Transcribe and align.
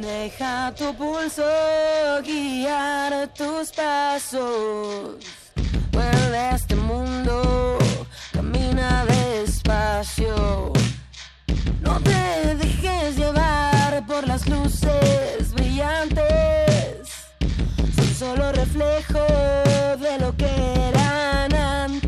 Deja 0.00 0.72
tu 0.76 0.94
pulso 0.94 1.42
guiar 2.22 3.28
tus 3.34 3.72
pasos. 3.72 5.16
Vuelve 5.90 6.38
a 6.38 6.54
este 6.54 6.76
mundo, 6.76 7.78
camina 8.32 9.04
despacio. 9.06 10.72
No 11.80 12.00
te 12.00 12.54
dejes 12.54 13.16
llevar 13.16 14.06
por 14.06 14.24
las 14.28 14.48
luces 14.48 15.52
brillantes. 15.52 17.08
Son 17.96 18.14
solo 18.14 18.52
reflejo 18.52 19.26
de 19.98 20.18
lo 20.20 20.36
que 20.36 20.46
eran 20.90 21.52
antes. 21.54 22.07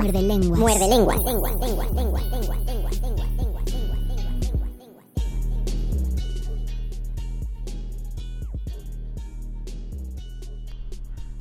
Muerde 0.00 0.22
lengua 0.22 0.56
Muerde 0.56 0.86
lengua. 0.88 1.14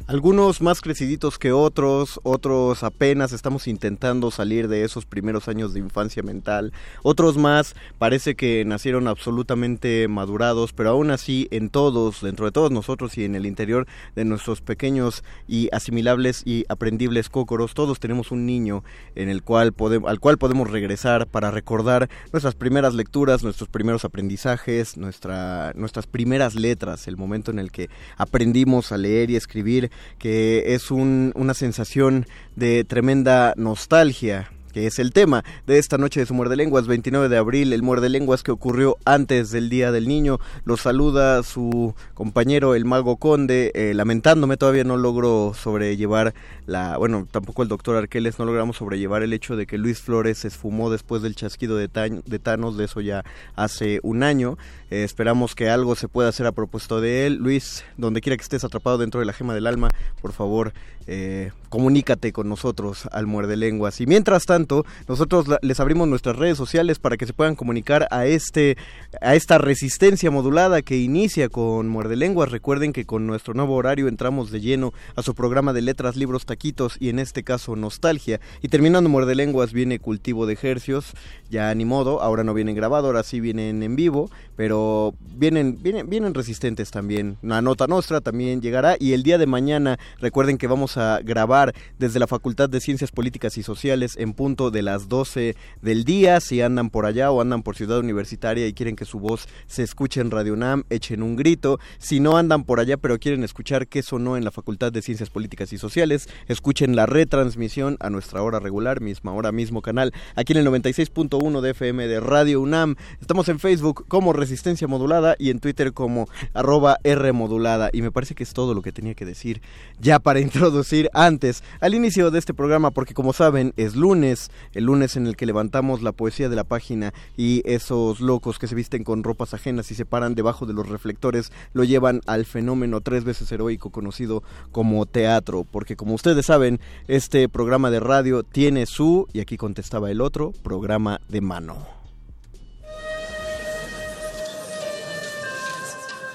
Algunos 0.10 0.60
más 0.64 0.82
creciditos 0.82 1.38
que 1.38 1.52
otros, 1.52 2.20
otros 2.24 2.82
apenas 2.82 3.32
estamos 3.32 3.68
intentando 3.68 4.32
salir 4.32 4.68
de 4.68 4.84
esos 4.84 5.06
primeros 5.06 5.48
años 5.48 5.72
de 5.72 5.82
infancia 5.82 6.24
mental, 6.24 6.74
otros 7.04 7.38
más 7.38 7.76
parece 8.00 8.34
que 8.34 8.66
nacieron 8.66 9.08
absolutamente 9.08 10.08
madurados, 10.08 10.74
pero 10.74 10.90
aún 10.90 11.12
así 11.12 11.48
en 11.52 11.70
todos, 11.70 12.22
dentro 12.22 12.48
de 12.48 12.52
todos 12.52 12.72
nosotros 12.72 13.20
y 13.20 13.24
en 13.24 13.36
el 13.36 13.46
interior 13.46 13.86
de 14.16 14.26
nuestros 14.26 14.62
pequeños 14.62 15.24
y 15.48 15.70
asimilables 15.72 16.42
y 16.44 16.66
aprendibles 16.70 17.30
cócoros, 17.30 17.76
todos 17.76 18.00
tenemos 18.00 18.32
un 18.32 18.48
niño 18.48 18.84
en 19.14 19.30
el 19.30 19.44
cual 19.44 19.74
podemos, 19.74 20.10
al 20.10 20.20
cual 20.20 20.40
podemos 20.40 20.72
regresar 20.72 21.28
para 21.28 21.52
recordar 21.52 22.10
nuestras 22.34 22.56
primeras 22.56 22.96
lecturas, 22.96 23.44
nuestros 23.44 23.70
primeros 23.70 24.06
aprendizajes, 24.06 24.98
nuestra, 24.98 25.72
nuestras 25.76 26.08
primeras 26.08 26.56
letras, 26.56 27.08
el 27.08 27.16
momento 27.16 27.52
en 27.52 27.60
el 27.60 27.72
que 27.72 27.92
aprendimos 28.18 28.92
a 28.92 28.98
leer 28.98 29.30
y 29.30 29.36
escribir 29.36 29.92
que 30.18 30.74
es 30.74 30.92
un, 30.92 31.32
una 31.36 31.54
sensación 31.54 32.26
de 32.56 32.84
tremenda 32.84 33.54
nostalgia 33.58 34.52
que 34.72 34.88
es 34.88 35.00
el 35.00 35.12
tema 35.14 35.44
de 35.68 35.78
esta 35.80 35.98
noche 35.98 36.20
de 36.20 36.26
su 36.26 36.34
Muerde 36.34 36.56
Lenguas, 36.56 36.88
29 36.88 37.30
de 37.30 37.38
abril, 37.38 37.74
el 37.74 37.84
Muerde 37.84 38.10
Lenguas 38.10 38.44
que 38.44 38.52
ocurrió 38.52 38.98
antes 39.06 39.52
del 39.52 39.70
Día 39.70 39.92
del 39.92 40.08
Niño. 40.08 40.40
Lo 40.66 40.78
saluda 40.78 41.44
su 41.44 41.96
compañero, 42.14 42.76
el 42.76 42.86
Mago 42.86 43.18
Conde, 43.18 43.72
eh, 43.74 43.94
lamentándome, 43.94 44.58
todavía 44.58 44.84
no 44.84 44.98
logro 44.98 45.54
sobrellevar 45.56 46.34
la. 46.66 46.98
Bueno, 46.98 47.28
tampoco 47.30 47.64
el 47.64 47.70
doctor 47.70 47.96
Arqueles, 47.96 48.40
no 48.40 48.46
logramos 48.46 48.78
sobrellevar 48.78 49.24
el 49.24 49.34
hecho 49.34 49.56
de 49.56 49.66
que 49.68 49.78
Luis 49.78 50.00
Flores 50.00 50.40
se 50.40 50.48
esfumó 50.50 50.90
después 50.90 51.22
del 51.22 51.36
chasquido 51.36 51.76
de, 51.78 51.88
Tan- 51.88 52.24
de 52.26 52.40
Thanos, 52.40 52.78
de 52.78 52.86
eso 52.86 53.02
ya 53.02 53.24
hace 53.56 54.00
un 54.04 54.24
año. 54.24 54.58
Eh, 54.92 55.04
esperamos 55.04 55.54
que 55.56 55.70
algo 55.70 55.96
se 55.96 56.08
pueda 56.08 56.30
hacer 56.30 56.46
a 56.48 56.52
propósito 56.52 57.00
de 57.02 57.28
él. 57.28 57.36
Luis, 57.36 57.84
donde 57.98 58.22
quiera 58.22 58.38
que 58.38 58.44
estés 58.44 58.64
atrapado 58.64 58.98
dentro 58.98 59.20
de 59.20 59.26
la 59.26 59.34
gema 59.34 59.54
del 59.54 59.68
alma, 59.68 59.90
por 60.22 60.34
favor, 60.34 60.74
eh, 61.08 61.52
comunícate 61.70 62.32
con 62.34 62.50
nosotros 62.50 63.08
al 63.12 63.28
Muerde 63.28 63.56
Lenguas. 63.56 64.02
Y 64.02 64.08
mientras 64.08 64.46
tanto, 64.46 64.59
nosotros 65.08 65.48
la- 65.48 65.60
les 65.62 65.80
abrimos 65.80 66.08
nuestras 66.08 66.36
redes 66.36 66.58
sociales 66.58 67.00
para 67.00 67.18
que 67.18 67.26
se 67.26 67.34
puedan 67.34 67.56
comunicar 67.56 68.08
a 68.12 68.26
este 68.26 68.78
a 69.22 69.36
esta 69.36 69.58
resistencia 69.58 70.32
modulada 70.32 70.82
que 70.82 70.98
inicia 70.98 71.50
con 71.50 71.88
Muerde 71.88 72.16
Lenguas. 72.16 72.52
Recuerden 72.52 72.94
que 72.94 73.06
con 73.06 73.28
nuestro 73.28 73.54
nuevo 73.54 73.76
horario 73.76 74.08
entramos 74.08 74.52
de 74.52 74.62
lleno 74.62 74.94
a 75.16 75.22
su 75.22 75.36
programa 75.36 75.74
de 75.74 75.82
letras, 75.82 76.16
libros, 76.16 76.46
taquitos 76.46 76.98
y 77.00 77.10
en 77.10 77.20
este 77.20 77.44
caso 77.44 77.76
nostalgia. 77.76 78.40
Y 78.62 78.68
terminando 78.70 79.10
Muerde 79.10 79.36
Lenguas 79.36 79.74
viene 79.74 80.00
cultivo 80.00 80.46
de 80.46 80.54
ejercios. 80.54 81.14
Ya 81.50 81.74
ni 81.74 81.86
modo, 81.86 82.22
ahora 82.22 82.44
no 82.44 82.54
vienen 82.54 82.76
grabado, 82.76 83.08
ahora 83.08 83.24
sí 83.24 83.40
vienen 83.40 83.82
en 83.84 83.96
vivo, 83.96 84.30
pero 84.56 85.14
vienen 85.36 85.78
vienen 85.82 86.10
vienen 86.10 86.34
resistentes 86.34 86.92
también. 86.92 87.38
La 87.42 87.62
nota 87.62 87.88
nostra 87.88 88.22
también 88.22 88.62
llegará 88.62 88.96
y 89.00 89.14
el 89.14 89.24
día 89.24 89.38
de 89.38 89.48
mañana 89.48 89.98
recuerden 90.20 90.58
que 90.58 90.68
vamos 90.68 90.98
a 90.98 91.20
grabar 91.24 91.74
desde 91.98 92.20
la 92.20 92.28
Facultad 92.28 92.70
de 92.70 92.80
Ciencias 92.82 93.12
Políticas 93.12 93.58
y 93.58 93.64
Sociales 93.64 94.16
en 94.18 94.34
punto 94.34 94.49
de 94.50 94.82
las 94.82 95.08
12 95.08 95.56
del 95.82 96.04
día. 96.06 96.40
Si 96.40 96.60
andan 96.62 96.90
por 96.90 97.06
allá 97.06 97.30
o 97.30 97.40
andan 97.40 97.62
por 97.62 97.76
Ciudad 97.76 98.00
Universitaria 98.00 98.66
y 98.66 98.74
quieren 98.74 98.96
que 98.96 99.06
su 99.06 99.20
voz 99.20 99.48
se 99.68 99.84
escuche 99.84 100.22
en 100.22 100.32
Radio 100.32 100.54
UNAM, 100.54 100.86
echen 100.90 101.22
un 101.22 101.36
grito. 101.36 101.80
Si 102.00 102.20
no 102.20 102.36
andan 102.36 102.64
por 102.64 102.80
allá 102.80 102.98
pero 102.98 103.20
quieren 103.20 103.44
escuchar 103.44 103.88
qué 103.88 104.02
sonó 104.02 104.38
en 104.38 104.44
la 104.44 104.52
Facultad 104.52 104.92
de 104.92 105.04
Ciencias 105.04 105.30
Políticas 105.30 105.72
y 105.72 105.78
Sociales, 105.78 106.28
escuchen 106.48 106.96
la 106.96 107.06
retransmisión 107.06 107.96
a 108.00 108.10
nuestra 108.10 108.42
hora 108.42 108.60
regular, 108.60 109.02
misma 109.02 109.34
hora, 109.34 109.52
mismo 109.52 109.84
canal, 109.84 110.14
aquí 110.36 110.54
en 110.54 110.60
el 110.60 110.68
96.1 110.68 111.62
de 111.62 111.70
FM 111.70 112.08
de 112.08 112.20
Radio 112.20 112.60
UNAM. 112.60 112.96
Estamos 113.22 113.50
en 113.50 113.60
Facebook 113.60 114.06
como 114.08 114.34
Resistencia 114.34 114.88
Modulada 114.88 115.36
y 115.38 115.52
en 115.52 115.60
Twitter 115.60 115.94
como 115.94 116.28
arroba 116.56 116.98
R 117.04 117.32
Modulada. 117.34 117.92
Y 117.94 118.02
me 118.02 118.12
parece 118.12 118.34
que 118.34 118.44
es 118.44 118.54
todo 118.54 118.74
lo 118.74 118.82
que 118.82 118.92
tenía 118.92 119.14
que 119.14 119.26
decir 119.26 119.62
ya 120.00 120.18
para 120.18 120.40
introducir 120.40 121.08
antes 121.14 121.64
al 121.82 121.94
inicio 121.94 122.32
de 122.32 122.40
este 122.40 122.56
programa, 122.56 122.90
porque 122.92 123.14
como 123.14 123.34
saben 123.34 123.74
es 123.78 123.96
lunes, 123.96 124.39
el 124.74 124.86
lunes 124.86 125.16
en 125.16 125.28
el 125.28 125.36
que 125.36 125.46
levantamos 125.46 126.02
la 126.02 126.12
poesía 126.12 126.50
de 126.50 126.56
la 126.56 126.64
página 126.64 127.14
y 127.38 127.62
esos 127.66 128.22
locos 128.22 128.60
que 128.60 128.68
se 128.68 128.76
visten 128.76 129.04
con 129.04 129.24
ropas 129.24 129.54
ajenas 129.54 129.92
y 129.92 129.96
se 129.96 130.06
paran 130.06 130.36
debajo 130.36 130.66
de 130.66 130.74
los 130.74 130.88
reflectores 130.88 131.52
lo 131.74 131.84
llevan 131.84 132.22
al 132.28 132.46
fenómeno 132.46 133.02
tres 133.02 133.24
veces 133.24 133.52
heroico 133.52 133.90
conocido 133.90 134.44
como 134.72 135.06
teatro, 135.06 135.66
porque 135.70 135.96
como 135.96 136.14
ustedes 136.14 136.46
saben, 136.46 136.80
este 137.08 137.50
programa 137.50 137.92
de 137.92 138.00
radio 138.00 138.44
tiene 138.44 138.86
su, 138.86 139.28
y 139.34 139.40
aquí 139.40 139.58
contestaba 139.58 140.12
el 140.12 140.22
otro, 140.22 140.52
programa 140.64 141.22
de 141.28 141.42
mano. 141.42 142.00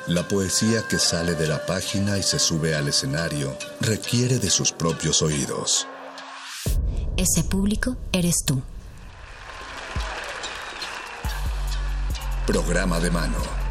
La 0.06 0.29
poesía 0.29 0.87
que 0.87 0.99
sale 0.99 1.35
de 1.35 1.47
la 1.47 1.65
página 1.65 2.19
y 2.19 2.23
se 2.23 2.39
sube 2.39 2.75
al 2.75 2.89
escenario 2.89 3.56
requiere 3.81 4.39
de 4.39 4.51
sus 4.51 4.71
propios 4.71 5.23
oídos. 5.23 5.87
Ese 7.16 7.44
público 7.44 7.96
eres 8.12 8.44
tú. 8.44 8.61
Programa 12.44 12.99
de 12.99 13.11
mano. 13.11 13.63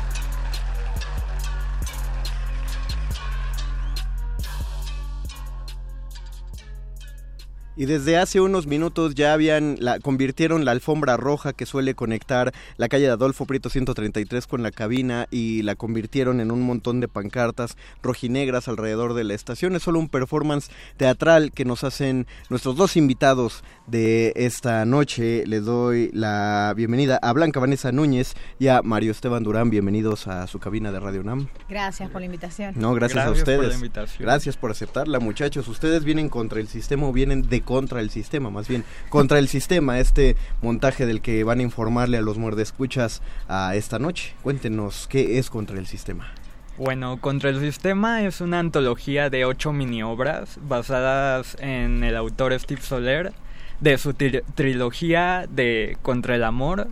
Y 7.75 7.85
desde 7.85 8.17
hace 8.17 8.39
unos 8.39 8.67
minutos 8.67 9.15
ya 9.15 9.33
habían 9.33 9.77
la, 9.79 9.99
convirtieron 9.99 10.63
la 10.63 10.71
alfombra 10.71 11.17
roja 11.17 11.53
que 11.53 11.65
suele 11.65 11.95
conectar 11.95 12.53
la 12.77 12.87
calle 12.87 13.05
de 13.05 13.11
Adolfo 13.11 13.47
Prieto 13.47 13.71
133 13.71 14.45
con 14.45 14.61
la 14.61 14.69
cabina 14.69 15.27
y 15.31 15.63
la 15.63 15.73
convirtieron 15.73 16.39
en 16.39 16.51
un 16.51 16.61
montón 16.61 16.99
de 16.99 17.07
pancartas 17.07 17.75
rojinegras 18.03 18.67
alrededor 18.67 19.15
de 19.15 19.23
la 19.23 19.33
estación. 19.33 19.75
Es 19.75 19.81
solo 19.81 19.97
un 19.97 20.07
performance 20.07 20.69
teatral 20.97 21.51
que 21.51 21.65
nos 21.65 21.83
hacen 21.83 22.27
nuestros 22.51 22.75
dos 22.75 22.95
invitados 22.95 23.63
de 23.87 24.33
esta 24.35 24.85
noche. 24.85 25.43
Les 25.47 25.65
doy 25.65 26.11
la 26.13 26.73
bienvenida 26.75 27.17
a 27.23 27.33
Blanca 27.33 27.59
Vanessa 27.59 27.91
Núñez 27.91 28.35
y 28.59 28.67
a 28.67 28.83
Mario 28.83 29.11
Esteban 29.11 29.41
Durán. 29.41 29.71
Bienvenidos 29.71 30.27
a 30.27 30.45
su 30.45 30.59
cabina 30.59 30.91
de 30.91 30.99
Radio 30.99 31.21
UNAM. 31.21 31.47
Gracias 31.67 32.07
por 32.11 32.21
la 32.21 32.25
invitación. 32.27 32.75
No, 32.77 32.93
gracias, 32.93 33.23
a 33.23 33.29
por 33.29 33.37
ustedes. 33.37 33.67
la 33.69 33.73
invitación. 33.73 34.23
Gracias 34.23 34.57
por 34.57 34.69
aceptarla, 34.69 35.19
muchachos. 35.19 35.67
Ustedes 35.67 36.03
vienen 36.03 36.29
contra 36.29 36.59
el 36.59 36.67
sistema 36.67 37.07
o 37.07 37.11
vienen 37.11 37.41
de 37.41 37.62
contra 37.63 37.99
el 38.01 38.09
sistema, 38.09 38.49
más 38.49 38.67
bien 38.67 38.83
contra 39.09 39.39
el 39.39 39.47
sistema, 39.47 39.99
este 39.99 40.35
montaje 40.61 41.05
del 41.05 41.21
que 41.21 41.43
van 41.43 41.59
a 41.59 41.63
informarle 41.63 42.17
a 42.17 42.21
los 42.21 42.37
muerdescuchas 42.37 43.21
a 43.47 43.75
esta 43.75 43.99
noche. 43.99 44.33
Cuéntenos 44.43 45.07
qué 45.09 45.39
es 45.39 45.49
contra 45.49 45.77
el 45.79 45.87
sistema. 45.87 46.31
Bueno, 46.77 47.17
Contra 47.21 47.51
el 47.51 47.59
Sistema 47.59 48.23
es 48.23 48.41
una 48.41 48.57
antología 48.57 49.29
de 49.29 49.45
ocho 49.45 49.71
mini 49.73 50.01
obras 50.01 50.57
basadas 50.67 51.55
en 51.59 52.03
el 52.03 52.15
autor 52.17 52.51
Steve 52.59 52.81
Soler 52.81 53.31
de 53.79 53.97
su 53.99 54.13
tri- 54.13 54.41
trilogía 54.55 55.45
de 55.47 55.97
Contra 56.01 56.35
el 56.35 56.43
Amor, 56.43 56.87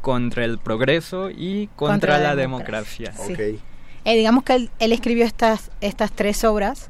Contra 0.00 0.46
el 0.46 0.56
Progreso 0.58 1.28
y 1.28 1.66
Contra, 1.76 1.92
Contra 1.92 2.18
la 2.18 2.24
la 2.28 2.36
democracia. 2.36 3.10
Democracia. 3.10 3.36
Sí. 3.56 3.60
Eh, 4.06 4.16
digamos 4.16 4.44
que 4.44 4.54
él, 4.54 4.70
él 4.78 4.92
escribió 4.92 5.26
estas, 5.26 5.70
estas 5.82 6.10
tres 6.12 6.42
obras, 6.44 6.88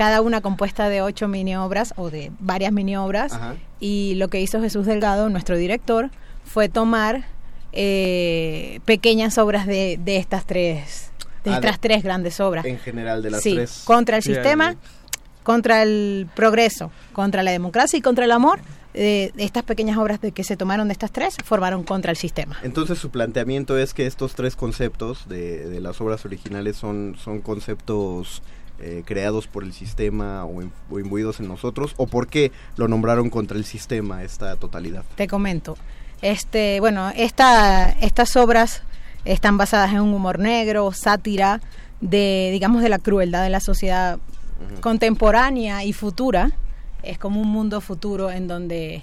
cada 0.00 0.22
una 0.22 0.40
compuesta 0.40 0.88
de 0.88 1.02
ocho 1.02 1.28
mini 1.28 1.56
obras 1.56 1.92
o 1.98 2.08
de 2.08 2.32
varias 2.40 2.72
mini 2.72 2.96
obras. 2.96 3.34
Ajá. 3.34 3.56
Y 3.80 4.14
lo 4.14 4.28
que 4.28 4.40
hizo 4.40 4.58
Jesús 4.62 4.86
Delgado, 4.86 5.28
nuestro 5.28 5.58
director, 5.58 6.08
fue 6.46 6.70
tomar 6.70 7.26
eh, 7.74 8.80
pequeñas 8.86 9.36
obras 9.36 9.66
de, 9.66 9.98
de 10.02 10.16
estas 10.16 10.46
tres, 10.46 11.10
de 11.44 11.50
Ah, 11.50 11.56
estas 11.56 11.72
de- 11.80 11.88
tres 11.88 12.02
grandes 12.02 12.40
obras. 12.40 12.64
En 12.64 12.78
general 12.78 13.22
de 13.22 13.30
las 13.30 13.42
sí, 13.42 13.54
tres. 13.54 13.82
contra 13.84 14.16
el 14.16 14.22
sistema, 14.22 14.74
contra 15.42 15.82
el 15.82 16.28
progreso, 16.34 16.90
contra 17.12 17.42
la 17.42 17.50
democracia 17.50 17.98
y 17.98 18.00
contra 18.00 18.24
el 18.24 18.32
amor. 18.32 18.60
eh, 18.94 19.30
estas 19.36 19.62
pequeñas 19.62 19.98
obras 19.98 20.20
de 20.20 20.32
que 20.32 20.42
se 20.44 20.56
tomaron 20.56 20.88
de 20.88 20.92
estas 20.92 21.12
tres 21.12 21.36
formaron 21.44 21.84
contra 21.84 22.10
el 22.10 22.16
sistema. 22.16 22.56
Entonces 22.64 22.98
su 22.98 23.10
planteamiento 23.10 23.78
es 23.78 23.94
que 23.94 24.04
estos 24.06 24.34
tres 24.34 24.56
conceptos 24.56 25.28
de, 25.28 25.68
de 25.68 25.80
las 25.80 26.00
obras 26.00 26.24
originales 26.24 26.76
son, 26.76 27.16
son 27.22 27.40
conceptos 27.40 28.42
eh, 28.80 29.02
creados 29.04 29.46
por 29.46 29.62
el 29.64 29.72
sistema 29.72 30.44
o, 30.44 30.62
im- 30.62 30.70
o 30.90 30.98
imbuidos 30.98 31.40
en 31.40 31.48
nosotros, 31.48 31.94
o 31.96 32.06
por 32.06 32.26
qué 32.28 32.50
lo 32.76 32.88
nombraron 32.88 33.30
contra 33.30 33.56
el 33.56 33.64
sistema 33.64 34.22
esta 34.22 34.56
totalidad. 34.56 35.04
Te 35.16 35.26
comento. 35.28 35.76
Este, 36.22 36.80
bueno, 36.80 37.10
esta, 37.16 37.90
estas 38.00 38.36
obras 38.36 38.82
están 39.24 39.56
basadas 39.58 39.92
en 39.92 40.00
un 40.00 40.12
humor 40.14 40.38
negro, 40.38 40.92
sátira 40.92 41.60
de, 42.00 42.48
digamos, 42.52 42.82
de 42.82 42.88
la 42.88 42.98
crueldad 42.98 43.42
de 43.42 43.50
la 43.50 43.60
sociedad 43.60 44.18
contemporánea 44.80 45.84
y 45.84 45.92
futura. 45.92 46.50
Es 47.02 47.18
como 47.18 47.40
un 47.40 47.48
mundo 47.48 47.80
futuro 47.80 48.30
en 48.30 48.46
donde 48.48 49.02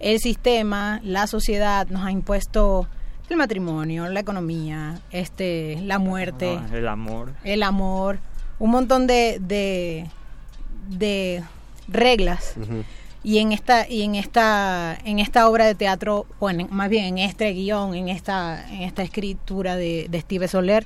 el 0.00 0.18
sistema, 0.20 1.00
la 1.02 1.26
sociedad 1.26 1.86
nos 1.88 2.04
ha 2.04 2.10
impuesto 2.10 2.86
el 3.28 3.36
matrimonio, 3.36 4.06
la 4.08 4.20
economía, 4.20 5.00
este, 5.10 5.78
la 5.82 5.98
muerte 5.98 6.58
Ah, 6.60 6.66
el 6.76 6.86
amor. 6.88 7.32
el 7.42 7.62
amor, 7.62 8.18
un 8.58 8.70
montón 8.70 9.06
de, 9.06 9.38
de, 9.40 10.06
de 10.88 11.42
reglas. 11.88 12.54
Y 13.22 13.38
en 13.38 13.52
esta 13.52 13.88
y 13.88 14.02
en 14.02 14.14
esta 14.16 14.98
en 15.04 15.18
esta 15.18 15.48
obra 15.48 15.64
de 15.64 15.74
teatro, 15.74 16.26
o 16.40 16.50
en- 16.50 16.68
más 16.70 16.90
bien 16.90 17.04
en 17.06 17.18
este 17.18 17.52
guion, 17.52 17.94
en 17.94 18.08
esta 18.08 18.66
en 18.70 18.82
esta 18.82 19.02
escritura 19.02 19.76
de, 19.76 20.06
de 20.10 20.20
Steve 20.20 20.46
Soler, 20.48 20.84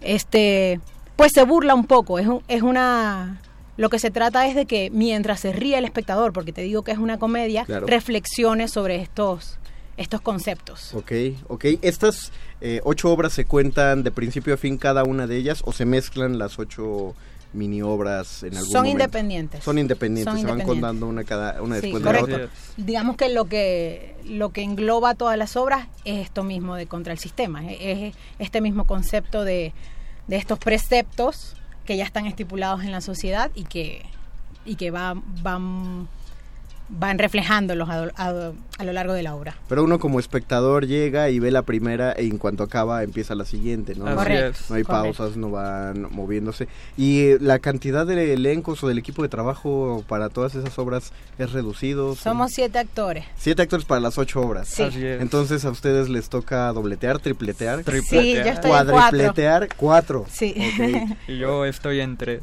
este 0.00 0.80
pues 1.16 1.32
se 1.34 1.42
burla 1.44 1.74
un 1.74 1.84
poco, 1.84 2.18
es 2.20 2.26
un- 2.28 2.42
es 2.46 2.62
una 2.62 3.40
lo 3.76 3.90
que 3.90 3.98
se 3.98 4.10
trata 4.10 4.46
es 4.48 4.54
de 4.56 4.66
que 4.66 4.90
mientras 4.90 5.40
se 5.40 5.52
ríe 5.52 5.78
el 5.78 5.84
espectador, 5.84 6.32
porque 6.32 6.52
te 6.52 6.62
digo 6.62 6.82
que 6.82 6.90
es 6.92 6.98
una 6.98 7.18
comedia, 7.18 7.64
Claro. 7.64 7.86
reflexione 7.86 8.66
sobre 8.68 8.96
estos, 9.02 9.58
estos 9.98 10.20
conceptos. 10.22 10.94
Ok, 10.94 11.12
ok. 11.48 11.64
¿Estas 11.82 12.32
eh, 12.60 12.80
ocho 12.84 13.10
obras 13.12 13.32
se 13.34 13.44
cuentan 13.44 14.02
de 14.02 14.10
principio 14.10 14.54
a 14.54 14.56
fin 14.56 14.78
cada 14.78 15.04
una 15.04 15.26
de 15.26 15.36
ellas 15.36 15.60
o 15.64 15.72
se 15.72 15.84
mezclan 15.84 16.38
las 16.38 16.58
ocho 16.58 17.14
mini 17.52 17.80
obras 17.82 18.42
en 18.42 18.54
algún 18.56 18.70
Son 18.70 18.80
momento? 18.82 19.02
independientes. 19.04 19.64
Son 19.64 19.78
independientes, 19.78 20.32
Son 20.34 20.40
se 20.40 20.46
van 20.46 20.60
contando 20.66 21.06
una, 21.06 21.24
cada, 21.24 21.60
una 21.62 21.76
Sí, 21.76 21.82
después 21.82 22.04
de 22.04 22.12
la 22.12 22.22
otra. 22.22 22.48
Digamos 22.76 23.16
que 23.16 23.28
lo 23.30 23.44
que 23.46 24.14
lo 24.26 24.50
que 24.50 24.62
engloba 24.62 25.14
todas 25.14 25.36
las 25.38 25.56
obras 25.56 25.88
es 26.04 26.18
esto 26.24 26.44
mismo 26.44 26.74
de 26.76 26.86
contra 26.86 27.12
el 27.12 27.18
sistema, 27.18 27.62
es 27.70 28.14
este 28.38 28.60
mismo 28.60 28.84
concepto 28.84 29.44
de, 29.44 29.72
de 30.26 30.36
estos 30.36 30.58
preceptos 30.58 31.54
que 31.86 31.96
ya 31.96 32.04
están 32.04 32.26
estipulados 32.26 32.82
en 32.84 32.92
la 32.92 33.00
sociedad 33.00 33.50
y 33.54 33.64
que 33.64 34.04
y 34.66 34.76
que 34.76 34.90
va- 34.90 35.14
van 35.42 36.06
van 36.90 37.18
reflejándolos 37.18 37.88
a, 37.88 38.10
a- 38.16 38.52
a 38.78 38.84
lo 38.84 38.92
largo 38.92 39.12
de 39.12 39.22
la 39.24 39.34
obra. 39.34 39.56
Pero 39.68 39.82
uno 39.82 39.98
como 39.98 40.20
espectador 40.20 40.86
llega 40.86 41.30
y 41.30 41.40
ve 41.40 41.50
la 41.50 41.62
primera 41.62 42.14
y 42.18 42.28
en 42.30 42.38
cuanto 42.38 42.62
acaba 42.62 43.02
empieza 43.02 43.34
la 43.34 43.44
siguiente, 43.44 43.94
¿no? 43.96 44.04
Correcto. 44.14 44.60
No 44.68 44.76
hay 44.76 44.84
pausas, 44.84 45.36
no 45.36 45.50
van 45.50 46.06
moviéndose. 46.12 46.68
¿Y 46.96 47.22
eh, 47.22 47.38
la 47.40 47.58
cantidad 47.58 48.06
de 48.06 48.32
elencos 48.34 48.82
o 48.84 48.88
del 48.88 48.98
equipo 48.98 49.22
de 49.22 49.28
trabajo 49.28 50.04
para 50.08 50.28
todas 50.28 50.54
esas 50.54 50.78
obras 50.78 51.12
es 51.38 51.50
reducido? 51.52 52.14
Somos 52.14 52.52
siete 52.52 52.78
actores. 52.78 53.24
siete 53.36 53.62
actores 53.62 53.84
para 53.84 54.00
las 54.00 54.16
ocho 54.16 54.40
obras. 54.40 54.68
Sí. 54.68 54.84
Así 54.84 55.04
es. 55.04 55.20
Entonces 55.20 55.64
a 55.64 55.70
ustedes 55.70 56.08
les 56.08 56.28
toca 56.28 56.72
dobletear, 56.72 57.18
tripletear, 57.18 57.78
Sí, 57.78 57.84
yo 57.84 57.90
Tripletear. 57.92 58.46
estoy 58.46 58.70
en 58.70 58.76
cuatro. 58.76 58.92
cuadripletear, 58.94 59.68
cuatro. 59.76 60.26
Sí. 60.30 60.54
Y 61.26 61.38
yo 61.38 61.64
estoy 61.64 62.00
en 62.00 62.16
tres. 62.16 62.42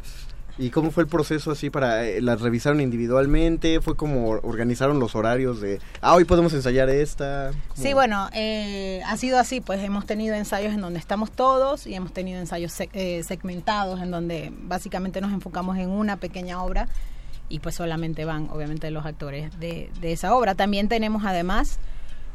¿Y 0.57 0.69
cómo 0.69 0.89
fue 0.91 1.03
el 1.03 1.09
proceso 1.09 1.51
así 1.51 1.69
para 1.69 2.05
eh, 2.05 2.21
las 2.21 2.39
revisaron 2.39 2.79
individualmente? 2.79 3.81
¿Fue 3.81 3.97
como 3.97 4.29
organizaron 4.29 4.99
los 4.99 5.13
horarios 5.13 5.59
de, 5.59 5.79
ah, 5.99 6.15
hoy 6.15 6.23
podemos 6.23 6.53
ensayar 6.53 6.89
esta? 6.89 7.51
¿Cómo? 7.67 7.83
Sí, 7.83 7.93
bueno, 7.93 8.29
eh, 8.33 9.01
ha 9.05 9.17
sido 9.17 9.37
así, 9.37 9.59
pues 9.59 9.83
hemos 9.83 10.05
tenido 10.05 10.33
ensayos 10.33 10.73
en 10.73 10.79
donde 10.79 10.99
estamos 10.99 11.29
todos 11.31 11.85
y 11.87 11.95
hemos 11.95 12.13
tenido 12.13 12.39
ensayos 12.39 12.71
seg- 12.71 12.89
eh, 12.93 13.21
segmentados 13.23 14.01
en 14.01 14.11
donde 14.11 14.53
básicamente 14.61 15.19
nos 15.19 15.33
enfocamos 15.33 15.77
en 15.77 15.89
una 15.89 16.15
pequeña 16.17 16.63
obra 16.63 16.87
y 17.49 17.59
pues 17.59 17.75
solamente 17.75 18.23
van 18.23 18.49
obviamente 18.49 18.89
los 18.91 19.05
actores 19.05 19.59
de, 19.59 19.89
de 19.99 20.13
esa 20.13 20.33
obra. 20.35 20.55
También 20.55 20.87
tenemos 20.87 21.25
además 21.25 21.79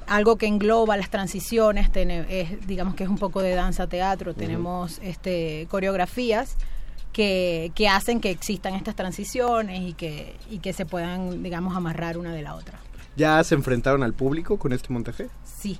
algo 0.06 0.36
que 0.36 0.46
engloba 0.46 0.96
las 0.98 1.08
transiciones, 1.08 1.88
es, 1.94 2.66
digamos 2.66 2.94
que 2.96 3.04
es 3.04 3.08
un 3.10 3.18
poco 3.18 3.40
de 3.40 3.54
danza 3.54 3.86
teatro, 3.86 4.34
tenemos 4.34 4.98
este 5.02 5.66
coreografías 5.70 6.56
que, 7.12 7.72
que 7.74 7.88
hacen 7.88 8.20
que 8.20 8.30
existan 8.30 8.74
estas 8.74 8.94
transiciones 8.96 9.82
y 9.82 9.92
que, 9.94 10.36
y 10.50 10.58
que 10.58 10.72
se 10.72 10.86
puedan, 10.86 11.42
digamos, 11.42 11.76
amarrar 11.76 12.18
una 12.18 12.32
de 12.32 12.42
la 12.42 12.54
otra. 12.54 12.78
¿Ya 13.16 13.42
se 13.44 13.54
enfrentaron 13.54 14.02
al 14.02 14.14
público 14.14 14.58
con 14.58 14.72
este 14.72 14.92
montaje? 14.92 15.28
Sí. 15.44 15.78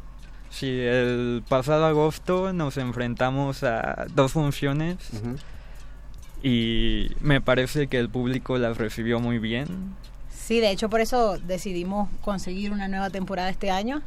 Sí, 0.50 0.66
el 0.68 1.44
pasado 1.48 1.86
agosto 1.86 2.52
nos 2.52 2.76
enfrentamos 2.76 3.62
a 3.62 4.06
dos 4.14 4.32
funciones 4.32 4.96
y 6.42 7.08
me 7.20 7.40
parece 7.40 7.86
que 7.86 7.98
el 7.98 8.08
público 8.08 8.58
las 8.58 8.76
recibió 8.76 9.20
muy 9.20 9.38
bien. 9.38 9.94
Sí, 10.28 10.58
de 10.58 10.70
hecho 10.72 10.90
por 10.90 11.00
eso 11.00 11.38
decidimos 11.38 12.08
conseguir 12.20 12.72
una 12.72 12.88
nueva 12.88 13.10
temporada 13.10 13.48
este 13.48 13.70
año 13.70 14.02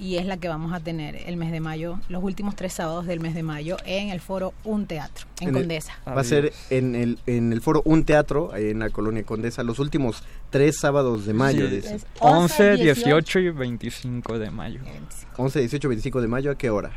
y 0.00 0.16
es 0.16 0.24
la 0.26 0.38
que 0.38 0.48
vamos 0.48 0.72
a 0.72 0.80
tener 0.80 1.14
el 1.26 1.36
mes 1.36 1.52
de 1.52 1.60
mayo, 1.60 2.00
los 2.08 2.24
últimos 2.24 2.56
tres 2.56 2.72
sábados 2.72 3.06
del 3.06 3.20
mes 3.20 3.34
de 3.34 3.42
mayo 3.42 3.76
en 3.84 4.08
el 4.08 4.20
foro 4.20 4.54
Un 4.64 4.86
Teatro, 4.86 5.26
en, 5.40 5.48
En 5.50 5.56
el- 5.56 5.62
Condesa. 5.62 5.92
Va 6.08 6.20
a 6.20 6.24
ser 6.24 6.52
en 6.70 6.94
el, 6.94 7.18
en 7.26 7.52
el 7.52 7.60
foro 7.60 7.82
Un 7.84 8.04
Teatro, 8.04 8.50
ahí 8.52 8.70
en 8.70 8.78
la 8.78 8.88
colonia 8.90 9.22
Condesa, 9.24 9.62
los 9.62 9.78
últimos 9.78 10.22
tres 10.48 10.78
sábados 10.80 11.26
de 11.26 11.34
mayo. 11.34 11.68
Sí. 11.68 11.76
dice. 11.76 11.94
Es 11.96 12.06
11, 12.20 12.76
18, 12.76 12.82
18 13.04 13.38
y 13.40 13.50
25 13.50 14.38
de 14.38 14.50
mayo. 14.50 14.80
11, 15.36 15.58
18, 15.60 15.88
25 15.88 16.20
de 16.22 16.28
mayo, 16.28 16.50
¿a 16.50 16.54
qué 16.56 16.70
hora? 16.70 16.90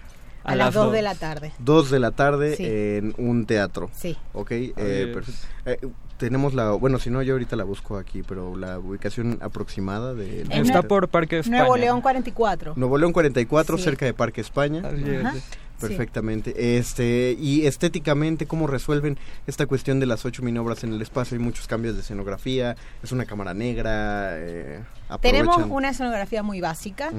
A, 0.45 0.55
las 0.55 0.73
2 0.73 0.85
dos. 0.85 0.93
de 0.93 1.01
la 1.01 1.15
tarde. 1.15 1.53
Dos 1.59 1.89
de 1.89 1.99
la 1.99 2.11
tarde 2.11 2.55
Sí. 2.57 2.65
en 2.67 3.13
un 3.17 3.45
teatro. 3.45 3.89
Sí. 3.95 4.17
Ok, 4.33 4.51
eh, 4.51 5.11
perfecto. 5.13 5.41
Eh, 5.65 5.77
tenemos 6.23 6.53
la, 6.53 6.71
bueno, 6.71 6.99
si 6.99 7.09
no, 7.09 7.21
yo 7.21 7.33
ahorita 7.33 7.57
la 7.57 7.65
busco 7.65 7.97
aquí, 7.97 8.23
pero 8.23 8.55
la 8.55 8.79
ubicación 8.79 9.39
aproximada 9.41 10.13
de... 10.13 10.43
Está 10.51 10.81
por 10.81 11.09
Parque 11.09 11.39
España. 11.39 11.59
Nuevo 11.59 11.75
León 11.75 11.99
44. 11.99 12.75
Nuevo 12.77 12.97
León 12.97 13.11
44, 13.11 13.77
Sí. 13.77 13.83
cerca 13.83 14.05
de 14.05 14.13
Parque 14.13 14.39
España. 14.39 14.81
Así 14.85 15.03
es. 15.05 15.25
Ajá. 15.25 15.35
Perfectamente. 15.81 16.77
Este 16.77 17.35
y 17.37 17.65
estéticamente 17.65 18.45
cómo 18.45 18.67
resuelven 18.67 19.17
esta 19.47 19.65
cuestión 19.65 19.99
de 19.99 20.05
las 20.05 20.23
ocho 20.23 20.41
minobras 20.41 20.85
en 20.85 20.93
el 20.93 21.01
espacio. 21.01 21.37
Hay 21.37 21.43
muchos 21.43 21.67
cambios 21.67 21.95
de 21.95 22.01
escenografía. 22.01 22.77
Es 23.03 23.11
una 23.11 23.25
cámara 23.25 23.53
negra. 23.53 24.29
eh, 24.39 24.79
Tenemos 25.19 25.57
una 25.69 25.89
escenografía 25.89 26.41
muy 26.41 26.61
básica 26.61 27.11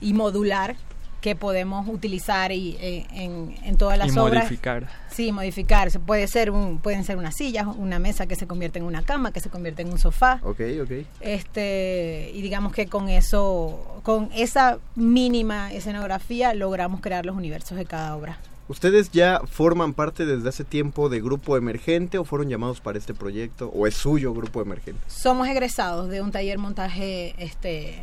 y 0.00 0.12
modular 0.12 0.76
que 1.20 1.34
podemos 1.34 1.88
utilizar 1.88 2.52
y, 2.52 2.76
eh, 2.80 3.06
en, 3.12 3.54
en 3.62 3.76
todas 3.76 3.98
las 3.98 4.14
y 4.14 4.18
obras. 4.18 4.44
modificar. 4.44 4.88
Sí, 5.10 5.32
modificar. 5.32 5.90
Se 5.90 5.98
puede 5.98 6.26
ser 6.28 6.50
un, 6.50 6.78
pueden 6.78 7.04
ser 7.04 7.16
unas 7.16 7.34
sillas, 7.34 7.66
una 7.66 7.98
mesa 7.98 8.26
que 8.26 8.36
se 8.36 8.46
convierte 8.46 8.78
en 8.78 8.84
una 8.84 9.02
cama, 9.02 9.32
que 9.32 9.40
se 9.40 9.50
convierte 9.50 9.82
en 9.82 9.90
un 9.90 9.98
sofá. 9.98 10.40
Ok, 10.42 10.60
ok. 10.82 10.90
Este, 11.20 12.30
y 12.34 12.42
digamos 12.42 12.72
que 12.72 12.86
con 12.86 13.08
eso, 13.08 14.00
con 14.02 14.30
esa 14.34 14.78
mínima 14.94 15.72
escenografía 15.72 16.54
logramos 16.54 17.00
crear 17.00 17.26
los 17.26 17.36
universos 17.36 17.76
de 17.78 17.86
cada 17.86 18.14
obra. 18.16 18.38
¿Ustedes 18.68 19.12
ya 19.12 19.42
forman 19.48 19.94
parte 19.94 20.26
desde 20.26 20.48
hace 20.48 20.64
tiempo 20.64 21.08
de 21.08 21.20
grupo 21.20 21.56
emergente 21.56 22.18
o 22.18 22.24
fueron 22.24 22.48
llamados 22.48 22.80
para 22.80 22.98
este 22.98 23.14
proyecto 23.14 23.68
o 23.68 23.86
es 23.86 23.94
suyo 23.94 24.34
grupo 24.34 24.60
emergente? 24.60 25.00
Somos 25.06 25.46
egresados 25.46 26.08
de 26.08 26.20
un 26.20 26.32
taller 26.32 26.58
montaje 26.58 27.36
este 27.38 28.02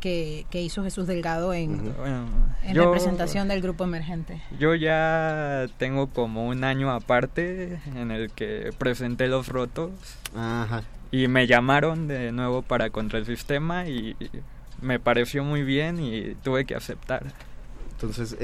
que, 0.00 0.46
que 0.50 0.62
hizo 0.62 0.82
Jesús 0.84 1.06
Delgado 1.06 1.52
en, 1.54 1.94
Bueno, 1.96 2.26
en 2.62 2.74
yo- 2.74 2.84
representación 2.84 3.48
del 3.48 3.60
grupo 3.62 3.84
emergente. 3.84 4.40
Yo 4.58 4.74
ya 4.74 5.66
tengo 5.78 6.08
como 6.08 6.46
un 6.48 6.64
año 6.64 6.90
aparte 6.90 7.78
en 7.94 8.10
el 8.10 8.30
que 8.30 8.70
presenté 8.78 9.26
los 9.28 9.48
rotos 9.48 9.90
Ajá. 10.36 10.82
y 11.10 11.28
me 11.28 11.46
llamaron 11.46 12.06
de 12.08 12.32
nuevo 12.32 12.62
para 12.62 12.90
contra 12.90 13.18
el 13.18 13.26
sistema 13.26 13.86
y 13.88 14.16
me 14.80 15.00
pareció 15.00 15.42
muy 15.44 15.62
bien 15.62 15.98
y 16.00 16.34
tuve 16.42 16.64
que 16.64 16.74
aceptar. 16.76 17.24
Entonces, 18.00 18.34
eh, 18.34 18.36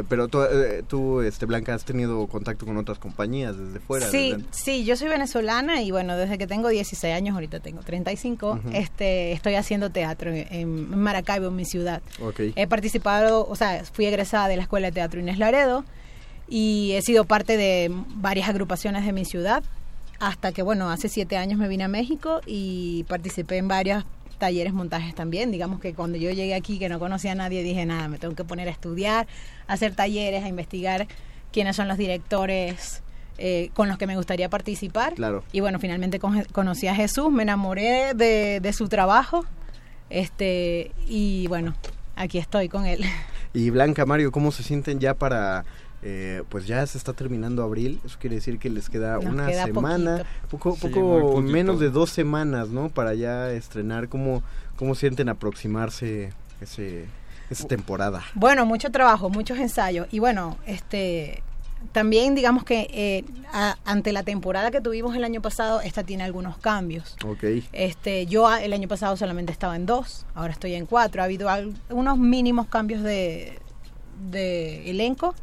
eh, 0.00 0.02
pero 0.06 0.28
tú, 0.28 0.42
eh, 0.42 0.82
tú, 0.86 1.22
este, 1.22 1.46
Blanca, 1.46 1.72
has 1.74 1.84
tenido 1.86 2.26
contacto 2.26 2.66
con 2.66 2.76
otras 2.76 2.98
compañías 2.98 3.56
desde 3.56 3.80
fuera. 3.80 4.10
Sí, 4.10 4.32
desde- 4.32 4.44
sí, 4.50 4.84
yo 4.84 4.96
soy 4.96 5.08
venezolana 5.08 5.80
y 5.80 5.90
bueno, 5.90 6.14
desde 6.14 6.36
que 6.36 6.46
tengo 6.46 6.68
16 6.68 7.14
años, 7.14 7.32
ahorita 7.34 7.60
tengo 7.60 7.80
35, 7.80 8.50
Ujú. 8.52 8.68
este, 8.74 9.32
estoy 9.32 9.54
haciendo 9.54 9.88
teatro 9.88 10.30
en, 10.30 10.46
en 10.52 10.98
Maracaibo, 11.00 11.46
en 11.48 11.56
mi 11.56 11.64
ciudad. 11.64 12.02
Ok. 12.22 12.40
He 12.54 12.66
participado, 12.66 13.46
o 13.48 13.56
sea, 13.56 13.82
fui 13.90 14.04
egresada 14.04 14.46
de 14.48 14.56
la 14.56 14.62
Escuela 14.64 14.88
de 14.88 14.92
Teatro 14.92 15.20
Inés 15.20 15.38
Laredo 15.38 15.86
y 16.46 16.92
he 16.92 17.00
sido 17.00 17.24
parte 17.24 17.56
de 17.56 17.90
varias 18.16 18.46
agrupaciones 18.50 19.06
de 19.06 19.12
mi 19.14 19.24
ciudad 19.24 19.62
hasta 20.20 20.52
que, 20.52 20.62
bueno, 20.62 20.90
hace 20.90 21.08
siete 21.08 21.36
años 21.36 21.58
me 21.60 21.68
vine 21.68 21.84
a 21.84 21.88
México 21.88 22.40
y 22.44 23.04
participé 23.08 23.56
en 23.56 23.68
varios 23.68 24.04
talleres, 24.38 24.72
montajes 24.72 25.14
también. 25.14 25.50
Digamos 25.50 25.80
que 25.80 25.94
cuando 25.94 26.16
yo 26.18 26.30
llegué 26.30 26.54
aquí, 26.54 26.78
que 26.78 26.88
no 26.88 26.98
conocía 26.98 27.32
a 27.32 27.34
nadie, 27.34 27.62
dije, 27.62 27.84
nada, 27.84 28.08
me 28.08 28.18
tengo 28.18 28.34
que 28.34 28.44
poner 28.44 28.68
a 28.68 28.70
estudiar, 28.70 29.26
a 29.66 29.72
hacer 29.74 29.94
talleres, 29.94 30.44
a 30.44 30.48
investigar 30.48 31.06
quiénes 31.52 31.76
son 31.76 31.88
los 31.88 31.98
directores 31.98 33.02
eh, 33.38 33.70
con 33.74 33.88
los 33.88 33.98
que 33.98 34.06
me 34.06 34.16
gustaría 34.16 34.48
participar. 34.48 35.14
Claro. 35.14 35.44
Y 35.52 35.60
bueno, 35.60 35.78
finalmente 35.78 36.18
con- 36.18 36.44
conocí 36.52 36.86
a 36.88 36.94
Jesús, 36.94 37.30
me 37.30 37.42
enamoré 37.42 38.14
de, 38.14 38.60
de 38.60 38.72
su 38.72 38.88
trabajo 38.88 39.44
este 40.10 40.92
y 41.06 41.46
bueno, 41.48 41.74
aquí 42.16 42.38
estoy 42.38 42.68
con 42.68 42.86
él. 42.86 43.04
Y 43.52 43.70
Blanca, 43.70 44.06
Mario, 44.06 44.30
¿cómo 44.32 44.52
se 44.52 44.62
sienten 44.62 45.00
ya 45.00 45.14
para... 45.14 45.64
eh, 46.02 46.42
pues 46.48 46.66
ya 46.66 46.86
se 46.86 46.96
está 46.98 47.12
terminando 47.12 47.62
abril, 47.62 48.00
eso 48.04 48.16
quiere 48.20 48.36
decir 48.36 48.58
que 48.58 48.70
les 48.70 48.88
queda 48.88 49.14
Nos 49.16 49.24
una 49.26 49.46
queda 49.48 49.64
semana, 49.64 50.24
poco, 50.50 50.76
poco 50.76 51.40
menos 51.42 51.80
de 51.80 51.90
dos 51.90 52.10
semanas, 52.10 52.68
¿no? 52.68 52.88
Para 52.88 53.14
ya 53.14 53.50
estrenar, 53.50 54.08
¿cómo, 54.08 54.42
cómo 54.76 54.94
sienten 54.94 55.28
aproximarse 55.28 56.32
ese, 56.60 57.06
esa 57.50 57.66
temporada? 57.66 58.22
Bueno, 58.34 58.64
mucho 58.64 58.90
trabajo, 58.90 59.28
muchos 59.28 59.58
ensayos 59.58 60.06
y 60.12 60.18
bueno, 60.20 60.56
este 60.66 61.42
también 61.92 62.34
digamos 62.34 62.64
que 62.64 62.88
eh, 62.92 63.24
a- 63.52 63.76
ante 63.84 64.10
la 64.12 64.24
temporada 64.24 64.72
que 64.72 64.80
tuvimos 64.80 65.14
el 65.14 65.22
año 65.22 65.40
pasado, 65.40 65.80
esta 65.80 66.02
tiene 66.02 66.24
algunos 66.24 66.58
cambios. 66.58 67.16
Ok. 67.24 67.44
Este, 67.72 68.26
yo 68.26 68.52
el 68.56 68.72
año 68.72 68.88
pasado 68.88 69.16
solamente 69.16 69.52
estaba 69.52 69.76
en 69.76 69.86
dos, 69.86 70.26
ahora 70.34 70.52
estoy 70.52 70.74
en 70.74 70.86
cuatro. 70.86 71.22
Ha 71.22 71.26
habido 71.26 71.48
al- 71.48 71.74
unos 71.90 72.18
mínimos 72.18 72.66
cambios 72.66 73.02
de, 73.04 73.58
de 74.30 74.90
elenco. 74.90 75.34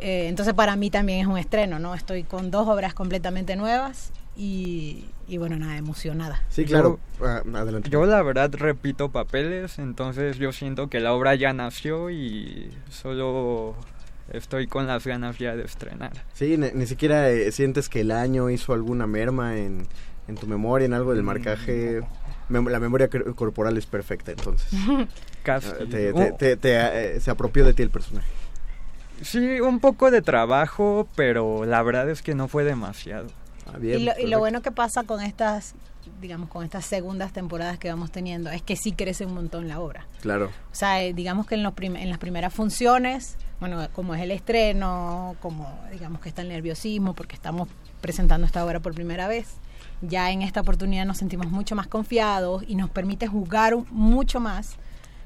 Eh, 0.00 0.28
entonces 0.28 0.54
para 0.54 0.76
mí 0.76 0.90
también 0.90 1.20
es 1.20 1.26
un 1.26 1.36
estreno, 1.38 1.78
¿no? 1.78 1.94
Estoy 1.94 2.22
con 2.24 2.50
dos 2.50 2.66
obras 2.68 2.94
completamente 2.94 3.54
nuevas 3.56 4.12
y, 4.36 5.04
y 5.28 5.36
bueno, 5.38 5.56
nada, 5.58 5.76
emocionada. 5.76 6.42
Sí, 6.48 6.64
claro. 6.64 6.98
Ah, 7.22 7.42
adelante. 7.54 7.90
Yo 7.90 8.04
la 8.06 8.22
verdad 8.22 8.50
repito 8.54 9.10
papeles, 9.10 9.78
entonces 9.78 10.38
yo 10.38 10.52
siento 10.52 10.88
que 10.88 11.00
la 11.00 11.12
obra 11.12 11.34
ya 11.34 11.52
nació 11.52 12.08
y 12.10 12.70
solo 12.90 13.74
estoy 14.32 14.66
con 14.68 14.86
las 14.86 15.06
ganas 15.06 15.38
ya 15.38 15.54
de 15.56 15.64
estrenar. 15.64 16.12
Sí, 16.32 16.56
ni, 16.56 16.70
ni 16.72 16.86
siquiera 16.86 17.28
eh, 17.28 17.52
sientes 17.52 17.88
que 17.88 18.00
el 18.00 18.10
año 18.10 18.48
hizo 18.48 18.72
alguna 18.72 19.06
merma 19.06 19.58
en, 19.58 19.86
en 20.28 20.34
tu 20.36 20.46
memoria, 20.46 20.86
en 20.86 20.94
algo 20.94 21.12
del 21.12 21.22
marcaje. 21.22 22.00
Mem- 22.48 22.68
la 22.70 22.80
memoria 22.80 23.08
cor- 23.08 23.34
corporal 23.34 23.76
es 23.76 23.86
perfecta, 23.86 24.30
entonces. 24.32 24.68
Casi. 25.42 25.68
Te- 25.90 26.12
Oh. 26.12 26.16
te- 26.16 26.32
te- 26.32 26.56
te, 26.56 27.16
eh, 27.16 27.20
se 27.20 27.30
apropió 27.30 27.64
de 27.64 27.74
ti 27.74 27.82
el 27.82 27.90
personaje. 27.90 28.26
Sí, 29.22 29.60
un 29.60 29.80
poco 29.80 30.10
de 30.10 30.22
trabajo, 30.22 31.06
pero 31.16 31.64
la 31.64 31.82
verdad 31.82 32.08
es 32.08 32.22
que 32.22 32.34
no 32.34 32.48
fue 32.48 32.64
demasiado. 32.64 33.28
Ah, 33.66 33.72
Y 33.80 33.82
lo, 33.82 33.86
y 33.98 34.04
perfecto. 34.06 34.28
lo 34.30 34.38
bueno 34.38 34.62
que 34.62 34.72
pasa 34.72 35.02
con 35.04 35.20
estas, 35.22 35.74
digamos, 36.20 36.48
con 36.48 36.64
estas 36.64 36.84
segundas 36.86 37.32
temporadas 37.32 37.78
que 37.78 37.88
vamos 37.90 38.10
teniendo 38.10 38.50
es 38.50 38.62
que 38.62 38.76
sí 38.76 38.92
crece 38.92 39.26
un 39.26 39.34
montón 39.34 39.68
la 39.68 39.78
obra. 39.80 40.06
Claro. 40.20 40.46
O 40.46 40.74
sea, 40.74 41.02
eh, 41.02 41.12
digamos 41.12 41.46
que 41.46 41.54
en, 41.54 41.62
los 41.62 41.74
prim- 41.74 41.96
en 41.96 42.08
las 42.08 42.18
primeras 42.18 42.52
funciones, 42.54 43.36
bueno, 43.60 43.86
como 43.92 44.14
es 44.14 44.22
el 44.22 44.30
estreno, 44.30 45.36
como 45.40 45.68
digamos 45.92 46.20
que 46.20 46.30
está 46.30 46.42
el 46.42 46.48
nerviosismo 46.48 47.12
porque 47.14 47.34
estamos 47.36 47.68
presentando 48.00 48.46
esta 48.46 48.64
obra 48.64 48.80
por 48.80 48.94
primera 48.94 49.28
vez, 49.28 49.48
ya 50.00 50.30
en 50.30 50.40
esta 50.40 50.62
oportunidad 50.62 51.04
nos 51.04 51.18
sentimos 51.18 51.48
mucho 51.50 51.76
más 51.76 51.86
confiados 51.86 52.64
y 52.66 52.74
nos 52.74 52.88
permite 52.88 53.26
jugar 53.26 53.76
mucho 53.90 54.40
más 54.40 54.76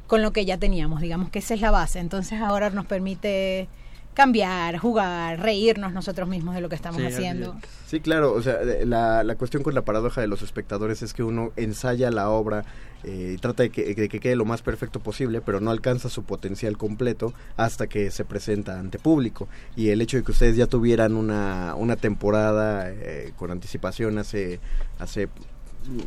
con 0.09 0.21
lo 0.21 0.33
que 0.33 0.45
ya 0.45 0.59
teníamos, 0.59 1.01
digamos 1.01 1.31
que 1.31 1.39
esa 1.39 1.55
es 1.55 1.61
la 1.61 1.71
base. 1.71 2.01
Entonces 2.01 2.41
ahora 2.43 2.71
nos 2.71 2.85
permite 2.87 3.69
cambiar, 4.15 4.79
jugar, 4.79 5.41
reírnos 5.41 5.93
nosotros 5.93 6.29
mismos 6.29 6.55
de 6.55 6.61
lo 6.61 6.69
que 6.69 6.77
estamos 6.77 7.01
Sí, 7.01 7.07
haciendo. 7.07 7.57
Sí, 7.87 8.01
claro, 8.01 8.33
o 8.33 8.41
sea, 8.43 8.59
la, 8.85 9.23
la 9.25 9.35
cuestión 9.37 9.63
con 9.63 9.75
la 9.75 9.83
paradoja 9.83 10.21
de 10.21 10.27
los 10.29 10.43
espectadores 10.43 11.03
es 11.03 11.13
que 11.13 11.23
uno 11.23 11.53
ensaya 11.57 12.11
la 12.11 12.31
obra 12.31 12.65
eh, 13.05 13.33
y 13.35 13.39
trata 13.39 13.65
de 13.65 13.71
que, 13.71 13.95
de 13.95 14.09
que 14.09 14.21
quede 14.21 14.37
lo 14.37 14.45
más 14.47 14.63
perfecto 14.63 15.01
posible, 15.01 15.41
pero 15.43 15.61
no 15.61 15.71
alcanza 15.71 16.09
su 16.09 16.23
potencial 16.23 16.79
completo 16.79 17.35
hasta 17.57 17.87
que 17.87 18.11
se 18.11 18.25
presenta 18.25 18.79
ante 18.81 18.99
público. 18.99 19.49
Y 19.77 19.91
el 19.91 20.01
hecho 20.01 20.17
de 20.17 20.23
que 20.23 20.31
ustedes 20.33 20.57
ya 20.57 20.67
tuvieran 20.67 21.15
una, 21.17 21.75
una 21.77 21.97
temporada 21.97 22.91
eh, 22.91 23.33
con 23.37 23.51
anticipación 23.51 24.19
hace, 24.19 24.59
hace 24.99 25.29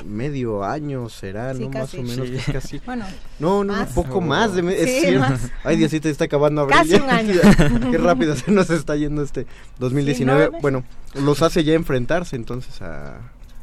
medio 0.05 0.63
año, 0.63 1.09
será, 1.09 1.53
Sí, 1.53 1.63
¿no? 1.63 1.69
Más 1.69 1.93
o 1.93 2.01
menos, 2.03 2.27
Sí. 2.27 2.35
es 2.35 2.45
casi... 2.45 2.79
Bueno, 2.85 3.05
No, 3.39 3.63
no, 3.63 3.73
Más. 3.73 3.89
un 3.89 3.93
poco 4.03 4.21
más 4.21 4.55
de... 4.55 4.61
es 4.83 4.89
Sí, 4.89 4.99
cierto. 5.01 5.19
más. 5.29 5.51
Ay, 5.63 5.77
Diosito, 5.77 6.09
está 6.09 6.25
acabando 6.25 6.61
abril. 6.61 6.77
Casi 6.77 6.95
un 6.95 7.09
año. 7.09 7.33
Qué 7.91 7.97
rápido 7.97 8.35
se 8.35 8.51
nos 8.51 8.69
está 8.69 8.95
yendo 8.95 9.21
este 9.23 9.45
2019. 9.79 10.15
Sí, 10.15 10.49
nueve. 10.49 10.57
bueno, 10.61 10.83
los 11.15 11.41
hace 11.41 11.63
ya 11.63 11.73
enfrentarse 11.73 12.35
entonces 12.35 12.81
a... 12.81 13.19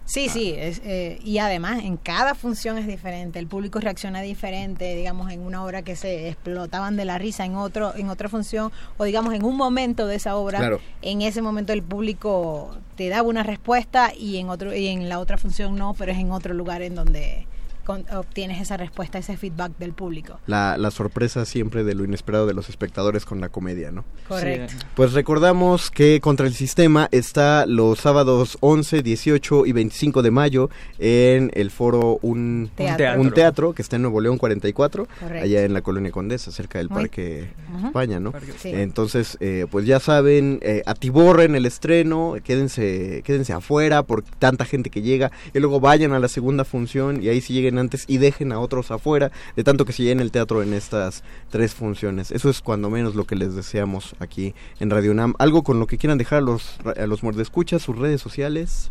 Sí, 0.07 0.29
sí, 0.29 0.55
es, 0.57 0.83
eh, 0.85 1.19
y 1.25 1.39
además 1.39 1.83
en 1.83 1.97
cada 1.97 2.35
función 2.35 2.77
es 2.77 2.87
diferente, 2.87 3.39
el 3.39 3.47
público 3.47 3.81
reacciona 3.81 4.21
diferente, 4.21 4.95
digamos 4.95 5.33
en 5.33 5.41
una 5.41 5.65
obra 5.65 5.81
que 5.81 5.97
se 5.97 6.29
explotaban 6.29 6.97
de 6.97 7.07
la 7.07 7.17
risa 7.17 7.47
en 7.47 7.57
otro 7.57 7.95
en 7.97 8.11
otra 8.11 8.29
función 8.29 8.71
o 8.99 9.05
digamos 9.05 9.33
en 9.33 9.45
un 9.45 9.57
momento 9.57 10.07
de 10.07 10.17
esa 10.17 10.37
obra, 10.37 10.59
Claro. 10.59 10.81
en 11.01 11.23
ese 11.23 11.41
momento 11.41 11.73
el 11.73 11.83
público 11.83 12.77
te 12.97 13.09
daba 13.09 13.27
una 13.27 13.43
respuesta 13.45 14.13
y 14.15 14.37
en 14.37 14.51
otro 14.51 14.75
y 14.75 14.89
en 14.89 15.09
la 15.09 15.19
otra 15.19 15.39
función 15.39 15.75
no, 15.77 15.95
pero 15.95 16.13
es 16.13 16.19
en 16.19 16.31
otro 16.33 16.53
lugar 16.53 16.83
en 16.83 16.95
donde 16.95 17.47
con- 17.85 18.05
obtienes 18.15 18.61
esa 18.61 18.77
respuesta, 18.77 19.19
ese 19.19 19.37
feedback 19.37 19.73
del 19.79 19.93
público. 19.93 20.39
La, 20.47 20.77
la 20.79 20.91
sorpresa 20.91 21.45
siempre 21.45 21.85
de 21.85 21.95
lo 21.95 22.05
inesperado 22.05 22.47
de 22.47 22.55
los 22.55 22.69
espectadores 22.69 23.25
con 23.25 23.41
la 23.41 23.49
comedia, 23.49 23.91
¿no? 23.91 24.05
Correcto. 24.29 24.73
Sí. 24.79 24.87
Pues 24.95 25.13
recordamos 25.13 25.91
que 25.91 26.21
Contra 26.21 26.47
el 26.47 26.55
Sistema 26.55 27.09
está 27.13 27.67
los 27.67 27.99
sábados 28.01 28.57
11, 28.61 29.03
18 29.03 29.67
y 29.67 29.73
25 29.73 30.23
de 30.23 30.31
mayo 30.31 30.71
en 30.99 31.51
el 31.55 31.71
foro 31.71 32.19
Un 32.23 32.71
Teatro. 32.75 33.21
Un 33.21 33.31
teatro 33.33 33.73
que 33.73 33.83
está 33.83 33.97
en 33.97 34.03
Nuevo 34.03 34.21
León 34.21 34.39
44, 34.39 35.07
Correcto. 35.21 35.45
allá 35.45 35.63
en 35.65 35.73
la 35.75 35.83
Colonia 35.83 36.11
Condesa, 36.11 36.51
cerca 36.51 36.79
del 36.79 36.89
Muy- 36.89 37.03
Parque 37.03 37.51
Ujú. 37.77 37.87
España, 37.89 38.21
¿no? 38.21 38.33
Sí. 38.59 38.71
Entonces, 38.73 39.37
eh, 39.41 39.67
pues 39.71 39.87
ya 39.87 40.01
saben, 40.01 40.59
eh, 40.63 40.83
atiborren 40.87 41.55
el 41.55 41.67
estreno, 41.67 42.35
quédense, 42.43 43.23
quédense 43.25 43.53
afuera 43.53 44.03
por 44.03 44.23
tanta 44.23 44.65
gente 44.65 44.91
que 44.91 45.03
llega, 45.03 45.31
y 45.53 45.59
luego 45.59 45.81
vayan 45.81 46.13
a 46.13 46.19
la 46.19 46.29
segunda 46.29 46.65
función 46.65 47.23
y 47.23 47.29
ahí 47.29 47.41
sí 47.41 47.53
lleguen 47.53 47.74
antes 47.79 48.05
y 48.09 48.19
dejen 48.19 48.53
a 48.53 48.59
otros 48.61 48.91
afuera, 48.91 49.31
de 49.57 49.65
tanto 49.65 49.85
que 49.85 49.93
se 49.93 50.03
llene 50.03 50.23
el 50.23 50.31
teatro 50.31 50.63
en 50.63 50.75
estas 50.75 51.23
tres 51.51 51.75
funciones. 51.75 52.31
Eso 52.31 52.51
es 52.51 52.61
cuando 52.61 52.91
menos 52.91 53.15
lo 53.15 53.25
que 53.25 53.37
les 53.37 53.55
deseamos 53.55 54.15
aquí 54.21 54.55
en 54.81 54.91
Radio 54.91 55.11
UNAM. 55.13 55.35
Algo 55.39 55.63
con 55.63 55.79
lo 55.81 55.87
que 55.87 55.99
quieran 55.99 56.19
dejar 56.19 56.39
a 56.39 56.43
los, 56.43 56.77
a 56.97 57.07
los 57.07 57.23
muerdescuchas, 57.23 57.83
sus 57.83 57.99
redes 57.99 58.21
sociales. 58.21 58.91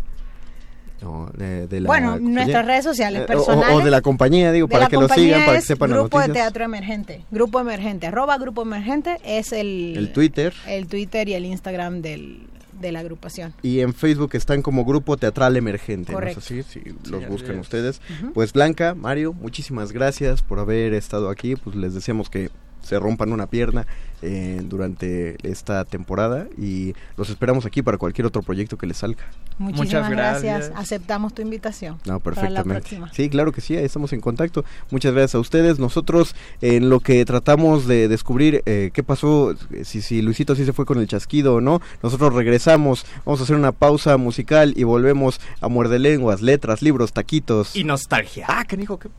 No, 1.02 1.30
de, 1.36 1.68
de 1.68 1.82
la 1.82 1.88
Bueno, 1.88 2.12
compañía. 2.14 2.34
nuestras 2.34 2.66
redes 2.66 2.84
sociales 2.86 3.22
Eh, 3.22 3.24
o- 3.24 3.28
personales. 3.28 3.76
O, 3.76 3.80
de 3.82 3.92
la 3.92 4.00
compañía, 4.02 4.52
digo, 4.54 4.68
de 4.68 4.72
para 4.72 4.88
que 4.88 4.96
lo 4.96 5.10
sigan, 5.10 5.44
para 5.46 5.58
que 5.60 5.66
sepan 5.66 5.90
las 5.90 6.00
Grupo 6.00 6.18
de 6.22 6.28
noticias. 6.30 6.46
Teatro 6.46 6.64
Emergente. 6.64 7.26
Grupo 7.30 7.60
Emergente. 7.60 8.08
Arroba 8.08 8.38
Grupo 8.38 8.62
Emergente 8.62 9.18
es 9.26 9.52
el, 9.52 9.96
El 9.98 10.14
Twitter. 10.14 10.54
el 10.66 10.88
Twitter 10.88 11.28
y 11.28 11.34
el 11.34 11.44
Instagram 11.46 12.02
del, 12.02 12.48
de 12.84 12.92
la 12.92 13.00
agrupación. 13.00 13.54
Y 13.64 13.80
en 13.80 13.96
Facebook 13.96 14.32
están 14.34 14.62
como 14.62 14.86
Grupo 14.86 15.18
Teatral 15.18 15.58
Emergente. 15.58 16.14
¿no 16.14 16.20
es 16.22 16.38
así? 16.38 16.62
Si 16.62 16.82
los 17.10 17.24
así 17.24 17.32
buscan 17.32 17.56
es. 17.56 17.62
ustedes. 17.62 18.02
Pues 18.36 18.54
Blanca, 18.54 18.94
Mario, 18.94 19.34
muchísimas 19.34 19.92
gracias 19.92 20.44
por 20.44 20.60
haber 20.60 20.94
estado 20.94 21.30
aquí. 21.30 21.56
Pues 21.56 21.76
les 21.76 21.96
deseamos 21.96 22.30
que 22.30 22.52
se 22.84 23.00
rompan 23.00 23.32
una 23.32 23.48
pierna 23.48 23.88
eh, 24.22 24.62
durante 24.64 25.36
esta 25.44 25.84
temporada 25.84 26.48
y 26.58 26.94
los 27.18 27.30
esperamos 27.30 27.66
aquí 27.66 27.82
para 27.82 27.98
cualquier 27.98 28.26
otro 28.26 28.42
proyecto 28.42 28.78
que 28.78 28.88
les 28.88 28.98
salga. 28.98 29.24
Muchísimas 29.58 30.10
gracias. 30.10 30.70
gracias. 30.70 30.80
Aceptamos 30.80 31.34
tu 31.34 31.42
invitación. 31.42 32.00
No, 32.06 32.20
Para 32.20 32.36
la 32.36 32.42
perfectamente. 32.42 32.80
próxima. 32.82 33.14
Sí, 33.14 33.30
claro 33.30 33.52
que 33.52 33.62
sí, 33.62 33.76
ahí 33.76 33.84
estamos 33.84 34.14
en 34.14 34.22
contacto. 34.22 34.64
Muchas 34.92 35.14
gracias 35.14 35.36
a 35.36 35.40
ustedes. 35.40 35.78
Nosotros 35.78 36.36
en 36.62 36.90
lo 36.90 37.02
que 37.02 37.26
tratamos 37.26 37.86
de 37.86 38.08
descubrir 38.08 38.64
eh, 38.66 38.92
qué 38.94 39.04
pasó, 39.04 39.56
si, 39.84 40.02
si 40.02 40.22
Luisito 40.22 40.56
sí 40.56 40.64
se 40.66 40.74
fue 40.74 40.86
con 40.86 41.00
el 41.00 41.08
chasquido 41.08 41.56
o 41.56 41.62
no, 41.62 41.82
nosotros 42.02 42.34
regresamos, 42.34 43.06
vamos 43.26 43.42
a 43.42 43.44
hacer 43.44 43.56
una 43.56 43.74
pausa 43.74 44.16
musical 44.18 44.74
y 44.78 44.84
volvemos 44.84 45.42
a 45.60 45.68
Muerde 45.68 46.00
Lenguas, 46.00 46.42
letras, 46.42 46.82
libros, 46.82 47.14
taquitos. 47.14 47.76
Y 47.76 47.84
nostalgia. 47.84 48.46
Ah, 48.48 48.64
canijo, 48.66 48.98
qué... 49.00 49.10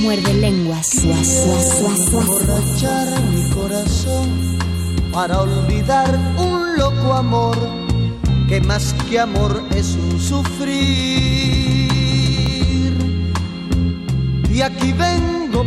muerde 0.00 0.34
lenguas. 0.34 0.90
Emborrachar 2.12 3.20
mi 3.30 3.42
corazón 3.50 4.28
para 5.12 5.40
olvidar 5.42 6.18
un 6.38 6.76
loco 6.76 7.12
amor 7.12 7.56
que 8.48 8.60
más 8.60 8.94
que 9.08 9.20
amor 9.20 9.62
es 9.74 9.96
un 9.96 10.20
sufrir. 10.20 11.92
Y 14.50 14.60
aquí 14.60 14.92
vengo 14.92 15.64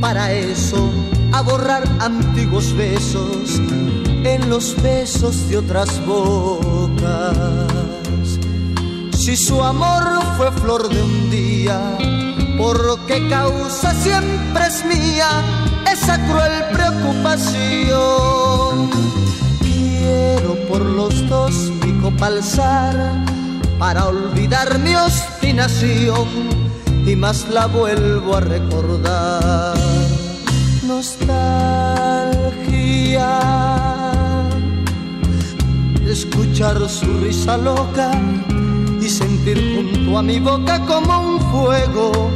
para 0.00 0.32
eso, 0.32 0.90
a 1.32 1.42
borrar 1.42 1.82
antiguos 2.00 2.74
besos 2.76 3.60
en 4.24 4.48
los 4.48 4.80
besos 4.82 5.48
de 5.48 5.58
otras 5.58 6.04
bocas. 6.06 7.68
Si 9.16 9.36
su 9.36 9.62
amor 9.62 10.02
fue 10.36 10.52
flor 10.52 10.88
de 10.88 11.02
un 11.02 11.30
día, 11.30 11.98
por 12.58 12.98
qué 13.06 13.26
causa 13.28 13.94
siempre 13.94 14.66
es 14.66 14.84
mía 14.84 15.28
esa 15.90 16.18
cruel 16.26 16.64
preocupación. 16.72 17.94
Quiero 19.60 20.56
por 20.68 20.82
los 20.82 21.26
dos 21.28 21.54
mi 21.82 21.92
copa 22.00 22.26
alzar 22.26 23.24
para 23.78 24.06
olvidar 24.06 24.78
mi 24.80 24.94
obstinación 24.96 26.26
y 27.06 27.14
más 27.16 27.48
la 27.48 27.66
vuelvo 27.66 28.36
a 28.36 28.40
recordar. 28.40 29.78
Nostalgia 30.82 31.78
escuchar 36.06 36.88
su 36.88 37.06
risa 37.20 37.56
loca 37.56 38.10
y 39.08 39.10
sentir 39.10 39.56
junto 39.74 40.18
a 40.18 40.22
mi 40.22 40.38
boca 40.38 40.78
como 40.84 41.18
un 41.20 41.40
fuego 41.50 42.30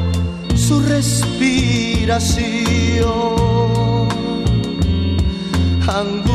su 0.54 0.80
respiración. 0.80 2.42
Angustia 5.86 6.30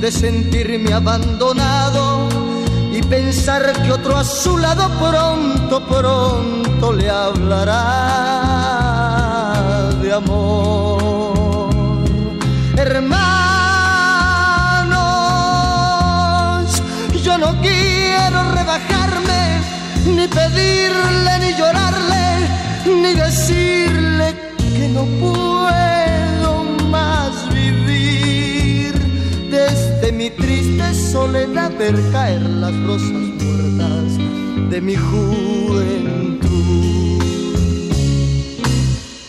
de 0.00 0.12
sentirme 0.12 0.92
abandonado 0.92 2.28
y 2.92 3.02
pensar 3.02 3.72
que 3.82 3.90
otro 3.90 4.16
a 4.16 4.22
su 4.22 4.56
lado 4.56 4.88
pronto, 5.00 5.84
pronto 5.86 6.92
le 6.92 7.10
hablará 7.10 7.80
de 10.00 10.12
amor. 10.12 11.70
Hermanos, 12.76 13.39
pedirle, 20.60 21.32
ni 21.42 21.50
llorarle, 21.58 22.26
ni 23.02 23.14
decirle 23.14 24.34
que 24.58 24.88
no 24.88 25.04
puedo 25.24 26.64
más 26.90 27.32
vivir. 27.54 28.94
Desde 29.50 30.12
mi 30.12 30.30
triste 30.30 30.94
soledad 30.94 31.70
ver 31.78 31.96
caer 32.12 32.42
las 32.42 32.74
rosas 32.86 33.10
muertas 33.10 34.18
de 34.70 34.80
mi 34.80 34.96
juventud. 34.96 36.40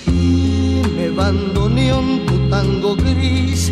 Y 0.07 0.81
me 0.95 1.09
bandoneó 1.09 2.01
tu 2.27 2.49
tango 2.49 2.95
gris, 2.95 3.71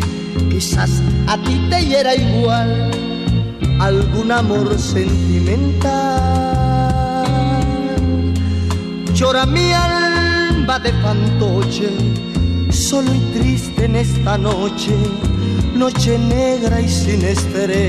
quizás 0.50 0.90
a 1.26 1.36
ti 1.38 1.60
te 1.70 1.84
hiera 1.84 2.14
igual 2.14 2.90
algún 3.80 4.30
amor 4.30 4.78
sentimental. 4.78 6.59
Llora 9.14 9.44
mi 9.44 9.72
alma 9.72 10.78
de 10.78 10.92
fantoche, 11.02 11.90
solo 12.70 13.12
y 13.12 13.18
triste 13.38 13.84
en 13.84 13.96
esta 13.96 14.38
noche, 14.38 14.94
noche 15.74 16.18
negra 16.18 16.80
y 16.80 16.88
sin 16.88 17.24
estrellas. 17.24 17.80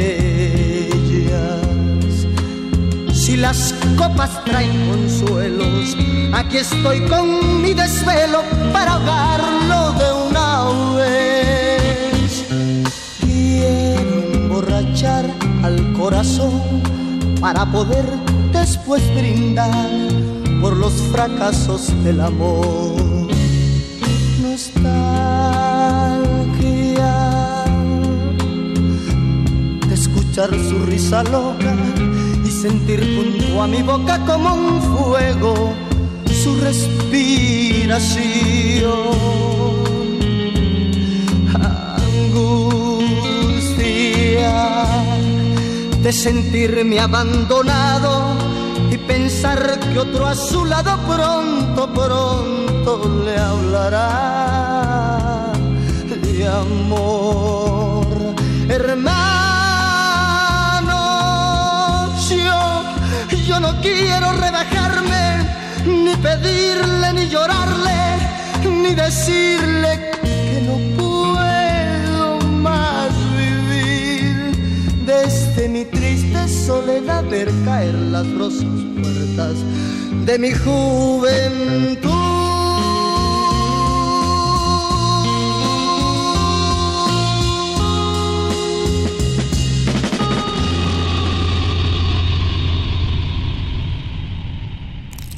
Si 3.13 3.38
las 3.38 3.73
copas 3.97 4.43
traen 4.45 4.89
consuelos, 4.89 5.95
aquí 6.34 6.57
estoy 6.57 7.01
con 7.07 7.62
mi 7.62 7.73
desvelo 7.73 8.41
para 8.73 8.93
ahogarlo 8.93 9.93
de 9.99 10.29
una 10.29 10.63
vez. 10.97 12.45
Quiero 13.21 14.34
emborrachar 14.34 15.25
al 15.63 15.93
corazón 15.93 16.62
para 17.39 17.65
poder 17.71 18.05
después 18.51 19.01
brindar 19.15 19.89
por 20.62 20.78
los 20.78 20.93
fracasos 21.12 21.91
del 22.04 22.21
amor. 22.21 22.95
Nostalgia 24.43 24.86
de 29.88 29.93
escuchar 29.93 30.52
su 30.69 30.86
risa 30.86 31.24
loca 31.24 31.76
y 32.45 32.52
sentir 32.52 33.00
junto 33.15 33.63
a 33.63 33.67
mi 33.67 33.82
boca 33.82 34.24
como 34.26 34.54
un 34.54 34.82
fuego 34.82 35.74
su 36.43 36.56
respiración. 36.62 37.41
Angustia 42.34 42.95
de 46.04 46.13
sentirme 46.13 47.00
abandonado 47.00 48.20
pensar 49.12 49.60
que 49.91 50.00
otro 50.00 50.26
a 50.26 50.34
su 50.34 50.65
lado 50.65 50.97
pronto, 51.06 51.93
pronto 51.93 53.21
le 53.26 53.38
hablará 53.38 55.52
de 56.24 56.47
amor. 56.47 58.08
Hermano, 58.69 59.04
yo, 62.30 62.84
yo 63.47 63.60
no 63.60 63.82
quiero 63.82 64.32
rebajarme, 64.32 65.45
ni 65.86 66.15
pedirle, 66.15 67.12
ni 67.13 67.28
llorarle, 67.28 68.17
ni 68.63 68.95
decirle 68.95 70.00
que 70.00 70.11
mi 75.81 75.85
triste 75.85 76.47
soledad 76.47 77.23
ver 77.27 77.49
caer 77.65 77.95
las 77.95 78.27
rosas 78.33 78.65
puertas 79.01 79.55
de 80.25 80.37
mi 80.37 80.51
juventud. 80.51 82.09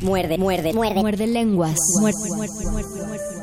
Muerde, 0.01 0.38
muerde, 0.38 0.73
muerde. 0.73 1.01
Muerde 1.01 1.27
lenguas. 1.27 1.79
Muerde, 2.01 2.17
muerde, 2.36 2.69
muerde, 2.69 3.42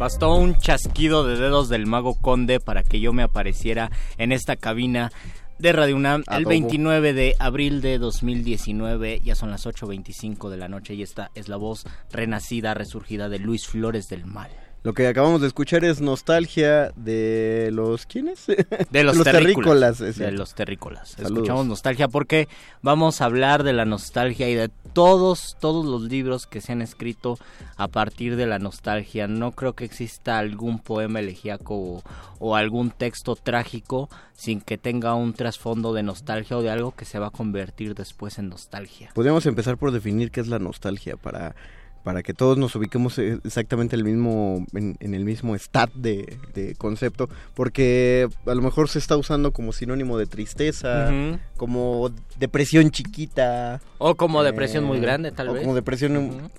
Bastó 0.00 0.34
un 0.34 0.58
chasquido 0.58 1.24
de 1.24 1.36
dedos 1.36 1.68
del 1.68 1.84
mago 1.84 2.14
conde 2.14 2.58
para 2.58 2.82
que 2.82 3.00
yo 3.00 3.12
me 3.12 3.22
apareciera 3.22 3.90
en 4.16 4.32
esta 4.32 4.56
cabina 4.56 5.12
de 5.58 5.72
Radio 5.72 5.94
UNAM 5.94 6.22
el 6.22 6.36
Adobo. 6.36 6.48
29 6.48 7.12
de 7.12 7.36
abril 7.38 7.82
de 7.82 7.98
2019. 7.98 9.20
Ya 9.22 9.34
son 9.34 9.50
las 9.50 9.66
8.25 9.66 10.48
de 10.48 10.56
la 10.56 10.68
noche 10.68 10.94
y 10.94 11.02
esta 11.02 11.30
es 11.34 11.48
la 11.50 11.56
voz 11.56 11.84
renacida, 12.10 12.72
resurgida 12.72 13.28
de 13.28 13.40
Luis 13.40 13.66
Flores 13.66 14.08
del 14.08 14.24
Mal. 14.24 14.50
Lo 14.82 14.94
que 14.94 15.06
acabamos 15.06 15.42
de 15.42 15.46
escuchar 15.46 15.84
es 15.84 16.00
nostalgia 16.00 16.90
de 16.96 17.68
los 17.70 18.06
¿quiénes? 18.06 18.46
De 18.46 19.04
los, 19.04 19.22
terrícolas. 19.24 19.98
De 19.98 20.32
los 20.32 20.54
terrícolas. 20.54 21.10
Saludos. 21.10 21.32
Escuchamos 21.32 21.66
nostalgia 21.66 22.08
porque 22.08 22.48
vamos 22.80 23.20
a 23.20 23.26
hablar 23.26 23.62
de 23.62 23.74
la 23.74 23.84
nostalgia 23.84 24.48
y 24.48 24.54
de 24.54 24.70
todos, 24.94 25.58
todos 25.60 25.84
los 25.84 26.02
libros 26.02 26.46
que 26.46 26.62
se 26.62 26.72
han 26.72 26.80
escrito 26.80 27.38
a 27.76 27.88
partir 27.88 28.36
de 28.36 28.46
la 28.46 28.58
nostalgia. 28.58 29.28
No 29.28 29.52
creo 29.52 29.74
que 29.74 29.84
exista 29.84 30.38
algún 30.38 30.78
poema 30.78 31.20
elegíaco 31.20 31.74
o, 31.76 32.02
o 32.38 32.56
algún 32.56 32.90
texto 32.90 33.36
trágico 33.36 34.08
sin 34.32 34.62
que 34.62 34.78
tenga 34.78 35.14
un 35.14 35.34
trasfondo 35.34 35.92
de 35.92 36.02
nostalgia 36.02 36.56
o 36.56 36.62
de 36.62 36.70
algo 36.70 36.92
que 36.92 37.04
se 37.04 37.18
va 37.18 37.26
a 37.26 37.30
convertir 37.30 37.94
después 37.94 38.38
en 38.38 38.48
nostalgia. 38.48 39.10
Podríamos 39.14 39.44
empezar 39.44 39.76
por 39.76 39.92
definir 39.92 40.30
qué 40.30 40.40
es 40.40 40.48
la 40.48 40.58
nostalgia 40.58 41.18
para 41.18 41.54
para 42.02 42.22
que 42.22 42.32
todos 42.34 42.56
nos 42.56 42.74
ubiquemos 42.76 43.18
eh, 43.18 43.38
exactamente 43.44 43.94
el 43.94 44.04
mismo 44.04 44.64
en, 44.74 44.96
en 45.00 45.14
el 45.14 45.24
mismo 45.24 45.54
stat 45.56 45.90
de, 45.94 46.38
de 46.54 46.74
concepto 46.76 47.28
porque 47.54 48.28
a 48.46 48.54
lo 48.54 48.62
mejor 48.62 48.88
se 48.88 48.98
está 48.98 49.16
usando 49.18 49.52
como 49.52 49.72
sinónimo 49.72 50.16
de 50.16 50.26
tristeza 50.26 51.12
como 51.56 52.10
depresión 52.38 52.90
chiquita 52.90 53.80
O 53.98 54.14
como 54.14 54.40
eh, 54.42 54.46
depresión 54.46 54.84
muy 54.84 54.98
grande, 55.00 55.30
tal 55.32 55.50
o 55.50 55.52
vez. 55.52 55.62
como 55.62 55.74
depresión 55.74 56.16
Ujú. 56.16 56.50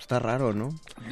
está 0.00 0.18
raro 0.18 0.52
no 0.52 0.70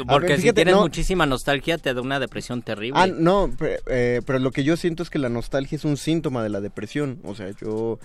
Porque 0.09 0.28
ver, 0.28 0.40
si 0.40 0.52
tienes 0.52 0.74
no, 0.74 0.80
muchísima 0.82 1.24
nostalgia 1.26 1.78
te 1.78 1.94
da 1.94 2.00
una 2.02 2.18
depresión 2.18 2.62
terrible. 2.62 2.98
Ah, 3.00 3.06
no, 3.06 3.50
pe- 3.56 3.78
eh, 3.87 4.20
pero 4.26 4.38
lo 4.40 4.50
que 4.50 4.64
yo 4.64 4.76
siento 4.76 5.02
es 5.04 5.11
que 5.11 5.18
la 5.20 5.28
nostalgia 5.28 5.76
es 5.76 5.85
un 5.85 5.96
síntoma 5.96 6.42
de 6.42 6.48
la 6.48 6.61
depresión. 6.61 7.20
O 7.22 7.35
sea, 7.37 7.50
yo 7.61 7.98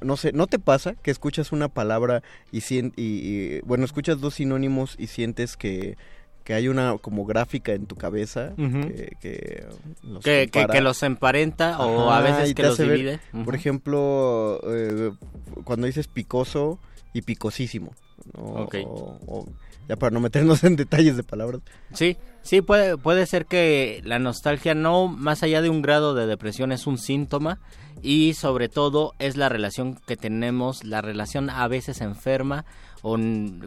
no 0.00 0.16
sé, 0.16 0.32
¿no 0.32 0.46
te 0.46 0.58
pasa 0.58 0.94
que 0.94 1.10
escuchas 1.10 1.52
una 1.52 1.68
palabra 1.68 2.22
y, 2.52 2.60
sien- 2.60 2.92
y, 2.96 3.02
y, 3.56 3.60
bueno, 3.62 3.84
escuchas 3.84 4.20
dos 4.20 4.34
sinónimos 4.34 4.94
y 4.98 5.06
sientes 5.08 5.56
que, 5.56 5.96
que 6.44 6.54
hay 6.54 6.68
una 6.68 6.96
como 6.98 7.24
gráfica 7.24 7.72
en 7.72 7.86
tu 7.86 7.96
cabeza 7.96 8.52
que, 8.56 9.16
que 9.20 9.66
los 10.02 10.22
que, 10.24 10.46
que, 10.46 10.50
compara? 10.50 10.74
que 10.74 10.80
los 10.80 11.02
emparenta 11.02 11.78
o 11.80 12.10
a 12.10 12.20
veces 12.20 12.54
que 12.54 12.62
los 12.62 12.78
ver, 12.78 12.90
divide. 12.92 13.20
Por 13.44 13.54
ejemplo, 13.54 14.60
eh, 14.64 15.12
cuando 15.64 15.86
dices 15.86 16.06
picoso 16.08 16.78
y 17.12 17.22
picosísimo. 17.22 17.94
¿no? 18.34 18.66
O- 18.86 19.46
ya 19.88 19.96
para 19.96 20.12
no 20.12 20.20
meternos 20.20 20.64
en 20.64 20.76
detalles 20.76 21.16
de 21.16 21.22
palabras. 21.22 21.60
Sí, 21.92 22.16
sí, 22.42 22.62
puede, 22.62 22.96
puede 22.96 23.26
ser 23.26 23.46
que 23.46 24.00
la 24.04 24.18
nostalgia 24.18 24.74
no, 24.74 25.08
más 25.08 25.42
allá 25.42 25.62
de 25.62 25.70
un 25.70 25.82
grado 25.82 26.14
de 26.14 26.26
depresión, 26.26 26.72
es 26.72 26.86
un 26.86 26.98
síntoma 26.98 27.58
y 28.02 28.34
sobre 28.34 28.68
todo 28.68 29.12
es 29.18 29.36
la 29.36 29.48
relación 29.48 29.98
que 30.06 30.16
tenemos, 30.16 30.84
la 30.84 31.00
relación 31.00 31.50
a 31.50 31.66
veces 31.68 32.00
enferma 32.00 32.64
o 33.02 33.16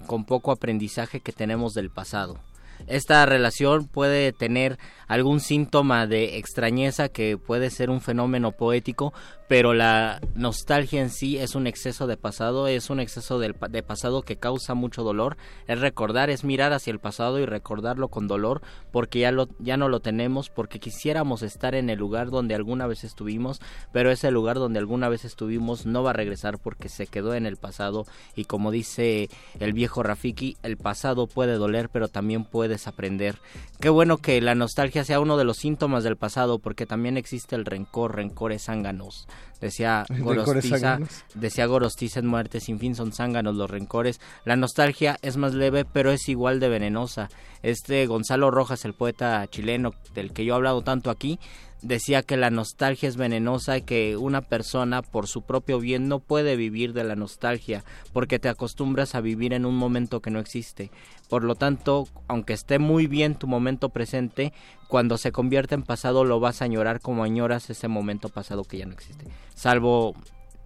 con 0.05 0.25
poco 0.25 0.51
aprendizaje 0.51 1.21
que 1.21 1.31
tenemos 1.31 1.73
del 1.73 1.89
pasado. 1.89 2.39
Esta 2.87 3.25
relación 3.25 3.87
puede 3.87 4.31
tener 4.31 4.77
algún 5.07 5.41
síntoma 5.41 6.07
de 6.07 6.37
extrañeza 6.37 7.09
que 7.09 7.37
puede 7.37 7.69
ser 7.69 7.89
un 7.89 8.01
fenómeno 8.01 8.51
poético, 8.51 9.13
pero 9.49 9.73
la 9.73 10.21
nostalgia 10.35 11.01
en 11.01 11.09
sí 11.09 11.39
es 11.39 11.55
un 11.55 11.65
exceso 11.65 12.05
de 12.05 12.17
pasado, 12.17 12.67
es 12.67 12.91
un 12.91 12.99
exceso 12.99 13.41
pa- 13.57 13.67
de 13.67 13.81
pasado 13.81 14.21
que 14.21 14.35
causa 14.37 14.75
mucho 14.75 15.01
dolor. 15.01 15.37
Es 15.67 15.81
recordar, 15.81 16.29
es 16.29 16.43
mirar 16.43 16.71
hacia 16.71 16.91
el 16.91 16.99
pasado 16.99 17.39
y 17.39 17.47
recordarlo 17.47 18.09
con 18.09 18.27
dolor 18.27 18.61
porque 18.91 19.21
ya, 19.21 19.31
lo, 19.31 19.47
ya 19.57 19.75
no 19.75 19.89
lo 19.89 20.01
tenemos, 20.01 20.51
porque 20.51 20.79
quisiéramos 20.79 21.41
estar 21.41 21.73
en 21.73 21.89
el 21.89 21.97
lugar 21.97 22.29
donde 22.29 22.53
alguna 22.53 22.85
vez 22.85 23.03
estuvimos, 23.03 23.59
pero 23.91 24.11
ese 24.11 24.29
lugar 24.29 24.57
donde 24.57 24.77
alguna 24.77 25.09
vez 25.09 25.25
estuvimos 25.25 25.87
no 25.87 26.03
va 26.03 26.11
a 26.11 26.13
regresar 26.13 26.59
porque 26.59 26.87
se 26.87 27.07
quedó 27.07 27.33
en 27.33 27.47
el 27.47 27.57
pasado 27.57 28.05
y 28.35 28.45
como 28.45 28.69
dice 28.69 29.29
el 29.59 29.73
viejo 29.73 30.03
Rafiki, 30.03 30.57
el 30.61 30.77
pasado 30.77 31.25
puede 31.25 31.53
doler, 31.53 31.89
pero 31.89 32.07
también 32.07 32.45
puedes 32.45 32.85
aprender. 32.87 33.39
Qué 33.79 33.89
bueno 33.89 34.17
que 34.17 34.41
la 34.41 34.53
nostalgia 34.53 35.03
sea 35.03 35.19
uno 35.19 35.37
de 35.37 35.45
los 35.45 35.57
síntomas 35.57 36.03
del 36.03 36.17
pasado 36.17 36.59
porque 36.59 36.85
también 36.85 37.17
existe 37.17 37.55
el 37.55 37.65
rencor, 37.65 38.15
rencores 38.15 38.65
zánganos. 38.65 39.27
Decía 39.61 40.05
Gorostiza, 40.09 40.99
decía 41.35 41.65
Gorostiza 41.65 42.21
en 42.21 42.27
Muerte 42.27 42.61
sin 42.61 42.79
fin 42.79 42.95
son 42.95 43.11
zánganos 43.11 43.55
los 43.55 43.69
rencores. 43.69 44.21
La 44.45 44.55
nostalgia 44.55 45.17
es 45.21 45.35
más 45.35 45.53
leve, 45.53 45.85
pero 45.85 46.11
es 46.11 46.29
igual 46.29 46.59
de 46.59 46.69
venenosa. 46.69 47.29
Este 47.61 48.05
Gonzalo 48.07 48.51
Rojas, 48.51 48.85
el 48.85 48.93
poeta 48.93 49.45
chileno 49.47 49.93
del 50.13 50.31
que 50.31 50.45
yo 50.45 50.53
he 50.53 50.55
hablado 50.55 50.81
tanto 50.81 51.09
aquí, 51.09 51.39
decía 51.81 52.23
que 52.23 52.37
la 52.37 52.49
nostalgia 52.49 53.07
es 53.07 53.15
venenosa 53.15 53.77
y 53.77 53.81
que 53.81 54.17
una 54.17 54.41
persona 54.41 55.01
por 55.01 55.27
su 55.27 55.43
propio 55.43 55.79
bien 55.79 56.07
no 56.07 56.19
puede 56.19 56.55
vivir 56.55 56.93
de 56.93 57.03
la 57.03 57.15
nostalgia 57.15 57.83
porque 58.13 58.39
te 58.39 58.49
acostumbras 58.49 59.15
a 59.15 59.21
vivir 59.21 59.53
en 59.53 59.65
un 59.65 59.75
momento 59.75 60.21
que 60.21 60.31
no 60.31 60.39
existe. 60.39 60.91
Por 61.29 61.43
lo 61.43 61.55
tanto, 61.55 62.07
aunque 62.27 62.53
esté 62.53 62.79
muy 62.79 63.07
bien 63.07 63.35
tu 63.35 63.47
momento 63.47 63.89
presente, 63.89 64.53
cuando 64.87 65.17
se 65.17 65.31
convierte 65.31 65.75
en 65.75 65.83
pasado 65.83 66.23
lo 66.25 66.39
vas 66.39 66.61
a 66.61 66.65
añorar 66.65 66.99
como 66.99 67.23
añoras 67.23 67.69
ese 67.69 67.87
momento 67.87 68.29
pasado 68.29 68.63
que 68.63 68.77
ya 68.77 68.85
no 68.85 68.93
existe. 68.93 69.25
Salvo, 69.55 70.15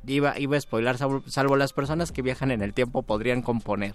iba, 0.08 0.40
iba 0.40 0.58
a 0.58 0.62
spoilar, 0.62 0.98
salvo, 0.98 1.24
salvo 1.28 1.56
las 1.58 1.74
personas 1.74 2.12
que 2.12 2.22
viajan 2.22 2.52
en 2.52 2.62
el 2.62 2.74
tiempo 2.74 3.04
podrían 3.04 3.42
componer 3.42 3.94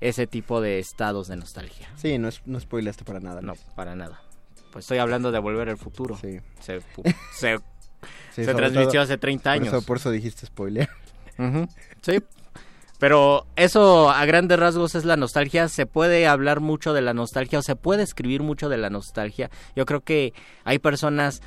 ese 0.00 0.26
tipo 0.26 0.60
de 0.60 0.78
estados 0.78 1.28
de 1.28 1.36
nostalgia. 1.36 1.88
Sí, 1.96 2.18
no, 2.18 2.28
es, 2.28 2.42
no 2.46 2.58
spoilaste 2.58 3.04
para 3.04 3.20
nada. 3.20 3.40
No, 3.42 3.54
para 3.76 3.94
nada. 3.94 4.22
Pues 4.72 4.84
estoy 4.84 4.98
hablando 4.98 5.32
de 5.32 5.38
volver 5.38 5.68
al 5.68 5.76
futuro. 5.78 6.16
Sí. 6.20 6.38
Se, 6.60 6.80
se, 7.34 7.58
Sí, 8.30 8.44
se 8.44 8.44
sobre 8.44 8.56
transmitió 8.58 8.90
todo- 8.92 9.02
hace 9.02 9.18
30 9.18 9.42
por 9.42 9.52
años. 9.52 9.68
eso- 9.74 9.82
Por 9.82 9.96
eso, 9.98 10.10
dijiste 10.10 10.46
spoiler. 10.46 10.88
Sí. 12.02 12.18
Pero 12.98 13.46
eso 13.56 14.10
a 14.10 14.24
grandes 14.26 14.58
rasgos 14.58 14.94
es 14.94 15.04
la 15.06 15.16
nostalgia. 15.16 15.68
Se 15.68 15.86
puede 15.86 16.26
hablar 16.26 16.60
mucho 16.60 16.92
de 16.92 17.00
la 17.00 17.14
nostalgia 17.14 17.58
o 17.58 17.62
se 17.62 17.74
puede 17.76 18.02
escribir 18.02 18.42
mucho 18.42 18.68
de 18.68 18.76
la 18.76 18.90
nostalgia. 18.90 19.50
Yo 19.74 19.86
creo 19.86 20.02
que 20.02 20.34
hay 20.64 20.78
personas 20.78 21.40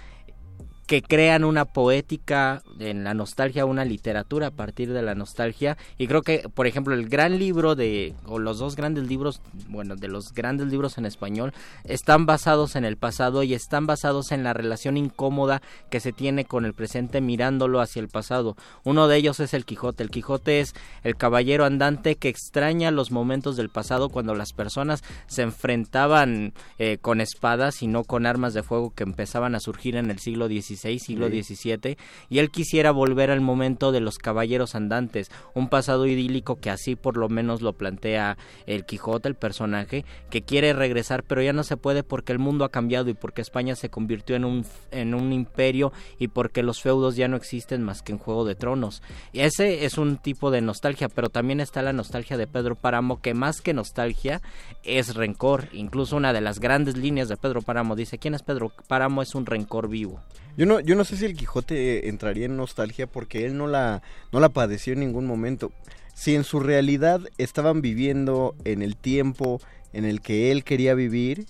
que 0.88 1.02
crean 1.02 1.44
una 1.44 1.66
poética 1.66 2.62
en 2.80 3.04
la 3.04 3.14
nostalgia, 3.14 3.66
una 3.66 3.86
literatura 3.86 4.48
a 4.48 4.52
partir 4.52 4.92
de 4.92 5.02
la 5.02 5.16
nostalgia. 5.16 5.78
Y 5.98 6.08
creo 6.08 6.22
que, 6.22 6.50
por 6.54 6.68
ejemplo, 6.68 6.94
el 6.94 7.08
gran 7.08 7.40
libro 7.40 7.76
de, 7.76 8.14
o 8.26 8.40
los 8.40 8.60
dos 8.60 8.76
grandes 8.76 9.08
libros, 9.08 9.42
bueno, 9.70 9.96
de 9.96 10.08
los 10.08 10.34
grandes 10.34 10.68
libros 10.68 10.98
en 10.98 11.06
español, 11.06 11.54
están 11.84 12.26
basados 12.26 12.76
en 12.76 12.86
el 12.86 12.98
pasado 12.98 13.44
y 13.44 13.54
están 13.54 13.86
basados 13.86 14.32
en 14.32 14.44
la 14.44 14.54
relación 14.54 14.98
incómoda 14.98 15.62
que 15.90 16.00
se 16.00 16.12
tiene 16.12 16.46
con 16.46 16.66
el 16.66 16.74
presente 16.74 17.22
mirándolo 17.22 17.80
hacia 17.80 18.02
el 18.02 18.10
pasado. 18.10 18.56
Uno 18.84 19.08
de 19.08 19.18
ellos 19.18 19.40
es 19.40 19.54
el 19.54 19.66
Quijote. 19.66 20.04
El 20.04 20.10
Quijote 20.10 20.60
es 20.60 20.74
el 21.04 21.16
caballero 21.16 21.66
andante 21.66 22.16
que 22.16 22.30
extraña 22.30 22.92
los 22.92 23.12
momentos 23.12 23.56
del 23.56 23.70
pasado 23.70 24.10
cuando 24.10 24.36
las 24.36 24.54
personas 24.54 25.04
se 25.28 25.44
enfrentaban 25.44 26.54
eh, 26.78 26.98
con 27.00 27.22
espadas 27.22 27.82
y 27.82 27.88
no 27.88 28.04
con 28.04 28.26
armas 28.26 28.54
de 28.54 28.64
fuego 28.64 28.94
que 28.94 29.04
empezaban 29.04 29.56
a 29.56 29.60
surgir 29.60 29.96
en 29.96 30.12
el 30.12 30.20
siglo 30.20 30.48
XVI, 30.48 30.73
siglo 30.76 31.30
Sí. 31.30 31.44
XVII, 31.44 31.98
y 32.30 32.40
él 32.40 32.52
quisiera 32.52 32.92
volver 32.92 33.32
al 33.32 33.42
momento 33.42 33.92
de 33.92 34.00
los 34.00 34.18
caballeros 34.18 34.76
andantes, 34.76 35.32
un 35.54 35.70
pasado 35.70 36.06
idílico 36.06 36.56
que 36.58 36.70
así 36.70 36.96
por 36.96 37.18
lo 37.18 37.30
menos 37.30 37.62
lo 37.62 37.74
plantea 37.74 38.38
el 38.66 38.86
Quijote, 38.86 39.28
el 39.30 39.36
personaje, 39.36 40.06
que 40.30 40.42
quiere 40.42 40.74
regresar, 40.74 41.24
pero 41.24 41.42
ya 41.42 41.54
no 41.54 41.64
se 41.64 41.78
puede 41.78 42.04
porque 42.04 42.32
el 42.32 42.40
mundo 42.40 42.66
ha 42.66 42.70
cambiado 42.70 43.10
y 43.10 43.14
porque 43.14 43.42
España 43.42 43.76
se 43.76 43.90
convirtió 43.90 44.36
en 44.36 44.46
un, 44.46 44.66
en 44.92 45.14
un 45.14 45.34
imperio 45.34 45.92
y 46.20 46.28
porque 46.28 46.64
los 46.64 46.82
feudos 46.82 47.16
ya 47.16 47.28
no 47.28 47.38
existen 47.38 47.84
más 47.84 48.02
que 48.02 48.12
en 48.12 48.18
Juego 48.18 48.46
de 48.46 48.56
Tronos. 48.56 49.02
Y 49.32 49.42
ese 49.42 49.86
es 49.86 49.98
un 49.98 50.18
tipo 50.18 50.52
de 50.52 50.62
nostalgia, 50.62 51.10
pero 51.10 51.30
también 51.30 51.60
está 51.60 51.82
la 51.82 51.94
nostalgia 51.94 52.38
de 52.38 52.48
Pedro 52.48 52.76
Páramo, 52.76 53.22
que 53.22 53.34
más 53.34 53.62
que 53.62 53.74
nostalgia 53.74 54.42
es 54.84 55.16
rencor. 55.16 55.68
Incluso 55.74 56.16
una 56.16 56.34
de 56.34 56.42
las 56.42 56.60
grandes 56.60 56.98
líneas 56.98 57.28
de 57.30 57.38
Pedro 57.38 57.62
Páramo 57.62 57.96
dice, 57.96 58.18
¿quién 58.18 58.34
es 58.34 58.44
Pedro 58.44 58.72
Páramo? 58.88 59.22
Es 59.22 59.36
un 59.36 59.46
rencor 59.46 59.88
vivo. 59.88 60.22
Yo 60.56 60.63
no, 60.66 60.80
yo 60.80 60.96
no 60.96 61.04
sé 61.04 61.18
si 61.18 61.26
el 61.26 61.36
Quijote 61.36 62.10
entraría 62.10 62.46
en 62.46 62.58
nostalgia 62.58 63.08
porque 63.08 63.46
él 63.46 63.58
no 63.58 63.68
la, 63.68 64.04
no 64.32 64.40
la 64.40 64.50
padeció 64.50 64.94
en 64.94 65.00
ningún 65.00 65.26
momento. 65.26 65.72
Si 66.14 66.36
en 66.36 66.44
su 66.44 66.60
realidad 66.60 67.22
estaban 67.38 67.82
viviendo 67.82 68.56
en 68.66 68.82
el 68.82 68.96
tiempo 68.96 69.62
en 69.94 70.06
el 70.06 70.22
que 70.22 70.52
él 70.52 70.64
quería 70.64 70.94
vivir, 70.94 71.46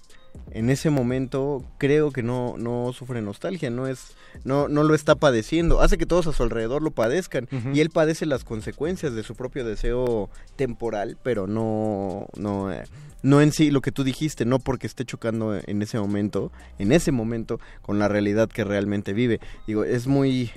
en 0.53 0.69
ese 0.69 0.89
momento 0.89 1.63
creo 1.77 2.11
que 2.11 2.21
no, 2.21 2.55
no 2.57 2.93
sufre 2.93 3.21
nostalgia, 3.21 3.69
no 3.69 3.87
es, 3.87 4.15
no, 4.43 4.67
no 4.67 4.83
lo 4.83 4.93
está 4.93 5.15
padeciendo. 5.15 5.81
Hace 5.81 5.97
que 5.97 6.05
todos 6.05 6.27
a 6.27 6.33
su 6.33 6.43
alrededor 6.43 6.81
lo 6.81 6.91
padezcan 6.91 7.47
y 7.73 7.79
él 7.79 7.89
padece 7.89 8.25
las 8.25 8.43
consecuencias 8.43 9.13
de 9.13 9.23
su 9.23 9.35
propio 9.35 9.65
deseo 9.65 10.29
temporal, 10.55 11.17
pero 11.23 11.47
no, 11.47 12.27
no, 12.37 12.71
eh, 12.71 12.83
no 13.23 13.41
en 13.41 13.51
sí 13.51 13.71
lo 13.71 13.81
que 13.81 13.91
tú 13.91 14.03
dijiste, 14.03 14.45
no 14.45 14.59
porque 14.59 14.85
esté 14.87 15.05
chocando 15.05 15.55
en 15.55 15.81
ese 15.81 15.99
momento, 15.99 16.51
en 16.77 16.91
ese 16.91 17.11
momento, 17.11 17.59
con 17.81 17.97
la 17.97 18.07
realidad 18.07 18.47
que 18.47 18.63
realmente 18.63 19.13
vive. 19.13 19.39
Digo, 19.65 19.83
es 19.83 20.05
muy, 20.05 20.51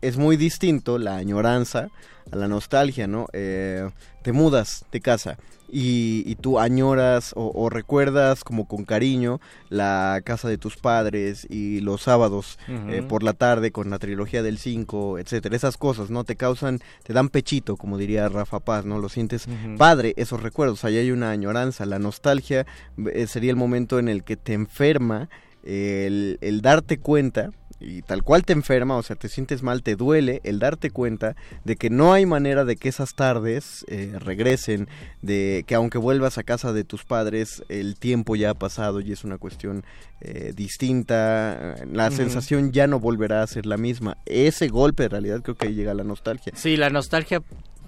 es 0.00 0.16
muy 0.16 0.36
distinto 0.36 0.98
la 0.98 1.16
añoranza 1.16 1.88
a 2.30 2.36
la 2.36 2.46
nostalgia, 2.46 3.08
¿no? 3.08 3.26
Eh, 3.32 3.88
te 4.22 4.32
mudas 4.32 4.84
de 4.92 5.00
casa 5.00 5.38
y, 5.72 6.22
y 6.26 6.36
tú 6.36 6.58
añoras 6.58 7.32
o, 7.36 7.52
o 7.54 7.70
recuerdas 7.70 8.44
como 8.44 8.66
con 8.66 8.84
cariño 8.84 9.40
la 9.68 10.20
casa 10.24 10.48
de 10.48 10.58
tus 10.58 10.76
padres 10.76 11.46
y 11.48 11.80
los 11.80 12.02
sábados 12.02 12.58
eh, 12.68 13.02
por 13.06 13.22
la 13.22 13.32
tarde 13.32 13.70
con 13.70 13.90
la 13.90 13.98
trilogía 13.98 14.42
del 14.42 14.58
5, 14.58 15.18
etcétera. 15.18 15.56
Esas 15.56 15.76
cosas, 15.76 16.10
¿no? 16.10 16.24
Te 16.24 16.36
causan, 16.36 16.80
te 17.02 17.12
dan 17.12 17.28
pechito, 17.28 17.76
como 17.76 17.98
diría 17.98 18.28
Rafa 18.28 18.60
Paz, 18.60 18.84
¿no? 18.84 18.98
Lo 18.98 19.08
sientes 19.08 19.46
padre, 19.78 20.14
esos 20.16 20.42
recuerdos. 20.42 20.84
Ahí 20.84 20.96
hay 20.96 21.10
una 21.10 21.30
añoranza. 21.30 21.86
La 21.86 21.98
nostalgia 21.98 22.66
eh, 23.12 23.26
sería 23.26 23.50
el 23.50 23.56
momento 23.56 23.98
en 23.98 24.08
el 24.08 24.24
que 24.24 24.36
te 24.36 24.52
enferma 24.52 25.28
el, 25.64 26.38
el 26.40 26.60
darte 26.60 26.98
cuenta 26.98 27.50
y 27.80 28.02
tal 28.02 28.22
cual 28.22 28.44
te 28.44 28.52
enferma, 28.52 28.96
o 28.96 29.02
sea, 29.02 29.16
te 29.16 29.28
sientes 29.28 29.62
mal, 29.62 29.82
te 29.82 29.96
duele 29.96 30.40
el 30.44 30.58
darte 30.58 30.90
cuenta 30.90 31.34
de 31.64 31.76
que 31.76 31.88
no 31.88 32.12
hay 32.12 32.26
manera 32.26 32.64
de 32.66 32.76
que 32.76 32.90
esas 32.90 33.14
tardes 33.14 33.86
eh, 33.88 34.12
regresen, 34.18 34.86
de 35.22 35.64
que 35.66 35.74
aunque 35.74 35.96
vuelvas 35.96 36.36
a 36.36 36.42
casa 36.42 36.74
de 36.74 36.84
tus 36.84 37.04
padres, 37.04 37.64
el 37.68 37.98
tiempo 37.98 38.36
ya 38.36 38.50
ha 38.50 38.54
pasado 38.54 39.00
y 39.00 39.12
es 39.12 39.24
una 39.24 39.38
cuestión 39.38 39.82
eh, 40.20 40.52
distinta, 40.54 41.76
la 41.90 42.10
sensación 42.10 42.70
ya 42.72 42.86
no 42.86 43.00
volverá 43.00 43.42
a 43.42 43.46
ser 43.46 43.64
la 43.64 43.78
misma. 43.78 44.18
Ese 44.26 44.68
golpe, 44.68 45.04
en 45.04 45.10
realidad, 45.10 45.40
creo 45.40 45.56
que 45.56 45.68
ahí 45.68 45.74
llega 45.74 45.94
la 45.94 46.04
nostalgia. 46.04 46.52
Sí, 46.54 46.76
la 46.76 46.90
nostalgia 46.90 47.42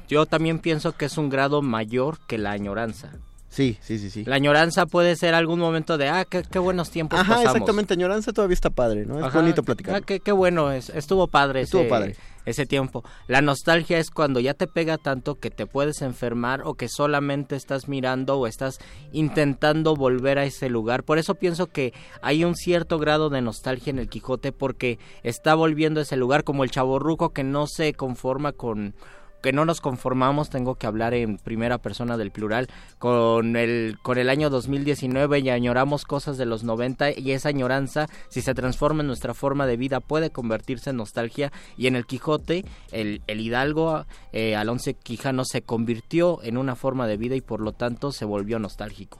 yo 0.09 0.27
también 0.27 0.59
pienso 0.59 0.93
que 0.93 1.05
es 1.05 1.19
un 1.19 1.29
grado 1.29 1.61
mayor 1.61 2.19
que 2.27 2.39
la 2.39 2.53
añoranza. 2.53 3.13
Sí, 3.53 3.77
sí, 3.83 3.99
sí, 3.99 4.09
sí. 4.09 4.25
La 4.25 4.37
añoranza 4.37 4.87
puede 4.87 5.15
ser 5.15 5.35
algún 5.35 5.59
momento 5.61 5.99
de, 5.99 6.09
ah, 6.09 6.25
qué, 6.25 6.43
qué 6.43 6.59
buenos 6.59 6.89
tiempos 6.91 7.21
Ajá, 7.21 7.35
pasamos. 7.35 7.53
exactamente, 7.57 7.93
añoranza 7.93 8.33
todavía 8.33 8.55
está 8.55 8.71
padre, 8.71 9.05
¿no? 9.05 9.19
Es 9.19 9.25
Ajá, 9.27 9.41
bonito 9.41 9.63
platicar. 9.63 9.95
ah, 9.97 10.01
qué, 10.01 10.21
qué 10.21 10.33
bueno, 10.33 10.73
es- 10.73 10.89
estuvo 10.89 11.27
padre 11.29 11.61
Estuvo 11.61 11.83
ese, 11.83 11.91
padre. 11.91 12.17
ese 12.47 12.65
tiempo. 12.65 13.05
La 13.29 13.43
nostalgia 13.43 13.99
es 13.99 14.11
cuando 14.11 14.41
ya 14.41 14.55
te 14.55 14.67
pega 14.67 14.97
tanto 14.97 15.35
que 15.35 15.51
te 15.51 15.67
puedes 15.67 16.01
enfermar 16.01 16.63
o 16.65 16.77
que 16.77 16.89
solamente 16.89 17.55
estás 17.55 17.89
mirando 17.89 18.39
o 18.39 18.47
estás 18.47 18.79
intentando 19.13 19.95
volver 19.97 20.39
a 20.39 20.45
ese 20.45 20.71
lugar. 20.71 21.05
Por 21.05 21.19
eso 21.19 21.35
pienso 21.35 21.67
que 21.67 21.93
hay 22.23 22.45
un 22.45 22.57
cierto 22.57 22.99
grado 22.99 23.29
de 23.29 23.43
nostalgia 23.43 23.91
en 23.91 23.99
el 23.99 24.09
Quijote 24.09 24.53
porque 24.53 24.99
está 25.23 25.55
volviendo 25.55 26.01
a 26.01 26.05
ese 26.05 26.17
lugar 26.17 26.43
como 26.43 26.65
el 26.65 26.71
chaborruco 26.71 27.35
que 27.35 27.45
no 27.45 27.67
se 27.67 27.93
conforma 27.93 28.53
con 28.53 28.95
que 29.43 29.53
no 29.53 29.65
nos 29.65 29.81
conformamos, 29.81 30.49
tengo 30.49 30.77
que 30.77 30.87
hablar 30.87 31.15
en 31.15 31.37
primera 31.37 31.79
persona 31.79 32.17
del 32.17 32.31
plural, 32.31 32.69
con 32.99 33.57
el, 33.57 33.99
con 34.03 34.19
el 34.19 34.31
año 34.31 34.49
2019 34.49 35.41
y 35.41 35.51
añoramos 35.51 36.05
cosas 36.05 36.39
de 36.39 36.47
los 36.47 36.65
90 36.65 37.19
y 37.19 37.33
esa 37.33 37.49
añoranza, 37.51 38.09
si 38.29 38.41
se 38.41 38.55
transforma 38.55 39.03
en 39.03 39.09
nuestra 39.09 39.35
forma 39.35 39.67
de 39.67 39.77
vida, 39.77 40.01
puede 40.01 40.31
convertirse 40.31 40.91
en 40.91 40.97
nostalgia 40.97 41.53
y 41.77 41.89
en 41.89 41.97
el 41.97 42.07
Quijote, 42.07 42.65
el, 42.93 43.23
el 43.27 43.41
Hidalgo, 43.41 44.07
eh, 44.33 44.57
Alonso 44.57 44.93
Quijano 45.03 45.45
se 45.45 45.63
convirtió 45.63 46.43
en 46.43 46.57
una 46.57 46.77
forma 46.77 47.07
de 47.07 47.17
vida 47.17 47.35
y 47.37 47.41
por 47.41 47.61
lo 47.61 47.73
tanto 47.73 48.13
se 48.13 48.25
volvió 48.25 48.59
nostálgico. 48.59 49.19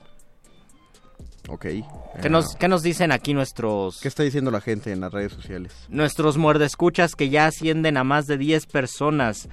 Ok. 1.49 1.65
¿Qué 2.21 2.29
nos, 2.29 2.55
qué 2.55 2.67
nos 2.69 2.83
dicen 2.83 3.11
aquí 3.11 3.33
nuestros... 3.33 3.99
¿Qué 3.99 4.07
está 4.07 4.23
diciendo 4.23 4.49
la 4.49 4.61
gente 4.61 4.91
en 4.91 5.01
las 5.01 5.11
redes 5.11 5.33
sociales? 5.33 5.73
Nuestros 5.89 6.37
muerdescuchas 6.37 7.15
que 7.15 7.29
ya 7.29 7.47
ascienden 7.47 7.97
a 7.97 8.05
más 8.05 8.27
de 8.27 8.37
10 8.37 8.65
personas. 8.67 9.49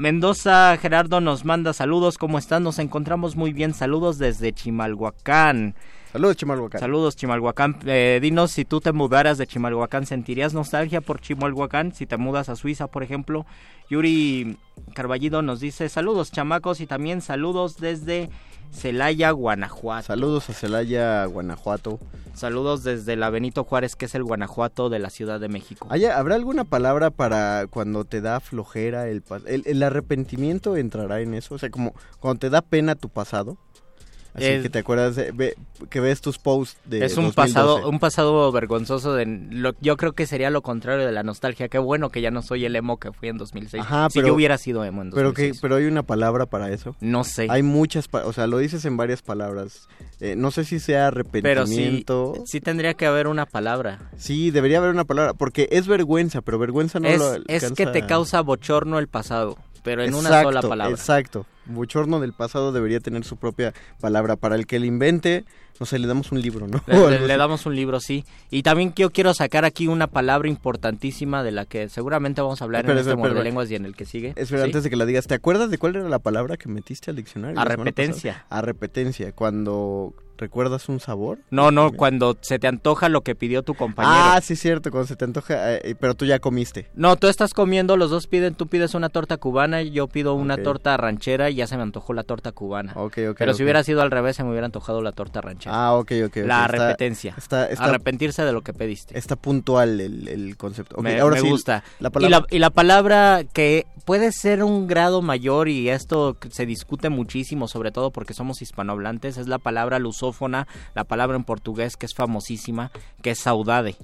Mendoza 0.00 0.78
Gerardo 0.78 1.20
nos 1.20 1.44
manda 1.44 1.74
saludos, 1.74 2.16
¿cómo 2.16 2.38
están? 2.38 2.62
Nos 2.62 2.78
encontramos 2.78 3.36
muy 3.36 3.52
bien, 3.52 3.74
saludos 3.74 4.16
desde 4.16 4.54
Chimalhuacán. 4.54 5.74
Saludos, 6.12 6.36
Chimalhuacán. 6.36 6.80
Saludos, 6.80 7.16
Chimalhuacán. 7.16 7.76
Eh, 7.86 8.18
dinos 8.20 8.50
si 8.50 8.64
tú 8.64 8.80
te 8.80 8.92
mudaras 8.92 9.38
de 9.38 9.46
Chimalhuacán, 9.46 10.06
¿sentirías 10.06 10.52
nostalgia 10.54 11.00
por 11.00 11.20
Chimalhuacán? 11.20 11.92
Si 11.94 12.06
te 12.06 12.16
mudas 12.16 12.48
a 12.48 12.56
Suiza, 12.56 12.88
por 12.88 13.02
ejemplo. 13.02 13.46
Yuri 13.88 14.56
Carballido 14.94 15.42
nos 15.42 15.60
dice 15.60 15.88
saludos, 15.88 16.32
chamacos, 16.32 16.80
y 16.80 16.86
también 16.86 17.20
saludos 17.20 17.76
desde 17.76 18.28
Celaya, 18.72 19.30
Guanajuato. 19.32 20.06
Saludos 20.06 20.48
a 20.50 20.52
Celaya, 20.52 21.24
Guanajuato. 21.26 21.98
Saludos 22.34 22.84
desde 22.84 23.16
la 23.16 23.30
Benito 23.30 23.64
Juárez, 23.64 23.96
que 23.96 24.04
es 24.06 24.14
el 24.14 24.22
Guanajuato 24.24 24.88
de 24.90 24.98
la 25.00 25.10
Ciudad 25.10 25.40
de 25.40 25.48
México. 25.48 25.86
¿Haya- 25.90 26.16
¿Habrá 26.18 26.36
alguna 26.36 26.64
palabra 26.64 27.10
para 27.10 27.66
cuando 27.68 28.04
te 28.04 28.20
da 28.20 28.38
flojera 28.40 29.08
el, 29.08 29.22
el 29.46 29.62
el 29.66 29.82
arrepentimiento 29.82 30.76
entrará 30.76 31.20
en 31.20 31.34
eso? 31.34 31.54
O 31.56 31.58
sea, 31.58 31.70
como 31.70 31.94
cuando 32.20 32.38
te 32.40 32.50
da 32.50 32.62
pena 32.62 32.94
tu 32.94 33.08
pasado. 33.08 33.58
Así 34.32 34.44
Es- 34.46 34.62
que 34.62 34.70
te 34.70 34.78
acuerdas 34.78 35.16
de, 35.16 35.32
ve- 35.32 35.56
que 35.88 35.98
ves 36.00 36.20
tus 36.20 36.38
posts 36.38 36.76
de 36.84 37.04
es 37.04 37.16
un 37.16 37.24
2012. 37.26 37.34
pasado 37.34 37.88
un 37.88 37.98
pasado 37.98 38.52
vergonzoso 38.52 39.14
de 39.14 39.26
lo- 39.26 39.74
yo 39.80 39.96
creo 39.96 40.12
que 40.12 40.26
sería 40.26 40.50
lo 40.50 40.62
contrario 40.62 41.04
de 41.04 41.10
la 41.12 41.22
nostalgia 41.24 41.68
qué 41.68 41.78
bueno 41.78 42.10
que 42.10 42.20
ya 42.20 42.30
no 42.30 42.40
soy 42.42 42.64
el 42.64 42.76
emo 42.76 42.98
que 42.98 43.12
fui 43.12 43.28
en 43.28 43.38
2006 43.38 43.82
Ajá, 43.82 44.08
si 44.10 44.18
pero- 44.20 44.28
yo 44.28 44.34
hubiera 44.34 44.56
sido 44.58 44.84
emo 44.84 45.02
en 45.02 45.10
Pero 45.10 45.28
2006 45.30 45.52
que 45.54 45.58
pero 45.62 45.76
hay 45.76 45.86
una 45.86 46.04
palabra 46.04 46.46
para 46.46 46.70
eso. 46.70 46.94
no 47.00 47.24
sé 47.24 47.48
Hay 47.50 47.62
muchas, 47.64 48.06
o 48.12 48.32
sea, 48.32 48.46
lo 48.46 48.58
dices 48.58 48.84
en 48.84 48.96
varias 48.96 49.22
palabras. 49.22 49.88
Eh, 50.20 50.36
no 50.36 50.50
sé 50.50 50.64
si 50.64 50.78
sea 50.78 51.10
pero 51.10 51.24
sí 51.66 51.72
arrepentimiento. 51.74 52.34
sí 52.46 52.60
tendría 52.60 52.94
que 52.94 53.06
haber 53.06 53.26
una 53.26 53.46
palabra 53.46 53.98
Sí, 54.16 54.50
debería 54.50 54.78
haber 54.78 54.90
una 54.90 55.04
palabra, 55.04 55.34
porque 55.34 55.68
es 55.72 55.86
vergüenza, 55.88 56.40
pero 56.42 56.58
vergüenza 56.58 57.00
no 57.00 57.08
es, 57.08 57.18
lo 57.18 57.34
es 57.48 57.64
alcanza- 57.64 57.74
que 57.74 57.86
te 57.86 58.06
causa 58.06 58.42
bochorno 58.42 58.98
el 58.98 59.08
pasado 59.08 59.56
pero 59.82 60.02
en 60.04 60.12
una 60.14 60.42
sola 60.42 60.60
palabra 60.60 60.90
Exacto. 60.94 61.46
Bochorno 61.66 62.20
del 62.20 62.32
pasado 62.32 62.72
debería 62.72 63.00
tener 63.00 63.24
su 63.24 63.36
propia 63.36 63.72
palabra. 64.00 64.36
Para 64.36 64.56
el 64.56 64.66
que 64.66 64.78
le 64.78 64.86
invente, 64.86 65.44
no 65.78 65.86
sé, 65.86 65.98
le 65.98 66.06
damos 66.06 66.32
un 66.32 66.40
libro, 66.40 66.66
¿no? 66.66 66.82
Le, 67.10 67.36
damos 67.36 67.66
un 67.66 67.74
libro, 67.74 68.00
sí. 68.00 68.24
Y 68.50 68.62
también 68.62 68.92
yo 68.94 69.10
quiero 69.10 69.34
sacar 69.34 69.64
aquí 69.64 69.88
una 69.88 70.06
palabra 70.06 70.48
importantísima 70.48 71.42
de 71.42 71.52
la 71.52 71.66
que 71.66 71.88
seguramente 71.88 72.40
vamos 72.40 72.60
a 72.60 72.64
hablar 72.64 72.80
Espera, 72.80 72.94
en 72.94 72.98
este 72.98 73.10
espera, 73.10 73.22
espera. 73.22 73.34
Muerde 73.34 73.44
lenguas 73.44 73.70
y 73.70 73.74
en 73.76 73.84
el 73.84 73.96
que 73.96 74.04
sigue. 74.04 74.34
Espera, 74.36 74.62
¿Sí? 74.62 74.66
antes 74.66 74.82
de 74.84 74.90
que 74.90 74.96
la 74.96 75.06
digas, 75.06 75.26
¿te 75.26 75.34
acuerdas 75.34 75.70
de 75.70 75.78
cuál 75.78 75.96
era 75.96 76.08
la 76.08 76.18
palabra 76.18 76.56
que 76.56 76.68
metiste 76.68 77.10
al 77.10 77.16
diccionario? 77.16 77.54
la 77.54 77.62
semana 77.62 77.82
Arrepetencia. 77.82 78.32
pasada? 78.32 78.58
Arrepetencia, 78.58 79.32
cuando 79.32 80.14
recuerdas 80.40 80.88
un 80.88 80.98
sabor. 80.98 81.38
No, 81.50 81.70
no, 81.70 81.92
cuando 81.92 82.36
se 82.40 82.58
te 82.58 82.66
antoja 82.66 83.08
lo 83.08 83.20
que 83.20 83.34
pidió 83.34 83.62
tu 83.62 83.74
compañero. 83.74 84.14
Ah, 84.16 84.40
sí, 84.42 84.56
cierto, 84.56 84.90
cuando 84.90 85.06
se 85.06 85.14
te 85.14 85.24
antoja, 85.24 85.76
eh, 85.76 85.94
pero 86.00 86.14
tú 86.14 86.24
ya 86.24 86.38
comiste. 86.38 86.90
No, 86.94 87.16
tú 87.16 87.28
estás 87.28 87.54
comiendo, 87.54 87.96
los 87.96 88.10
dos 88.10 88.26
piden, 88.26 88.54
tú 88.54 88.66
pides 88.66 88.94
una 88.94 89.10
torta 89.10 89.36
cubana 89.36 89.82
y 89.82 89.90
yo 89.90 90.08
pido 90.08 90.34
una 90.34 90.56
torta 90.56 90.96
ranchera 90.96 91.49
y 91.50 91.56
ya 91.56 91.66
se 91.66 91.76
me 91.76 91.82
antojó 91.82 92.12
la 92.12 92.22
torta 92.22 92.52
cubana. 92.52 92.92
Ok, 92.96 93.18
ok. 93.30 93.36
Pero 93.38 93.54
si 93.54 93.62
hubiera 93.62 93.82
sido 93.82 94.02
al 94.02 94.10
revés, 94.10 94.36
se 94.36 94.44
me 94.44 94.50
hubiera 94.50 94.66
antojado 94.66 95.02
la 95.02 95.12
torta 95.12 95.40
ranchera. 95.40 95.74
Ah, 95.74 95.94
ok, 95.94 96.12
ok. 96.26 96.36
la. 96.36 96.66
Está, 97.36 97.66
está, 97.66 97.84
Arrepentirse 97.84 98.44
de 98.44 98.52
lo 98.52 98.62
que 98.62 98.72
pediste. 98.72 99.18
está 99.18 99.36
puntual 99.36 100.00
el, 100.00 100.28
el 100.28 100.56
concepto. 100.56 101.00
Me, 101.02 101.20
ahora 101.20 101.36
me 101.36 101.42
sí, 101.42 101.48
gusta. 101.48 101.82
La 101.98 102.10
Y, 102.20 102.28
la, 102.28 102.46
y 102.50 102.58
la 102.58 102.70
palabra 102.70 103.42
que 103.52 103.86
puede 104.04 104.32
ser 104.32 104.64
un 104.64 104.86
grado 104.86 105.22
mayor 105.22 105.68
y 105.68 105.88
esto 105.88 106.36
se 106.50 106.66
discute 106.66 107.08
muchísimo, 107.10 107.68
sobre 107.68 107.92
todo 107.92 108.10
porque 108.10 108.34
somos 108.34 108.62
hispanohablantes, 108.62 109.36
es 109.36 109.46
la 109.46 109.58
palabra 109.58 109.98
lusófona, 109.98 110.66
la 110.94 111.04
palabra 111.04 111.36
en 111.36 111.44
portugués 111.44 111.96
que 111.96 112.06
es 112.06 112.14
famosísima, 112.14 112.90
que 113.22 113.30
es 113.30 113.38
saudade. 113.38 113.96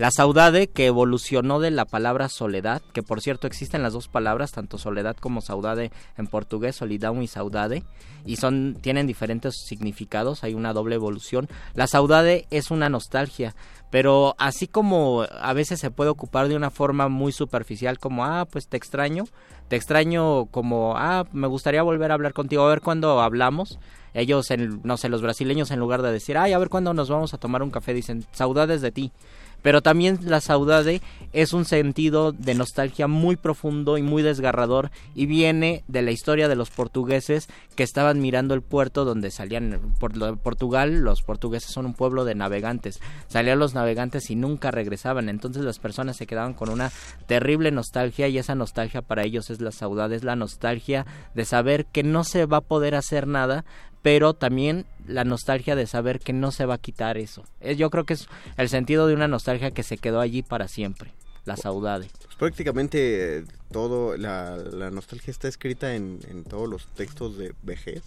La 0.00 0.10
saudade 0.10 0.68
que 0.68 0.86
evolucionó 0.86 1.60
de 1.60 1.70
la 1.70 1.84
palabra 1.84 2.30
soledad, 2.30 2.80
que 2.94 3.02
por 3.02 3.20
cierto 3.20 3.46
existen 3.46 3.82
las 3.82 3.92
dos 3.92 4.08
palabras, 4.08 4.50
tanto 4.50 4.78
soledad 4.78 5.14
como 5.14 5.42
saudade 5.42 5.92
en 6.16 6.26
portugués, 6.26 6.76
solidão 6.76 7.20
y 7.20 7.26
saudade, 7.26 7.84
y 8.24 8.36
son 8.36 8.78
tienen 8.80 9.06
diferentes 9.06 9.56
significados, 9.68 10.42
hay 10.42 10.54
una 10.54 10.72
doble 10.72 10.94
evolución. 10.94 11.50
La 11.74 11.86
saudade 11.86 12.46
es 12.50 12.70
una 12.70 12.88
nostalgia, 12.88 13.54
pero 13.90 14.36
así 14.38 14.68
como 14.68 15.26
a 15.38 15.52
veces 15.52 15.80
se 15.80 15.90
puede 15.90 16.08
ocupar 16.08 16.48
de 16.48 16.56
una 16.56 16.70
forma 16.70 17.10
muy 17.10 17.32
superficial 17.32 17.98
como 17.98 18.24
ah, 18.24 18.46
pues 18.50 18.68
te 18.68 18.78
extraño, 18.78 19.24
te 19.68 19.76
extraño 19.76 20.46
como 20.46 20.94
ah, 20.96 21.26
me 21.32 21.46
gustaría 21.46 21.82
volver 21.82 22.10
a 22.10 22.14
hablar 22.14 22.32
contigo, 22.32 22.62
a 22.62 22.70
ver 22.70 22.80
cuándo 22.80 23.20
hablamos. 23.20 23.78
Ellos, 24.14 24.50
en, 24.50 24.80
no 24.82 24.96
sé, 24.96 25.10
los 25.10 25.22
brasileños 25.22 25.70
en 25.70 25.78
lugar 25.78 26.00
de 26.02 26.10
decir, 26.10 26.38
ay, 26.38 26.52
a 26.54 26.58
ver 26.58 26.68
cuándo 26.68 26.94
nos 26.94 27.10
vamos 27.10 27.34
a 27.34 27.38
tomar 27.38 27.62
un 27.62 27.70
café, 27.70 27.94
dicen, 27.94 28.24
saudades 28.32 28.80
de 28.80 28.90
ti. 28.90 29.12
Pero 29.62 29.82
también 29.82 30.18
la 30.22 30.40
saudade 30.40 31.02
es 31.32 31.52
un 31.52 31.64
sentido 31.64 32.32
de 32.32 32.54
nostalgia 32.54 33.06
muy 33.06 33.36
profundo 33.36 33.98
y 33.98 34.02
muy 34.02 34.22
desgarrador 34.22 34.90
y 35.14 35.26
viene 35.26 35.84
de 35.86 36.02
la 36.02 36.10
historia 36.10 36.48
de 36.48 36.56
los 36.56 36.70
portugueses 36.70 37.48
que 37.76 37.82
estaban 37.82 38.20
mirando 38.20 38.54
el 38.54 38.62
puerto 38.62 39.04
donde 39.04 39.30
salían 39.30 39.94
por 40.00 40.16
lo- 40.16 40.36
Portugal, 40.36 41.00
los 41.00 41.22
portugueses 41.22 41.70
son 41.72 41.86
un 41.86 41.94
pueblo 41.94 42.24
de 42.24 42.34
navegantes. 42.34 43.00
Salían 43.28 43.58
los 43.58 43.74
navegantes 43.74 44.30
y 44.30 44.36
nunca 44.36 44.70
regresaban, 44.70 45.28
entonces 45.28 45.62
las 45.62 45.78
personas 45.78 46.16
se 46.16 46.26
quedaban 46.26 46.54
con 46.54 46.68
una 46.70 46.90
terrible 47.26 47.70
nostalgia 47.70 48.28
y 48.28 48.38
esa 48.38 48.54
nostalgia 48.54 49.02
para 49.02 49.24
ellos 49.24 49.50
es 49.50 49.60
la 49.60 49.72
saudade, 49.72 50.16
es 50.16 50.24
la 50.24 50.36
nostalgia 50.36 51.06
de 51.34 51.44
saber 51.44 51.86
que 51.86 52.02
no 52.02 52.24
se 52.24 52.46
va 52.46 52.58
a 52.58 52.62
poder 52.62 52.94
hacer 52.94 53.26
nada, 53.26 53.64
pero 54.02 54.34
también 54.34 54.86
la 55.06 55.24
nostalgia 55.24 55.76
de 55.76 55.86
saber 55.86 56.20
que 56.20 56.32
no 56.32 56.52
se 56.52 56.64
va 56.66 56.74
a 56.74 56.78
quitar 56.78 57.18
eso. 57.18 57.44
Es- 57.60 57.76
Yo 57.78 57.90
creo 57.90 58.04
que 58.04 58.14
es 58.14 58.28
el 58.56 58.68
sentido 58.68 59.06
de 59.06 59.14
una 59.14 59.28
nostalgia 59.28 59.70
que 59.70 59.82
se 59.82 59.98
quedó 59.98 60.20
allí 60.20 60.42
para 60.42 60.68
siempre, 60.68 61.12
la 61.44 61.56
saudade. 61.56 62.08
Pues 62.24 62.36
prácticamente 62.36 63.38
eh, 63.38 63.44
todo, 63.72 64.16
la, 64.16 64.56
la 64.56 64.90
nostalgia 64.90 65.30
está 65.30 65.48
escrita 65.48 65.94
en, 65.94 66.20
en 66.28 66.44
todos 66.44 66.68
los 66.68 66.86
textos 66.94 67.36
de 67.36 67.54
vejez. 67.62 68.02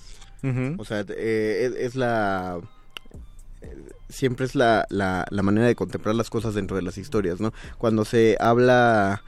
O 0.77 0.84
sea, 0.86 1.06
eh, 1.08 1.69
es, 1.71 1.75
es 1.77 1.95
la... 1.95 2.60
eh, 3.62 3.77
Siempre 4.10 4.45
es 4.45 4.56
la, 4.56 4.86
la, 4.89 5.25
la 5.29 5.41
manera 5.41 5.65
de 5.67 5.75
contemplar 5.75 6.15
las 6.15 6.29
cosas 6.29 6.53
dentro 6.53 6.75
de 6.75 6.84
las 6.84 6.97
historias, 6.97 7.39
¿no? 7.39 7.53
Cuando 7.77 8.03
se 8.06 8.36
habla 8.39 9.23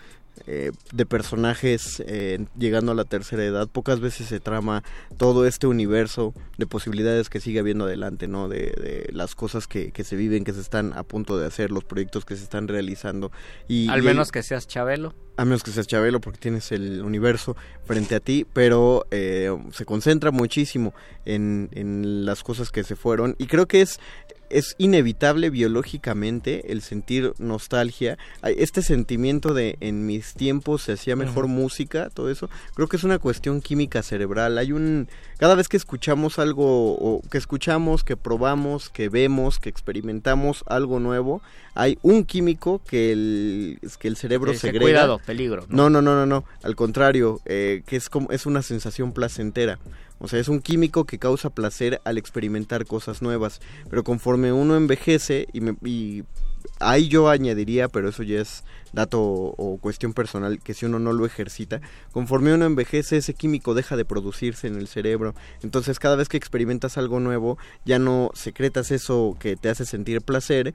eh, 0.48 0.72
de 0.94 1.06
personajes 1.06 2.04
eh, 2.08 2.46
llegando 2.58 2.92
a 2.92 2.96
la 2.96 3.06
tercera 3.06 3.44
edad, 3.44 3.68
pocas 3.68 4.00
veces 4.00 4.28
se 4.28 4.40
trama 4.40 4.84
todo 5.18 5.46
este 5.48 5.68
universo 5.68 6.34
de 6.58 6.66
posibilidades 6.68 7.30
que 7.30 7.40
sigue 7.40 7.60
habiendo 7.60 7.86
adelante, 7.86 8.28
¿no? 8.28 8.48
De, 8.48 8.58
de 8.58 9.10
las 9.14 9.36
cosas 9.36 9.68
que, 9.68 9.92
que 9.92 10.04
se 10.04 10.16
viven, 10.16 10.44
que 10.44 10.54
se 10.54 10.62
están 10.62 10.94
a 10.94 11.04
punto 11.04 11.38
de 11.38 11.48
hacer, 11.48 11.72
los 11.72 11.84
proyectos 11.84 12.26
que 12.26 12.36
se 12.36 12.44
están 12.44 12.68
realizando. 12.68 13.32
Y, 13.68 13.90
Al 13.90 14.02
y- 14.02 14.06
menos 14.06 14.32
que 14.32 14.44
seas 14.44 14.68
Chabelo. 14.68 15.14
a 15.38 15.46
menos 15.46 15.64
que 15.64 15.72
seas 15.72 15.88
Chabelo 15.88 16.20
porque 16.22 16.40
tienes 16.40 16.72
el 16.72 17.02
universo 17.02 17.56
frente 17.86 18.16
a 18.16 18.20
ti, 18.20 18.46
pero 18.54 19.06
eh, 19.12 19.50
se 19.72 19.86
concentra 19.86 20.32
muchísimo 20.32 20.94
en, 21.26 21.70
en 21.74 22.26
las 22.26 22.44
cosas 22.44 22.72
que 22.72 22.84
se 22.84 22.96
fueron 22.96 23.36
y 23.38 23.48
creo 23.48 23.66
que 23.68 23.82
es 23.82 24.00
es 24.50 24.76
inevitable 24.78 25.50
biológicamente 25.50 26.72
el 26.72 26.82
sentir 26.82 27.34
nostalgia, 27.38 28.18
este 28.44 28.82
sentimiento 28.82 29.54
de 29.54 29.78
en 29.80 30.06
mis 30.06 30.34
tiempos 30.34 30.84
se 30.84 30.94
hacía 30.94 31.16
mejor 31.16 31.48
música, 31.48 32.10
todo 32.10 32.30
eso, 32.30 32.50
creo 32.74 32.88
que 32.88 32.98
es 32.98 33.04
una 33.04 33.20
cuestión 33.20 33.62
química 33.62 34.04
cerebral. 34.04 34.58
Hay 34.58 34.72
un 34.72 35.08
cada 35.38 35.56
vez 35.56 35.68
que 35.68 35.78
escuchamos 35.78 36.40
algo 36.40 36.94
o 36.94 37.22
que 37.30 37.38
escuchamos, 37.38 38.04
que 38.04 38.16
probamos, 38.18 38.90
que 38.90 39.10
vemos, 39.10 39.60
que 39.60 39.70
experimentamos 39.70 40.64
algo 40.68 41.00
nuevo, 41.00 41.42
hay 41.74 41.98
un 42.02 42.24
químico 42.24 42.82
que 42.88 43.12
el 43.12 43.80
que 44.00 44.08
el 44.08 44.16
cerebro 44.18 44.52
Dice, 44.52 44.68
segrega. 44.68 44.84
Cuidado, 44.86 45.20
peligro. 45.26 45.66
No, 45.70 45.90
no, 45.90 46.02
no, 46.02 46.16
no, 46.16 46.26
no. 46.26 46.46
Al 46.64 46.76
contrario, 46.76 47.40
eh, 47.46 47.84
que 47.86 47.96
es 47.96 48.10
como 48.10 48.32
es 48.32 48.46
una 48.46 48.62
sensación 48.62 49.12
placentera. 49.12 49.80
O 50.20 50.30
sea, 50.30 50.40
es 50.40 50.48
un 50.48 50.62
químico 50.62 51.04
que 51.04 51.20
causa 51.20 51.50
placer 51.50 52.00
al 52.06 52.18
experimentar 52.18 52.86
cosas 52.86 53.22
nuevas. 53.22 53.60
Pero 53.90 54.04
conforme 54.06 54.54
uno 54.54 54.78
envejece 54.78 55.48
y, 55.52 55.60
me- 55.60 55.76
y 55.84 56.24
ahí 56.80 57.08
yo 57.08 57.30
añadiría, 57.30 57.88
pero 57.88 58.10
eso 58.10 58.24
ya 58.24 58.42
es 58.42 58.64
dato 58.94 59.22
o 59.22 59.78
cuestión 59.78 60.14
personal, 60.14 60.60
que 60.62 60.74
si 60.74 60.86
uno 60.86 61.00
no 61.00 61.14
lo 61.14 61.26
ejercita, 61.26 61.82
conforme 62.12 62.54
uno 62.54 62.66
envejece 62.66 63.18
ese 63.18 63.34
químico 63.34 63.74
deja 63.74 63.98
de 63.98 64.06
producirse 64.06 64.68
en 64.68 64.76
el 64.76 64.88
cerebro. 64.88 65.36
Entonces 65.64 66.00
cada 66.00 66.16
vez 66.16 66.30
que 66.30 66.38
experimentas 66.38 66.98
algo 66.98 67.20
nuevo, 67.20 67.58
ya 67.84 68.00
no 68.00 68.32
secretas 68.34 68.92
eso 68.92 69.36
que 69.40 69.56
te 69.56 69.70
hace 69.70 69.86
sentir 69.86 70.22
placer 70.22 70.74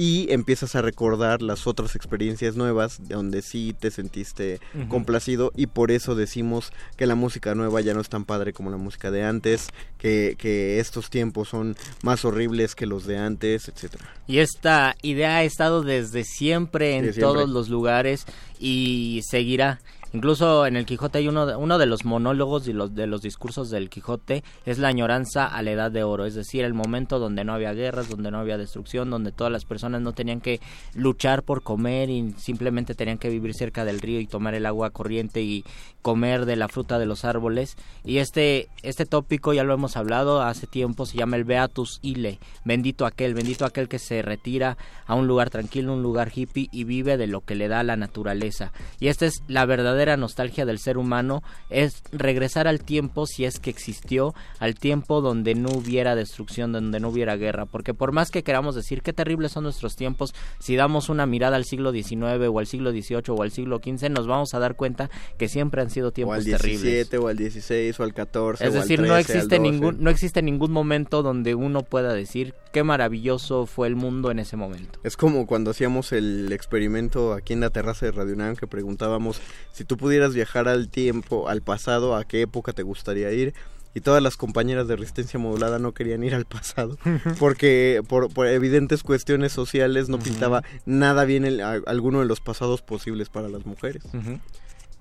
y 0.00 0.32
empiezas 0.32 0.76
a 0.76 0.80
recordar 0.80 1.42
las 1.42 1.66
otras 1.66 1.96
experiencias 1.96 2.54
nuevas 2.54 3.08
de 3.08 3.16
donde 3.16 3.42
sí 3.42 3.74
te 3.76 3.90
sentiste 3.90 4.60
complacido 4.88 5.50
y 5.56 5.66
por 5.66 5.90
eso 5.90 6.14
decimos 6.14 6.72
que 6.96 7.04
la 7.04 7.16
música 7.16 7.56
nueva 7.56 7.80
ya 7.80 7.94
no 7.94 8.00
es 8.00 8.08
tan 8.08 8.24
padre 8.24 8.52
como 8.52 8.70
la 8.70 8.76
música 8.76 9.10
de 9.10 9.24
antes, 9.24 9.66
que, 9.98 10.36
que 10.38 10.78
estos 10.78 11.10
tiempos 11.10 11.48
son 11.48 11.76
más 12.02 12.24
horribles 12.24 12.76
que 12.76 12.86
los 12.86 13.06
de 13.06 13.18
antes, 13.18 13.68
etcétera. 13.68 14.04
Y 14.28 14.38
esta 14.38 14.94
idea 15.02 15.38
ha 15.38 15.42
estado 15.42 15.82
desde 15.82 16.22
siempre 16.22 16.94
en 16.94 17.02
siempre. 17.02 17.20
todos 17.20 17.48
los 17.48 17.68
lugares 17.68 18.24
y 18.60 19.22
seguirá. 19.28 19.80
Incluso 20.12 20.66
en 20.66 20.76
el 20.76 20.86
Quijote 20.86 21.18
hay 21.18 21.28
uno 21.28 21.44
de, 21.44 21.56
uno 21.56 21.76
de 21.76 21.84
los 21.84 22.04
monólogos 22.04 22.66
y 22.66 22.72
los 22.72 22.94
de 22.94 23.06
los 23.06 23.20
discursos 23.20 23.68
del 23.68 23.90
Quijote 23.90 24.42
es 24.64 24.78
la 24.78 24.88
añoranza 24.88 25.46
a 25.46 25.62
la 25.62 25.72
edad 25.72 25.90
de 25.90 26.02
oro, 26.02 26.24
es 26.24 26.34
decir, 26.34 26.64
el 26.64 26.72
momento 26.72 27.18
donde 27.18 27.44
no 27.44 27.52
había 27.52 27.74
guerras, 27.74 28.08
donde 28.08 28.30
no 28.30 28.38
había 28.38 28.56
destrucción, 28.56 29.10
donde 29.10 29.32
todas 29.32 29.52
las 29.52 29.66
personas 29.66 30.00
no 30.00 30.12
tenían 30.12 30.40
que 30.40 30.60
luchar 30.94 31.42
por 31.42 31.62
comer 31.62 32.08
y 32.08 32.32
simplemente 32.38 32.94
tenían 32.94 33.18
que 33.18 33.28
vivir 33.28 33.54
cerca 33.54 33.84
del 33.84 34.00
río 34.00 34.20
y 34.20 34.26
tomar 34.26 34.54
el 34.54 34.64
agua 34.64 34.90
corriente 34.90 35.42
y 35.42 35.64
comer 36.00 36.46
de 36.46 36.56
la 36.56 36.68
fruta 36.68 36.98
de 36.98 37.06
los 37.06 37.26
árboles. 37.26 37.76
Y 38.04 38.18
este 38.18 38.68
este 38.82 39.04
tópico 39.04 39.52
ya 39.52 39.64
lo 39.64 39.74
hemos 39.74 39.96
hablado 39.96 40.40
hace 40.40 40.66
tiempo, 40.66 41.04
se 41.04 41.18
llama 41.18 41.36
el 41.36 41.44
Beatus 41.44 41.98
Ile, 42.00 42.38
bendito 42.64 43.04
aquel, 43.04 43.34
bendito 43.34 43.66
aquel 43.66 43.88
que 43.88 43.98
se 43.98 44.22
retira 44.22 44.78
a 45.06 45.14
un 45.14 45.26
lugar 45.26 45.50
tranquilo, 45.50 45.92
un 45.92 46.02
lugar 46.02 46.30
hippie 46.34 46.68
y 46.72 46.84
vive 46.84 47.16
de 47.18 47.26
lo 47.26 47.42
que 47.42 47.54
le 47.54 47.68
da 47.68 47.82
la 47.82 47.96
naturaleza. 47.96 48.72
Y 49.00 49.08
esta 49.08 49.26
es 49.26 49.42
la 49.48 49.66
verdadera 49.66 49.97
nostalgia 50.16 50.64
del 50.64 50.78
ser 50.78 50.98
humano, 50.98 51.42
es 51.70 52.02
regresar 52.12 52.68
al 52.68 52.80
tiempo 52.80 53.26
si 53.26 53.44
es 53.44 53.58
que 53.58 53.70
existió, 53.70 54.34
al 54.58 54.74
tiempo 54.74 55.20
donde 55.20 55.54
no 55.54 55.70
hubiera 55.70 56.14
destrucción, 56.14 56.72
donde 56.72 57.00
no 57.00 57.08
hubiera 57.08 57.36
guerra, 57.36 57.66
porque 57.66 57.94
por 57.94 58.12
más 58.12 58.30
que 58.30 58.42
queramos 58.42 58.74
decir 58.74 59.02
qué 59.02 59.12
terribles 59.12 59.52
son 59.52 59.64
nuestros 59.64 59.96
tiempos, 59.96 60.34
si 60.58 60.76
damos 60.76 61.08
una 61.08 61.26
mirada 61.26 61.56
al 61.56 61.64
siglo 61.64 61.92
XIX 61.92 62.48
o 62.48 62.58
al 62.58 62.66
siglo 62.66 62.90
XVIII 62.90 63.22
o 63.28 63.42
al 63.42 63.50
siglo 63.50 63.78
XV, 63.78 64.10
nos 64.10 64.26
vamos 64.26 64.54
a 64.54 64.58
dar 64.58 64.76
cuenta 64.76 65.10
que 65.36 65.48
siempre 65.48 65.82
han 65.82 65.90
sido 65.90 66.08
O 66.08 66.12
tiempos 66.12 66.38
al 66.38 66.44
terribles. 66.44 66.82
17 66.82 67.18
o 67.18 67.28
al 67.28 67.36
16 67.36 68.00
o 68.00 68.02
al 68.02 68.14
14 68.14 68.64
Es 68.64 68.70
o 68.70 68.72
al 68.74 68.80
decir, 68.82 68.96
13, 68.98 69.08
no 69.08 69.14
al 69.14 69.20
existe 69.20 69.58
12. 69.58 69.60
ningún 69.60 69.96
no 70.00 70.10
existe 70.10 70.42
ningún 70.42 70.72
momento 70.72 71.22
donde 71.22 71.54
uno 71.54 71.82
pueda 71.82 72.12
decir 72.12 72.54
qué 72.72 72.82
maravilloso 72.82 73.66
fue 73.66 73.88
el 73.88 73.96
mundo 73.96 74.30
en 74.30 74.38
ese 74.38 74.56
momento. 74.56 75.00
Es 75.02 75.16
como 75.16 75.46
cuando 75.46 75.70
hacíamos 75.70 76.12
el 76.12 76.52
experimento 76.52 77.32
aquí 77.32 77.52
en 77.52 77.60
la 77.60 77.70
terraza 77.70 78.06
de 78.06 78.12
Radio 78.12 78.34
UNAM 78.34 78.56
que 78.56 78.66
preguntábamos 78.66 79.40
si 79.72 79.84
tú 79.88 79.96
pudieras 79.96 80.32
viajar 80.34 80.68
al 80.68 80.88
tiempo, 80.88 81.48
al 81.48 81.62
pasado, 81.62 82.14
¿a 82.14 82.22
qué 82.24 82.42
época 82.42 82.72
te 82.72 82.84
gustaría 82.84 83.32
ir? 83.32 83.52
Y 83.94 84.00
todas 84.00 84.22
las 84.22 84.36
compañeras 84.36 84.86
de 84.86 84.94
resistencia 84.94 85.40
modulada 85.40 85.78
no 85.80 85.92
querían 85.92 86.22
ir 86.22 86.34
al 86.34 86.44
pasado 86.44 86.98
porque 87.40 88.02
por, 88.06 88.32
por 88.32 88.46
evidentes 88.46 89.02
cuestiones 89.02 89.50
sociales 89.50 90.08
no 90.08 90.18
pintaba 90.20 90.62
nada 90.86 91.24
bien 91.24 91.44
el- 91.44 91.60
a- 91.62 91.80
alguno 91.86 92.20
de 92.20 92.26
los 92.26 92.38
pasados 92.40 92.82
posibles 92.82 93.28
para 93.30 93.48
las 93.48 93.66
mujeres. 93.66 94.02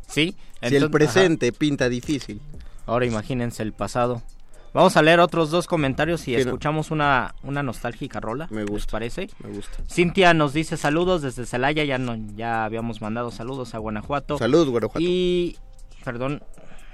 Sí, 0.08 0.36
si 0.70 0.76
el 0.78 0.84
presente 0.90 1.52
pinta 1.52 1.90
difícil. 1.90 2.40
Ahora 2.86 3.06
imagínense 3.06 3.62
el 3.62 3.74
pasado. 3.74 4.24
Vamos 4.78 4.96
a 4.96 5.02
leer 5.02 5.20
otros 5.20 5.50
dos 5.50 5.66
comentarios 5.66 6.28
y 6.28 6.36
escuchamos 6.36 6.92
una, 6.92 7.34
una 7.42 7.64
nostálgica 7.64 8.20
rola. 8.20 8.48
Me 8.52 8.62
¿Les 8.62 8.70
gusta. 8.70 8.92
parece? 8.92 9.28
Me 9.44 9.50
gusta. 9.52 9.80
Cintia 9.90 10.36
nos 10.36 10.54
dice 10.54 10.78
saludos 10.78 11.24
desde 11.24 11.48
Celaya, 11.48 11.84
ya 11.84 11.98
no, 11.98 12.16
ya 12.36 12.64
habíamos 12.64 13.02
mandado 13.02 13.32
saludos 13.32 13.74
a 13.74 13.80
Guanajuato. 13.80 14.38
Salud, 14.38 14.70
Guanajuato. 14.70 15.00
Y, 15.02 15.58
perdón, 16.06 16.44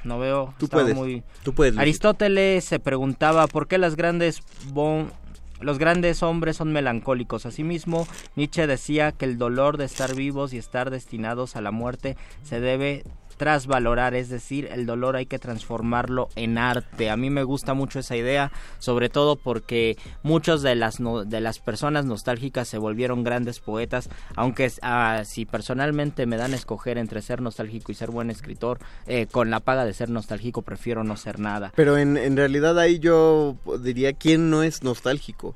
no 0.06 0.18
veo. 0.18 0.54
Tú 0.60 0.70
puedes. 0.70 0.96
muy- 0.96 1.24
Tú 1.44 1.54
puedes. 1.54 1.78
Aristóteles 1.78 2.64
se 2.64 2.80
preguntaba 2.80 3.48
por 3.48 3.68
qué 3.68 3.78
las 3.78 3.98
grandes 3.98 4.44
bon- 4.72 5.12
los 5.60 5.78
grandes 5.78 6.24
hombres 6.24 6.56
son 6.56 6.72
melancólicos. 6.72 7.46
Asimismo, 7.46 8.08
Nietzsche 8.38 8.66
decía 8.66 9.12
que 9.12 9.26
el 9.26 9.38
dolor 9.38 9.76
de 9.76 9.84
estar 9.86 10.16
vivos 10.16 10.54
y 10.54 10.58
estar 10.58 10.90
destinados 10.90 11.58
a 11.58 11.62
la 11.62 11.72
muerte 11.72 12.16
se 12.44 12.62
debe 12.62 13.04
trasvalorar, 13.44 14.14
es 14.16 14.30
decir, 14.30 14.70
el 14.72 14.86
dolor 14.86 15.18
hay 15.18 15.26
que 15.26 15.38
transformarlo 15.38 16.30
en 16.38 16.58
arte. 16.58 17.10
A 17.10 17.18
mí 17.18 17.30
me 17.30 17.44
gusta 17.44 17.74
mucho 17.74 18.00
esa 18.00 18.16
idea, 18.16 18.54
sobre 18.80 19.10
todo 19.10 19.36
porque 19.36 19.98
muchos 20.24 20.62
de 20.62 20.76
las 20.76 21.02
no- 21.02 21.26
de 21.26 21.42
las 21.42 21.60
personas 21.60 22.06
nostálgicas 22.06 22.70
se 22.70 22.78
volvieron 22.78 23.26
grandes 23.26 23.60
poetas, 23.60 24.10
aunque 24.38 24.72
ah, 24.82 25.24
si 25.26 25.46
personalmente 25.46 26.26
me 26.26 26.38
dan 26.38 26.54
a 26.54 26.56
escoger 26.56 26.98
entre 26.98 27.22
ser 27.22 27.42
nostálgico 27.42 27.92
y 27.92 27.96
ser 27.96 28.12
buen 28.12 28.30
escritor, 28.30 28.80
eh, 29.08 29.28
con 29.30 29.50
la 29.50 29.60
paga 29.60 29.84
de 29.84 29.94
ser 29.94 30.10
nostálgico 30.10 30.62
prefiero 30.62 31.04
no 31.04 31.18
ser 31.18 31.38
nada. 31.40 31.74
Pero 31.76 31.98
en, 31.98 32.16
en 32.16 32.38
realidad 32.38 32.80
ahí 32.80 33.00
yo 33.00 33.58
diría 33.82 34.14
quién 34.14 34.50
no 34.50 34.64
es 34.64 34.84
nostálgico. 34.84 35.54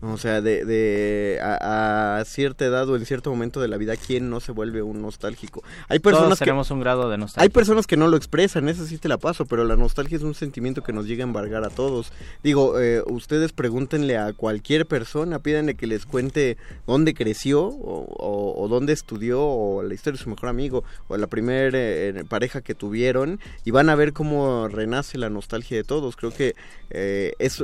O 0.00 0.16
sea, 0.16 0.40
de, 0.40 0.64
de 0.64 1.40
a, 1.42 2.18
a 2.18 2.24
cierta 2.24 2.64
edad 2.64 2.88
o 2.88 2.94
en 2.96 3.04
cierto 3.04 3.30
momento 3.30 3.60
de 3.60 3.66
la 3.66 3.76
vida, 3.78 3.96
¿quién 3.96 4.30
no 4.30 4.38
se 4.38 4.52
vuelve 4.52 4.80
un 4.80 5.02
nostálgico? 5.02 5.64
Hay 5.88 5.98
Todos 5.98 6.14
personas 6.14 6.38
que 6.38 6.44
tenemos 6.44 6.70
un 6.70 6.78
grado 6.80 7.10
de 7.10 7.18
nostalgia. 7.18 7.42
hay 7.42 7.48
personas 7.48 7.86
que 7.88 7.96
no 7.96 8.06
lo 8.06 8.16
expresan, 8.16 8.68
eso 8.68 8.86
sí 8.86 8.98
te 8.98 9.08
la 9.08 9.18
paso, 9.18 9.44
pero 9.46 9.64
la 9.64 9.74
nostalgia 9.76 10.16
es 10.16 10.22
un 10.22 10.34
sentimiento 10.36 10.82
que 10.84 10.92
nos 10.92 11.06
llega 11.06 11.24
a 11.24 11.26
embargar 11.26 11.64
a 11.64 11.70
todos. 11.70 12.12
Digo, 12.44 12.78
eh, 12.80 13.02
ustedes 13.06 13.52
pregúntenle 13.52 14.16
a 14.18 14.32
cualquier 14.34 14.86
persona, 14.86 15.40
pídanle 15.40 15.74
que 15.74 15.88
les 15.88 16.06
cuente 16.06 16.58
dónde 16.86 17.12
creció 17.14 17.64
o, 17.64 18.04
o- 18.18 18.62
o 18.62 18.68
dónde 18.68 18.92
estudió 18.92 19.42
o 19.42 19.82
la 19.82 19.94
historia 19.94 20.18
de 20.18 20.22
su 20.22 20.30
mejor 20.30 20.48
amigo 20.48 20.84
o 21.08 21.16
la 21.16 21.26
primera 21.26 22.22
pareja 22.28 22.60
que 22.60 22.74
tuvieron 22.76 23.40
y 23.64 23.72
van 23.72 23.88
a 23.88 23.94
ver 23.96 24.12
cómo 24.12 24.68
renace 24.68 25.18
la 25.18 25.28
nostalgia 25.28 25.76
de 25.76 25.82
todos. 25.84 26.14
Creo 26.14 26.30
que 26.32 26.54
eh, 26.90 27.32
es, 27.40 27.62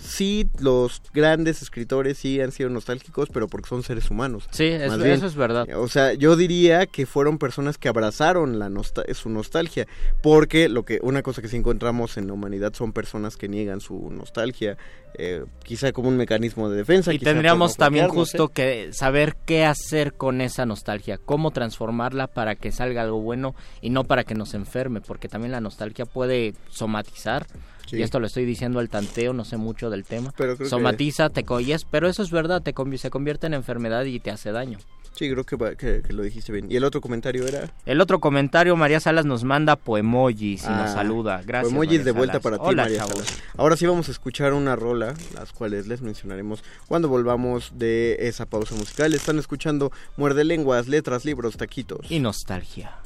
sí, 0.00 0.46
los 0.60 1.02
grandes 1.12 1.60
escritores 1.72 2.18
sí 2.18 2.38
han 2.42 2.52
sido 2.52 2.68
nostálgicos, 2.68 3.30
pero 3.32 3.48
porque 3.48 3.70
son 3.70 3.82
seres 3.82 4.10
humanos. 4.10 4.46
Sí, 4.50 4.64
es- 4.64 4.88
Más 4.90 4.98
bien, 5.02 5.12
eso 5.14 5.26
es 5.26 5.34
verdad. 5.34 5.66
o 5.74 5.88
sea, 5.88 6.12
yo 6.12 6.36
diría 6.36 6.84
que 6.86 7.06
fueron 7.06 7.38
personas 7.38 7.78
que 7.78 7.88
abrazaron 7.88 8.58
la 8.58 8.68
nosta- 8.68 9.02
su 9.14 9.30
nostalgia, 9.30 9.86
porque 10.22 10.68
lo 10.68 10.84
que 10.84 10.98
una 11.02 11.22
cosa 11.22 11.40
que 11.40 11.48
sí 11.48 11.56
encontramos 11.56 12.18
en 12.18 12.26
la 12.26 12.34
humanidad 12.34 12.74
son 12.74 12.92
personas 12.92 13.38
que 13.38 13.48
niegan 13.48 13.80
su 13.80 14.10
nostalgia, 14.10 14.76
eh, 15.14 15.44
quizá 15.64 15.92
como 15.92 16.08
un 16.10 16.16
mecanismo 16.18 16.68
de 16.68 16.76
defensa. 16.76 17.12
Y 17.14 17.18
tendríamos 17.18 17.76
también 17.76 18.08
justo 18.08 18.46
¿eh? 18.46 18.50
que 18.54 18.92
saber 18.92 19.36
qué 19.46 19.64
hacer 19.64 20.12
con 20.12 20.42
esa 20.42 20.66
nostalgia, 20.66 21.18
cómo 21.18 21.52
transformarla 21.52 22.26
para 22.26 22.54
que 22.54 22.70
salga 22.70 23.00
algo 23.02 23.20
bueno 23.22 23.54
y 23.80 23.88
no 23.90 24.04
para 24.04 24.24
que 24.24 24.34
nos 24.34 24.52
enferme, 24.52 25.00
porque 25.00 25.28
también 25.28 25.52
la 25.52 25.60
nostalgia 25.60 26.04
puede 26.04 26.52
somatizar. 26.68 27.46
Sí. 27.86 27.96
Y 27.96 28.02
esto 28.02 28.20
lo 28.20 28.26
estoy 28.26 28.44
diciendo 28.44 28.78
al 28.78 28.88
tanteo, 28.88 29.32
no 29.32 29.44
sé 29.44 29.56
mucho 29.56 29.90
del 29.90 30.04
tema. 30.04 30.32
Pero 30.36 30.56
creo 30.56 30.64
que- 30.66 30.70
Somatiza, 30.70 31.28
te 31.30 31.44
coyes, 31.44 31.84
pero 31.84 32.08
eso 32.08 32.22
es 32.22 32.30
verdad, 32.30 32.62
te 32.62 32.72
se 32.98 33.10
convierte 33.10 33.46
en 33.46 33.54
enfermedad 33.54 34.04
y 34.04 34.18
te 34.20 34.30
hace 34.30 34.50
daño. 34.52 34.78
Sí, 35.14 35.30
creo 35.30 35.44
que, 35.44 35.58
que- 35.76 36.00
que 36.00 36.12
lo 36.14 36.22
dijiste 36.22 36.52
bien. 36.52 36.72
Y 36.72 36.76
el 36.76 36.84
otro 36.84 37.02
comentario 37.02 37.46
era... 37.46 37.70
El 37.84 38.00
otro 38.00 38.18
comentario, 38.18 38.74
María 38.76 38.98
Salas 38.98 39.26
nos 39.26 39.44
manda 39.44 39.76
poemojis 39.76 40.64
y 40.64 40.68
nos 40.68 40.88
Ah, 40.90 40.94
saluda. 40.94 41.42
Gracias. 41.44 41.70
Emojis 41.70 41.90
María 41.98 42.04
de 42.04 42.12
vuelta 42.12 42.32
Salas. 42.40 42.42
para 42.42 42.56
ti, 42.56 42.62
Hola, 42.66 42.82
María 42.84 42.98
chavos. 42.98 43.14
Salas. 43.26 43.42
Ahora 43.58 43.76
sí 43.76 43.84
vamos 43.86 44.08
a 44.08 44.10
escuchar 44.12 44.54
una 44.54 44.74
rola, 44.74 45.12
las 45.34 45.52
cuales 45.52 45.86
les 45.86 46.00
mencionaremos 46.00 46.64
cuando 46.88 47.08
volvamos 47.10 47.72
de 47.76 48.16
esa 48.20 48.46
pausa 48.46 48.74
musical. 48.74 49.12
Están 49.12 49.38
escuchando 49.38 49.92
Muerde 50.16 50.44
Lenguas, 50.44 50.88
Letras, 50.88 51.26
Libros, 51.26 51.58
Taquitos. 51.58 52.10
Y 52.10 52.18
nostalgia. 52.18 52.96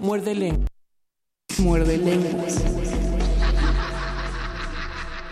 Muerde 0.00 0.34
lenguas. 0.36 0.68
Muerde 1.58 1.96
lenguas. 1.98 2.56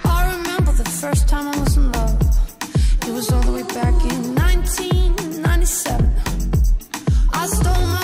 I 0.05 0.37
remember 0.37 0.73
the 0.73 0.85
first 1.01 1.29
time 1.29 1.49
I 1.49 1.59
was 1.61 1.77
in 1.77 1.91
love. 1.93 2.21
It 3.07 3.13
was 3.13 3.31
all 3.33 3.43
the 3.43 3.53
way 3.53 3.63
back 3.63 3.95
in 4.13 4.35
1997. 4.35 6.13
I 7.33 7.47
stole 7.47 7.87
my 7.87 8.00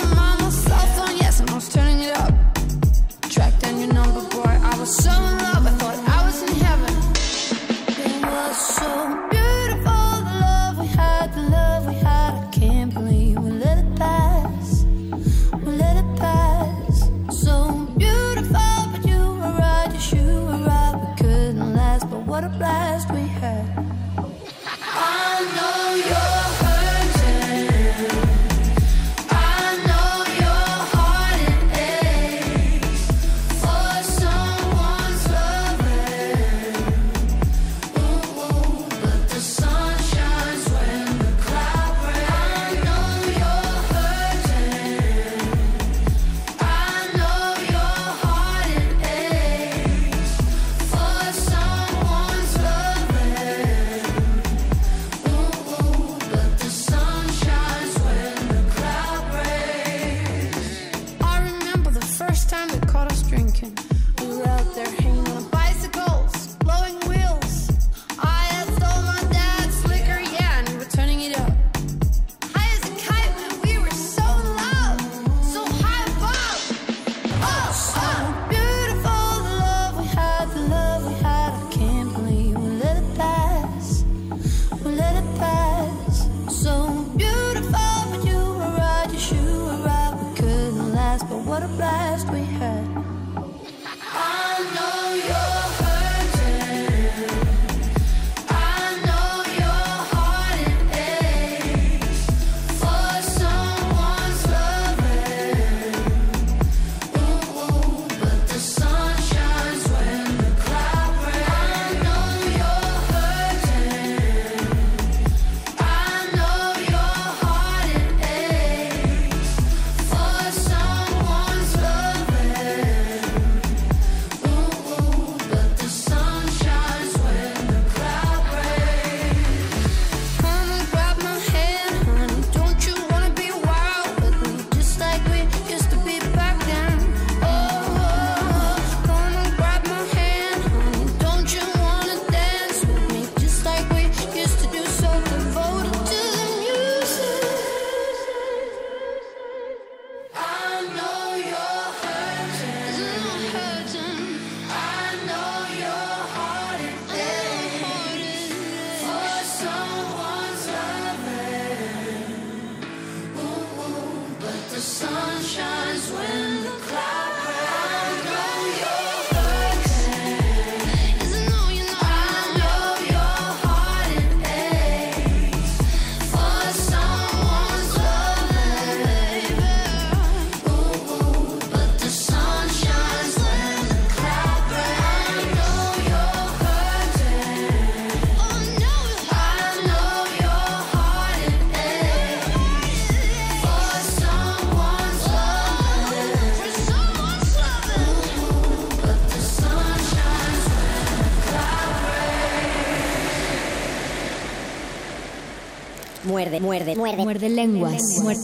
Muerde, 206.67 206.97
muerde, 206.97 207.23
muerde. 207.23 207.23
Muerde 207.23 207.49
lenguas. 207.49 208.19
Muerde. 208.21 208.41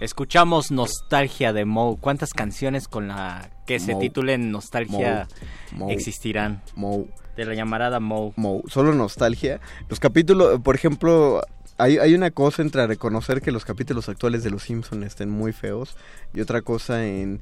Escuchamos 0.00 0.70
Nostalgia 0.70 1.52
de 1.52 1.66
Moe. 1.66 1.98
¿Cuántas 2.00 2.30
canciones 2.30 2.88
con 2.88 3.08
la 3.08 3.50
que 3.66 3.78
se 3.78 3.92
Moe. 3.92 4.00
titulen 4.00 4.50
Nostalgia 4.50 5.28
Moe. 5.72 5.92
existirán? 5.92 6.62
Moe. 6.74 7.04
De 7.36 7.44
la 7.44 7.52
llamarada 7.52 8.00
Moe. 8.00 8.32
Moe. 8.36 8.62
Solo 8.68 8.94
nostalgia. 8.94 9.60
Los 9.90 10.00
capítulos, 10.00 10.58
por 10.62 10.74
ejemplo, 10.74 11.42
hay, 11.78 11.98
hay 11.98 12.14
una 12.14 12.30
cosa 12.30 12.62
entre 12.62 12.86
reconocer 12.86 13.40
que 13.40 13.52
los 13.52 13.64
capítulos 13.64 14.08
actuales 14.08 14.44
de 14.44 14.50
Los 14.50 14.64
Simpsons 14.64 15.06
estén 15.06 15.30
muy 15.30 15.52
feos 15.52 15.96
y 16.34 16.40
otra 16.40 16.60
cosa 16.62 17.06
en 17.06 17.40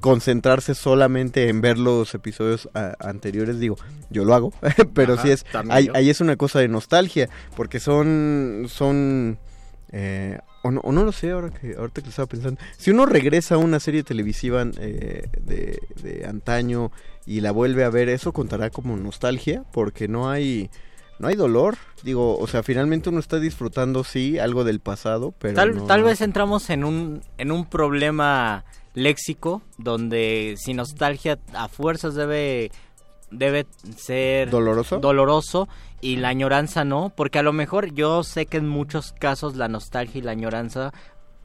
concentrarse 0.00 0.74
solamente 0.74 1.48
en 1.48 1.60
ver 1.60 1.78
los 1.78 2.14
episodios 2.14 2.68
a- 2.74 2.94
anteriores. 3.00 3.58
Digo, 3.58 3.76
yo 4.10 4.24
lo 4.24 4.34
hago, 4.34 4.52
pero 4.94 5.14
Ajá, 5.14 5.22
sí 5.22 5.30
es, 5.30 5.46
ahí 5.94 6.10
es 6.10 6.20
una 6.20 6.36
cosa 6.36 6.60
de 6.60 6.68
nostalgia 6.68 7.28
porque 7.56 7.80
son, 7.80 8.66
son 8.68 9.38
eh, 9.90 10.38
o, 10.62 10.70
no, 10.70 10.80
o 10.80 10.92
no 10.92 11.02
lo 11.04 11.12
sé 11.12 11.30
ahora 11.30 11.50
que 11.50 11.74
ahorita 11.76 12.02
que 12.02 12.06
lo 12.06 12.10
estaba 12.10 12.26
pensando. 12.26 12.60
Si 12.76 12.90
uno 12.90 13.06
regresa 13.06 13.54
a 13.54 13.58
una 13.58 13.80
serie 13.80 14.02
televisiva 14.02 14.66
eh, 14.78 15.28
de, 15.40 15.80
de 16.02 16.26
antaño 16.26 16.92
y 17.26 17.40
la 17.40 17.52
vuelve 17.52 17.84
a 17.84 17.90
ver, 17.90 18.08
eso 18.08 18.32
contará 18.32 18.70
como 18.70 18.96
nostalgia 18.96 19.64
porque 19.72 20.08
no 20.08 20.30
hay 20.30 20.70
no 21.18 21.28
hay 21.28 21.34
dolor. 21.36 21.76
Digo, 22.02 22.38
o 22.38 22.46
sea, 22.46 22.62
finalmente 22.62 23.08
uno 23.08 23.18
está 23.20 23.38
disfrutando 23.40 24.04
sí 24.04 24.38
algo 24.38 24.64
del 24.64 24.80
pasado, 24.80 25.34
pero 25.38 25.54
Tal, 25.54 25.76
no- 25.76 25.86
tal 25.86 26.02
vez 26.02 26.20
entramos 26.20 26.70
en 26.70 26.84
un, 26.84 27.22
en 27.38 27.50
un 27.52 27.64
problema 27.66 28.64
léxico 28.94 29.62
donde 29.78 30.54
si 30.58 30.74
nostalgia 30.74 31.38
a 31.54 31.68
fuerzas 31.68 32.14
debe, 32.14 32.70
debe 33.30 33.66
ser 33.96 34.50
doloroso. 34.50 34.98
doloroso 34.98 35.68
y 36.00 36.16
la 36.16 36.28
añoranza 36.28 36.84
no, 36.84 37.12
porque 37.14 37.38
a 37.38 37.42
lo 37.42 37.52
mejor 37.52 37.92
yo 37.92 38.22
sé 38.24 38.46
que 38.46 38.56
en 38.58 38.68
muchos 38.68 39.12
casos 39.12 39.56
la 39.56 39.68
nostalgia 39.68 40.18
y 40.18 40.22
la 40.22 40.32
añoranza 40.32 40.92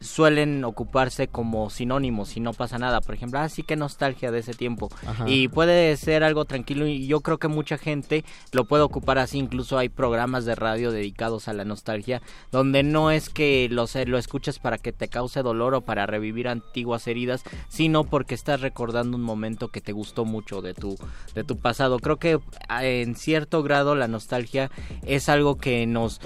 suelen 0.04 0.64
ocuparse 0.64 1.28
como 1.28 1.70
sinónimos 1.70 2.36
y 2.38 2.40
no 2.40 2.54
pasa 2.54 2.78
nada. 2.78 3.02
Por 3.02 3.16
ejemplo, 3.16 3.40
ah, 3.40 3.50
sí 3.50 3.64
que 3.64 3.76
nostalgia 3.76 4.32
de 4.32 4.40
ese 4.40 4.54
tiempo. 4.54 4.90
Ajá. 5.06 5.26
Y 5.28 5.48
puede 5.48 5.96
ser 5.98 6.24
algo 6.24 6.46
tranquilo 6.46 6.86
y 6.88 7.08
yo 7.08 7.22
creo 7.22 7.38
que 7.38 7.48
mucha 7.48 7.78
gente 7.78 8.24
lo 8.52 8.66
puede 8.66 8.84
ocupar 8.84 9.18
así. 9.18 9.40
Incluso 9.40 9.78
hay 9.78 9.90
programas 9.90 10.46
de 10.46 10.56
radio 10.56 10.92
dedicados 10.92 11.48
a 11.48 11.54
la 11.54 11.66
nostalgia 11.66 12.22
donde 12.52 12.84
no 12.84 13.12
es 13.12 13.30
que 13.30 13.68
lo, 13.72 13.86
lo 14.06 14.18
escuches 14.18 14.60
para 14.60 14.78
que 14.78 14.92
te 14.92 15.08
cause 15.08 15.42
dolor 15.42 15.74
o 15.76 15.82
para 15.82 16.06
revivir 16.06 16.48
antiguas 16.48 17.08
heridas, 17.08 17.44
sino 17.70 18.04
porque 18.04 18.36
estás 18.36 18.62
recordando 18.62 19.18
un 19.18 19.24
momento 19.24 19.70
que 19.70 19.82
te 19.82 19.92
gustó 19.92 20.26
mucho 20.26 20.62
de 20.62 20.74
tu, 20.74 20.98
de 21.34 21.44
tu 21.44 21.58
pasado. 21.58 22.00
Creo 22.00 22.18
que 22.18 22.40
ah, 22.68 22.86
en 22.86 23.16
cierto 23.16 23.64
grado 23.64 23.96
la 23.96 24.08
nostalgia 24.08 24.70
es 25.04 25.30
algo 25.30 25.58
que 25.58 25.86
nos 25.88 26.22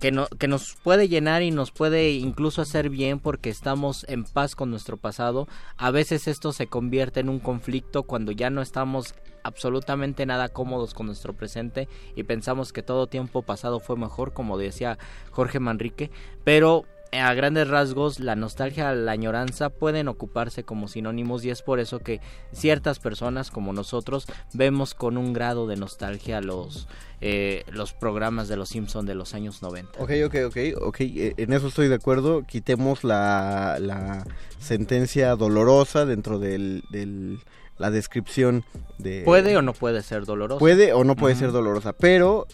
que, 0.00 0.12
no, 0.12 0.26
que 0.26 0.48
nos 0.48 0.74
puede 0.82 1.08
llenar 1.08 1.42
y 1.42 1.50
nos 1.50 1.70
puede 1.70 2.12
incluso 2.12 2.62
hacer 2.62 2.90
bien 2.90 3.18
porque 3.18 3.50
estamos 3.50 4.04
en 4.08 4.24
paz 4.24 4.54
con 4.54 4.70
nuestro 4.70 4.96
pasado. 4.96 5.48
A 5.76 5.90
veces 5.90 6.28
esto 6.28 6.52
se 6.52 6.66
convierte 6.66 7.20
en 7.20 7.28
un 7.28 7.38
conflicto 7.38 8.02
cuando 8.02 8.32
ya 8.32 8.50
no 8.50 8.62
estamos 8.62 9.14
absolutamente 9.42 10.26
nada 10.26 10.48
cómodos 10.48 10.92
con 10.92 11.06
nuestro 11.06 11.32
presente 11.32 11.88
y 12.16 12.24
pensamos 12.24 12.72
que 12.72 12.82
todo 12.82 13.06
tiempo 13.06 13.42
pasado 13.42 13.80
fue 13.80 13.96
mejor, 13.96 14.32
como 14.32 14.58
decía 14.58 14.98
Jorge 15.30 15.60
Manrique, 15.60 16.10
pero 16.44 16.84
a 17.20 17.32
grandes 17.34 17.68
rasgos 17.68 18.20
la 18.20 18.36
nostalgia, 18.36 18.92
la 18.94 19.12
añoranza 19.12 19.70
pueden 19.70 20.08
ocuparse 20.08 20.64
como 20.64 20.88
sinónimos 20.88 21.44
y 21.44 21.50
es 21.50 21.62
por 21.62 21.80
eso 21.80 21.98
que 22.00 22.20
ciertas 22.52 22.98
personas 22.98 23.50
como 23.50 23.72
nosotros 23.72 24.26
vemos 24.54 24.94
con 24.94 25.16
un 25.16 25.32
grado 25.32 25.66
de 25.66 25.76
nostalgia 25.76 26.40
los 26.40 26.88
eh, 27.20 27.64
los 27.70 27.92
programas 27.94 28.46
de 28.48 28.56
los 28.56 28.68
Simpson 28.68 29.06
de 29.06 29.14
los 29.14 29.32
años 29.34 29.62
90. 29.62 29.92
Ok, 30.02 30.10
ok, 30.26 30.34
ok, 30.48 30.56
ok, 30.82 31.00
eh, 31.00 31.34
en 31.38 31.52
eso 31.54 31.68
estoy 31.68 31.88
de 31.88 31.94
acuerdo. 31.94 32.42
Quitemos 32.42 33.04
la, 33.04 33.78
la 33.80 34.26
sentencia 34.58 35.34
dolorosa 35.36 36.04
dentro 36.04 36.38
del, 36.38 36.82
del- 36.90 37.38
la 37.78 37.90
descripción 37.90 38.64
de... 38.98 39.22
¿Puede 39.24 39.56
o 39.56 39.62
no 39.62 39.72
puede 39.74 40.02
ser 40.02 40.24
doloroso? 40.24 40.58
Puede 40.58 40.92
o 40.94 41.04
no 41.04 41.14
puede 41.14 41.34
ser 41.36 41.52
dolorosa, 41.52 41.92
pero, 41.92 42.46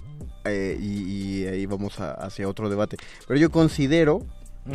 eh, 0.44 0.76
y, 0.80 1.42
y 1.42 1.46
ahí 1.46 1.66
vamos 1.66 2.00
a- 2.00 2.12
hacia 2.14 2.48
otro 2.48 2.68
debate, 2.68 2.96
pero 3.28 3.38
yo 3.38 3.50
considero 3.50 4.20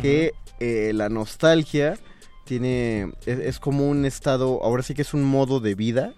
que 0.00 0.32
eh, 0.60 0.92
la 0.94 1.08
nostalgia 1.08 1.98
tiene, 2.44 3.12
es, 3.26 3.38
es 3.38 3.58
como 3.58 3.88
un 3.88 4.04
estado, 4.04 4.62
ahora 4.62 4.82
sí 4.82 4.94
que 4.94 5.02
es 5.02 5.14
un 5.14 5.24
modo 5.24 5.60
de 5.60 5.74
vida, 5.74 6.14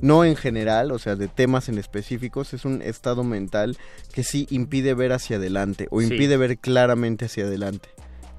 no 0.00 0.24
en 0.24 0.36
general, 0.36 0.90
o 0.92 0.98
sea, 0.98 1.16
de 1.16 1.28
temas 1.28 1.68
en 1.68 1.78
específicos, 1.78 2.52
es 2.54 2.64
un 2.64 2.82
estado 2.82 3.22
mental 3.24 3.76
que 4.12 4.24
sí 4.24 4.46
impide 4.50 4.94
ver 4.94 5.12
hacia 5.12 5.36
adelante 5.36 5.86
o 5.90 6.00
Sí. 6.00 6.06
impide 6.08 6.36
ver 6.36 6.58
claramente 6.58 7.26
hacia 7.26 7.44
adelante. 7.44 7.88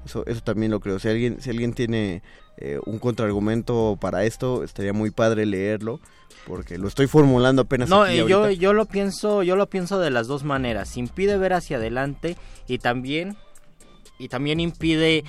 Eso, 0.04 0.24
eso 0.26 0.40
también 0.40 0.70
lo 0.70 0.80
creo. 0.80 0.98
Si 0.98 1.08
alguien, 1.08 1.40
si 1.40 1.50
alguien 1.50 1.72
tiene 1.72 2.22
eh, 2.58 2.78
un 2.86 2.98
contraargumento 2.98 3.98
para 4.00 4.24
esto, 4.24 4.62
estaría 4.64 4.92
muy 4.92 5.10
padre 5.10 5.46
leerlo, 5.46 6.00
porque 6.46 6.78
lo 6.78 6.86
estoy 6.88 7.06
formulando 7.06 7.62
apenas 7.62 7.88
No, 7.88 8.02
aquí 8.02 8.16
yo, 8.16 8.50
yo 8.50 8.72
lo 8.72 8.84
pienso, 8.86 9.42
yo 9.42 9.56
lo 9.56 9.66
pienso 9.68 9.98
de 9.98 10.10
las 10.10 10.26
dos 10.26 10.44
maneras. 10.44 10.96
Impide 10.96 11.36
ver 11.38 11.54
hacia 11.54 11.78
adelante 11.78 12.36
y 12.68 12.78
también 12.78 13.36
y 14.18 14.28
también 14.28 14.60
impide 14.60 15.24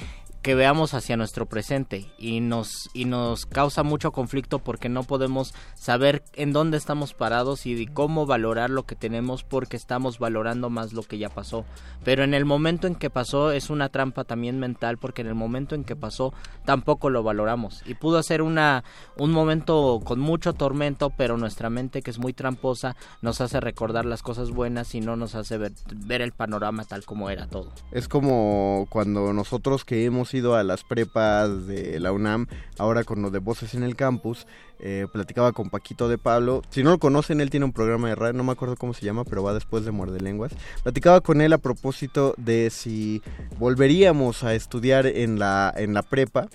que 0.48 0.56
veamos 0.56 0.94
hacia 0.94 1.18
nuestro 1.18 1.46
presente 1.46 2.06
y 2.18 2.40
nos 2.40 2.90
y 2.94 3.04
nos 3.04 3.46
causa 3.46 3.84
mucho 3.84 4.14
conflicto 4.14 4.60
porque 4.60 4.88
no 4.88 5.04
podemos 5.04 5.54
saber 5.76 6.24
en 6.36 6.54
dónde 6.54 6.78
estamos 6.78 7.14
parados 7.14 7.66
y 7.66 7.86
cómo 7.86 8.26
valorar 8.26 8.70
lo 8.70 8.84
que 8.84 8.96
tenemos 8.96 9.44
porque 9.44 9.76
estamos 9.76 10.20
valorando 10.20 10.70
más 10.70 10.94
lo 10.94 11.04
que 11.04 11.18
ya 11.18 11.28
pasó. 11.28 11.66
Pero 12.06 12.24
en 12.24 12.34
el 12.34 12.46
momento 12.46 12.88
en 12.88 12.96
que 12.96 13.10
pasó 13.10 13.52
es 13.52 13.70
una 13.70 13.90
trampa 13.90 14.24
también 14.24 14.58
mental 14.58 14.98
porque 14.98 15.22
en 15.22 15.28
el 15.28 15.36
momento 15.36 15.76
en 15.76 15.84
que 15.84 15.98
pasó 15.98 16.34
tampoco 16.64 17.10
lo 17.10 17.24
valoramos 17.24 17.84
y 17.86 17.96
pudo 17.96 18.24
ser 18.24 18.42
una 18.42 18.86
un 19.18 19.34
momento 19.34 20.00
con 20.02 20.22
mucho 20.22 20.54
tormento, 20.54 21.10
pero 21.10 21.36
nuestra 21.36 21.70
mente 21.70 22.02
que 22.02 22.12
es 22.12 22.20
muy 22.20 22.32
tramposa 22.32 22.96
nos 23.22 23.42
hace 23.42 23.60
recordar 23.60 24.06
las 24.06 24.22
cosas 24.22 24.52
buenas 24.52 24.96
y 24.96 25.02
no 25.02 25.18
nos 25.18 25.36
hace 25.36 25.58
ver, 25.58 25.74
ver 25.94 26.22
el 26.22 26.32
panorama 26.32 26.86
tal 26.86 27.04
como 27.04 27.30
era 27.30 27.48
todo. 27.48 27.74
Es 27.92 28.08
como 28.08 28.88
cuando 28.90 29.34
nosotros 29.34 29.84
que 29.84 30.06
hemos 30.06 30.37
a 30.46 30.64
las 30.64 30.84
prepas 30.84 31.68
de 31.68 32.00
la 32.00 32.12
UNAM, 32.12 32.48
ahora 32.78 33.04
con 33.04 33.22
lo 33.22 33.30
de 33.30 33.40
Voces 33.40 33.74
en 33.74 33.84
el 33.84 33.96
Campus, 33.96 34.48
eh, 34.80 35.08
platicaba 35.12 35.52
con 35.52 35.70
Paquito 35.70 36.08
de 36.08 36.18
Pablo. 36.18 36.62
Si 36.70 36.84
no 36.84 36.92
lo 36.92 37.00
conocen, 37.00 37.42
él 37.42 37.50
tiene 37.50 37.66
un 37.66 37.74
programa 37.74 38.10
de 38.10 38.16
radio, 38.16 38.34
no 38.34 38.44
me 38.44 38.52
acuerdo 38.52 38.76
cómo 38.76 38.94
se 38.94 39.06
llama, 39.06 39.24
pero 39.24 39.44
va 39.44 39.54
después 39.54 39.86
de 39.86 39.92
Muerde 39.92 40.20
Lenguas. 40.20 40.54
Platicaba 40.84 41.22
con 41.22 41.42
él 41.42 41.54
a 41.54 41.58
propósito 41.58 42.36
de 42.38 42.70
si 42.70 43.22
volveríamos 43.58 44.44
a 44.44 44.54
estudiar 44.54 45.08
en 45.08 45.40
la, 45.40 45.74
en 45.76 45.94
la 45.94 46.04
prepa. 46.04 46.48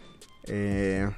eh, 0.45 1.09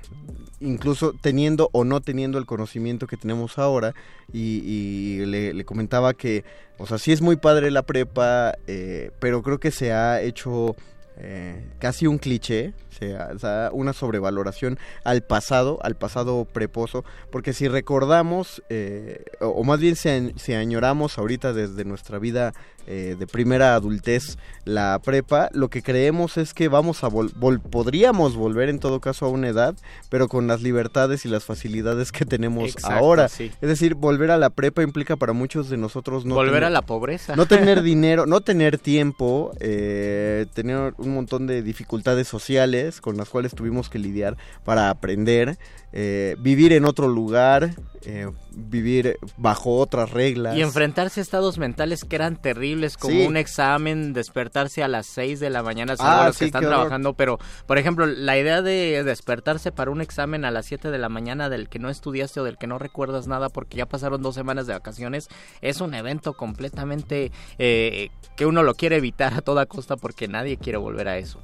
incluso 0.61 1.15
teniendo 1.21 1.69
o 1.73 1.85
no 1.85 2.01
teniendo 2.01 2.39
el 2.39 2.47
conocimiento 2.47 3.07
que 3.07 3.17
tenemos 3.17 3.59
ahora 3.59 3.95
y, 4.33 5.25
le 5.27 5.65
comentaba 5.65 6.15
que 6.15 6.45
o 6.79 6.87
sea 6.87 6.99
sí 6.99 7.12
es 7.12 7.21
muy 7.21 7.37
padre 7.37 7.71
la 7.71 7.83
prepa 7.83 8.55
eh, 8.67 9.11
pero 9.21 9.43
creo 9.43 9.59
que 9.59 9.71
se 9.71 9.93
ha 9.93 10.21
hecho 10.21 10.77
eh, 11.17 11.65
casi 11.79 12.07
un 12.07 12.19
cliché 12.19 12.75
se 12.91 13.17
ha- 13.17 13.71
una 13.73 13.93
sobrevaloración 13.93 14.79
al 15.05 15.23
pasado 15.23 15.79
al 15.83 15.97
pasado 15.97 16.45
preposo 16.45 17.05
porque 17.31 17.53
si 17.53 17.69
recordamos 17.69 18.62
eh, 18.69 19.25
o, 19.41 19.62
más 19.65 19.79
bien 19.81 19.95
si 19.97 20.53
añoramos 20.55 21.17
ahorita 21.19 21.53
desde 21.53 21.85
nuestra 21.85 22.19
vida 22.19 22.53
eh, 22.87 23.16
de 23.18 23.26
primera 23.26 23.74
adultez 23.74 24.37
la 24.64 24.99
prepa 25.05 25.51
lo 25.53 25.68
que 25.68 25.82
creemos 25.82 26.37
es 26.39 26.55
que 26.55 26.68
vamos 26.68 27.05
a 27.05 27.09
vol- 27.09 27.32
vol- 27.35 27.61
podríamos 27.61 28.35
volver 28.37 28.68
en 28.68 28.78
todo 28.78 29.01
caso 29.01 29.26
a 29.26 29.28
una 29.28 29.49
edad 29.49 29.74
pero 30.09 30.28
con 30.28 30.47
las 30.47 30.62
libertades 30.62 31.24
y 31.24 31.28
las 31.28 31.45
facilidades 31.45 32.12
que 32.12 32.24
tenemos 32.24 32.70
Exacto, 32.74 32.97
ahora 32.97 33.28
sí. 33.28 33.51
es 33.61 33.68
decir 33.68 33.95
volver 33.95 34.30
a 34.30 34.39
la 34.39 34.51
prepa 34.51 34.82
implica 34.82 35.16
para 35.16 35.32
muchos 35.32 35.68
de 35.68 35.76
nosotros 35.76 36.24
no 36.24 36.35
Volver 36.35 36.64
a 36.64 36.70
la 36.70 36.82
pobreza. 36.82 37.37
no 37.37 37.47
tener 37.47 37.82
dinero, 37.82 38.26
no 38.26 38.41
tener 38.41 38.78
tiempo, 38.78 39.53
eh, 39.61 40.47
tener 40.55 40.95
un 40.99 41.14
montón 41.14 41.47
de 41.47 41.62
dificultades 41.62 42.26
sociales 42.28 43.01
con 43.01 43.16
las 43.16 43.28
cuales 43.28 43.55
tuvimos 43.55 43.89
que 43.91 43.99
lidiar 43.99 44.37
para 44.64 44.91
aprender, 44.91 45.59
eh, 45.93 46.37
vivir 46.41 46.72
en 46.72 46.85
otro 46.85 47.09
lugar, 47.09 47.74
eh, 48.07 48.31
vivir 48.53 49.19
bajo 49.37 49.77
otras 49.79 50.11
reglas. 50.11 50.57
Y 50.57 50.63
enfrentarse 50.63 51.21
a 51.21 51.23
estados 51.23 51.59
mentales 51.59 52.05
que 52.05 52.17
eran 52.17 52.41
terribles, 52.41 52.97
como 52.97 53.15
Sí. 53.15 53.27
un 53.27 53.37
examen, 53.37 54.13
despertarse 54.13 54.83
a 54.83 54.89
las 54.89 55.07
6 55.07 55.41
de 55.41 55.51
la 55.51 55.63
mañana, 55.63 55.95
Ah, 55.95 55.97
salvo 55.97 56.25
los 56.27 56.37
sí, 56.37 56.39
que 56.41 56.45
están 56.47 56.65
horror. 56.65 56.75
trabajando, 56.77 57.15
pero, 57.15 57.39
por 57.67 57.79
ejemplo, 57.79 58.07
la 58.07 58.39
idea 58.39 58.63
de 58.63 59.03
despertarse 59.05 59.73
para 59.73 59.91
un 59.91 60.01
examen 60.01 60.45
a 60.45 60.51
las 60.51 60.67
7 60.67 60.91
de 60.91 60.99
la 60.99 61.09
mañana 61.09 61.49
del 61.49 61.69
que 61.69 61.79
no 61.79 61.89
estudiaste 61.91 62.41
o 62.41 62.45
del 62.45 62.59
que 62.59 62.67
no 62.67 62.79
recuerdas 62.79 63.27
nada 63.27 63.49
porque 63.49 63.77
ya 63.79 63.87
pasaron 63.87 64.23
dos 64.23 64.35
semanas 64.35 64.67
de 64.67 64.73
vacaciones, 64.75 65.29
es 65.61 65.81
un 65.81 65.95
evento 65.95 66.35
completamente 66.35 67.33
eh, 67.59 68.09
que 68.37 68.47
uno 68.47 68.63
lo 68.63 68.75
quiere 68.75 68.97
evitar 68.97 69.35
a 69.35 69.41
toda 69.41 69.67
costa 69.67 69.97
porque 69.97 70.29
nadie 70.29 70.57
quiere 70.57 70.79
volver 70.79 71.09
a 71.09 71.19
eso. 71.19 71.41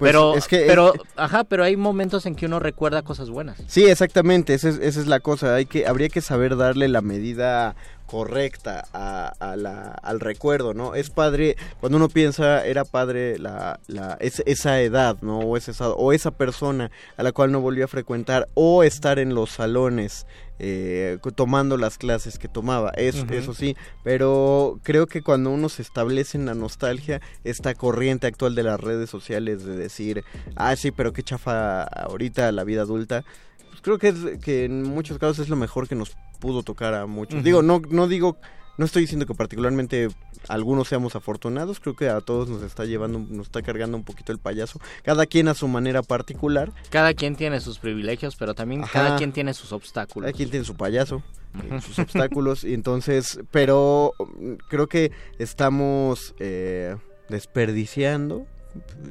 Pues, 0.00 0.08
pero, 0.08 0.34
es 0.34 0.48
que- 0.48 0.64
pero, 0.66 0.94
es- 0.94 1.00
ajá, 1.14 1.44
pero 1.44 1.62
hay 1.62 1.76
momentos 1.76 2.26
en 2.26 2.34
que 2.34 2.46
uno 2.46 2.58
recuerda 2.58 3.02
cosas 3.02 3.30
buenas. 3.30 3.58
Sí, 3.68 3.84
exactamente, 3.84 4.54
esa 4.54 4.70
es, 4.70 4.78
esa 4.80 4.98
es 4.98 5.06
la 5.06 5.20
cosa, 5.20 5.54
hay 5.54 5.66
que, 5.66 5.86
habría 5.86 6.08
que 6.08 6.20
saber 6.22 6.56
darle 6.56 6.88
la 6.88 7.02
medida 7.02 7.76
correcta 8.10 8.84
a, 8.92 9.32
a 9.38 9.56
la- 9.56 9.92
al 10.02 10.18
recuerdo, 10.18 10.74
¿no? 10.74 10.94
Es 10.96 11.10
padre, 11.10 11.56
cuando 11.78 11.96
uno 11.96 12.08
piensa, 12.08 12.66
era 12.66 12.84
padre 12.84 13.38
la, 13.38 13.78
la, 13.86 14.16
es- 14.20 14.42
esa 14.46 14.80
edad, 14.80 15.16
¿no? 15.22 15.38
O 15.38 15.56
esa, 15.56 15.90
o 15.90 16.12
esa 16.12 16.32
persona 16.32 16.90
a 17.16 17.22
la 17.22 17.30
cual 17.32 17.52
no 17.52 17.60
volvió 17.60 17.84
a 17.84 17.88
frecuentar, 17.88 18.48
o 18.54 18.82
estar 18.82 19.18
en 19.20 19.34
los 19.34 19.50
salones 19.50 20.26
eh, 20.58 21.18
tomando 21.36 21.76
las 21.78 21.96
clases 21.96 22.38
que 22.38 22.48
tomaba, 22.48 22.90
eso, 22.96 23.24
eso 23.32 23.54
sí, 23.54 23.76
pero 24.04 24.78
creo 24.82 25.06
que 25.06 25.22
cuando 25.22 25.50
uno 25.50 25.68
se 25.70 25.80
establece 25.80 26.36
en 26.36 26.44
la 26.46 26.54
nostalgia, 26.54 27.20
esta 27.44 27.74
corriente 27.74 28.26
actual 28.26 28.54
de 28.54 28.64
las 28.64 28.78
redes 28.80 29.08
sociales 29.08 29.64
de 29.64 29.76
decir, 29.76 30.22
ah, 30.56 30.74
sí, 30.76 30.90
pero 30.90 31.12
qué 31.14 31.22
chafa 31.22 31.84
ahorita 31.84 32.50
la 32.52 32.64
vida 32.64 32.82
adulta, 32.82 33.24
pues 33.70 33.80
creo 33.80 33.98
que, 33.98 34.08
es, 34.08 34.16
que 34.42 34.64
en 34.66 34.82
muchos 34.82 35.16
casos 35.18 35.38
es 35.38 35.48
lo 35.48 35.56
mejor 35.56 35.88
que 35.88 35.94
nos 35.94 36.14
pudo 36.40 36.62
tocar 36.62 36.94
a 36.94 37.06
muchos. 37.06 37.44
Digo, 37.44 37.62
no, 37.62 37.80
no 37.90 38.08
digo, 38.08 38.36
no 38.80 38.86
estoy 38.86 39.02
diciendo 39.02 39.26
que 39.26 39.34
particularmente 39.34 40.08
algunos 40.48 40.88
seamos 40.88 41.14
afortunados, 41.14 41.80
creo 41.80 41.94
que 41.94 42.08
a 42.08 42.20
todos 42.22 42.48
nos 42.48 42.62
está 42.62 42.86
llevando, 42.86 43.18
nos 43.18 43.46
está 43.48 43.60
cargando 43.60 43.96
un 43.96 44.04
poquito 44.04 44.32
el 44.32 44.38
payaso, 44.38 44.80
cada 45.02 45.26
quien 45.26 45.48
a 45.48 45.54
su 45.54 45.68
manera 45.68 46.02
particular, 46.02 46.72
Cada 46.88 47.12
quien 47.12 47.36
tiene 47.36 47.60
sus 47.60 47.78
privilegios, 47.78 48.36
pero 48.36 48.54
también 48.54 48.84
Ajá. 48.84 48.92
cada 48.92 49.16
quien 49.16 49.32
tiene 49.32 49.52
sus 49.52 49.72
obstáculos. 49.72 50.26
cada 50.26 50.36
quien 50.36 50.50
tiene 50.50 50.64
su 50.64 50.76
payaso, 50.76 51.22
eh, 51.62 51.80
sus 51.82 51.98
obstáculos, 51.98 52.64
y 52.64 52.72
entonces, 52.72 53.40
pero 53.50 54.14
mm, 54.18 54.54
creo 54.70 54.86
que 54.86 55.12
estamos 55.38 56.34
eh, 56.38 56.96
desperdiciando, 57.28 58.46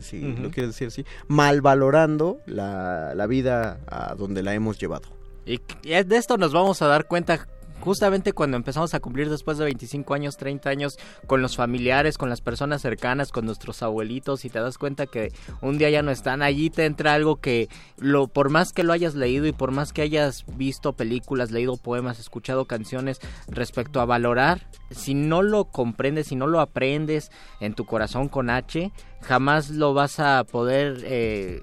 si 0.02 0.22
lo 0.22 0.50
quieres 0.50 0.72
decir 0.72 0.88
así, 0.88 1.06
malvalorando 1.28 2.40
la, 2.48 3.14
la 3.14 3.28
vida 3.28 3.82
a 3.88 4.16
donde 4.16 4.42
la 4.42 4.56
hemos 4.56 4.80
llevado. 4.80 5.19
Y 5.50 5.60
de 5.90 6.18
esto 6.18 6.38
nos 6.38 6.54
vamos 6.54 6.82
a 6.82 6.88
dar 6.88 7.08
cuenta 7.08 7.48
justamente 7.80 8.34
cuando 8.34 8.58
empezamos 8.58 8.94
a 8.94 9.00
cumplir 9.00 9.30
después 9.30 9.58
de 9.58 9.66
25 9.66 10.14
años, 10.14 10.38
30 10.38 10.70
años 10.70 11.00
con 11.28 11.42
los 11.42 11.56
familiares, 11.56 12.18
con 12.18 12.30
las 12.30 12.42
personas 12.42 12.82
cercanas, 12.82 13.32
con 13.32 13.46
nuestros 13.46 13.82
abuelitos 13.82 14.46
y 14.46 14.50
te 14.50 14.60
das 14.60 14.78
cuenta 14.78 15.08
que 15.08 15.32
un 15.62 15.78
día 15.78 15.90
ya 15.90 16.02
no 16.02 16.12
están, 16.12 16.42
allí 16.42 16.70
te 16.70 16.86
entra 16.86 17.14
algo 17.14 17.38
que 17.38 17.70
lo 17.98 18.28
por 18.28 18.50
más 18.50 18.74
que 18.74 18.84
lo 18.84 18.94
hayas 18.94 19.16
leído 19.16 19.48
y 19.48 19.52
por 19.52 19.72
más 19.72 19.94
que 19.94 20.02
hayas 20.02 20.46
visto 20.56 20.94
películas, 20.94 21.52
leído 21.52 21.78
poemas, 21.78 22.20
escuchado 22.20 22.66
canciones 22.66 23.20
respecto 23.48 24.02
a 24.02 24.06
valorar, 24.06 24.68
si 24.92 25.14
no 25.14 25.42
lo 25.42 25.66
comprendes, 25.66 26.28
si 26.28 26.36
no 26.36 26.48
lo 26.48 26.60
aprendes 26.60 27.32
en 27.60 27.74
tu 27.74 27.86
corazón 27.86 28.28
con 28.28 28.50
H, 28.50 28.92
jamás 29.22 29.70
lo 29.70 29.94
vas 29.94 30.20
a 30.20 30.44
poder 30.44 31.02
eh, 31.06 31.62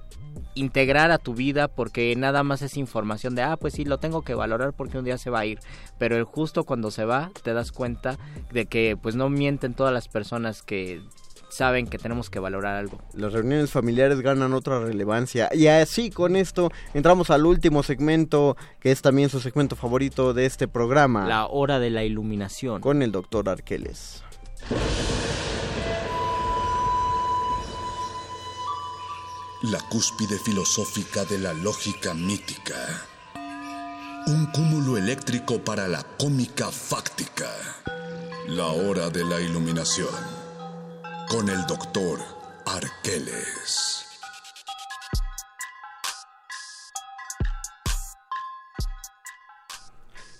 integrar 0.55 1.11
a 1.11 1.17
tu 1.17 1.33
vida 1.33 1.67
porque 1.67 2.15
nada 2.15 2.43
más 2.43 2.61
es 2.61 2.77
información 2.77 3.35
de, 3.35 3.43
ah, 3.43 3.57
pues 3.57 3.73
sí, 3.73 3.85
lo 3.85 3.99
tengo 3.99 4.21
que 4.21 4.35
valorar 4.35 4.73
porque 4.73 4.97
un 4.97 5.05
día 5.05 5.17
se 5.17 5.29
va 5.29 5.39
a 5.39 5.45
ir. 5.45 5.59
Pero 5.97 6.15
el 6.15 6.23
justo 6.23 6.63
cuando 6.63 6.91
se 6.91 7.05
va, 7.05 7.31
te 7.43 7.53
das 7.53 7.71
cuenta 7.71 8.17
de 8.51 8.65
que 8.65 8.97
pues 9.01 9.15
no 9.15 9.29
mienten 9.29 9.73
todas 9.73 9.93
las 9.93 10.07
personas 10.07 10.61
que 10.61 11.01
saben 11.49 11.87
que 11.87 11.97
tenemos 11.97 12.29
que 12.29 12.39
valorar 12.39 12.75
algo. 12.75 12.99
Las 13.13 13.33
reuniones 13.33 13.71
familiares 13.71 14.21
ganan 14.21 14.53
otra 14.53 14.79
relevancia. 14.79 15.49
Y 15.53 15.67
así 15.67 16.09
con 16.09 16.35
esto 16.35 16.71
entramos 16.93 17.29
al 17.29 17.45
último 17.45 17.83
segmento, 17.83 18.57
que 18.79 18.91
es 18.91 19.01
también 19.01 19.29
su 19.29 19.39
segmento 19.39 19.75
favorito 19.75 20.33
de 20.33 20.45
este 20.45 20.67
programa. 20.67 21.27
La 21.27 21.47
hora 21.47 21.79
de 21.79 21.89
la 21.89 22.03
iluminación. 22.03 22.81
Con 22.81 23.01
el 23.01 23.11
doctor 23.11 23.49
Arqueles. 23.49 24.23
La 29.71 29.79
cúspide 29.79 30.39
filosófica 30.39 31.25
de 31.25 31.39
la 31.39 31.51
lógica 31.51 32.13
mítica. 32.13 32.75
Un 34.27 34.45
cúmulo 34.53 34.95
eléctrico 34.95 35.59
para 35.61 35.89
la 35.89 36.03
cómica 36.17 36.71
fáctica. 36.71 37.51
La 38.47 38.67
hora 38.67 39.09
de 39.09 39.25
la 39.25 39.41
iluminación. 39.41 40.07
Con 41.27 41.49
el 41.49 41.65
doctor 41.65 42.19
Arqueles. 42.65 44.05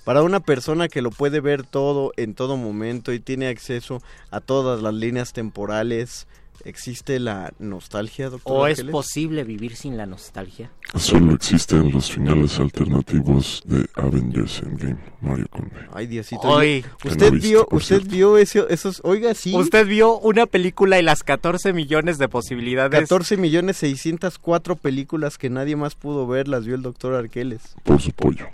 Para 0.06 0.24
una 0.24 0.40
persona 0.40 0.88
que 0.88 1.02
lo 1.02 1.12
puede 1.12 1.42
ver 1.42 1.66
todo 1.66 2.14
en 2.16 2.34
todo 2.34 2.56
momento 2.56 3.12
y 3.12 3.20
tiene 3.20 3.50
acceso 3.50 4.02
a 4.32 4.40
todas 4.40 4.82
las 4.82 4.94
líneas 4.94 5.34
temporales, 5.34 6.28
¿existe 6.66 7.20
la 7.20 7.54
nostalgia, 7.60 8.30
doctor? 8.30 8.54
¿O 8.58 8.68
es 8.68 8.84
posible 8.84 9.44
vivir 9.44 9.76
sin 9.76 9.98
la 9.98 10.06
nostalgia? 10.06 10.72
Solo 10.96 11.34
existen 11.34 11.92
los 11.92 12.12
finales 12.12 12.60
alternativos 12.60 13.62
de 13.66 13.86
Avengers 13.96 14.62
Endgame, 14.64 14.98
Mario 15.22 15.48
Conde. 15.50 15.76
Ay, 15.94 16.08
Diosito. 16.08 16.42
Hoy. 16.44 16.84
Que 17.02 17.10
¿Usted 17.10 17.34
no 17.34 17.40
vio, 17.40 17.68
usted 17.72 17.98
cierto. 18.00 18.10
vio 18.16 18.38
eso- 18.38 18.70
esos, 18.70 19.02
oiga, 19.04 19.34
sí, 19.34 19.54
Usted 19.56 19.86
vio 19.88 20.18
una 20.20 20.46
película 20.46 21.00
y 21.00 21.04
las 21.04 21.24
14 21.24 21.74
millones 21.74 22.18
de 22.18 22.28
posibilidades. 22.30 23.00
14 23.00 23.38
millones 23.38 23.78
604 23.78 24.76
películas 24.76 25.38
que 25.38 25.50
nadie 25.50 25.76
más 25.76 25.96
pudo 25.96 26.28
ver, 26.28 26.48
las 26.48 26.66
vio 26.66 26.76
el 26.76 26.82
doctor 26.82 27.14
Arqueles. 27.14 27.76
Por 27.84 28.02
su 28.02 28.12
pollo. 28.12 28.46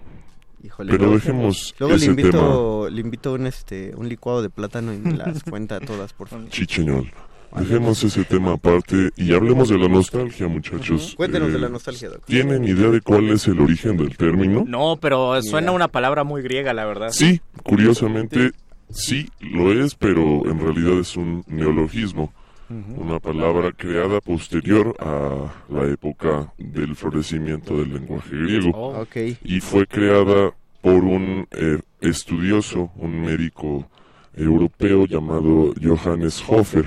Híjole, 0.63 0.91
Pero 0.91 1.03
luego- 1.07 1.19
dejemos 1.19 1.75
Luego 1.77 1.91
le 1.91 1.97
ese 1.97 2.05
invito, 2.05 2.89
le 2.89 3.01
invito 3.01 3.33
un, 3.33 3.47
este, 3.47 3.93
un 3.97 4.07
licuado 4.07 4.41
de 4.41 4.49
plátano 4.49 4.93
y 4.93 4.97
me 4.97 5.11
las 5.17 5.43
cuenta 5.43 5.81
todas, 5.81 6.13
por 6.13 6.29
favor. 6.29 6.47
Chicheñol. 6.49 7.11
Dejemos 7.59 8.03
ese 8.03 8.23
tema 8.23 8.53
aparte 8.53 9.11
y 9.15 9.33
hablemos 9.33 9.69
de 9.69 9.77
la 9.77 9.87
nostalgia, 9.87 10.47
muchachos. 10.47 11.13
Cuéntenos 11.15 11.51
de 11.51 11.57
Eh, 11.57 11.61
la 11.61 11.69
nostalgia, 11.69 12.09
doctor. 12.09 12.25
¿Tienen 12.27 12.63
idea 12.65 12.89
de 12.89 13.01
cuál 13.01 13.29
es 13.29 13.47
el 13.47 13.59
origen 13.59 13.97
del 13.97 14.17
término? 14.17 14.63
No, 14.67 14.97
pero 14.99 15.41
suena 15.41 15.71
una 15.71 15.87
palabra 15.87 16.23
muy 16.23 16.41
griega, 16.41 16.73
la 16.73 16.85
verdad. 16.85 17.09
Sí, 17.11 17.41
curiosamente 17.63 18.51
sí 18.89 19.29
lo 19.39 19.71
es, 19.71 19.95
pero 19.95 20.45
en 20.49 20.59
realidad 20.59 20.99
es 20.99 21.15
un 21.15 21.43
neologismo. 21.47 22.33
Una 22.97 23.19
palabra 23.19 23.71
creada 23.71 24.19
posterior 24.19 24.95
a 24.99 25.53
la 25.69 25.85
época 25.91 26.51
del 26.57 26.95
florecimiento 26.95 27.77
del 27.77 27.93
lenguaje 27.93 28.35
griego. 28.35 28.71
Oh. 28.73 29.01
Ok. 29.01 29.15
y 29.43 29.59
fue 29.59 29.85
creada 29.85 30.51
por 30.81 31.03
un 31.03 31.45
eh, 31.51 31.79
estudioso, 32.01 32.89
un 32.95 33.21
médico 33.21 33.87
europeo 34.35 35.05
llamado 35.05 35.73
Johannes 35.83 36.43
Hofer, 36.47 36.85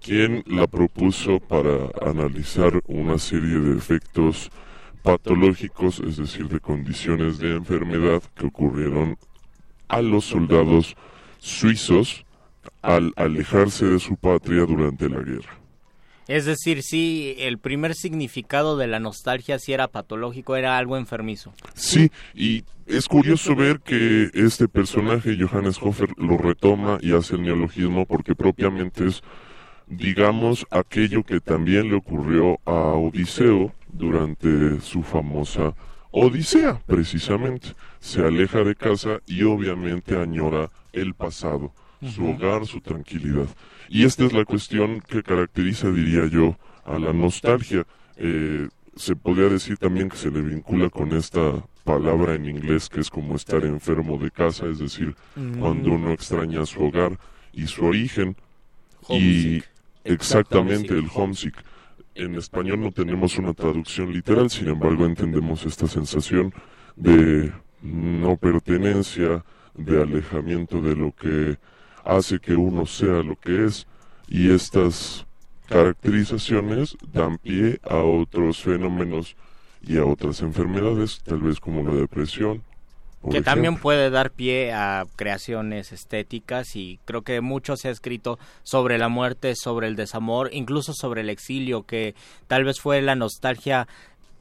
Quien 0.00 0.42
la 0.46 0.66
propuso 0.66 1.38
para 1.40 1.90
analizar 2.08 2.80
una 2.86 3.18
serie 3.18 3.58
de 3.58 3.76
efectos 3.76 4.50
patológicos, 5.02 6.00
es 6.00 6.16
decir, 6.16 6.48
de 6.48 6.60
condiciones 6.60 7.38
de 7.38 7.56
enfermedad 7.56 8.22
que 8.34 8.46
ocurrieron 8.46 9.18
a 9.88 10.00
los 10.00 10.24
soldados 10.24 10.96
suizos 11.38 12.24
al 12.80 13.12
alejarse 13.16 13.86
de 13.86 13.98
su 13.98 14.16
patria 14.16 14.64
durante 14.64 15.08
la 15.08 15.20
guerra. 15.20 15.61
Es 16.28 16.44
decir, 16.44 16.82
sí, 16.82 17.34
el 17.38 17.58
primer 17.58 17.94
significado 17.94 18.76
de 18.76 18.86
la 18.86 19.00
nostalgia 19.00 19.58
sí 19.58 19.72
era 19.72 19.88
patológico, 19.88 20.56
era 20.56 20.78
algo 20.78 20.96
enfermizo. 20.96 21.52
Sí, 21.74 22.10
y 22.34 22.64
es 22.86 23.08
curioso 23.08 23.56
ver 23.56 23.80
que 23.80 24.30
este 24.34 24.68
personaje, 24.68 25.36
Johannes 25.38 25.78
Hofer, 25.80 26.10
lo 26.16 26.38
retoma 26.38 26.98
y 27.00 27.12
hace 27.12 27.34
el 27.34 27.42
neologismo 27.42 28.06
porque 28.06 28.34
propiamente 28.34 29.08
es, 29.08 29.22
digamos, 29.88 30.66
aquello 30.70 31.24
que 31.24 31.40
también 31.40 31.88
le 31.88 31.96
ocurrió 31.96 32.60
a 32.64 32.94
Odiseo 32.94 33.72
durante 33.92 34.80
su 34.80 35.02
famosa 35.02 35.74
Odisea, 36.12 36.80
precisamente. 36.86 37.68
Se 37.98 38.20
aleja 38.24 38.62
de 38.62 38.74
casa 38.74 39.20
y 39.26 39.42
obviamente 39.42 40.16
añora 40.16 40.70
el 40.92 41.14
pasado, 41.14 41.72
su 42.14 42.28
hogar, 42.28 42.66
su 42.66 42.80
tranquilidad. 42.80 43.46
Y 43.94 44.04
esta 44.06 44.24
es 44.24 44.32
la 44.32 44.46
cuestión 44.46 45.02
que 45.06 45.22
caracteriza, 45.22 45.90
diría 45.90 46.24
yo, 46.26 46.56
a 46.86 46.98
la 46.98 47.12
nostalgia. 47.12 47.86
Eh, 48.16 48.66
se 48.96 49.14
podría 49.16 49.50
decir 49.50 49.76
también 49.76 50.08
que 50.08 50.16
se 50.16 50.30
le 50.30 50.40
vincula 50.40 50.88
con 50.88 51.12
esta 51.12 51.62
palabra 51.84 52.34
en 52.34 52.46
inglés 52.46 52.88
que 52.88 53.00
es 53.00 53.10
como 53.10 53.34
estar 53.36 53.64
enfermo 53.66 54.16
de 54.16 54.30
casa, 54.30 54.64
es 54.66 54.78
decir, 54.78 55.14
Mm. 55.36 55.58
cuando 55.58 55.92
uno 55.92 56.10
extraña 56.12 56.64
su 56.64 56.82
hogar 56.82 57.18
y 57.52 57.66
su 57.66 57.84
origen. 57.84 58.34
Y 59.10 59.56
Homesick. 59.56 59.64
exactamente 60.04 60.94
Homesick. 60.94 61.12
el 61.14 61.22
homesick. 61.22 61.54
En 62.14 62.34
español 62.36 62.80
no 62.80 62.92
tenemos 62.92 63.36
una 63.38 63.52
traducción 63.52 64.10
literal, 64.10 64.48
sin 64.48 64.68
embargo 64.68 65.04
entendemos 65.04 65.66
esta 65.66 65.86
sensación 65.86 66.54
de 66.96 67.52
no 67.82 68.36
pertenencia, 68.38 69.44
de 69.74 70.00
alejamiento 70.02 70.80
de 70.80 70.96
lo 70.96 71.12
que 71.14 71.58
hace 72.04 72.38
que 72.38 72.54
uno 72.54 72.86
sea 72.86 73.22
lo 73.22 73.36
que 73.36 73.66
es 73.66 73.86
y 74.28 74.50
estas 74.50 75.26
caracterizaciones 75.68 76.96
dan 77.12 77.38
pie 77.38 77.80
a 77.82 77.96
otros 77.96 78.62
fenómenos 78.62 79.36
y 79.82 79.98
a 79.98 80.04
otras 80.04 80.42
enfermedades, 80.42 81.20
tal 81.24 81.40
vez 81.40 81.60
como 81.60 81.82
la 81.82 81.94
depresión. 81.94 82.62
que 83.30 83.40
también 83.40 83.76
puede 83.76 84.10
dar 84.10 84.32
pie 84.32 84.72
a 84.72 85.04
creaciones 85.16 85.92
estéticas 85.92 86.74
y 86.74 86.98
creo 87.04 87.22
que 87.22 87.40
mucho 87.40 87.76
se 87.76 87.88
ha 87.88 87.92
escrito 87.92 88.38
sobre 88.64 88.98
la 88.98 89.08
muerte, 89.08 89.54
sobre 89.54 89.86
el 89.86 89.96
desamor, 89.96 90.50
incluso 90.52 90.92
sobre 90.92 91.20
el 91.20 91.30
exilio, 91.30 91.84
que 91.84 92.14
tal 92.48 92.64
vez 92.64 92.80
fue 92.80 93.00
la 93.00 93.14
nostalgia 93.14 93.86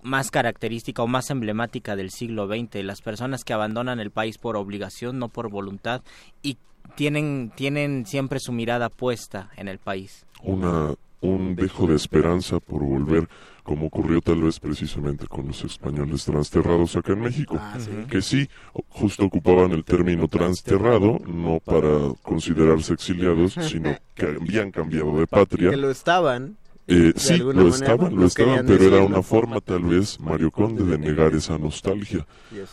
más 0.01 0.31
característica 0.31 1.03
o 1.03 1.07
más 1.07 1.29
emblemática 1.29 1.95
del 1.95 2.09
siglo 2.09 2.47
XX, 2.47 2.83
las 2.83 3.01
personas 3.01 3.43
que 3.43 3.53
abandonan 3.53 3.99
el 3.99 4.11
país 4.11 4.37
por 4.37 4.57
obligación, 4.57 5.19
no 5.19 5.29
por 5.29 5.49
voluntad, 5.49 6.01
y 6.41 6.57
tienen, 6.95 7.51
tienen 7.55 8.05
siempre 8.05 8.39
su 8.39 8.51
mirada 8.51 8.89
puesta 8.89 9.49
en 9.57 9.67
el 9.67 9.77
país. 9.79 10.25
Una, 10.43 10.93
un 11.21 11.55
dejo 11.55 11.87
de 11.87 11.95
esperanza 11.95 12.59
por 12.59 12.83
volver, 12.83 13.27
como 13.63 13.87
ocurrió 13.87 14.21
tal 14.21 14.41
vez 14.41 14.59
precisamente 14.59 15.27
con 15.27 15.47
los 15.47 15.63
españoles 15.63 16.25
transterrados 16.25 16.95
acá 16.95 17.13
en 17.13 17.21
México, 17.21 17.57
Ah, 17.59 17.77
sí. 17.79 17.91
que 18.09 18.21
sí, 18.21 18.49
justo 18.89 19.25
ocupaban 19.25 19.71
el 19.71 19.83
término 19.83 20.27
transterrado, 20.27 21.19
no 21.27 21.59
para 21.63 22.13
considerarse 22.23 22.93
exiliados, 22.93 23.53
sino 23.53 23.95
que 24.15 24.25
habían 24.25 24.71
cambiado 24.71 25.19
de 25.19 25.27
patria. 25.27 25.69
Que 25.69 25.77
lo 25.77 25.91
estaban. 25.91 26.57
Eh, 26.87 27.13
sí, 27.15 27.37
lo 27.37 27.53
manera, 27.53 27.69
estaban, 27.69 28.15
lo 28.15 28.25
estaban, 28.25 28.65
pero 28.65 28.83
era 28.83 29.03
una 29.05 29.21
forma 29.21 29.61
tal 29.61 29.83
vez, 29.83 30.19
Mario 30.19 30.49
Conde, 30.51 30.83
de 30.83 30.97
negar 30.97 31.33
esa 31.35 31.57
nostalgia, 31.57 32.25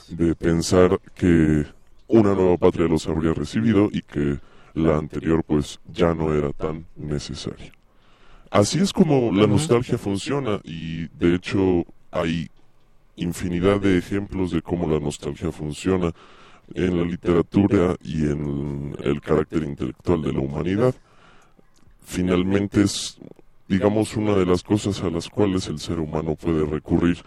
de 0.09 0.35
pensar 0.35 0.99
que 1.15 1.67
una 2.09 2.35
nueva 2.35 2.57
patria 2.57 2.89
los 2.89 3.07
habría 3.07 3.35
recibido 3.35 3.89
y 3.93 4.03
que 4.03 4.39
la 4.75 4.97
anterior 4.97 5.45
pues 5.45 5.79
ya 5.93 6.15
no 6.15 6.35
era 6.35 6.53
tan 6.53 6.87
necesaria. 6.97 7.73
Así 8.51 8.79
es 8.79 8.93
como 8.93 9.31
la 9.31 9.47
nostalgia 9.47 9.99
funciona 9.99 10.61
y 10.65 11.09
de 11.09 11.35
hecho 11.35 11.85
hay 12.11 12.49
infinidad 13.17 13.81
de 13.81 13.99
ejemplos 13.99 14.51
de 14.51 14.63
cómo 14.63 14.89
la 14.89 15.01
nostalgia 15.01 15.53
funciona 15.53 16.13
en 16.75 16.97
la 16.97 17.05
literatura 17.05 17.97
y 18.03 18.25
en 18.25 18.97
el 19.03 19.21
carácter 19.21 19.65
intelectual 19.65 20.23
de 20.23 20.33
la 20.33 20.41
humanidad. 20.41 20.95
Finalmente 22.03 22.83
es, 22.83 23.19
digamos, 23.69 24.17
una 24.17 24.35
de 24.35 24.47
las 24.47 24.63
cosas 24.63 25.03
a 25.03 25.11
las 25.11 25.29
cuales 25.29 25.67
el 25.69 25.79
ser 25.79 25.99
humano 25.99 26.35
puede 26.35 26.65
recurrir 26.65 27.19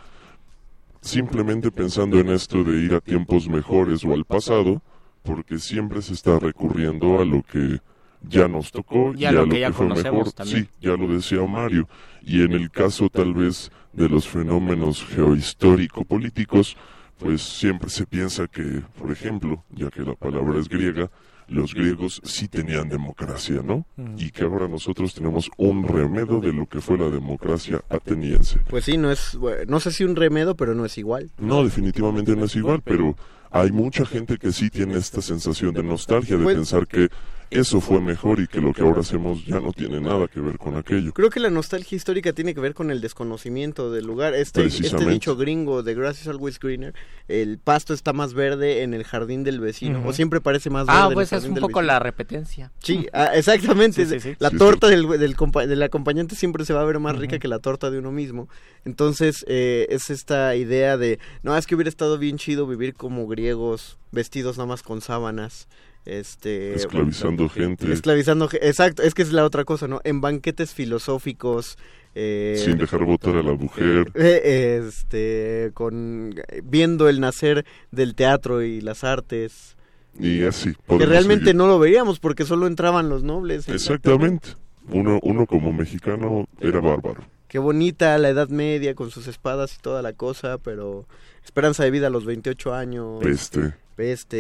simplemente 1.02 1.72
pensando 1.72 2.20
en 2.20 2.30
esto 2.30 2.64
de 2.64 2.80
ir 2.80 2.94
a 2.94 3.02
tiempos 3.02 3.50
mejores 3.50 4.04
o 4.06 4.14
al 4.14 4.26
pasado, 4.26 4.82
porque 5.24 5.60
siempre 5.60 6.02
se 6.02 6.14
está 6.14 6.40
recurriendo 6.40 7.20
a 7.20 7.26
lo 7.26 7.44
que 7.44 7.80
ya 8.22 8.48
nos 8.48 8.72
tocó 8.72 9.14
Y 9.16 9.26
a 9.26 9.32
lo 9.32 9.48
que 9.48 9.60
ya 9.60 9.74
fue 9.74 9.88
mejor. 9.88 10.32
también. 10.32 10.66
Sí, 10.66 10.70
ya 10.80 10.96
lo 10.96 11.08
decía 11.08 11.46
Mario. 11.46 11.88
Y 12.22 12.44
en 12.44 12.54
el 12.54 12.70
caso 12.70 13.10
tal 13.10 13.34
vez 13.34 13.72
de 13.94 14.08
los 14.08 14.28
fenómenos 14.28 15.04
geohistórico-políticos, 15.04 16.78
pues 17.18 17.42
siempre 17.42 17.90
se 17.90 18.06
piensa 18.06 18.48
que, 18.48 18.82
por 18.98 19.12
ejemplo, 19.12 19.64
ya 19.70 19.90
que 19.90 20.02
la 20.02 20.16
palabra 20.16 20.60
es 20.60 20.70
griega, 20.70 21.10
los 21.52 21.74
griegos 21.74 22.22
sí 22.24 22.48
tenían 22.48 22.90
democracia, 22.90 23.62
¿no? 23.64 23.86
Y 24.18 24.32
que 24.32 24.44
ahora 24.44 24.68
nosotros 24.68 25.14
tenemos 25.14 25.50
un 25.58 25.88
remedio 25.88 26.40
de 26.40 26.54
lo 26.54 26.66
que 26.66 26.80
fue 26.80 26.98
la 26.98 27.10
democracia 27.10 27.82
ateniense. 27.90 28.60
Pues 28.70 28.86
sí, 28.86 28.98
no 28.98 29.12
es, 29.12 29.38
no 29.68 29.80
sé 29.80 29.92
si 29.92 30.04
un 30.04 30.16
remedo, 30.16 30.56
pero 30.56 30.74
no 30.74 30.86
es 30.86 30.98
igual. 30.98 31.30
No, 31.38 31.64
definitivamente 31.64 32.36
no 32.36 32.46
es 32.46 32.56
igual, 32.56 32.82
pero 32.84 33.16
hay 33.52 33.72
mucha 33.72 34.06
gente 34.06 34.38
que 34.38 34.52
sí 34.52 34.70
tiene 34.70 34.98
esta 34.98 35.22
sensación 35.22 35.74
de 35.74 35.84
nostalgia, 35.84 36.38
de 36.38 36.46
pensar 36.46 36.88
que 36.88 37.10
eso 37.50 37.82
fue 37.82 38.00
mejor 38.00 38.40
y 38.40 38.48
que 38.48 38.62
lo 38.62 38.72
que 38.72 38.82
ahora 38.82 39.02
hacemos 39.02 39.46
ya 39.46 39.60
no 39.60 39.74
tiene 39.74 40.00
nada 40.00 40.30
que 40.30 40.40
ver 40.40 40.58
con 40.58 40.78
aquello. 40.78 41.12
Creo 41.12 41.30
que 41.30 41.42
la 41.42 41.50
nostalgia 41.50 41.98
histórica 41.98 42.32
tiene 42.32 42.56
que 42.56 42.62
ver 42.62 42.74
con 42.74 42.92
el 42.92 43.02
desconocimiento 43.02 43.92
del 43.92 44.06
lugar. 44.06 44.34
Este, 44.36 44.64
este 44.66 45.06
dicho 45.06 45.36
gringo 45.36 45.84
de 45.84 45.94
grass 45.94 46.22
is 46.22 46.30
always 46.30 46.58
greener, 46.62 46.94
el 47.28 47.58
pasto 47.60 47.94
está 47.94 48.14
más 48.14 48.34
verde 48.34 48.84
en 48.84 48.94
el 48.94 49.04
jardín 49.04 49.44
del 49.44 49.60
vecino, 49.60 50.00
Ujú. 50.00 50.08
o 50.10 50.14
siempre 50.14 50.40
parece 50.40 50.70
más 50.70 50.88
verde. 50.88 50.98
Ah, 50.98 51.04
en 51.08 51.10
el 51.10 51.14
pues 51.16 51.26
es 51.28 51.32
jardín 51.32 51.50
un 51.50 51.56
del 51.56 51.62
poco 51.64 51.80
vecino. 51.80 51.88
la 51.94 52.00
repetencia. 52.00 52.72
Sí, 52.82 53.06
ah, 53.12 53.32
exactamente. 53.36 54.06
Sí, 54.06 54.14
sí, 54.14 54.20
sí. 54.30 54.36
La 54.40 54.48
Sí, 54.50 54.56
es 54.56 54.60
torta 54.60 54.88
del, 54.88 55.06
del, 55.20 55.36
compa- 55.36 55.68
del 55.68 55.84
acompañante 55.84 56.36
siempre 56.38 56.64
se 56.64 56.72
va 56.74 56.80
a 56.80 56.86
ver 56.86 57.00
más 57.00 57.18
rica 57.18 57.38
que 57.38 57.50
la 57.50 57.60
torta 57.60 57.92
de 57.92 58.00
uno 58.00 58.14
mismo. 58.14 58.48
Entonces, 58.86 59.44
eh, 59.50 59.88
es 59.90 60.10
esta 60.10 60.56
idea 60.56 60.96
de, 60.96 61.20
no, 61.44 61.58
es 61.58 61.68
que 61.68 61.76
hubiera 61.76 61.90
estado 61.90 62.18
bien 62.18 62.38
chido 62.38 62.66
vivir 62.66 62.94
como 62.94 63.28
griegos, 63.42 63.98
vestidos 64.12 64.58
nada 64.58 64.68
más 64.68 64.84
con 64.84 65.02
sábanas. 65.02 65.68
Este, 66.06 66.74
Esclavizando 66.74 67.48
gente. 67.50 67.92
Esclavizando, 67.92 68.50
exacto, 68.54 69.04
es 69.04 69.14
que 69.14 69.22
es 69.22 69.32
la 69.34 69.46
otra 69.46 69.66
cosa, 69.66 69.88
¿no? 69.88 70.02
En 70.04 70.20
banquetes 70.22 70.74
filosóficos. 70.74 71.78
eh, 72.16 72.60
Sin 72.64 72.78
dejar 72.78 73.04
votar 73.04 73.36
a 73.36 73.44
la 73.44 73.54
mujer. 73.54 74.12
eh, 74.16 74.82
este, 74.88 75.72
con 75.74 76.34
viendo 76.64 77.08
el 77.10 77.20
nacer 77.20 77.66
del 77.92 78.16
teatro 78.16 78.62
y 78.64 78.82
las 78.82 79.04
artes. 79.04 79.76
Y 80.20 80.44
así. 80.44 80.74
Que 80.88 81.06
realmente 81.06 81.46
seguir. 81.46 81.56
no 81.56 81.68
lo 81.68 81.80
veíamos 81.80 82.20
porque 82.20 82.46
solo 82.46 82.68
entraban 82.68 83.08
los 83.10 83.24
nobles. 83.24 83.70
Exactamente. 83.70 84.50
Uno, 84.90 85.20
uno 85.22 85.46
como 85.46 85.72
mexicano 85.72 86.48
era 86.60 86.80
bárbaro. 86.82 87.24
Qué 87.48 87.60
bonita 87.60 88.18
la 88.18 88.30
Edad 88.30 88.50
Media 88.50 88.96
con 88.96 89.12
sus 89.12 89.28
espadas 89.28 89.76
y 89.76 89.82
toda 89.82 90.02
la 90.02 90.14
cosa, 90.14 90.58
pero 90.58 91.06
esperanza 91.44 91.84
de 91.84 91.92
vida 91.92 92.08
a 92.08 92.10
los 92.10 92.26
28 92.26 92.74
años. 92.74 93.20
Peste. 93.24 93.74
Peste. 93.96 94.38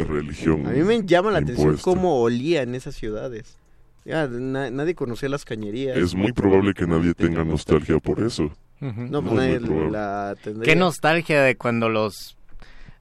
eh, 0.00 0.04
Religión, 0.08 0.66
A 0.66 0.70
mí 0.70 0.82
me 0.82 1.02
llama 1.04 1.30
la 1.30 1.38
atención 1.38 1.76
cómo 1.78 2.20
olía 2.20 2.62
en 2.62 2.74
esas 2.74 2.94
ciudades. 2.94 3.56
Ya, 4.04 4.26
na- 4.26 4.70
nadie 4.70 4.94
conocía 4.94 5.28
las 5.28 5.44
cañerías. 5.44 5.96
Es 5.96 6.14
muy 6.14 6.32
probable 6.32 6.72
que 6.74 6.86
nadie 6.86 7.12
tenga 7.14 7.44
nostalgia 7.44 7.98
por 7.98 8.20
eso. 8.22 8.50
No, 8.80 9.22
pues 9.22 9.32
Muy, 9.60 9.68
nadie 9.68 9.90
la 9.90 10.34
tendría. 10.42 10.64
Qué 10.72 10.76
nostalgia 10.78 11.42
de 11.42 11.56
cuando 11.56 11.88
los 11.88 12.36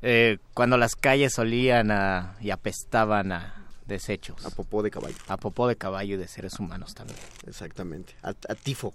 eh, 0.01 0.38
cuando 0.53 0.78
las 0.78 0.95
calles 0.95 1.38
olían 1.39 1.91
a, 1.91 2.36
y 2.41 2.49
apestaban 2.51 3.32
a 3.32 3.66
desechos. 3.88 4.45
A 4.45 4.49
popó 4.49 4.84
de 4.84 4.91
caballo. 4.91 5.16
A 5.28 5.38
popó 5.38 5.68
de 5.68 5.76
caballo 5.76 6.16
y 6.16 6.18
de 6.18 6.28
seres 6.28 6.60
humanos 6.60 6.93
también. 6.93 7.18
Exactamente. 7.47 8.14
A, 8.22 8.30
a 8.30 8.55
tifo. 8.55 8.93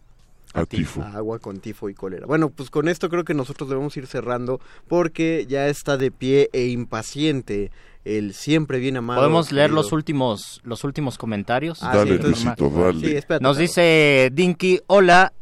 A 0.55 0.66
tifo. 0.66 1.03
A 1.03 1.12
agua 1.16 1.38
con 1.38 1.61
tifo 1.61 1.88
y 1.88 1.94
cólera. 1.94 2.26
Bueno, 2.26 2.50
pues 2.50 2.70
con 2.70 2.88
esto 2.88 3.09
creo 3.09 3.24
que 3.24 3.34
nosotros 3.34 3.68
debemos 3.68 3.96
ir 3.96 4.07
cerrando 4.07 4.61
porque 4.88 5.46
ya 5.48 5.68
está 5.68 5.96
de 5.96 6.11
pie 6.11 6.50
e 6.53 6.66
impaciente 6.66 7.70
el 8.05 8.34
siempre 8.34 8.78
bien 8.78 8.96
amado. 8.96 9.20
Podemos 9.20 9.53
leer 9.53 9.68
querido- 9.70 9.82
los 9.82 9.92
últimos 9.92 10.61
los 10.64 10.84
últimos 10.84 11.18
comentarios. 11.18 11.82
Ah, 11.82 11.96
Dale, 11.96 12.11
sí, 12.11 12.16
entonces- 12.16 12.44
Luisito, 12.44 12.70
dale. 12.70 13.00
Sí, 13.09 13.16
espérate, 13.16 13.42
Nos 13.42 13.57
dice 13.57 14.30
Dinky, 14.32 14.80
hola. 14.88 15.32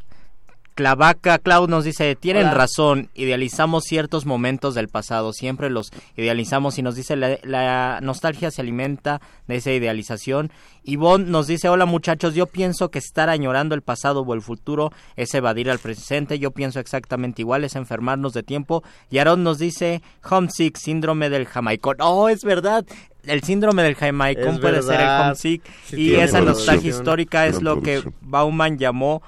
Clavaca 0.80 1.36
Cloud 1.38 1.68
nos 1.68 1.84
dice, 1.84 2.16
tienen 2.16 2.46
Hola. 2.46 2.54
razón, 2.54 3.10
idealizamos 3.12 3.84
ciertos 3.84 4.24
momentos 4.24 4.74
del 4.74 4.88
pasado, 4.88 5.34
siempre 5.34 5.68
los 5.68 5.92
idealizamos 6.16 6.78
y 6.78 6.82
nos 6.82 6.94
dice, 6.94 7.16
la, 7.16 7.38
la 7.42 7.98
nostalgia 8.00 8.50
se 8.50 8.62
alimenta 8.62 9.20
de 9.46 9.56
esa 9.56 9.72
idealización. 9.72 10.50
Ivonne 10.82 11.26
nos 11.26 11.46
dice, 11.46 11.68
hola 11.68 11.84
muchachos, 11.84 12.34
yo 12.34 12.46
pienso 12.46 12.90
que 12.90 12.98
estar 12.98 13.28
añorando 13.28 13.74
el 13.74 13.82
pasado 13.82 14.22
o 14.22 14.32
el 14.32 14.40
futuro 14.40 14.90
es 15.16 15.34
evadir 15.34 15.70
al 15.70 15.80
presente, 15.80 16.38
yo 16.38 16.50
pienso 16.50 16.80
exactamente 16.80 17.42
igual, 17.42 17.64
es 17.64 17.76
enfermarnos 17.76 18.32
de 18.32 18.42
tiempo. 18.42 18.82
Y 19.10 19.18
Aaron 19.18 19.42
nos 19.42 19.58
dice, 19.58 20.00
homesick, 20.30 20.78
síndrome 20.78 21.28
del 21.28 21.44
jamaicón. 21.44 21.96
Oh, 22.00 22.30
es 22.30 22.42
verdad, 22.42 22.86
el 23.24 23.42
síndrome 23.42 23.82
del 23.82 23.96
jamaicón 23.96 24.58
puede 24.58 24.80
ser 24.80 25.02
el 25.02 25.08
homesick 25.08 25.62
Sí, 25.84 25.96
y 25.96 26.14
esa 26.14 26.40
nostalgia 26.40 26.88
histórica 26.88 27.46
es 27.46 27.60
lo 27.60 27.82
que. 27.82 28.02
Bauman 28.22 28.78
llamó 28.78 29.20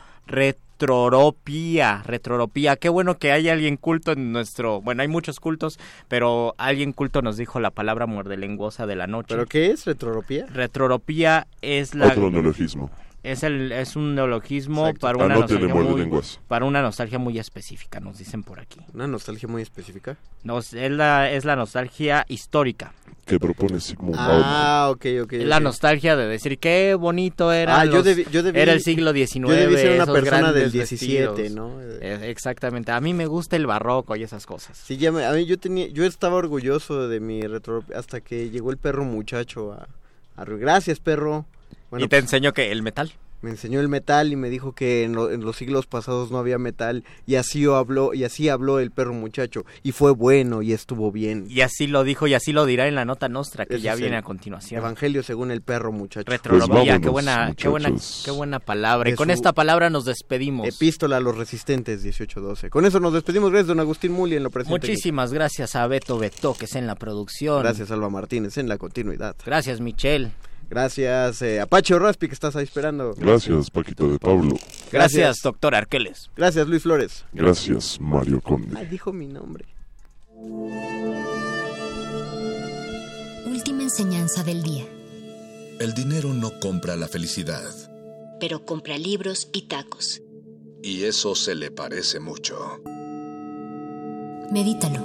retroropía, 0.83 2.03
retroropía. 2.05 2.77
Qué 2.77 2.89
bueno 2.89 3.19
que 3.19 3.33
hay 3.33 3.49
alguien 3.49 3.77
culto 3.77 4.13
en 4.13 4.33
nuestro, 4.33 4.81
bueno, 4.81 5.03
hay 5.03 5.09
muchos 5.09 5.39
cultos, 5.41 5.79
pero 6.09 6.55
alguien 6.59 6.93
culto 6.93 7.23
nos 7.23 7.37
dijo 7.37 7.61
la 7.61 7.71
palabra 7.71 8.07
muerdelenguosa 8.07 8.87
de 8.87 8.97
la 8.97 9.07
noche. 9.07 9.29
¿Pero 9.35 9.47
qué 9.47 9.71
es 9.71 9.85
retroropía? 9.87 10.47
Retroropía 10.47 11.47
es 11.61 11.95
la 11.95 12.09
Otro 12.09 12.31
neologismo. 12.31 12.91
es 13.23 13.43
el 13.45 13.71
es 13.71 13.95
un 13.95 14.15
neologismo 14.17 14.89
Exacto. 14.89 15.01
para 15.01 15.17
una 15.25 15.35
Anótele, 15.35 15.61
nostalgia 15.61 15.75
muerde 15.75 15.91
muy, 15.93 16.01
lenguas. 16.01 16.41
para 16.49 16.65
una 16.65 16.83
nostalgia 16.83 17.19
muy 17.21 17.39
específica, 17.39 18.01
nos 18.01 18.19
dicen 18.19 18.43
por 18.43 18.59
aquí. 18.59 18.81
Una 18.93 19.07
nostalgia 19.07 19.49
muy 19.49 19.63
específica. 19.63 20.17
Nos, 20.43 20.73
es 20.75 20.91
la 20.91 21.31
es 21.31 21.45
la 21.45 21.55
nostalgia 21.57 22.25
histórica. 22.29 22.93
Que 23.25 23.39
propone 23.39 23.79
Sigmund 23.81 24.17
Bauman. 24.17 24.43
Ah, 24.45 24.89
ok, 24.91 25.07
ok. 25.23 25.33
La 25.45 25.61
nostalgia 25.61 26.17
de 26.17 26.27
decir 26.27 26.59
qué 26.59 26.95
bonito 26.99 27.53
era 27.53 27.81
Ah, 27.81 27.85
yo 27.85 27.93
los- 27.93 28.05
debí- 28.05 28.27
yo 28.33 28.43
debí- 28.43 28.59
era 28.59 28.73
el 28.73 28.81
siglo 28.83 29.13
XIX. 29.13 29.49
yo 29.49 29.55
debí 29.61 29.77
ser 29.77 29.93
una 30.03 30.07
persona 30.13 30.53
del 30.53 30.71
grandes 30.71 30.73
17, 30.73 31.27
vestidos. 31.29 31.51
¿no? 31.53 31.81
Eh, 31.81 32.31
Exactamente. 32.31 32.91
A 32.91 33.01
mí 33.01 33.15
me 33.15 33.27
gusta 33.27 33.55
el 33.55 33.67
barroco 33.67 34.17
y 34.17 34.25
esas 34.25 34.45
cosas. 34.45 34.77
Sí, 34.77 34.97
ya 34.97 35.13
me- 35.13 35.25
a 35.25 35.33
mí 35.33 35.47
yo 35.47 35.57
tenía, 35.57 35.87
yo 35.87 36.05
estaba 36.05 36.35
orgulloso 36.35 37.07
de 37.09 37.21
mi 37.21 37.43
retro 37.43 37.85
hasta 37.95 38.21
que 38.21 38.51
llegó 38.51 38.71
el 38.73 38.77
perro 38.77 39.05
muchacho 39.05 39.73
a, 39.73 39.87
a 40.37 40.45
gracias 40.45 40.99
perro. 40.99 41.47
Bueno, 41.91 42.05
y 42.05 42.09
te 42.09 42.17
pues, 42.17 42.25
enseño 42.25 42.53
que 42.53 42.73
el 42.73 42.83
metal. 42.83 43.13
Me 43.43 43.51
enseñó 43.51 43.81
el 43.81 43.89
metal 43.89 44.33
y 44.33 44.37
me 44.37 44.49
dijo 44.51 44.73
que 44.73 45.05
en, 45.05 45.13
lo- 45.15 45.31
en 45.31 45.43
los 45.45 45.57
siglos 45.57 45.87
pasados 45.87 46.31
no 46.31 46.39
había 46.39 46.59
metal 46.59 47.05
y 47.27 47.35
así 47.35 47.65
habló 47.67 48.15
y 48.15 48.25
así 48.25 48.49
habló 48.49 48.79
el 48.81 48.91
perro 48.91 49.13
muchacho 49.13 49.65
y 49.83 49.93
fue 49.93 50.13
bueno 50.13 50.63
y 50.63 50.73
estuvo 50.73 51.13
bien. 51.13 51.45
Y 51.49 51.61
así 51.61 51.87
lo 51.87 52.05
dijo 52.05 52.27
y 52.27 52.35
así 52.35 52.53
lo 52.53 52.65
dirá 52.67 52.89
en 52.89 52.95
la 52.95 53.05
nota 53.05 53.29
nostra 53.29 53.67
que 53.67 53.75
Ese 53.75 53.83
ya 53.83 53.95
viene 53.95 54.17
a 54.17 54.23
continuación. 54.23 54.79
Evangelio 54.81 55.23
según 55.23 55.51
el 55.51 55.61
perro 55.63 55.93
muchacho. 55.93 56.31
Retronomía, 56.31 56.69
Pues 56.69 56.85
qué 56.85 56.91
vámonos, 57.09 57.13
buena, 57.13 57.55
qué 57.57 57.69
buena, 57.69 57.89
muchachos. 57.91 58.23
qué 58.25 58.31
buena 58.31 58.59
palabra. 58.61 59.11
Y 59.11 59.15
con 59.15 59.31
esta 59.31 59.53
palabra 59.53 59.91
nos 59.91 60.05
despedimos. 60.05 60.67
Epístola 60.69 61.17
a 61.19 61.21
los 61.21 61.37
resistentes 61.37 62.03
1812. 62.03 62.71
Con 62.71 62.87
eso 62.87 63.01
nos 63.01 63.13
despedimos. 63.13 63.51
Gracias, 63.51 63.67
don 63.69 63.81
Agustín 63.81 64.13
Muli 64.13 64.37
en 64.37 64.43
lo 64.45 64.51
presente. 64.51 64.73
Muchísimas 64.79 65.33
gracias 65.33 65.75
a 65.77 65.87
Beto 65.87 66.19
Beto, 66.19 66.55
que 66.55 66.67
es 66.67 66.75
en 66.77 66.87
la 66.87 66.95
producción. 66.95 67.63
Gracias, 67.63 67.91
Alba 67.91 68.09
Martínez, 68.11 68.57
en 68.59 68.69
la 68.69 68.79
continuidad. 68.79 69.35
Gracias, 69.45 69.81
Michelle. 69.81 70.31
Gracias, 70.73 71.43
eh, 71.43 71.61
Apache 71.61 71.99
Raspi, 71.99 72.29
que 72.29 72.33
estás 72.33 72.57
ahí 72.57 72.65
esperando. 72.65 73.13
Gracias, 73.19 73.71
Paquito 73.71 74.09
de 74.09 74.19
Pablo. 74.19 74.57
Gracias, 74.91 75.43
doctor 75.43 75.75
Arqueles. 75.75 76.31
Gracias, 76.35 76.67
Luis 76.67 76.83
Flores. 76.83 77.27
Gracias, 77.35 78.01
Mario 78.01 78.41
Conde. 78.41 78.75
Ay, 78.79 78.87
dijo 78.87 79.13
mi 79.13 79.27
nombre. 79.27 79.67
Última 83.45 83.83
enseñanza 83.83 84.45
del 84.45 84.63
día. 84.63 84.87
El 85.79 85.93
dinero 85.93 86.33
no 86.33 86.59
compra 86.59 86.97
la 86.97 87.07
felicidad. 87.07 87.71
Pero 88.41 88.65
compra 88.65 88.97
libros 88.97 89.51
y 89.53 89.69
tacos. 89.69 90.23
Y 90.83 91.05
eso 91.05 91.35
se 91.35 91.55
le 91.55 91.71
parece 91.71 92.19
mucho. 92.19 92.81
Medítalo. 94.51 95.05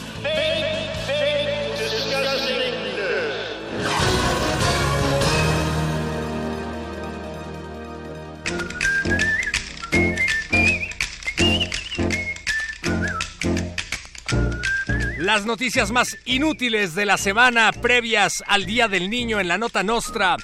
Las 15.33 15.45
noticias 15.45 15.91
más 15.93 16.17
inútiles 16.25 16.93
de 16.93 17.05
la 17.05 17.17
semana 17.17 17.71
previas 17.71 18.43
al 18.47 18.65
Día 18.65 18.89
del 18.89 19.09
Niño 19.09 19.39
en 19.39 19.47
la 19.47 19.57
Nota 19.57 19.81
Nostra. 19.81 20.35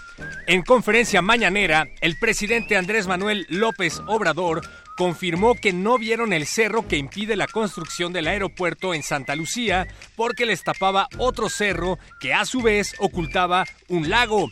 En 0.48 0.62
conferencia 0.62 1.22
mañanera, 1.22 1.90
el 2.00 2.18
presidente 2.18 2.78
Andrés 2.78 3.06
Manuel 3.06 3.46
López 3.50 4.02
Obrador 4.08 4.62
confirmó 4.98 5.56
que 5.56 5.72
no 5.72 5.98
vieron 5.98 6.34
el 6.34 6.46
cerro 6.46 6.88
que 6.88 6.98
impide 6.98 7.36
la 7.36 7.48
construcción 7.48 8.12
del 8.12 8.28
aeropuerto 8.28 8.94
en 8.94 9.04
Santa 9.04 9.36
Lucía 9.36 9.88
porque 10.16 10.46
les 10.46 10.64
tapaba 10.64 11.08
otro 11.20 11.50
cerro 11.50 12.00
que 12.20 12.34
a 12.34 12.44
su 12.46 12.62
vez 12.62 12.96
ocultaba 13.00 13.66
un 13.88 14.10
lago. 14.10 14.50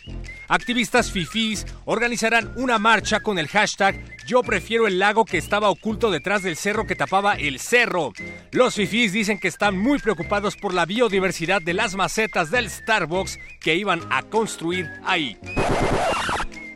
Activistas 0.47 1.11
fifís 1.11 1.65
organizarán 1.85 2.53
una 2.55 2.77
marcha 2.77 3.19
con 3.19 3.39
el 3.39 3.47
hashtag 3.47 3.99
Yo 4.27 4.43
prefiero 4.43 4.87
el 4.87 4.99
lago 4.99 5.25
que 5.25 5.39
estaba 5.39 5.69
oculto 5.69 6.11
detrás 6.11 6.43
del 6.43 6.55
cerro 6.55 6.85
que 6.85 6.95
tapaba 6.95 7.33
el 7.33 7.59
cerro. 7.59 8.13
Los 8.51 8.75
fifís 8.75 9.11
dicen 9.11 9.39
que 9.39 9.47
están 9.47 9.77
muy 9.77 9.97
preocupados 9.97 10.55
por 10.55 10.73
la 10.73 10.85
biodiversidad 10.85 11.61
de 11.61 11.73
las 11.73 11.95
macetas 11.95 12.51
del 12.51 12.69
Starbucks 12.69 13.39
que 13.59 13.75
iban 13.75 14.01
a 14.11 14.21
construir 14.21 14.87
ahí 15.03 15.37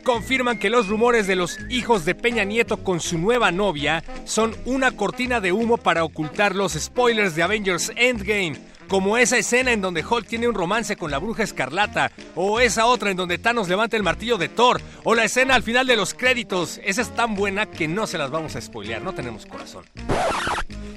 confirman 0.02 0.58
que 0.58 0.70
los 0.70 0.88
rumores 0.88 1.26
de 1.26 1.36
los 1.36 1.58
hijos 1.68 2.04
de 2.04 2.14
Peña 2.14 2.44
Nieto 2.44 2.78
con 2.78 3.00
su 3.00 3.18
nueva 3.18 3.50
novia 3.52 4.02
son 4.24 4.56
una 4.64 4.92
cortina 4.92 5.40
de 5.40 5.52
humo 5.52 5.76
para 5.76 6.04
ocultar 6.04 6.54
los 6.54 6.72
spoilers 6.72 7.34
de 7.34 7.42
Avengers 7.42 7.92
Endgame, 7.96 8.56
como 8.88 9.16
esa 9.16 9.38
escena 9.38 9.72
en 9.72 9.80
donde 9.80 10.04
Hulk 10.04 10.26
tiene 10.26 10.48
un 10.48 10.54
romance 10.54 10.96
con 10.96 11.10
la 11.10 11.18
bruja 11.18 11.44
escarlata, 11.44 12.10
o 12.34 12.58
esa 12.58 12.86
otra 12.86 13.10
en 13.10 13.16
donde 13.16 13.38
Thanos 13.38 13.68
levanta 13.68 13.96
el 13.96 14.02
martillo 14.02 14.36
de 14.36 14.48
Thor, 14.48 14.80
o 15.04 15.14
la 15.14 15.24
escena 15.24 15.54
al 15.54 15.62
final 15.62 15.86
de 15.86 15.96
los 15.96 16.12
créditos. 16.12 16.80
Esa 16.84 17.02
es 17.02 17.14
tan 17.14 17.36
buena 17.36 17.66
que 17.66 17.86
no 17.86 18.06
se 18.06 18.18
las 18.18 18.30
vamos 18.30 18.56
a 18.56 18.60
spoilear, 18.60 19.00
no 19.00 19.14
tenemos 19.14 19.46
corazón. 19.46 19.84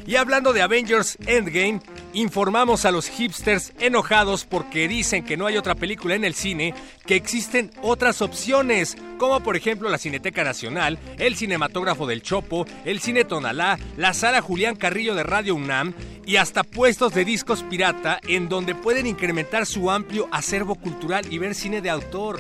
Y 0.07 0.15
hablando 0.15 0.53
de 0.53 0.61
Avengers 0.61 1.17
Endgame, 1.27 1.81
informamos 2.13 2.85
a 2.85 2.91
los 2.91 3.07
hipsters 3.09 3.73
enojados 3.79 4.45
porque 4.45 4.87
dicen 4.87 5.23
que 5.23 5.37
no 5.37 5.45
hay 5.45 5.57
otra 5.57 5.75
película 5.75 6.15
en 6.15 6.23
el 6.23 6.35
cine, 6.35 6.73
que 7.05 7.15
existen 7.15 7.71
otras 7.81 8.21
opciones, 8.21 8.95
como 9.17 9.41
por 9.41 9.55
ejemplo 9.55 9.89
la 9.89 9.97
Cineteca 9.97 10.43
Nacional, 10.43 10.99
el 11.17 11.35
Cinematógrafo 11.35 12.07
del 12.07 12.21
Chopo, 12.21 12.65
el 12.85 12.99
Cine 12.99 13.25
Tonalá, 13.25 13.79
la 13.97 14.13
Sala 14.13 14.41
Julián 14.41 14.75
Carrillo 14.75 15.15
de 15.15 15.23
Radio 15.23 15.55
UNAM 15.55 15.93
y 16.25 16.37
hasta 16.37 16.63
puestos 16.63 17.13
de 17.13 17.25
discos 17.25 17.63
pirata 17.63 18.19
en 18.27 18.49
donde 18.49 18.75
pueden 18.75 19.07
incrementar 19.07 19.65
su 19.65 19.91
amplio 19.91 20.27
acervo 20.31 20.75
cultural 20.75 21.25
y 21.31 21.37
ver 21.37 21.55
cine 21.55 21.81
de 21.81 21.89
autor. 21.89 22.39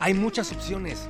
Hay 0.00 0.14
muchas 0.14 0.52
opciones. 0.52 1.08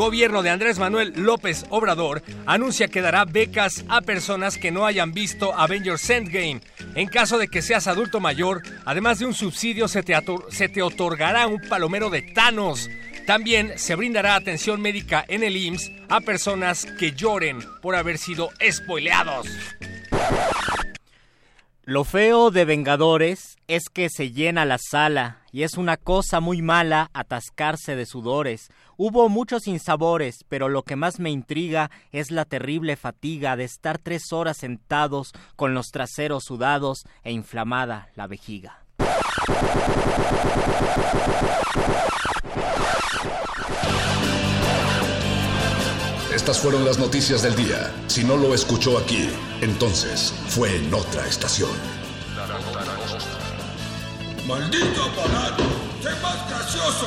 Gobierno 0.00 0.42
de 0.42 0.48
Andrés 0.48 0.78
Manuel 0.78 1.12
López 1.14 1.66
Obrador 1.68 2.22
anuncia 2.46 2.88
que 2.88 3.02
dará 3.02 3.26
becas 3.26 3.84
a 3.90 4.00
personas 4.00 4.56
que 4.56 4.70
no 4.70 4.86
hayan 4.86 5.12
visto 5.12 5.52
Avengers 5.54 6.08
Endgame. 6.08 6.62
En 6.94 7.06
caso 7.06 7.36
de 7.36 7.48
que 7.48 7.60
seas 7.60 7.86
adulto 7.86 8.18
mayor, 8.18 8.62
además 8.86 9.18
de 9.18 9.26
un 9.26 9.34
subsidio, 9.34 9.88
se 9.88 10.02
te, 10.02 10.14
se 10.48 10.70
te 10.70 10.80
otorgará 10.80 11.46
un 11.48 11.60
palomero 11.68 12.08
de 12.08 12.22
Thanos. 12.22 12.88
También 13.26 13.78
se 13.78 13.94
brindará 13.94 14.36
atención 14.36 14.80
médica 14.80 15.22
en 15.28 15.42
el 15.42 15.54
IMSS 15.54 15.92
a 16.08 16.22
personas 16.22 16.86
que 16.98 17.12
lloren 17.12 17.58
por 17.82 17.94
haber 17.94 18.16
sido 18.16 18.48
spoileados. 18.70 19.48
Lo 21.84 22.04
feo 22.04 22.50
de 22.50 22.64
Vengadores 22.64 23.58
es 23.68 23.90
que 23.90 24.08
se 24.08 24.30
llena 24.30 24.64
la 24.64 24.78
sala 24.78 25.42
y 25.52 25.64
es 25.64 25.74
una 25.74 25.96
cosa 25.96 26.40
muy 26.40 26.62
mala 26.62 27.10
atascarse 27.12 27.96
de 27.96 28.06
sudores. 28.06 28.70
Hubo 29.02 29.30
muchos 29.30 29.66
insabores, 29.66 30.44
pero 30.50 30.68
lo 30.68 30.82
que 30.82 30.94
más 30.94 31.20
me 31.20 31.30
intriga 31.30 31.90
es 32.12 32.30
la 32.30 32.44
terrible 32.44 32.96
fatiga 32.96 33.56
de 33.56 33.64
estar 33.64 33.96
tres 33.96 34.30
horas 34.30 34.58
sentados 34.58 35.32
con 35.56 35.72
los 35.72 35.90
traseros 35.90 36.44
sudados 36.44 37.06
e 37.24 37.32
inflamada 37.32 38.10
la 38.14 38.26
vejiga. 38.26 38.84
Estas 46.34 46.60
fueron 46.60 46.84
las 46.84 46.98
noticias 46.98 47.42
del 47.42 47.56
día. 47.56 47.90
Si 48.06 48.22
no 48.22 48.36
lo 48.36 48.52
escuchó 48.52 48.98
aquí, 48.98 49.30
entonces 49.62 50.34
fue 50.48 50.76
en 50.76 50.92
otra 50.92 51.26
estación. 51.26 51.70
¡Maldito 54.46 55.04
aparato! 55.04 55.64
¡Sé 56.02 56.10
más 56.20 56.50
gracioso! 56.50 57.06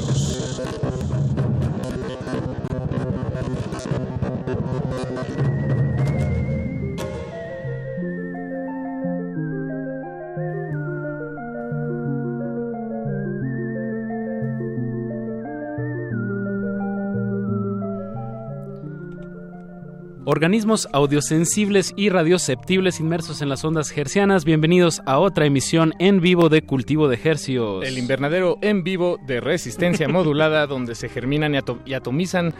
Organismos 20.45 20.89
audiosensibles 20.91 21.93
y 21.95 22.09
radioceptibles 22.09 22.99
inmersos 22.99 23.43
en 23.43 23.49
las 23.49 23.63
ondas 23.63 23.95
hercianas, 23.95 24.43
bienvenidos 24.43 25.03
a 25.05 25.19
otra 25.19 25.45
emisión 25.45 25.93
en 25.99 26.19
vivo 26.19 26.49
de 26.49 26.63
Cultivo 26.63 27.07
de 27.07 27.19
Hercios. 27.23 27.85
El 27.85 27.99
invernadero 27.99 28.57
en 28.63 28.83
vivo 28.83 29.19
de 29.27 29.39
resistencia 29.39 30.07
modulada 30.09 30.65
donde 30.65 30.95
se 30.95 31.09
germinan 31.09 31.53
y, 31.53 31.57
ato- 31.59 31.77
y 31.85 31.93
atomizan 31.93 32.55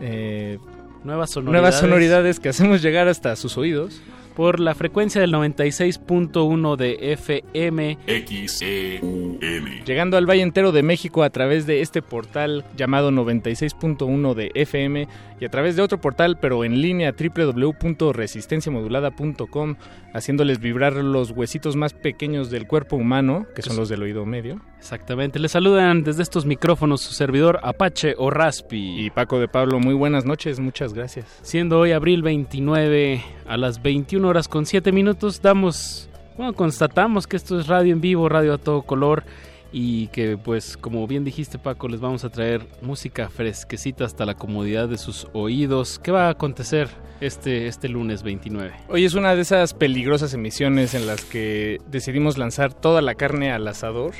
eh, 0.00 0.56
nuevas 1.04 1.28
sonoridades. 1.28 1.60
nuevas 1.60 1.78
sonoridades 1.78 2.40
que 2.40 2.48
hacemos 2.48 2.80
llegar 2.80 3.06
hasta 3.06 3.36
sus 3.36 3.58
oídos. 3.58 4.00
Por 4.34 4.60
la 4.60 4.74
frecuencia 4.74 5.18
del 5.18 5.32
96.1 5.32 6.76
de 6.76 7.12
FM. 7.12 7.96
XEUN. 8.06 9.38
Llegando 9.86 10.18
al 10.18 10.28
Valle 10.28 10.42
Entero 10.42 10.72
de 10.72 10.82
México 10.82 11.22
a 11.22 11.30
través 11.30 11.66
de 11.66 11.80
este 11.80 12.02
portal 12.02 12.62
llamado 12.76 13.10
96.1 13.10 14.34
de 14.34 14.50
FM 14.54 15.08
y 15.40 15.44
a 15.44 15.48
través 15.48 15.76
de 15.76 15.82
otro 15.82 16.00
portal 16.00 16.38
pero 16.40 16.64
en 16.64 16.80
línea 16.80 17.12
www.resistenciamodulada.com 17.12 19.76
haciéndoles 20.14 20.60
vibrar 20.60 20.94
los 20.94 21.30
huesitos 21.30 21.76
más 21.76 21.92
pequeños 21.92 22.50
del 22.50 22.66
cuerpo 22.66 22.96
humano, 22.96 23.46
que 23.54 23.62
son 23.62 23.76
los 23.76 23.88
del 23.88 24.02
oído 24.02 24.24
medio. 24.24 24.60
Exactamente. 24.78 25.38
Les 25.38 25.52
saludan 25.52 26.02
desde 26.02 26.22
estos 26.22 26.46
micrófonos 26.46 27.02
su 27.02 27.12
servidor 27.12 27.60
Apache 27.62 28.14
o 28.16 28.30
Raspi. 28.30 29.04
Y 29.04 29.10
Paco 29.10 29.38
de 29.38 29.48
Pablo, 29.48 29.78
muy 29.78 29.94
buenas 29.94 30.24
noches, 30.24 30.58
muchas 30.58 30.94
gracias. 30.94 31.26
Siendo 31.42 31.80
hoy 31.80 31.92
abril 31.92 32.22
29 32.22 33.22
a 33.46 33.56
las 33.56 33.82
21 33.82 34.26
horas 34.26 34.48
con 34.48 34.64
7 34.64 34.92
minutos, 34.92 35.42
damos, 35.42 36.08
bueno, 36.36 36.54
constatamos 36.54 37.26
que 37.26 37.36
esto 37.36 37.60
es 37.60 37.66
radio 37.66 37.92
en 37.92 38.00
vivo, 38.00 38.28
radio 38.28 38.54
a 38.54 38.58
todo 38.58 38.82
color 38.82 39.24
y 39.72 40.08
que 40.08 40.36
pues 40.36 40.76
como 40.76 41.06
bien 41.06 41.24
dijiste 41.24 41.58
Paco, 41.58 41.88
les 41.88 42.00
vamos 42.00 42.24
a 42.24 42.30
traer 42.30 42.66
música 42.82 43.28
fresquecita 43.28 44.04
hasta 44.04 44.24
la 44.24 44.34
comodidad 44.34 44.88
de 44.88 44.98
sus 44.98 45.26
oídos. 45.32 45.98
¿Qué 45.98 46.10
va 46.10 46.26
a 46.26 46.30
acontecer 46.30 46.88
este, 47.20 47.66
este 47.66 47.88
lunes 47.88 48.22
29? 48.22 48.72
Hoy 48.88 49.04
es 49.04 49.14
una 49.14 49.34
de 49.34 49.42
esas 49.42 49.74
peligrosas 49.74 50.34
emisiones 50.34 50.94
en 50.94 51.06
las 51.06 51.24
que 51.24 51.78
decidimos 51.88 52.38
lanzar 52.38 52.72
toda 52.74 53.02
la 53.02 53.14
carne 53.14 53.52
al 53.52 53.66
asador. 53.68 54.14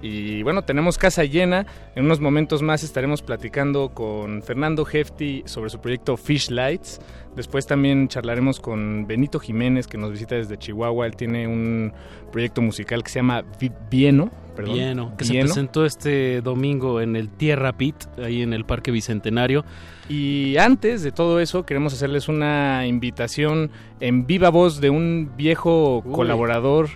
Y 0.00 0.42
bueno, 0.44 0.62
tenemos 0.62 0.96
casa 0.96 1.24
llena. 1.24 1.66
En 1.96 2.04
unos 2.04 2.20
momentos 2.20 2.62
más 2.62 2.84
estaremos 2.84 3.20
platicando 3.22 3.88
con 3.90 4.42
Fernando 4.42 4.86
Hefti 4.90 5.42
sobre 5.46 5.70
su 5.70 5.80
proyecto 5.80 6.16
Fish 6.16 6.50
Lights. 6.50 7.00
Después 7.34 7.66
también 7.66 8.08
charlaremos 8.08 8.60
con 8.60 9.06
Benito 9.06 9.38
Jiménez, 9.40 9.86
que 9.86 9.98
nos 9.98 10.12
visita 10.12 10.34
desde 10.36 10.56
Chihuahua. 10.56 11.06
Él 11.06 11.16
tiene 11.16 11.46
un 11.48 11.92
proyecto 12.32 12.62
musical 12.62 13.02
que 13.02 13.10
se 13.10 13.18
llama 13.18 13.42
Vi- 13.60 13.72
Vieno. 13.90 14.30
Perdón, 14.56 14.74
Vieno, 14.74 15.16
que 15.16 15.24
Vieno. 15.24 15.46
se 15.48 15.52
presentó 15.54 15.84
este 15.84 16.40
domingo 16.42 17.00
en 17.00 17.14
el 17.14 17.28
Tierra 17.28 17.72
Pit, 17.74 17.94
ahí 18.24 18.42
en 18.42 18.52
el 18.52 18.64
Parque 18.64 18.90
Bicentenario. 18.90 19.64
Y 20.08 20.56
antes 20.58 21.02
de 21.02 21.12
todo 21.12 21.38
eso, 21.38 21.64
queremos 21.64 21.92
hacerles 21.92 22.28
una 22.28 22.84
invitación 22.86 23.70
en 24.00 24.26
viva 24.26 24.48
voz 24.48 24.80
de 24.80 24.90
un 24.90 25.30
viejo 25.36 26.02
Uy. 26.04 26.12
colaborador, 26.12 26.88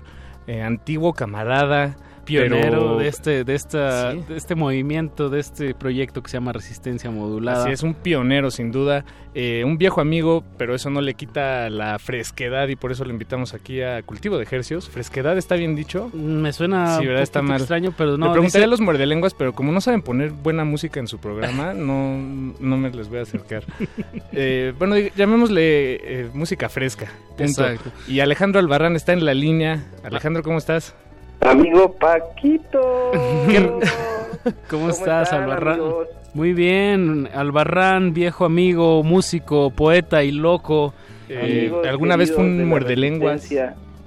eh, 0.48 0.60
antiguo 0.62 1.12
camarada, 1.12 1.96
pionero 2.24 2.70
pero- 2.70 2.96
de 2.98 3.08
este 3.08 3.44
de 3.44 3.54
esta 3.54 4.12
Sí. 4.12 4.24
de 4.28 4.36
este 4.36 4.54
movimiento 4.54 5.28
de 5.28 5.40
este 5.40 5.74
proyecto 5.74 6.22
que 6.22 6.30
se 6.30 6.36
llama 6.36 6.52
Resistencia 6.52 7.10
Modulada. 7.10 7.64
Así 7.64 7.72
es, 7.72 7.82
un 7.82 7.94
pionero 7.94 8.50
sin 8.50 8.70
duda, 8.72 9.04
eh, 9.34 9.62
un 9.64 9.78
viejo 9.78 10.00
amigo, 10.00 10.44
pero 10.58 10.74
eso 10.74 10.90
no 10.90 11.00
le 11.00 11.14
quita 11.14 11.68
la 11.70 11.98
fresquedad 11.98 12.68
y 12.68 12.76
por 12.76 12.92
eso 12.92 13.04
lo 13.04 13.10
invitamos 13.10 13.54
aquí 13.54 13.80
a 13.82 14.02
Cultivo 14.02 14.36
de 14.36 14.44
Ejercios. 14.44 14.88
¿Fresquedad 14.88 15.36
está 15.38 15.56
bien 15.56 15.74
dicho? 15.74 16.10
Me 16.14 16.52
suena 16.52 16.98
sí, 16.98 17.06
¿verdad? 17.06 17.22
Está 17.22 17.42
mal. 17.42 17.58
extraño, 17.60 17.92
pero 17.96 18.16
no, 18.16 18.26
Le 18.26 18.32
preguntaría 18.32 18.60
dice- 18.60 18.64
a 18.64 18.66
los 18.66 18.80
muerdelenguas, 18.80 19.34
pero 19.34 19.52
como 19.54 19.72
no 19.72 19.80
saben 19.80 20.02
poner 20.02 20.30
buena 20.30 20.64
música 20.64 21.00
en 21.00 21.08
su 21.08 21.18
programa, 21.18 21.72
no, 21.74 22.16
no 22.60 22.76
me 22.76 22.90
les 22.90 23.08
voy 23.08 23.18
a 23.18 23.22
acercar. 23.22 23.64
Eh, 24.32 24.72
bueno, 24.78 24.96
llamémosle 25.16 26.22
eh, 26.22 26.28
música 26.32 26.68
fresca. 26.68 27.06
punto. 27.36 27.44
Exacto. 27.44 27.90
Y 28.06 28.20
Alejandro 28.20 28.60
Albarrán 28.60 28.96
está 28.96 29.12
en 29.12 29.24
la 29.24 29.34
línea. 29.34 29.84
Alejandro, 30.04 30.42
¿cómo 30.42 30.58
estás? 30.58 30.94
Amigo 31.46 31.92
Paquito. 31.94 33.10
¿Cómo, 34.70 34.88
estás, 34.90 35.24
están, 35.28 35.42
Albarrán? 35.44 35.80
amigos? 35.80 36.08
Muy 36.34 36.52
bien, 36.54 37.28
Albarrán, 37.34 38.14
viejo 38.14 38.44
amigo, 38.44 39.02
músico, 39.02 39.70
poeta 39.70 40.22
y 40.22 40.32
loco. 40.32 40.94
Eh, 41.28 41.70
¿Alguna 41.88 42.16
vez 42.16 42.32
fue 42.32 42.44
un 42.44 42.64
muerdelenguas? 42.66 43.50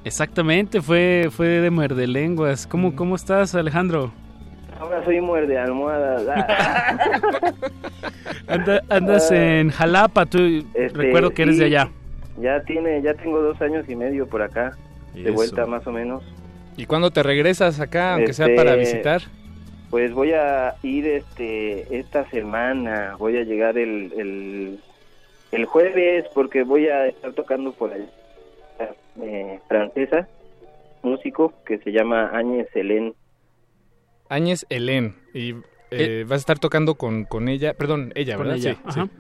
Exactamente, 0.03 0.81
fue 0.81 1.29
fue 1.31 1.47
de 1.47 1.69
muerde 1.71 2.07
lenguas. 2.07 2.67
¿Cómo 2.67 2.95
cómo 2.95 3.15
estás, 3.15 3.53
Alejandro? 3.55 4.11
Ahora 4.79 5.03
soy 5.05 5.21
muerde 5.21 5.57
almohadas. 5.57 6.23
Ah. 8.47 8.53
Anda- 8.53 8.83
andas 8.89 9.31
Ah. 9.31 9.35
en 9.35 9.69
Jalapa, 9.71 10.25
tú 10.27 10.37
Este, 10.73 10.89
recuerdo 10.89 11.31
que 11.31 11.41
eres 11.43 11.57
de 11.57 11.65
allá. 11.65 11.89
Ya 12.39 12.61
tiene, 12.63 13.01
ya 13.01 13.13
tengo 13.15 13.41
dos 13.41 13.59
años 13.61 13.85
y 13.89 13.95
medio 13.95 14.27
por 14.27 14.41
acá, 14.43 14.71
de 15.13 15.31
vuelta 15.31 15.65
más 15.65 15.85
o 15.87 15.91
menos. 15.91 16.23
¿Y 16.77 16.85
cuándo 16.85 17.11
te 17.11 17.23
regresas 17.23 17.79
acá, 17.79 18.15
aunque 18.15 18.33
sea 18.33 18.47
Este, 18.47 18.55
para 18.55 18.75
visitar? 18.75 19.21
Pues 19.89 20.13
voy 20.13 20.33
a 20.33 20.75
ir 20.83 21.05
este 21.07 21.97
esta 21.97 22.29
semana, 22.29 23.15
voy 23.17 23.37
a 23.37 23.43
llegar 23.43 23.77
el, 23.77 24.11
el, 24.17 24.79
el 25.51 25.65
jueves 25.65 26.25
porque 26.33 26.63
voy 26.63 26.87
a 26.87 27.07
estar 27.07 27.31
tocando 27.33 27.71
por 27.71 27.93
allá 27.93 28.05
eh, 29.21 29.59
francesa, 29.69 30.27
músico 31.01 31.53
que 31.65 31.77
se 31.77 31.91
llama 31.91 32.29
Áñez 32.33 32.67
Selén. 32.73 33.13
Áñez 34.27 34.65
Elén. 34.69 35.15
Y 35.33 35.55
eh, 35.91 36.23
vas 36.27 36.37
a 36.37 36.41
estar 36.41 36.59
tocando 36.59 36.95
con, 36.95 37.23
con 37.23 37.47
ella, 37.47 37.73
perdón, 37.73 38.11
ella, 38.15 38.35
Con 38.35 38.47
¿verdad? 38.47 38.57
ella, 38.57 38.73
Sí, 38.73 38.79
ajá. 38.85 39.05
sí. 39.05 39.11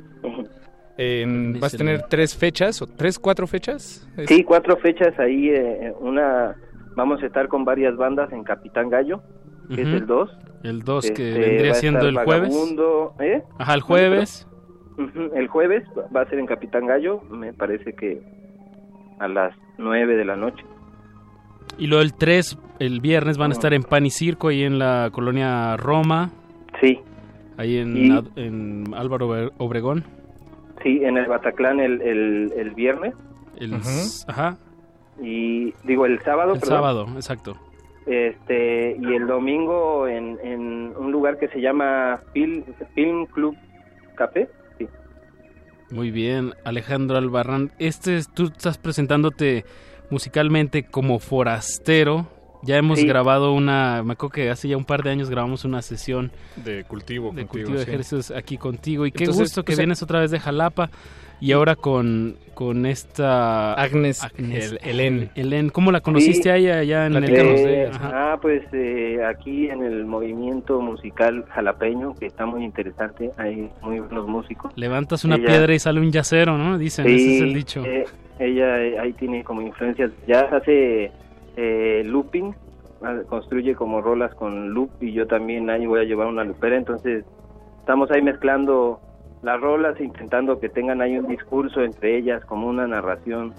En- 0.97 1.47
Áñez 1.49 1.59
¿Vas 1.61 1.73
a 1.73 1.77
tener 1.77 1.95
Elén. 1.95 2.07
tres 2.09 2.35
fechas 2.35 2.81
o 2.81 2.87
tres, 2.87 3.17
cuatro 3.19 3.47
fechas? 3.47 4.05
Es- 4.17 4.27
Sí, 4.27 4.43
cuatro 4.43 4.75
fechas 4.77 5.17
ahí, 5.19 5.49
eh, 5.51 5.93
una 5.99 6.55
vamos 6.95 7.21
a 7.21 7.25
estar 7.25 7.47
con 7.47 7.65
varias 7.65 7.95
bandas 7.97 8.31
en 8.31 8.43
Capitán 8.43 8.89
Gallo, 8.89 9.21
que 9.73 9.81
es 9.81 9.87
el 9.87 10.05
2. 10.05 10.29
El 10.63 10.81
2 10.83 11.11
que 11.11 11.29
Este, 11.29 11.39
vendría 11.39 11.73
siendo 11.75 12.07
el 12.07 12.17
jueves. 12.17 12.55
¿eh? 13.19 13.43
Ajá, 13.59 13.73
el 13.73 13.81
jueves. 13.81 14.47
El 15.35 15.47
jueves 15.47 15.83
va 16.15 16.21
a 16.21 16.25
ser 16.29 16.39
en 16.39 16.45
Capitán 16.45 16.85
Gallo, 16.87 17.21
me 17.29 17.53
parece 17.53 17.93
que 17.93 18.21
a 19.19 19.27
las 19.27 19.53
9 19.77 20.15
de 20.15 20.25
la 20.25 20.35
noche. 20.35 20.63
Y 21.77 21.87
luego 21.87 22.01
el 22.03 22.13
3, 22.13 22.57
el 22.79 23.01
viernes, 23.01 23.37
van 23.37 23.51
a 23.51 23.53
estar 23.53 23.73
en 23.73 23.83
Pan 23.83 24.05
y 24.05 24.09
Circo, 24.11 24.47
ahí 24.47 24.63
en 24.63 24.79
la 24.79 25.09
colonia 25.11 25.75
Roma. 25.77 26.31
Sí. 26.81 26.99
Ahí 27.57 27.77
en, 27.77 27.97
Y- 27.97 28.11
Ad- 28.11 28.37
en 28.37 28.93
Álvaro 28.95 29.27
Obre- 29.29 29.51
Obregón. 29.57 30.03
Sí, 30.83 31.01
en 31.03 31.17
el 31.17 31.25
Bataclan 31.25 31.79
el, 31.79 32.01
el, 32.01 32.53
el 32.55 32.71
viernes 32.75 33.15
El, 33.57 33.73
Ajá, 34.27 34.57
y 35.21 35.73
digo 35.83 36.05
el 36.05 36.19
sábado, 36.21 36.53
el 36.53 36.59
perdón. 36.59 36.75
sábado, 36.77 37.07
exacto. 37.15 37.57
Este, 38.05 38.95
y 38.99 39.13
el 39.15 39.25
domingo 39.27 40.07
en, 40.07 40.37
en 40.43 40.93
un 40.95 41.11
lugar 41.11 41.37
que 41.39 41.47
se 41.47 41.59
llama 41.59 42.19
Film, 42.33 42.63
Film 42.93 43.25
Club 43.25 43.55
Café. 44.15 44.47
Sí. 44.77 44.87
Muy 45.89 46.11
bien, 46.11 46.53
Alejandro 46.63 47.17
Albarrán. 47.17 47.71
Este, 47.79 48.17
es- 48.17 48.29
tú 48.31 48.43
estás 48.45 48.77
presentándote 48.77 49.65
musicalmente 50.11 50.83
como 50.83 51.17
forastero. 51.19 52.27
Ya 52.65 52.77
hemos 52.77 52.99
Sí. 52.99 53.07
grabado 53.07 53.53
una, 53.53 54.01
me 54.03 54.13
acuerdo 54.13 54.33
que 54.33 54.49
hace 54.49 54.67
ya 54.67 54.75
un 54.77 54.85
par 54.85 55.03
de 55.03 55.11
años 55.11 55.29
grabamos 55.29 55.65
una 55.65 55.81
sesión 55.81 56.31
De 56.55 56.83
cultivo. 56.83 57.27
de 57.31 57.45
contigo, 57.45 57.49
cultivo 57.49 57.77
de 57.79 57.85
sí. 57.85 57.91
ejercicios 57.91 58.31
aquí 58.31 58.57
contigo. 58.57 59.05
Y 59.05 59.11
qué 59.11 59.25
Entonces, 59.25 59.43
gusto 59.43 59.61
que 59.63 59.67
pues, 59.73 59.77
vienes 59.77 60.01
otra 60.01 60.19
vez 60.19 60.31
de 60.31 60.39
Jalapa 60.39 60.89
y 61.39 61.51
ahora 61.51 61.75
con, 61.75 62.37
con 62.53 62.85
esta... 62.85 63.73
Agnes 63.73 64.21
El- 64.37 64.79
Elén. 64.83 65.29
Elén, 65.35 65.69
¿cómo 65.69 65.91
la 65.91 65.99
conociste 66.01 66.43
Sí. 66.43 66.49
a 66.49 66.55
ella 66.55 66.79
allá 66.79 67.05
en 67.07 67.15
el 67.17 67.23
Eh, 67.35 67.91
ah, 68.01 68.37
pues 68.41 68.63
eh, 68.73 69.19
aquí 69.25 69.67
en 69.69 69.83
el 69.83 70.05
movimiento 70.05 70.81
musical 70.81 71.45
jalapeño, 71.49 72.15
que 72.15 72.25
está 72.25 72.45
muy 72.45 72.63
interesante, 72.63 73.31
hay 73.37 73.69
muy 73.81 73.99
buenos 73.99 74.27
músicos. 74.27 74.71
Levantas 74.75 75.23
una 75.25 75.35
Ella- 75.35 75.45
piedra 75.45 75.73
y 75.75 75.79
sale 75.79 75.99
un 75.99 76.11
yacero, 76.11 76.57
¿no? 76.57 76.77
Dicen, 76.77 77.05
ese 77.05 77.35
es 77.35 77.41
el 77.43 77.53
dicho. 77.53 77.83
eh, 77.85 78.05
ella 78.39 78.81
eh, 78.81 78.97
ahí 78.99 79.13
tiene 79.13 79.43
como 79.43 79.61
influencias, 79.61 80.11
ya 80.27 80.41
hace 80.41 81.11
eh, 81.55 82.03
looping, 82.05 82.53
ah, 83.03 83.19
construye 83.29 83.75
como 83.75 84.01
rolas 84.01 84.33
con 84.35 84.73
loop 84.73 84.89
y 85.01 85.13
yo 85.13 85.27
también 85.27 85.69
ahí 85.69 85.85
voy 85.85 86.01
a 86.01 86.03
llevar 86.03 86.27
una 86.27 86.43
loopera, 86.43 86.75
entonces 86.77 87.25
estamos 87.79 88.09
ahí 88.11 88.21
mezclando 88.21 88.99
las 89.41 89.59
rolas, 89.61 89.99
intentando 90.01 90.59
que 90.59 90.69
tengan 90.69 91.01
ahí 91.01 91.17
un 91.17 91.27
discurso 91.27 91.81
entre 91.83 92.17
ellas, 92.17 92.43
como 92.45 92.67
una 92.67 92.87
narración. 92.87 93.53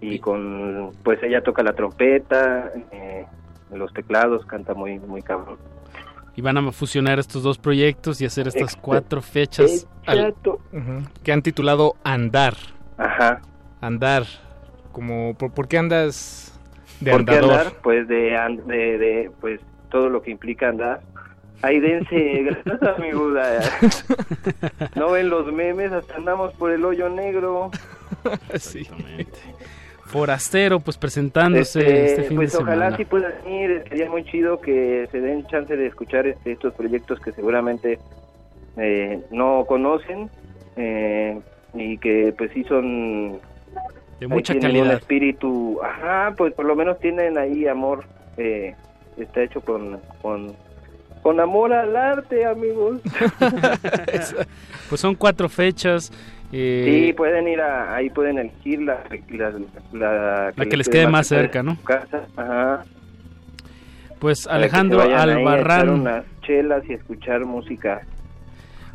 Y 0.00 0.18
con, 0.18 0.92
pues 1.04 1.22
ella 1.22 1.42
toca 1.42 1.62
la 1.62 1.74
trompeta, 1.74 2.72
eh, 2.90 3.26
los 3.72 3.92
teclados, 3.92 4.44
canta 4.46 4.72
muy, 4.74 4.98
muy 4.98 5.20
cabrón. 5.22 5.58
Y 6.34 6.40
van 6.40 6.56
a 6.56 6.72
fusionar 6.72 7.18
estos 7.18 7.42
dos 7.42 7.58
proyectos 7.58 8.20
y 8.22 8.24
hacer 8.24 8.48
estas 8.48 8.76
cuatro 8.76 9.20
fechas. 9.20 9.86
al- 10.06 10.34
Que 11.22 11.32
han 11.32 11.42
titulado 11.42 11.96
Andar. 12.02 12.54
Ajá. 12.96 13.42
Andar. 13.82 14.24
Como, 14.90 15.34
¿por, 15.34 15.52
por 15.52 15.68
qué 15.68 15.76
andas 15.76 16.49
de 17.00 17.10
¿Por 17.10 17.24
qué 17.24 17.36
andar? 17.38 17.72
Pues 17.82 18.06
de, 18.08 18.36
de, 18.66 18.98
de, 18.98 19.30
pues 19.40 19.60
todo 19.90 20.08
lo 20.08 20.22
que 20.22 20.30
implica 20.30 20.68
andar. 20.68 21.00
Ahí 21.62 21.78
dense, 21.80 22.42
gracias 22.64 22.82
amigo. 22.98 23.30
No 24.94 25.10
ven 25.10 25.28
los 25.28 25.52
memes, 25.52 25.92
hasta 25.92 26.16
andamos 26.16 26.52
por 26.54 26.70
el 26.70 26.84
hoyo 26.84 27.08
negro. 27.08 27.70
sí. 28.58 28.88
Forastero, 30.06 30.80
pues 30.80 30.96
presentándose 30.98 31.80
Este, 31.80 32.04
este, 32.06 32.22
fin 32.24 32.36
pues 32.38 32.52
de 32.52 32.58
ojalá 32.58 32.74
semana. 32.86 32.96
sí 32.96 33.04
puedan 33.04 33.48
ir, 33.48 33.84
sería 33.88 34.10
muy 34.10 34.24
chido 34.24 34.60
que 34.60 35.08
se 35.12 35.20
den 35.20 35.46
chance 35.46 35.76
de 35.76 35.86
escuchar 35.86 36.26
este, 36.26 36.52
estos 36.52 36.74
proyectos 36.74 37.20
que 37.20 37.30
seguramente 37.32 38.00
eh, 38.76 39.20
no 39.30 39.64
conocen 39.68 40.28
eh, 40.76 41.38
y 41.74 41.98
que 41.98 42.34
pues 42.36 42.50
sí 42.52 42.64
son 42.64 43.38
De 44.20 44.26
ahí 44.26 44.28
mucha 44.28 44.52
un 44.54 44.60
calidad. 44.60 44.92
espíritu, 44.98 45.80
ajá, 45.82 46.34
pues 46.36 46.52
por 46.54 46.64
lo 46.66 46.76
menos 46.76 46.98
tienen 47.00 47.36
ahí 47.38 47.66
amor, 47.66 48.04
eh, 48.36 48.74
está 49.16 49.42
hecho 49.42 49.60
con, 49.62 49.98
con, 50.22 50.54
con 51.22 51.40
amor 51.40 51.72
al 51.72 51.96
arte, 51.96 52.44
amigos. 52.46 53.00
Pues 54.88 55.00
son 55.00 55.14
cuatro 55.14 55.48
fechas. 55.48 56.12
eh, 56.52 57.04
Sí, 57.06 57.12
pueden 57.12 57.46
ir 57.48 57.60
a, 57.60 57.94
ahí 57.94 58.10
pueden 58.10 58.38
elegir 58.38 58.82
la, 58.82 59.04
la, 59.30 59.52
la, 59.92 60.52
La 60.56 60.66
que 60.66 60.76
les 60.76 60.88
quede 60.88 61.06
más 61.06 61.26
cerca, 61.28 61.62
¿no? 61.62 61.76
casa. 61.84 62.22
Ajá. 62.36 62.84
Pues 64.18 64.46
Alejandro 64.48 64.98
vayan 64.98 65.14
ahí 65.14 65.20
a 65.20 65.22
echar 65.22 65.38
Albarrán. 65.38 65.88
unas 66.00 66.24
chelas 66.42 66.82
y 66.88 66.92
escuchar 66.94 67.44
música. 67.46 68.02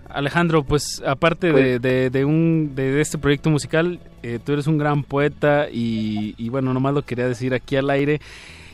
Alejandro, 0.10 0.64
pues 0.64 1.02
aparte 1.06 1.52
de, 1.52 1.80
de, 1.80 2.10
de 2.10 2.26
un, 2.26 2.74
de, 2.76 2.92
de 2.92 3.02
este 3.02 3.18
proyecto 3.18 3.50
musical, 3.50 4.00
eh, 4.24 4.40
tú 4.44 4.54
eres 4.54 4.68
un 4.68 4.78
gran 4.78 5.04
poeta 5.04 5.68
y, 5.72 6.36
y 6.38 6.50
bueno, 6.50 6.74
nomás 6.74 6.94
lo 6.94 7.02
quería 7.04 7.28
decir 7.28 7.54
aquí 7.54 7.76
al 7.76 7.90
aire. 7.90 8.22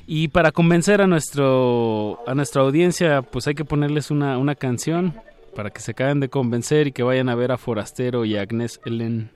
Y 0.08 0.28
para 0.28 0.52
convencer 0.52 1.02
a 1.02 1.08
nuestro 1.08 2.20
a 2.28 2.36
nuestra 2.36 2.64
audiencia, 2.64 3.22
pues 3.22 3.48
hay 3.48 3.54
que 3.54 3.66
ponerles 3.66 4.12
una, 4.12 4.38
una 4.38 4.56
canción 4.56 5.14
para 5.56 5.70
que 5.70 5.82
se 5.82 5.92
acaben 5.92 6.20
de 6.20 6.30
convencer 6.30 6.88
y 6.88 6.92
que 6.92 7.04
vayan 7.04 7.30
a 7.30 7.36
ver 7.36 7.52
a 7.52 7.58
Forastero 7.58 8.26
y 8.26 8.36
a 8.36 8.42
Agnes 8.42 8.80
Ellen. 8.86 9.30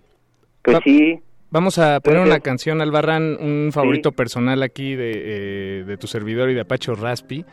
Pues 0.63 0.79
sí. 0.83 1.19
Vamos 1.51 1.77
a 1.77 1.99
poner 2.01 2.19
una 2.19 2.39
canción, 2.39 2.81
Albarrán, 2.81 3.37
un 3.39 3.69
favorito 3.71 4.11
personal 4.11 4.61
aquí 4.63 4.95
de, 4.95 5.11
eh, 5.15 5.83
de 5.85 5.97
tu 5.97 6.07
servidor 6.07 6.49
y 6.49 6.53
de 6.53 6.61
Apacho 6.61 6.95
Raspi. 6.95 7.45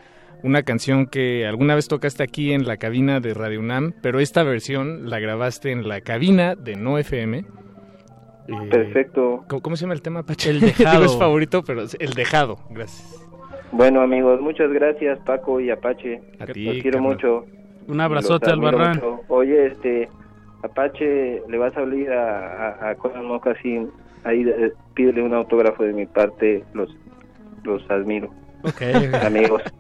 Una 0.43 0.62
canción 0.64 1.06
que 1.06 1.47
alguna 1.47 1.74
vez 1.77 1.86
tocaste 1.89 2.23
aquí 2.23 2.52
en 2.52 2.66
la 2.66 2.77
cabina 2.77 3.20
de 3.20 3.32
Radio 3.35 3.60
UNAM, 3.60 3.93
pero 4.02 4.19
esta 4.19 4.43
versión 4.43 5.09
la 5.09 5.20
grabaste 5.20 5.70
en 5.70 5.86
la 5.89 6.01
cabina 6.01 6.55
de 6.56 6.74
No 6.77 6.98
FM. 6.98 7.39
Eh, 7.39 7.44
Perfecto. 8.70 9.44
¿cómo, 9.48 9.62
cómo 9.62 9.77
se 9.77 9.82
llama 9.82 9.94
el 9.94 10.02
tema, 10.02 10.20
Apache? 10.20 10.51
El 10.51 10.60
Dejado. 10.60 10.90
Digo, 11.01 11.12
es 11.12 11.19
favorito, 11.19 11.62
pero 11.64 11.82
es 11.82 11.97
El 12.01 12.14
Dejado. 12.14 12.59
Gracias. 12.70 13.19
Bueno, 13.70 14.01
amigos, 14.02 14.40
muchas 14.40 14.70
gracias, 14.73 15.19
Paco 15.20 15.60
y 15.60 15.70
Apache. 15.70 16.20
A 16.40 16.44
Los 16.47 16.52
ti, 16.55 16.64
quiero 16.82 16.98
carnal. 16.98 17.12
mucho. 17.14 17.47
Un 17.86 18.01
abrazote, 18.01 18.47
Los 18.51 18.55
Albarrán. 18.59 18.97
mucho. 18.97 19.20
Oye, 19.28 19.66
este, 19.69 20.09
Apache, 20.62 21.40
le 21.48 21.59
vas 21.59 21.77
a 21.77 21.81
hablar 21.81 22.12
a, 22.12 22.69
a, 22.86 22.90
a 22.90 22.94
Conan 22.97 23.27
Mocasín. 23.27 23.90
Ahí 24.24 24.43
eh, 24.43 24.73
pídele 24.94 25.23
un 25.23 25.35
autógrafo 25.35 25.85
de 25.85 25.93
mi 25.93 26.06
parte. 26.06 26.64
Los, 26.74 26.94
los 27.62 27.89
admiro. 27.90 28.28
Ok. 28.64 28.82
Amigos. 29.24 29.62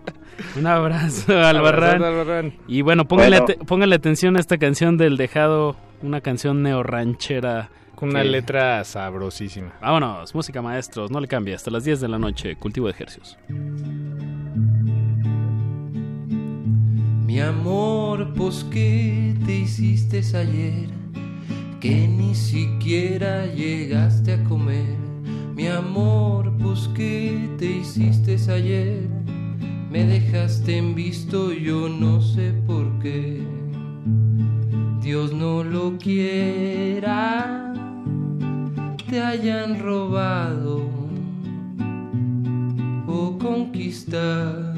Un 0.56 0.66
abrazo, 0.66 1.32
Albarrán. 1.38 2.02
Abrazote, 2.02 2.06
Albarrán. 2.20 2.52
Y 2.66 2.82
bueno, 2.82 3.06
póngale, 3.06 3.40
Bueno. 3.68 3.94
atención 3.94 4.36
a 4.36 4.40
esta 4.40 4.58
canción 4.58 4.96
del 4.96 5.16
Dejado, 5.16 5.76
una 6.02 6.20
canción 6.20 6.62
neorranchera. 6.62 7.70
Con 7.94 8.08
una 8.10 8.22
que- 8.22 8.28
letra 8.30 8.82
sabrosísima. 8.84 9.74
Vámonos, 9.80 10.34
música 10.34 10.60
maestros, 10.60 11.10
no 11.12 11.20
le 11.20 11.28
cambie, 11.28 11.54
hasta 11.54 11.70
las 11.70 11.84
10 11.84 12.00
de 12.00 12.08
la 12.08 12.18
noche, 12.18 12.56
cultivo 12.56 12.86
de 12.88 12.92
ejercicios. 12.92 13.38
Mi 17.26 17.40
amor, 17.40 18.32
pues 18.34 18.64
¿qué 18.70 19.34
te 19.46 19.54
hiciste 19.58 20.20
ayer? 20.36 20.88
Que 21.80 22.06
ni 22.08 22.34
siquiera 22.34 23.46
llegaste 23.46 24.32
a 24.34 24.44
comer. 24.44 24.96
Mi 25.54 25.68
amor, 25.68 26.52
pues 26.60 26.88
¿qué 26.94 27.48
te 27.58 27.66
hiciste 27.66 28.36
ayer? 28.52 29.08
Me 29.92 30.06
dejaste 30.06 30.78
en 30.78 30.94
visto, 30.94 31.52
yo 31.52 31.86
no 31.86 32.22
sé 32.22 32.54
por 32.66 32.98
qué. 33.00 33.46
Dios 35.02 35.34
no 35.34 35.62
lo 35.62 35.98
quiera, 35.98 37.74
te 39.10 39.20
hayan 39.20 39.78
robado 39.80 40.80
o 43.06 43.36
conquistado 43.38 44.72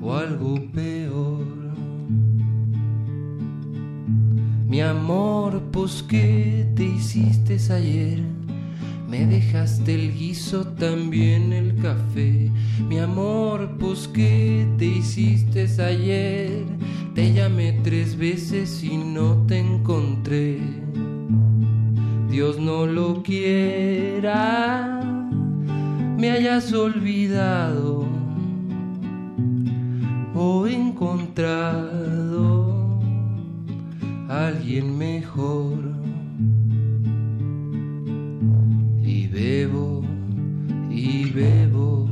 o 0.00 0.14
algo 0.14 0.54
peor. 0.72 1.44
Mi 4.66 4.80
amor, 4.80 5.60
pues 5.72 6.02
¿qué 6.02 6.66
te 6.74 6.84
hiciste 6.84 7.58
ayer? 7.70 8.37
Me 9.08 9.24
dejaste 9.24 9.94
el 9.94 10.12
guiso, 10.12 10.66
también 10.66 11.54
el 11.54 11.74
café. 11.76 12.52
Mi 12.86 12.98
amor, 12.98 13.78
pues 13.78 14.06
¿qué 14.06 14.68
te 14.76 14.84
hiciste 14.84 15.66
ayer? 15.82 16.66
Te 17.14 17.32
llamé 17.32 17.80
tres 17.82 18.18
veces 18.18 18.84
y 18.84 18.98
no 18.98 19.46
te 19.46 19.60
encontré. 19.60 20.60
Dios 22.28 22.60
no 22.60 22.84
lo 22.84 23.22
quiera, 23.22 25.00
me 26.18 26.30
hayas 26.30 26.70
olvidado 26.74 28.06
o 30.34 30.66
encontrado 30.66 31.80
a 34.28 34.48
alguien 34.48 34.98
mejor. 34.98 35.97
Bebo 39.38 40.02
y 40.90 41.30
bebo 41.30 42.08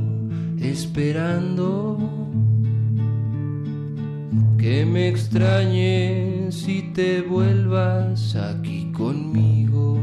esperando 0.61 1.97
que 4.57 4.85
me 4.85 5.09
extrañes 5.09 6.65
y 6.69 6.93
te 6.93 7.21
vuelvas 7.21 8.33
aquí 8.35 8.91
conmigo. 8.93 9.99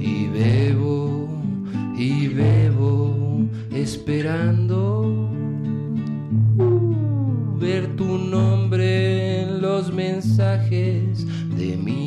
Y 0.00 0.26
bebo 0.26 1.28
y 1.96 2.26
bebo 2.26 3.14
esperando 3.72 5.30
ver 7.60 7.94
tu 7.94 8.18
nombre 8.18 9.42
en 9.42 9.62
los 9.62 9.92
mensajes 9.92 11.24
de 11.56 11.76
mi 11.76 12.03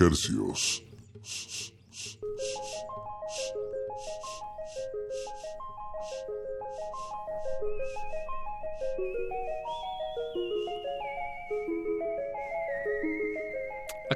cultivo 0.00 0.54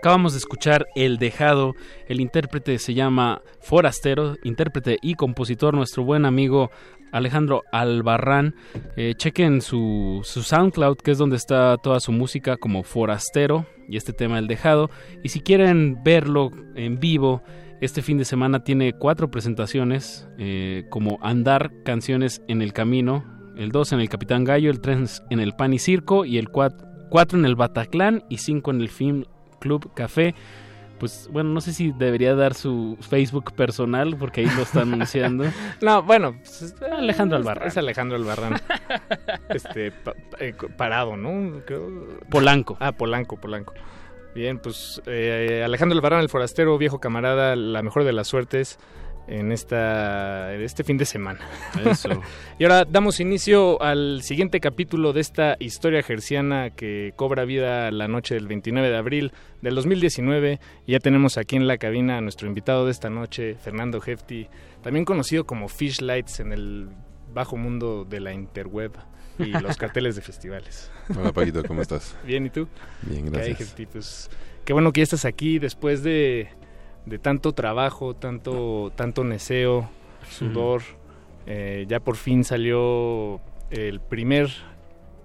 Acabamos 0.04 0.34
de 0.34 0.38
escuchar 0.38 0.86
El 0.94 1.16
Dejado, 1.16 1.74
el 2.08 2.20
intérprete 2.20 2.78
se 2.78 2.92
llama 2.92 3.40
Forastero, 3.62 4.36
intérprete 4.44 4.98
y 5.00 5.14
compositor, 5.14 5.72
nuestro 5.72 6.04
buen 6.04 6.26
amigo 6.26 6.70
Alejandro 7.10 7.62
Albarrán. 7.72 8.54
Eh, 8.98 9.14
chequen 9.16 9.62
su, 9.62 10.20
su 10.22 10.42
SoundCloud, 10.42 10.98
que 10.98 11.12
es 11.12 11.16
donde 11.16 11.36
está 11.36 11.78
toda 11.78 12.00
su 12.00 12.12
música 12.12 12.58
como 12.58 12.82
Forastero 12.82 13.64
y 13.88 13.96
este 13.96 14.12
tema 14.12 14.38
El 14.38 14.46
Dejado. 14.46 14.90
Y 15.22 15.30
si 15.30 15.40
quieren 15.40 15.96
verlo 16.04 16.50
en 16.74 17.00
vivo, 17.00 17.42
este 17.80 18.02
fin 18.02 18.18
de 18.18 18.26
semana 18.26 18.62
tiene 18.62 18.92
cuatro 18.92 19.30
presentaciones, 19.30 20.28
eh, 20.36 20.84
como 20.90 21.18
Andar, 21.22 21.72
Canciones 21.82 22.42
en 22.46 22.60
el 22.60 22.74
Camino, 22.74 23.24
el 23.56 23.72
2 23.72 23.94
en 23.94 24.00
el 24.00 24.10
Capitán 24.10 24.44
Gallo, 24.44 24.70
el 24.70 24.82
3 24.82 25.22
en 25.30 25.40
el 25.40 25.54
Pan 25.54 25.72
y 25.72 25.78
Circo 25.78 26.26
y 26.26 26.36
el 26.36 26.50
4 26.50 27.38
en 27.38 27.46
el 27.46 27.56
Bataclan 27.56 28.22
y 28.28 28.36
5 28.36 28.70
en 28.70 28.80
el 28.82 28.90
Film 28.90 29.24
Club 29.64 29.90
Café. 29.94 30.34
Pues 31.00 31.28
bueno, 31.32 31.50
no 31.50 31.60
sé 31.60 31.72
si 31.72 31.90
debería 31.90 32.34
dar 32.36 32.54
su 32.54 32.96
Facebook 33.00 33.52
personal 33.54 34.14
porque 34.16 34.42
ahí 34.42 34.46
lo 34.54 34.62
está 34.62 34.82
anunciando. 34.82 35.44
No, 35.82 36.02
bueno, 36.02 36.36
pues, 36.38 36.62
es- 36.62 36.74
Alejandro 36.82 37.36
Albarrán. 37.38 37.66
Es 37.68 37.76
Alejandro 37.76 38.16
Albarrán. 38.16 38.54
este, 39.48 39.90
pa- 39.90 40.14
eh, 40.38 40.54
parado, 40.76 41.16
¿no? 41.16 41.60
Creo- 41.66 42.18
Polanco. 42.30 42.76
Ah, 42.78 42.92
Polanco, 42.92 43.36
Polanco. 43.38 43.72
Bien, 44.34 44.58
pues 44.58 45.02
eh, 45.06 45.62
Alejandro 45.64 45.96
Albarrán, 45.96 46.20
el 46.20 46.28
forastero, 46.28 46.76
viejo 46.78 47.00
camarada, 47.00 47.56
la 47.56 47.82
mejor 47.82 48.04
de 48.04 48.12
las 48.12 48.28
suertes 48.28 48.78
en 49.26 49.52
esta 49.52 50.54
este 50.54 50.84
fin 50.84 50.98
de 50.98 51.04
semana. 51.04 51.40
Eso. 51.84 52.08
y 52.58 52.64
ahora 52.64 52.84
damos 52.84 53.20
inicio 53.20 53.80
al 53.80 54.22
siguiente 54.22 54.60
capítulo 54.60 55.12
de 55.12 55.20
esta 55.20 55.56
historia 55.58 56.02
gerciana 56.02 56.70
que 56.70 57.12
cobra 57.16 57.44
vida 57.44 57.90
la 57.90 58.08
noche 58.08 58.34
del 58.34 58.46
29 58.46 58.90
de 58.90 58.96
abril 58.96 59.32
del 59.62 59.74
2019. 59.74 60.60
Y 60.86 60.92
ya 60.92 60.98
tenemos 60.98 61.38
aquí 61.38 61.56
en 61.56 61.66
la 61.66 61.78
cabina 61.78 62.18
a 62.18 62.20
nuestro 62.20 62.48
invitado 62.48 62.84
de 62.84 62.90
esta 62.90 63.10
noche, 63.10 63.54
Fernando 63.54 64.02
Hefti, 64.04 64.48
también 64.82 65.04
conocido 65.04 65.44
como 65.44 65.68
Fish 65.68 66.00
Lights 66.00 66.40
en 66.40 66.52
el 66.52 66.88
bajo 67.32 67.56
mundo 67.56 68.04
de 68.04 68.20
la 68.20 68.32
interweb 68.32 68.92
y 69.38 69.46
los 69.60 69.76
carteles 69.76 70.16
de 70.16 70.22
festivales. 70.22 70.90
Hola, 71.16 71.32
Paquito, 71.32 71.64
¿cómo 71.64 71.82
estás? 71.82 72.16
Bien, 72.24 72.46
¿y 72.46 72.50
tú? 72.50 72.68
Bien, 73.02 73.30
¿Qué 73.30 73.38
hay, 73.38 73.48
gracias. 73.48 73.60
Hefti? 73.70 73.86
Pues, 73.86 74.30
qué 74.64 74.72
bueno 74.72 74.92
que 74.92 75.00
ya 75.00 75.04
estás 75.04 75.24
aquí 75.24 75.58
después 75.58 76.02
de, 76.02 76.48
de 77.06 77.18
tanto 77.18 77.52
trabajo, 77.52 78.14
tanto, 78.14 78.92
tanto 78.96 79.24
neseo, 79.24 79.88
sudor. 80.28 80.82
Eh, 81.46 81.84
ya 81.88 82.00
por 82.00 82.16
fin 82.16 82.44
salió 82.44 83.40
el 83.70 84.00
primer 84.00 84.48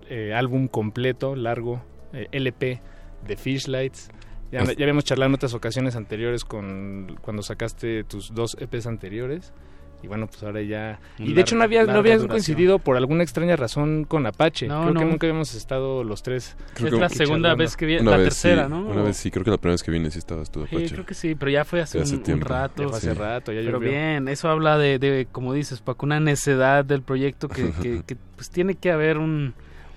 eh, 0.09 0.33
álbum 0.33 0.67
completo, 0.67 1.35
largo, 1.35 1.81
eh, 2.13 2.27
LP 2.31 2.81
de 3.25 3.37
Fishlights. 3.37 4.09
Ya, 4.51 4.63
ya 4.63 4.83
habíamos 4.83 5.03
charlado 5.03 5.29
en 5.29 5.35
otras 5.35 5.53
ocasiones 5.53 5.95
anteriores 5.95 6.43
con 6.43 7.17
cuando 7.21 7.43
sacaste 7.43 8.03
tus 8.03 8.33
dos 8.33 8.57
EPs 8.59 8.87
anteriores. 8.87 9.53
Y 10.01 10.07
bueno, 10.07 10.27
pues 10.27 10.41
ahora 10.43 10.61
ya... 10.61 10.97
Y 11.17 11.33
de 11.33 11.41
hecho 11.41 11.55
no, 11.57 11.63
había, 11.63 11.83
no 11.83 11.93
duración. 12.01 12.27
coincidido 12.29 12.79
por 12.79 12.95
alguna 12.95 13.21
extraña 13.21 13.57
razón 13.57 14.05
con 14.05 14.25
Apache. 14.25 14.67
No, 14.67 14.83
Creo 14.83 14.93
que 14.93 14.99
no. 15.03 15.11
nunca 15.11 15.27
habíamos 15.27 15.53
estado 15.55 16.05
los 16.05 16.23
tres. 16.23 16.55
Creo 16.73 16.87
Es 16.87 16.93
que- 16.93 16.99
la 17.01 17.09
segunda 17.09 17.49
charlando. 17.49 17.57
vez 17.63 17.75
que 17.75 17.85
viene, 17.85 18.01
Una 18.03 18.11
la 18.11 18.17
vez 18.17 18.25
tercera, 18.27 18.63
sí, 18.65 18.69
¿no? 18.69 18.79
Una 18.87 19.01
vez 19.01 19.17
sí, 19.17 19.29
creo 19.29 19.43
que 19.43 19.51
la 19.51 19.57
primera 19.57 19.73
vez 19.73 19.83
que 19.83 19.91
vine 19.91 20.09
sí 20.09 20.19
estabas 20.19 20.49
tú, 20.51 20.65
Sí, 20.67 20.75
Apache. 20.77 20.93
creo 20.93 21.05
que 21.05 21.13
sí, 21.13 21.35
pero 21.35 21.51
ya 21.51 21.65
fue 21.65 21.81
hace 21.81 21.97
Sí, 22.05 22.15
hace 22.21 22.31
un, 22.31 22.37
un 22.39 22.41
rato. 22.45 22.83
Ya 22.83 22.87
fue 22.89 22.97
hace 22.97 23.11
Sí. 23.11 23.17
rato, 23.17 23.51
ya 23.51 23.59
Pero 23.59 23.71
llovió. 23.73 23.89
bien, 23.89 24.27
eso 24.29 24.49
habla 24.49 24.77
de, 24.77 24.99
de, 24.99 25.27
como 25.31 25.53
dices, 25.53 25.81
Paco, 25.81 26.05
una 26.05 26.21
necedad 26.21 26.85
del 26.85 27.01
proyecto 27.01 27.49
que, 27.49 27.71
que, 27.81 28.03
que, 28.05 28.15
pues 28.37 28.49
tiene 28.49 28.75
que 28.75 28.91
haber 28.91 29.17
un, 29.17 29.53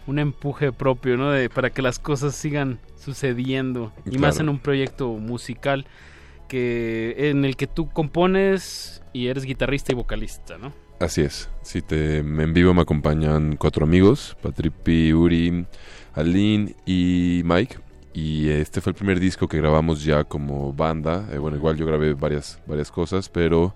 un 0.08 0.18
empuje 0.18 0.72
propio, 0.72 1.16
¿no? 1.16 1.30
De, 1.30 1.48
para 1.48 1.70
que 1.70 1.80
las 1.80 2.00
cosas 2.00 2.34
sigan 2.34 2.80
sucediendo. 2.96 3.92
Y 4.10 4.18
más 4.18 4.40
en 4.40 4.48
un 4.48 4.58
proyecto 4.58 5.10
musical 5.10 5.86
que 6.48 7.30
en 7.30 7.44
el 7.44 7.56
que 7.56 7.66
tú 7.66 7.88
compones 7.88 9.01
y 9.12 9.28
eres 9.28 9.44
guitarrista 9.44 9.92
y 9.92 9.94
vocalista, 9.94 10.58
¿no? 10.58 10.72
Así 11.00 11.22
es. 11.22 11.50
Sí, 11.62 11.82
te, 11.82 12.18
en 12.18 12.54
vivo 12.54 12.74
me 12.74 12.82
acompañan 12.82 13.56
cuatro 13.56 13.84
amigos, 13.84 14.36
Patripi, 14.40 15.12
Uri, 15.12 15.66
Aline 16.14 16.74
y 16.86 17.42
Mike. 17.44 17.78
Y 18.14 18.50
este 18.50 18.80
fue 18.80 18.90
el 18.90 18.96
primer 18.96 19.18
disco 19.18 19.48
que 19.48 19.56
grabamos 19.56 20.04
ya 20.04 20.24
como 20.24 20.72
banda. 20.72 21.28
Eh, 21.32 21.38
bueno, 21.38 21.56
igual 21.56 21.76
yo 21.76 21.86
grabé 21.86 22.14
varias, 22.14 22.60
varias 22.66 22.90
cosas, 22.90 23.28
pero 23.28 23.74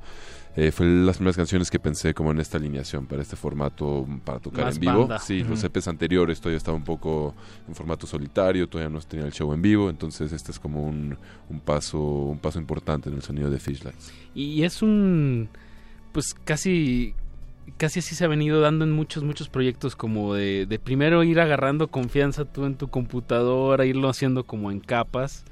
eh, 0.57 0.73
fue 0.73 0.87
las 0.87 1.17
primeras 1.19 1.37
canciones 1.37 1.71
que 1.71 1.79
pensé 1.79 2.15
como 2.15 2.31
en 2.31 2.41
esta 2.41 2.57
alineación, 2.57 3.05
para 3.07 3.21
este 3.21 3.37
formato, 3.37 4.07
para 4.25 4.39
tocar 4.39 4.65
Más 4.65 4.77
en 4.77 4.81
vivo. 4.81 5.01
banda. 5.01 5.19
Sí, 5.19 5.45
los. 5.45 5.63
EPs 5.63 5.87
anteriores 5.87 6.41
todavía 6.41 6.57
estaba 6.57 6.77
un 6.77 6.85
poco 6.85 7.35
en 7.69 7.75
formato 7.75 8.07
solitario, 8.07 8.67
todavía 8.67 8.89
no 8.89 9.01
tenía 9.01 9.27
el 9.27 9.33
show 9.33 9.53
en 9.53 9.61
vivo, 9.61 9.91
entonces 9.91 10.33
este 10.33 10.53
es 10.53 10.59
como 10.59 10.83
un, 10.83 11.19
un 11.51 11.61
paso 11.61 12.01
un 12.01 12.39
paso 12.39 12.59
importante 12.59 13.11
en 13.11 13.17
el 13.17 13.23
sonido 13.23 13.51
de 13.51 13.59
Fishlights. 13.59 14.13
Y 14.35 14.63
es 14.63 14.81
un 14.81 15.51
pues 16.13 16.35
casi 16.45 17.15
casi 17.77 17.99
así 17.99 18.15
se 18.15 18.25
ha 18.25 18.29
venido 18.29 18.61
dando 18.63 18.87
en 18.87 18.93
muchos 18.93 19.25
muchos 19.25 19.51
proyectos 19.51 19.95
como 19.95 20.33
de, 20.33 20.65
de 20.65 20.79
primero 20.79 21.23
ir 21.23 21.39
agarrando 21.39 21.89
confianza 21.89 22.47
tú 22.47 22.65
en 22.65 22.77
tu 22.77 22.89
computadora, 22.89 23.85
irlo 23.85 24.09
haciendo 24.09 24.45
como 24.45 24.71
en 24.71 24.81
capas 24.81 25.45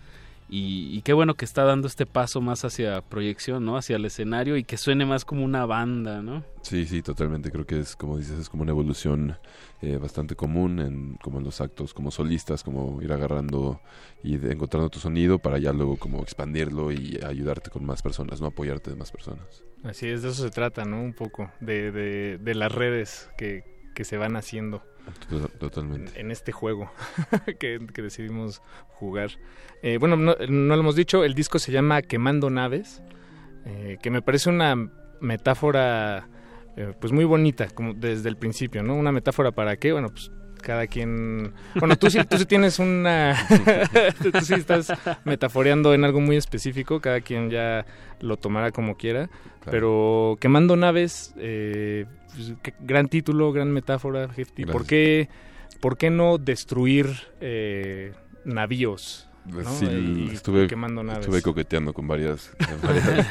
y, 0.49 0.97
y 0.97 1.03
qué 1.03 1.13
bueno 1.13 1.35
que 1.35 1.45
está 1.45 1.65
dando 1.65 1.87
este 1.89 2.07
paso 2.07 2.41
más 2.41 2.65
hacia 2.65 3.01
proyección, 3.01 3.65
¿no? 3.65 3.77
Hacia 3.77 3.97
el 3.97 4.05
escenario 4.05 4.57
y 4.57 4.65
que 4.65 4.77
suene 4.77 5.07
más 5.07 5.25
como 5.25 5.45
una 5.45 5.65
banda, 5.67 6.23
¿no? 6.23 6.45
Sí, 6.63 6.87
sí, 6.87 7.03
totalmente. 7.03 7.51
Creo 7.51 7.67
que 7.67 7.79
es, 7.81 7.97
como 7.97 8.19
dices, 8.19 8.39
es 8.39 8.49
como 8.49 8.63
una 8.63 8.73
evolución 8.73 9.37
eh, 9.83 9.97
bastante 9.97 10.35
común 10.37 10.79
en 10.81 11.15
como 11.23 11.39
en 11.39 11.45
los 11.45 11.61
actos 11.61 11.93
como 11.95 12.11
solistas, 12.11 12.63
como 12.63 13.01
ir 13.03 13.13
agarrando 13.13 13.81
y 14.23 14.37
de- 14.37 14.53
encontrando 14.53 14.89
tu 14.91 14.99
sonido 14.99 15.39
para 15.39 15.59
ya 15.59 15.73
luego 15.73 15.97
como 15.97 16.23
expandirlo 16.23 16.93
y 16.93 17.19
ayudarte 17.27 17.71
con 17.71 17.85
más 17.85 18.03
personas, 18.03 18.41
no 18.41 18.47
apoyarte 18.47 18.91
de 18.91 18.97
más 18.97 19.11
personas. 19.11 19.65
Así 19.83 20.09
es, 20.09 20.23
de 20.23 20.31
eso 20.31 20.43
se 20.43 20.51
trata, 20.51 20.85
¿no? 20.85 21.03
Un 21.03 21.13
poco, 21.15 21.51
de, 21.61 21.91
de, 21.93 22.39
de 22.39 22.55
las 22.55 22.73
redes 22.73 23.29
que, 23.37 23.65
que 23.95 24.05
se 24.05 24.17
van 24.17 24.37
haciendo 24.37 24.83
Totalmente. 25.59 26.19
en 26.21 26.31
este 26.31 26.53
juego 26.53 26.91
que, 27.59 27.79
que 27.93 28.03
decidimos 28.03 28.63
jugar. 28.89 29.31
Eh, 29.83 29.99
bueno, 29.99 30.17
no, 30.17 30.35
no 30.49 30.75
lo 30.75 30.81
hemos 30.81 30.97
dicho, 30.97 31.25
el 31.25 31.35
disco 31.35 31.59
se 31.59 31.73
llama 31.73 32.03
Quemando 32.03 32.51
Naves, 32.51 33.03
eh, 33.67 33.99
que 34.03 34.11
me 34.11 34.23
parece 34.23 34.51
una 34.51 34.77
metáfora 35.21 36.29
eh, 36.77 36.93
pues 37.01 37.13
muy 37.13 37.25
bonita, 37.25 37.69
como 37.69 37.95
desde 37.95 38.29
el 38.29 38.37
principio, 38.37 38.83
¿no? 38.83 38.95
Una 38.95 39.13
metáfora 39.13 39.53
para 39.53 39.77
qué, 39.77 39.93
bueno, 39.93 40.09
pues 40.09 40.31
cada 40.65 40.87
quien... 40.87 41.53
Bueno, 41.79 41.97
tú 41.97 42.11
sí, 42.11 42.19
tú 42.29 42.39
sí 42.39 42.47
tienes 42.47 42.79
una... 42.79 43.37
tú 44.23 44.41
sí 44.41 44.55
estás 44.55 44.93
metaforeando 45.25 45.95
en 45.95 46.05
algo 46.05 46.21
muy 46.21 46.37
específico, 46.37 47.01
cada 47.01 47.21
quien 47.21 47.51
ya 47.51 47.87
lo 48.21 48.37
tomará 48.37 48.73
como 48.73 48.97
quiera, 48.97 49.29
pero 49.71 50.37
Quemando 50.41 50.75
Naves, 50.77 51.35
eh, 51.37 52.07
pues, 52.35 52.55
gran 52.81 53.09
título, 53.09 53.53
gran 53.53 53.71
metáfora, 53.71 54.29
Hefty. 54.35 54.65
¿Por 54.65 54.87
qué, 54.87 55.29
¿Por 55.81 55.99
qué 55.99 56.11
no 56.11 56.39
destruir 56.39 57.09
eh, 57.41 58.13
navíos? 58.45 59.29
¿No? 59.47 59.71
Sí, 59.75 59.87
Y- 59.87 60.35
estuve, 60.35 60.65
y 60.65 60.67
quemando 60.67 61.03
naves. 61.03 61.21
estuve 61.27 61.43
coqueteando 61.43 61.93
con 61.93 62.07
varias, 62.09 62.51
varias, 62.83 63.27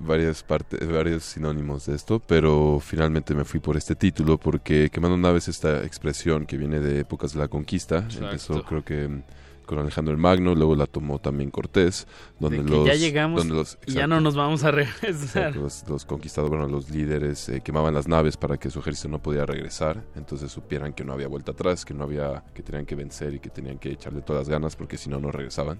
varias 0.00 0.42
partes, 0.42 0.88
varios 0.90 1.24
sinónimos 1.24 1.86
de 1.86 1.94
esto, 1.96 2.20
pero 2.20 2.80
finalmente 2.80 3.34
me 3.34 3.44
fui 3.44 3.60
por 3.60 3.76
este 3.76 3.94
título 3.94 4.38
porque 4.38 4.90
quemando 4.92 5.16
naves 5.16 5.48
esta 5.48 5.84
expresión 5.84 6.46
que 6.46 6.56
viene 6.56 6.80
de 6.80 7.00
épocas 7.00 7.32
de 7.32 7.38
la 7.40 7.48
conquista, 7.48 7.98
Exacto. 7.98 8.24
empezó 8.26 8.64
creo 8.64 8.84
que 8.84 9.22
con 9.64 9.78
Alejandro 9.78 10.12
el 10.12 10.20
Magno, 10.20 10.54
luego 10.54 10.74
la 10.76 10.86
tomó 10.86 11.18
también 11.18 11.50
Cortés, 11.50 12.06
donde 12.38 12.58
De 12.58 12.64
que 12.64 12.70
los 12.70 12.86
ya 12.86 12.94
llegamos 12.94 13.40
donde 13.40 13.54
los- 13.54 13.78
y 13.86 13.92
ya 13.92 14.00
exacto. 14.02 14.08
no 14.08 14.20
nos 14.20 14.36
vamos 14.36 14.64
a 14.64 14.70
regresar. 14.70 15.10
Exacto, 15.10 15.60
los, 15.60 15.88
los 15.88 16.04
conquistadores, 16.04 16.50
bueno, 16.58 16.68
los 16.72 16.90
líderes 16.90 17.48
eh, 17.48 17.60
quemaban 17.62 17.94
las 17.94 18.06
naves 18.08 18.36
para 18.36 18.56
que 18.56 18.70
su 18.70 18.78
ejército 18.80 19.08
no 19.08 19.22
podía 19.22 19.46
regresar, 19.46 20.02
entonces 20.16 20.50
supieran 20.52 20.92
que 20.92 21.04
no 21.04 21.12
había 21.12 21.28
vuelta 21.28 21.52
atrás, 21.52 21.84
que 21.84 21.94
no 21.94 22.04
había, 22.04 22.44
que 22.54 22.62
tenían 22.62 22.86
que 22.86 22.94
vencer 22.94 23.34
y 23.34 23.38
que 23.40 23.50
tenían 23.50 23.78
que 23.78 23.90
echarle 23.92 24.20
todas 24.22 24.42
las 24.42 24.48
ganas 24.48 24.76
porque 24.76 24.96
si 24.96 25.08
no 25.10 25.18
no 25.18 25.30
regresaban. 25.32 25.78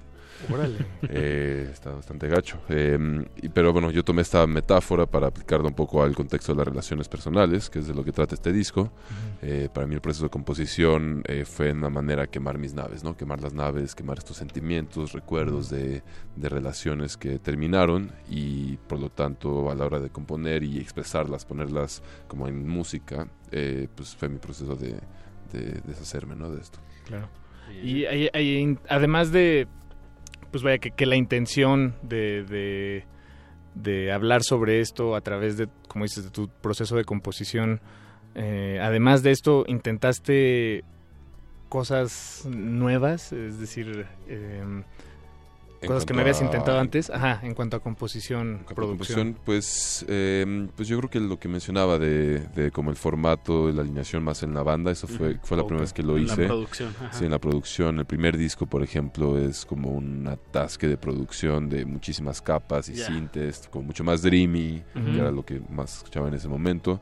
Órale. 0.52 0.78
Eh, 1.08 1.68
está 1.72 1.90
bastante 1.92 2.26
gacho. 2.26 2.58
Eh, 2.68 3.24
y- 3.40 3.48
pero 3.50 3.72
bueno, 3.72 3.90
yo 3.92 4.02
tomé 4.02 4.22
esta 4.22 4.44
metáfora 4.48 5.06
para 5.06 5.28
aplicarla 5.28 5.68
un 5.68 5.74
poco 5.74 6.02
al 6.02 6.14
contexto 6.16 6.52
de 6.52 6.58
las 6.58 6.66
relaciones 6.66 7.08
personales, 7.08 7.70
que 7.70 7.78
es 7.78 7.86
de 7.86 7.94
lo 7.94 8.02
que 8.02 8.10
trata 8.10 8.34
este 8.34 8.52
disco. 8.52 8.90
Eh, 9.42 9.68
para 9.72 9.86
mí 9.86 9.94
el 9.94 10.00
proceso 10.00 10.24
de 10.24 10.30
composición 10.30 11.22
eh, 11.28 11.44
fue 11.44 11.70
una 11.72 11.88
manera 11.90 12.26
quemar 12.26 12.58
mis 12.58 12.74
naves, 12.74 13.04
¿no? 13.04 13.16
Quemar 13.16 13.40
las 13.42 13.52
naves, 13.52 13.73
quemar 13.94 14.18
estos 14.18 14.36
sentimientos, 14.36 15.12
recuerdos 15.12 15.68
de, 15.70 16.02
de 16.36 16.48
relaciones 16.48 17.16
que 17.16 17.38
terminaron 17.38 18.12
y 18.28 18.76
por 18.88 18.98
lo 19.00 19.10
tanto 19.10 19.70
a 19.70 19.74
la 19.74 19.84
hora 19.86 20.00
de 20.00 20.10
componer 20.10 20.62
y 20.62 20.78
expresarlas, 20.78 21.44
ponerlas 21.44 22.02
como 22.28 22.48
en 22.48 22.66
música, 22.68 23.28
eh, 23.50 23.88
pues 23.94 24.14
fue 24.16 24.28
mi 24.28 24.38
proceso 24.38 24.74
de, 24.76 24.94
de 25.52 25.80
deshacerme, 25.84 26.34
¿no? 26.36 26.50
De 26.50 26.60
esto. 26.60 26.78
Claro. 27.06 27.28
Y 27.82 28.04
hay- 28.06 28.28
hay- 28.32 28.78
además 28.88 29.32
de 29.32 29.66
pues 30.50 30.62
vaya 30.62 30.78
que, 30.78 30.92
que 30.92 31.06
la 31.06 31.16
intención 31.16 31.96
de, 32.02 32.44
de, 32.44 33.04
de 33.74 34.12
hablar 34.12 34.42
sobre 34.44 34.78
esto 34.80 35.16
a 35.16 35.20
través 35.20 35.56
de, 35.56 35.68
como 35.88 36.04
dices, 36.04 36.22
de 36.24 36.30
tu 36.30 36.48
proceso 36.48 36.94
de 36.94 37.04
composición, 37.04 37.80
eh, 38.36 38.78
además 38.80 39.24
de 39.24 39.32
esto, 39.32 39.64
intentaste 39.66 40.84
cosas 41.68 42.42
nuevas, 42.46 43.32
es 43.32 43.58
decir, 43.58 44.06
eh, 44.28 44.82
cosas 45.86 46.04
que 46.04 46.12
no 46.12 46.18
cuanto 46.18 46.20
habías 46.22 46.40
a- 46.40 46.44
intentado 46.44 46.78
antes, 46.78 47.10
ajá, 47.10 47.40
en 47.42 47.54
cuanto 47.54 47.76
a 47.76 47.80
composición, 47.80 48.62
Con 48.64 48.74
producción. 48.74 49.36
pues, 49.44 50.04
eh, 50.08 50.68
pues 50.76 50.88
yo 50.88 50.98
creo 50.98 51.10
que 51.10 51.20
lo 51.20 51.38
que 51.38 51.48
mencionaba 51.48 51.98
de, 51.98 52.40
de 52.54 52.70
como 52.70 52.90
el 52.90 52.96
formato, 52.96 53.70
la 53.72 53.82
alineación 53.82 54.22
más 54.24 54.42
en 54.42 54.54
la 54.54 54.62
banda, 54.62 54.90
eso 54.90 55.06
fue, 55.06 55.38
fue 55.42 55.56
la 55.56 55.64
primera 55.64 55.82
vez 55.82 55.92
que 55.92 56.02
lo 56.02 56.16
En 56.16 56.26
la 56.26 56.32
hice. 56.34 56.46
producción, 56.46 56.94
ajá. 57.00 57.12
Sí, 57.18 57.24
en 57.24 57.30
la 57.30 57.38
producción. 57.38 57.98
El 57.98 58.06
primer 58.06 58.36
disco, 58.36 58.66
por 58.66 58.82
ejemplo, 58.82 59.38
es 59.38 59.64
como 59.64 59.90
un 59.90 60.26
atasque 60.28 60.86
de 60.88 60.96
producción 60.96 61.68
de 61.68 61.84
muchísimas 61.84 62.40
capas 62.40 62.88
y 62.88 62.94
Ya. 62.94 63.06
sintes, 63.06 63.68
como 63.70 63.86
mucho 63.86 64.04
más 64.04 64.22
dreamy, 64.22 64.82
que 64.94 65.18
era 65.18 65.30
lo 65.30 65.44
que 65.44 65.60
más 65.70 65.98
escuchaba 65.98 66.28
en 66.28 66.34
ese 66.34 66.48
momento. 66.48 67.00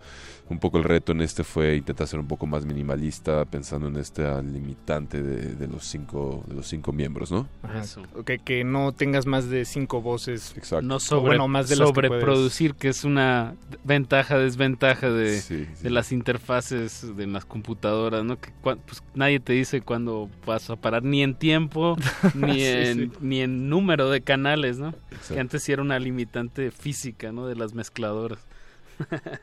Un 0.48 0.58
poco 0.58 0.76
el 0.78 0.84
reto 0.84 1.12
en 1.12 1.20
este 1.22 1.44
fue 1.44 1.76
intentar 1.76 2.06
ser 2.06 2.18
un 2.20 2.26
poco 2.28 2.46
más 2.46 2.64
minimalista, 2.66 3.44
pensando 3.46 3.88
en 3.88 3.96
esta 3.96 4.42
limitante 4.42 5.22
de, 5.22 5.54
de 5.54 5.66
los 5.68 5.84
cinco 5.84 6.44
de 6.46 6.54
los 6.54 6.66
cinco 6.66 6.92
miembros, 6.92 7.30
¿no? 7.32 7.48
Ajá, 7.62 7.82
Que, 8.26 8.38
que 8.38 8.62
no 8.64 8.71
tengas 8.92 9.26
más 9.26 9.48
de 9.50 9.64
cinco 9.64 10.00
voces. 10.00 10.54
No 10.82 10.96
O 10.96 11.00
sobre, 11.00 11.26
bueno, 11.30 11.46
más 11.48 11.68
de 11.68 11.76
las 11.76 11.88
que 11.88 11.94
puedes- 11.94 12.08
sobreproducir, 12.10 12.74
que, 12.74 12.88
es 12.88 13.04
una 13.04 13.54
ventaja, 13.84 14.38
desventaja 14.38 15.10
de, 15.10 15.38
Sí, 15.40 15.66
sí. 15.74 15.82
de 15.84 15.90
las 15.90 16.10
interfaces 16.12 17.16
de 17.16 17.26
las 17.26 17.44
computadoras, 17.44 18.24
¿no? 18.24 18.40
Que 18.40 18.50
cua- 18.62 18.78
pues, 18.86 19.02
nadie 19.14 19.38
te 19.40 19.52
dice 19.52 19.80
cuándo 19.82 20.28
vas 20.46 20.70
a 20.70 20.76
parar, 20.76 21.02
ni 21.04 21.22
en 21.22 21.34
tiempo, 21.34 21.96
ni, 22.34 22.54
Sí, 22.54 22.64
en, 22.64 22.98
sí. 23.10 23.18
ni 23.20 23.40
en 23.40 23.68
número 23.68 24.10
de 24.10 24.22
canales, 24.22 24.78
¿no? 24.78 24.88
Exacto. 25.10 25.34
Que 25.34 25.40
antes 25.40 25.62
sí 25.62 25.72
era 25.72 25.82
una 25.82 25.98
limitante 25.98 26.70
física, 26.70 27.30
¿no? 27.32 27.46
De 27.46 27.54
las 27.56 27.74
mezcladoras. 27.74 28.38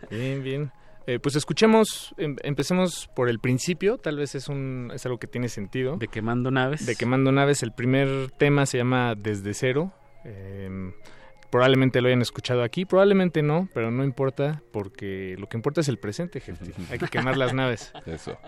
Bien, 0.09 0.43
bien. 0.43 0.71
Eh, 1.09 1.17
pues 1.17 1.35
escuchemos, 1.35 2.13
em- 2.17 2.35
empecemos 2.43 3.09
por 3.15 3.29
el 3.29 3.39
principio, 3.39 3.97
tal 3.97 4.17
vez 4.17 4.35
es, 4.35 4.47
un, 4.47 4.91
es 4.93 5.03
algo 5.07 5.17
que 5.17 5.25
tiene 5.25 5.49
sentido. 5.49 5.97
De 5.97 6.07
Quemando 6.07 6.51
Naves. 6.51 6.85
De 6.85 6.95
Quemando 6.95 7.31
Naves, 7.31 7.63
el 7.63 7.71
primer 7.71 8.29
tema 8.37 8.67
se 8.67 8.77
llama 8.77 9.15
Desde 9.15 9.55
Cero. 9.55 9.91
Em, 10.23 10.93
probablemente 11.49 11.99
lo 11.99 12.09
hayan 12.09 12.21
escuchado 12.21 12.61
aquí, 12.61 12.85
probablemente 12.85 13.41
no, 13.41 13.67
pero 13.73 13.89
no 13.89 14.03
importa, 14.03 14.61
porque 14.71 15.35
lo 15.39 15.47
que 15.47 15.57
importa 15.57 15.81
es 15.81 15.87
el 15.87 15.97
presente, 15.97 16.41
gente. 16.41 16.73
Hay 16.91 16.99
que 16.99 17.07
quemar 17.07 17.37
las 17.37 17.55
naves. 17.55 17.91
Eso. 18.05 18.37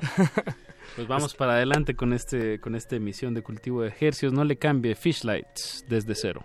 Pues 0.96 1.08
vamos 1.08 1.36
para 1.36 1.54
adelante 1.54 1.96
con 1.96 2.12
este 2.12 2.60
con 2.60 2.76
esta 2.76 2.96
emisión 2.98 3.34
de 3.34 3.44
cultivo 3.44 3.82
de 3.84 3.90
ejercicios. 3.90 4.34
No 4.34 4.44
le 4.44 4.58
cambie 4.58 4.96
Fishlights 4.96 5.86
desde 5.88 6.16
cero. 6.16 6.44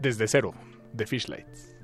Desde 0.00 0.28
Cero, 0.28 0.54
de 0.92 1.06
Fishlights. 1.06 1.76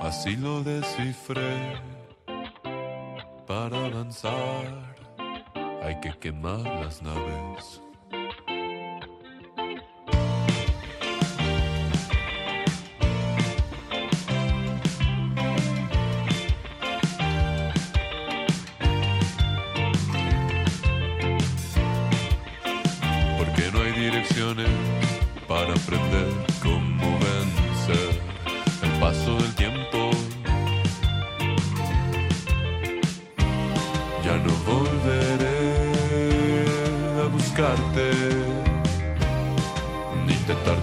Así 0.00 0.36
lo 0.36 0.62
descifré. 0.62 1.80
Para 3.46 3.86
avanzar 3.86 4.94
hay 5.82 5.98
que 6.00 6.16
quemar 6.18 6.60
las 6.60 7.02
naves. 7.02 7.82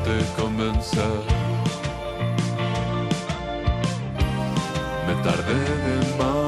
Intentarte 0.05 0.41
convencer. 0.41 1.03
Me 5.07 5.13
tardé 5.23 5.53
de 5.53 5.95
más, 6.17 6.44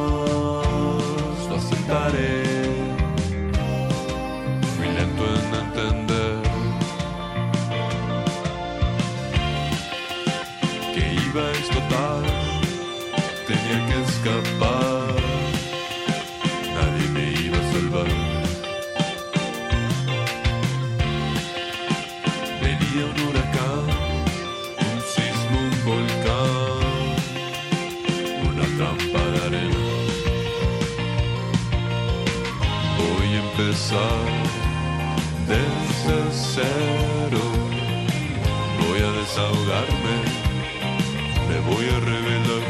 me 41.50 41.60
voy 41.70 41.86
a 41.90 42.00
revelar. 42.00 42.64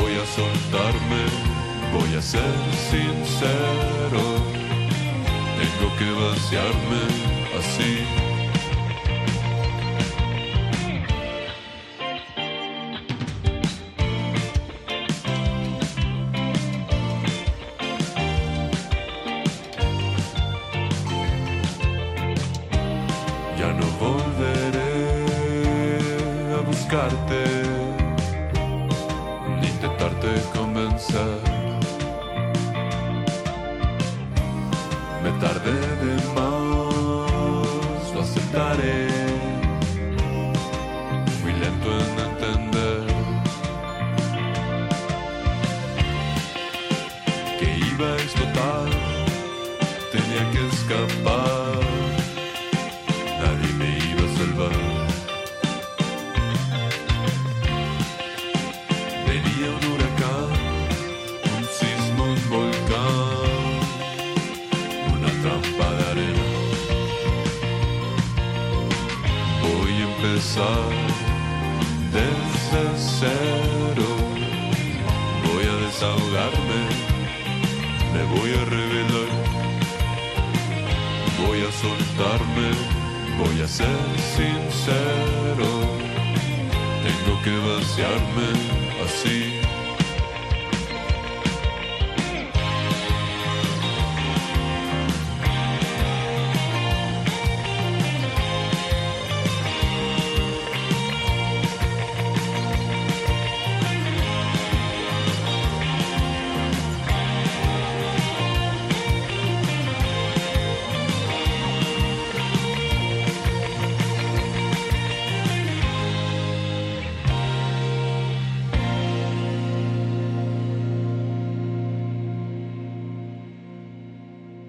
Voy 0.00 0.14
a 0.14 0.26
soltarme, 0.26 1.22
voy 1.92 2.16
a 2.16 2.22
ser 2.22 2.54
sincero. 2.90 4.22
Tengo 5.58 5.96
que 5.98 6.10
vaciarme 6.10 7.25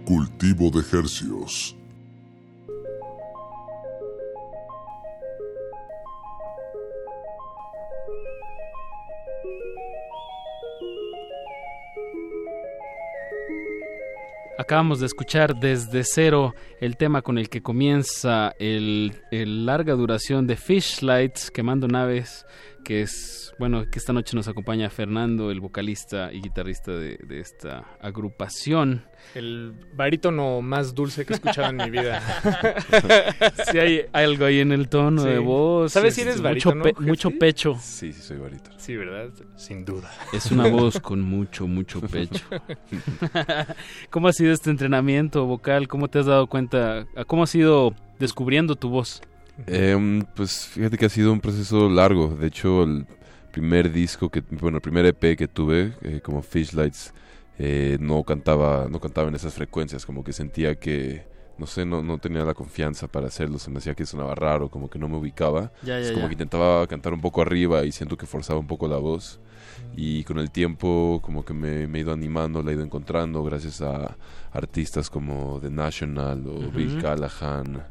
cultivo 0.08 0.72
de 0.72 0.80
hercios. 0.98 1.76
Acabamos 14.58 15.02
de 15.02 15.08
escuchar 15.08 15.56
desde 15.60 16.06
cero 16.06 16.54
el 16.80 16.96
tema 16.96 17.22
con 17.22 17.38
el 17.38 17.50
que 17.50 17.62
comienza 17.62 18.54
el, 18.60 19.12
larga 19.32 19.94
duración 19.94 20.48
de 20.48 20.56
Fish 20.56 21.02
Lights, 21.02 21.52
Quemando 21.52 21.90
Naves, 21.90 22.46
que 22.88 23.02
es, 23.02 23.54
bueno, 23.60 23.84
que 23.92 24.00
esta 24.00 24.14
noche 24.14 24.34
nos 24.34 24.48
acompaña 24.48 24.90
Fernando, 24.90 25.52
el 25.52 25.60
vocalista 25.60 26.32
y 26.32 26.40
guitarrista 26.42 26.94
de, 26.94 27.18
de 27.18 27.42
esta 27.42 27.84
agrupación. 28.00 29.04
El 29.36 29.74
barítono 29.94 30.62
más 30.62 30.96
dulce 30.96 31.26
que 31.26 31.34
he 31.34 31.36
escuchado 31.36 31.70
en 31.72 31.76
mi 31.76 31.90
vida. 31.90 32.22
Si 33.70 33.78
hay 33.78 34.06
algo 34.14 34.46
ahí 34.46 34.60
en 34.62 34.72
el 34.72 34.88
tono 34.88 35.22
Sí. 35.24 35.28
de 35.28 35.40
voz. 35.40 35.92
¿Sabes 35.92 36.12
es 36.12 36.16
si 36.16 36.22
eres 36.22 36.36
mucho, 36.38 36.44
barítono, 36.44 36.84
pe- 36.84 36.94
Jeffy? 36.94 37.06
mucho 37.06 37.32
pecho. 37.32 37.76
Sí, 37.82 38.14
sí, 38.14 38.22
soy 38.22 38.38
barítono. 38.38 38.80
Sí, 38.80 38.96
¿verdad? 38.96 39.32
Sin 39.58 39.84
duda. 39.84 40.10
Es 40.32 40.50
una 40.52 40.70
voz 40.70 41.02
con 41.02 41.20
mucho, 41.22 41.68
mucho 41.68 42.00
pecho. 42.00 42.46
¿Cómo 44.10 44.30
ha 44.30 44.34
sido 44.34 44.54
este 44.54 44.70
entrenamiento 44.70 45.46
vocal? 45.46 45.90
¿Cómo 45.90 46.08
te 46.08 46.20
has 46.20 46.26
dado 46.26 46.48
cuenta? 46.48 47.06
¿Cómo 47.28 47.44
has 47.44 47.54
ido 47.54 47.94
descubriendo 48.20 48.76
tu 48.78 48.90
voz? 48.90 49.22
Em, 49.66 50.22
pues 50.36 50.68
fíjate 50.68 50.98
que 50.98 51.06
ha 51.06 51.10
sido 51.10 51.32
un 51.34 51.40
proceso 51.42 51.90
largo. 51.90 52.30
De 52.40 52.48
hecho, 52.48 52.84
el 52.84 53.06
primer 53.52 53.92
disco 53.92 54.30
que, 54.30 54.44
bueno, 54.52 54.78
el 54.78 54.82
primer 54.82 55.06
EP 55.06 55.36
que 55.36 55.48
tuve, 55.48 55.94
eh, 56.02 56.22
como 56.24 56.42
Fish 56.44 56.74
Lights, 56.74 57.14
eh, 57.58 57.98
no 58.00 58.24
cantaba, 58.24 58.88
no 58.90 59.00
cantaba 59.00 59.30
en 59.30 59.36
esas 59.36 59.54
frecuencias, 59.56 60.06
como 60.06 60.24
que 60.24 60.32
sentía 60.32 60.76
que, 60.76 61.26
no 61.58 61.66
sé, 61.66 61.86
no, 61.86 62.04
no 62.04 62.20
tenía 62.20 62.44
la 62.46 62.54
confianza 62.54 63.08
para 63.08 63.28
hacerlo, 63.28 63.58
se 63.58 63.72
me 63.72 63.80
hacía 63.80 63.96
que 63.96 64.06
sonaba 64.06 64.36
raro, 64.36 64.70
como 64.70 64.90
que 64.92 65.00
no 65.00 65.10
me 65.10 65.18
ubicaba. 65.18 65.72
Ya, 65.82 65.98
Es 66.00 66.12
como 66.12 66.24
ya. 66.24 66.28
que 66.28 66.34
intentaba 66.36 66.86
cantar 66.86 67.14
un 67.14 67.22
poco 67.22 67.42
arriba 67.42 67.84
y 67.84 67.92
siento 67.92 68.16
que 68.16 68.28
forzaba 68.28 68.60
un 68.60 68.68
poco 68.68 68.88
la 68.88 68.98
voz. 68.98 69.40
Y 69.96 70.24
con 70.24 70.38
el 70.38 70.52
tiempo 70.52 71.20
como 71.24 71.44
que 71.44 71.54
me, 71.54 71.88
me 71.88 71.98
he 71.98 72.02
ido 72.02 72.12
animando, 72.14 72.62
la 72.62 72.72
he 72.72 72.74
ido 72.76 72.84
encontrando 72.84 73.44
gracias 73.44 73.82
a 73.82 74.18
artistas 74.52 75.10
como 75.10 75.60
The 75.62 75.72
National 75.72 76.46
o. 76.48 76.72
Bill 76.72 77.02
Callahan. 77.02 77.84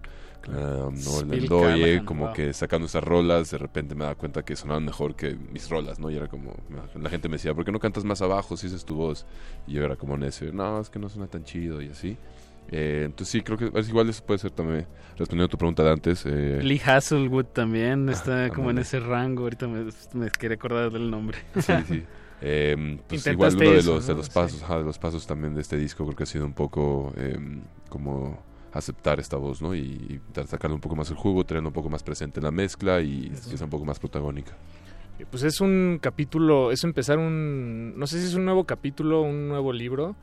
Um, 0.49 0.95
¿no? 0.95 1.33
El 1.33 2.05
como 2.05 2.27
wow. 2.27 2.33
que 2.33 2.53
sacando 2.53 2.87
esas 2.87 3.03
rolas, 3.05 3.51
de 3.51 3.59
repente 3.59 3.95
me 3.95 4.05
daba 4.05 4.15
cuenta 4.15 4.45
que 4.45 4.57
sonaban 4.57 4.85
mejor 4.85 5.15
que 5.17 5.35
mis 5.35 5.69
rolas, 5.69 5.99
¿no? 5.99 6.11
Y 6.11 6.17
era 6.17 6.29
como, 6.29 6.55
la 6.95 7.11
gente 7.11 7.29
me 7.29 7.35
decía, 7.37 7.55
¿por 7.55 7.65
qué 7.65 7.73
no 7.73 7.81
cantas 7.81 8.05
más 8.05 8.23
abajo 8.23 8.57
si 8.57 8.67
esa 8.69 8.77
es 8.77 8.85
tu 8.85 8.97
voz? 8.97 9.27
Y 9.67 9.73
yo 9.75 9.85
era 9.85 9.97
como 9.97 10.17
necio, 10.17 10.53
no, 10.53 10.81
es 10.81 10.91
que 10.91 10.99
no 10.99 11.09
suena 11.09 11.27
tan 11.29 11.45
chido 11.45 11.83
y 11.83 11.89
así. 11.89 12.17
Eh, 12.69 13.03
entonces 13.07 13.29
sí, 13.31 13.43
creo 13.43 13.57
que 13.57 13.71
es 13.79 13.89
igual 13.89 14.09
eso 14.09 14.25
puede 14.25 14.39
ser 14.39 14.51
también, 14.51 14.87
respondiendo 15.17 15.45
a 15.47 15.49
tu 15.49 15.59
pregunta 15.59 15.85
de 15.85 15.91
antes. 15.93 16.25
eh, 16.27 16.61
Lee 16.63 16.81
Hasselwood 16.85 17.47
también 17.47 18.09
está 18.09 18.47
Ah, 18.47 18.51
como 18.51 18.71
en 18.71 18.79
ese 18.79 18.99
rango. 19.01 19.45
Ahorita 19.45 19.69
me, 19.69 19.87
me 20.15 20.31
quería 20.31 20.57
acordar 20.57 20.91
del 20.91 21.11
nombre. 21.11 21.39
Sí, 21.61 21.73
sí. 21.87 22.05
Pues 23.09 23.25
Intentaste 23.27 23.33
igual 23.33 23.57
uno 23.57 23.71
de 23.73 23.79
eso, 23.79 23.95
los, 23.95 24.07
de 24.07 24.15
los 24.15 24.29
pasos, 24.29 24.63
ajá, 24.63 24.79
de 24.79 24.85
los 24.85 24.99
pasos 24.99 25.27
también 25.27 25.55
de 25.55 25.63
este 25.63 25.77
disco 25.79 26.05
creo 26.05 26.17
que 26.17 26.25
ha 26.25 26.27
sido 26.27 26.45
un 26.45 26.53
poco 26.53 27.13
em, 27.17 27.63
como 27.89 28.39
aceptar 28.77 29.21
esta 29.21 29.37
voz, 29.37 29.63
¿no? 29.63 29.75
Y, 29.75 30.21
sacarle 30.47 30.75
un 30.75 30.81
poco 30.81 30.97
más 30.97 31.11
el 31.11 31.17
jugo, 31.17 31.45
tenerlo 31.45 31.69
un 31.69 31.75
poco 31.75 31.91
más 31.91 32.03
presente 32.03 32.41
en 32.41 32.45
la 32.45 32.51
mezcla 32.51 33.01
y 33.01 33.31
que 33.31 33.57
sea 33.57 33.65
un 33.65 33.71
poco 33.71 33.85
más 33.85 33.99
protagónica. 33.99 34.57
Pues 35.31 35.43
es 35.45 35.63
un 35.63 35.99
capítulo, 36.01 36.71
es 36.73 36.85
empezar 36.85 37.19
un, 37.19 37.99
no 37.99 38.07
sé 38.07 38.21
si 38.21 38.27
es 38.27 38.35
un 38.35 38.45
nuevo 38.45 38.65
capítulo, 38.65 39.23
un 39.23 39.49
nuevo 39.49 39.73
libro, 39.73 40.15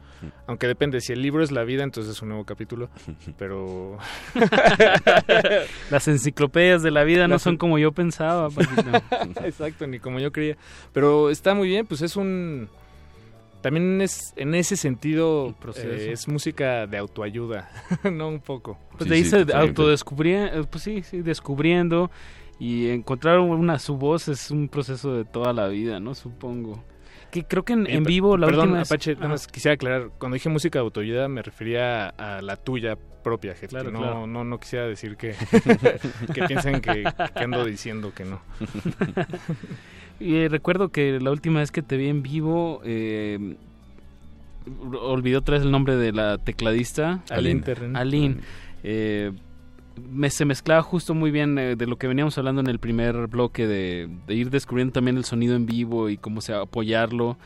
aunque 0.46 0.68
depende, 0.68 1.02
si 1.02 1.14
el 1.14 1.22
libro 1.22 1.44
es 1.44 1.52
la 1.52 1.64
vida, 1.64 1.84
entonces 1.84 2.16
es 2.16 2.22
un 2.22 2.30
nuevo 2.30 2.46
capítulo, 2.46 2.90
pero... 3.38 3.98
Las 5.90 6.08
enciclopedias 6.08 6.84
de 6.84 6.92
la 6.92 7.04
vida 7.04 7.28
no 7.28 7.40
son 7.40 7.58
como 7.58 7.80
yo 7.80 7.92
pensaba. 7.92 8.50
Exacto, 9.44 9.88
ni 9.88 10.00
como 10.00 10.20
yo 10.20 10.32
creía. 10.32 10.58
Pero 10.92 11.30
está 11.30 11.56
muy 11.56 11.68
bien, 11.68 11.86
pues 11.86 12.02
es 12.02 12.16
un... 12.16 12.70
También 13.64 14.00
es, 14.02 14.34
en 14.36 14.54
ese 14.54 14.76
sentido, 14.78 15.56
eh, 15.78 16.10
es 16.12 16.28
música 16.28 16.86
de 16.86 16.98
autoayuda, 17.00 17.72
no 18.12 18.28
un 18.28 18.40
poco. 18.42 18.78
Pues 18.98 19.10
de 19.10 19.16
ahí 19.16 19.24
se 19.26 19.46
autodescubriendo, 19.52 20.64
pues 20.70 20.84
sí, 20.84 21.02
sí, 21.02 21.22
descubriendo 21.22 22.12
y 22.60 22.90
encontrar 22.90 23.40
una 23.40 23.80
su 23.80 23.98
voz 23.98 24.28
es 24.28 24.52
un 24.52 24.68
proceso 24.68 25.16
de 25.16 25.26
toda 25.26 25.54
la 25.54 25.68
vida, 25.70 26.00
¿no? 26.00 26.14
Supongo. 26.14 26.84
Que 27.32 27.46
creo 27.46 27.66
que 27.66 27.74
en, 27.74 27.88
Eh, 27.88 27.96
en 27.96 28.04
vivo 28.04 28.38
la 28.38 28.46
Perdón, 28.46 28.64
última 28.66 28.80
vez- 28.80 28.92
Apache, 28.92 29.16
nada 29.16 29.30
más 29.30 29.48
quisiera 29.48 29.74
aclarar, 29.74 30.10
cuando 30.20 30.36
dije 30.36 30.50
música 30.50 30.78
de 30.80 30.84
autoayuda 30.84 31.28
me 31.30 31.42
refería 31.42 32.10
a 32.10 32.42
la 32.44 32.58
tuya 32.58 32.96
propia, 33.24 33.54
gente. 33.54 33.70
Claro, 33.70 33.90
no, 33.92 34.00
claro. 34.00 34.28
no, 34.28 34.44
no 34.44 34.60
quisiera 34.60 34.86
decir 34.86 35.16
que, 35.18 35.34
que 36.34 36.44
piensen 36.48 36.80
que, 36.82 37.04
que 37.34 37.44
ando 37.44 37.66
diciendo 37.66 38.12
que 38.14 38.26
no. 38.26 38.42
Y 40.24 40.36
eh, 40.36 40.48
recuerdo 40.48 40.88
que 40.88 41.20
la 41.20 41.32
última 41.32 41.60
vez 41.60 41.70
que 41.70 41.82
te 41.82 41.98
vi 41.98 42.08
en 42.08 42.24
vivo, 42.24 42.80
eh, 42.86 43.58
olvidé 45.02 45.36
otra 45.36 45.58
vez 45.58 45.66
el 45.66 45.72
nombre 45.72 45.98
de 45.98 46.14
la 46.14 46.38
tecladista. 46.38 47.22
Aline. 47.30 47.62
Aline. 47.94 48.38
Eh, 48.84 49.34
me, 50.10 50.30
se 50.30 50.46
mezclaba 50.46 50.82
justo 50.82 51.14
muy 51.14 51.30
bien 51.30 51.58
eh, 51.58 51.76
de 51.76 51.88
lo 51.88 51.98
que 51.98 52.08
veníamos 52.08 52.38
hablando 52.38 52.62
en 52.62 52.68
el 52.68 52.80
primer 52.80 53.28
bloque, 53.28 53.68
de, 53.68 54.10
de 54.26 54.34
ir 54.34 54.50
descubriendo 54.50 54.94
también 54.94 55.18
el 55.18 55.26
sonido 55.26 55.58
en 55.58 55.66
vivo 55.66 56.08
y 56.08 56.16
cómo 56.16 56.40
se 56.40 56.54
apoyarlo. 56.54 57.38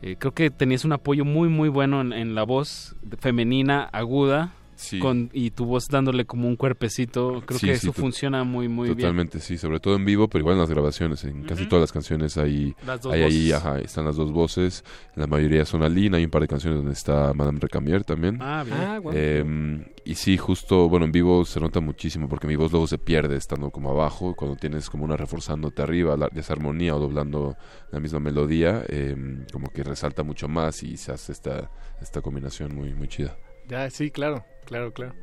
Eh, 0.00 0.14
creo 0.16 0.32
que 0.32 0.50
tenías 0.50 0.84
un 0.84 0.92
apoyo 0.92 1.24
muy, 1.24 1.48
muy 1.48 1.68
bueno 1.68 2.00
en, 2.00 2.12
en 2.12 2.36
la 2.36 2.44
voz 2.44 2.94
femenina, 3.18 3.82
aguda. 3.92 4.52
Sí. 4.80 4.98
Con, 4.98 5.28
y 5.34 5.50
tu 5.50 5.66
voz 5.66 5.88
dándole 5.88 6.24
como 6.24 6.48
un 6.48 6.56
cuerpecito. 6.56 7.42
Creo 7.44 7.58
Sí, 7.58 7.66
que 7.66 7.76
sí, 7.76 7.88
eso 7.88 7.92
funciona 7.92 8.44
muy, 8.44 8.66
muy 8.66 8.88
bien. 8.88 8.98
Totalmente, 8.98 9.38
sí, 9.40 9.58
sobre 9.58 9.78
todo 9.78 9.94
en 9.96 10.06
vivo, 10.06 10.26
pero 10.28 10.40
igual 10.40 10.54
en 10.54 10.60
las 10.60 10.70
grabaciones. 10.70 11.22
En 11.24 11.42
casi 11.42 11.66
todas 11.66 11.82
las 11.82 11.92
canciones 11.92 12.38
hay, 12.38 12.74
Las 12.86 13.02
dos 13.02 13.12
hay 13.12 13.22
ahí, 13.22 13.50
voces. 13.50 13.52
ajá, 13.54 13.78
están 13.80 14.06
las 14.06 14.16
dos 14.16 14.32
voces. 14.32 14.82
La 15.16 15.26
mayoría 15.26 15.66
son 15.66 15.82
Aline, 15.82 16.16
hay 16.16 16.24
un 16.24 16.30
par 16.30 16.40
de 16.40 16.48
canciones 16.48 16.78
donde 16.78 16.94
está 16.94 17.34
Madame 17.34 17.58
Recamier 17.60 18.04
también. 18.04 18.38
Ah, 18.40 18.64
bien. 18.64 18.78
Ah. 18.80 19.00
Em, 19.12 19.84
y 20.06 20.14
sí, 20.14 20.38
justo, 20.38 20.88
bueno, 20.88 21.04
en 21.04 21.12
vivo 21.12 21.44
se 21.44 21.60
nota 21.60 21.80
muchísimo 21.80 22.26
porque 22.28 22.46
mi 22.46 22.56
voz 22.56 22.72
luego 22.72 22.86
se 22.86 22.96
pierde 22.96 23.36
estando 23.36 23.70
como 23.70 23.90
abajo. 23.90 24.34
Cuando 24.34 24.56
tienes 24.56 24.88
como 24.88 25.04
una 25.04 25.16
reforzándote 25.16 25.82
arriba, 25.82 26.16
la, 26.16 26.28
esa 26.34 26.54
armonía 26.54 26.96
o 26.96 26.98
doblando 26.98 27.54
la 27.92 28.00
misma 28.00 28.18
melodía, 28.20 28.82
em, 28.88 29.44
como 29.52 29.68
que 29.68 29.82
resalta 29.82 30.22
mucho 30.22 30.48
más 30.48 30.82
y 30.82 30.96
se 30.96 31.12
hace 31.12 31.32
esta, 31.32 31.70
esta 32.00 32.22
combinación 32.22 32.74
muy, 32.74 32.94
muy 32.94 33.08
chida. 33.08 33.36
Ya, 33.68 33.88
sí, 33.90 34.10
claro, 34.10 34.44
claro, 34.64 34.92
claro. 34.92 35.14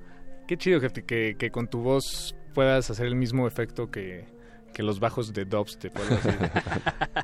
Qué 0.48 0.58
chido, 0.58 0.80
jefe, 0.80 1.04
que, 1.04 1.36
que 1.38 1.52
con 1.52 1.68
tu 1.68 1.80
voz 1.82 2.36
puedas 2.54 2.90
hacer 2.90 3.06
el 3.08 3.16
mismo 3.16 3.48
efecto 3.48 3.92
que, 3.92 4.26
que 4.74 4.82
los 4.84 5.00
bajos 5.00 5.34
de 5.34 5.46
dubstep 5.46 5.96
así. 5.98 6.30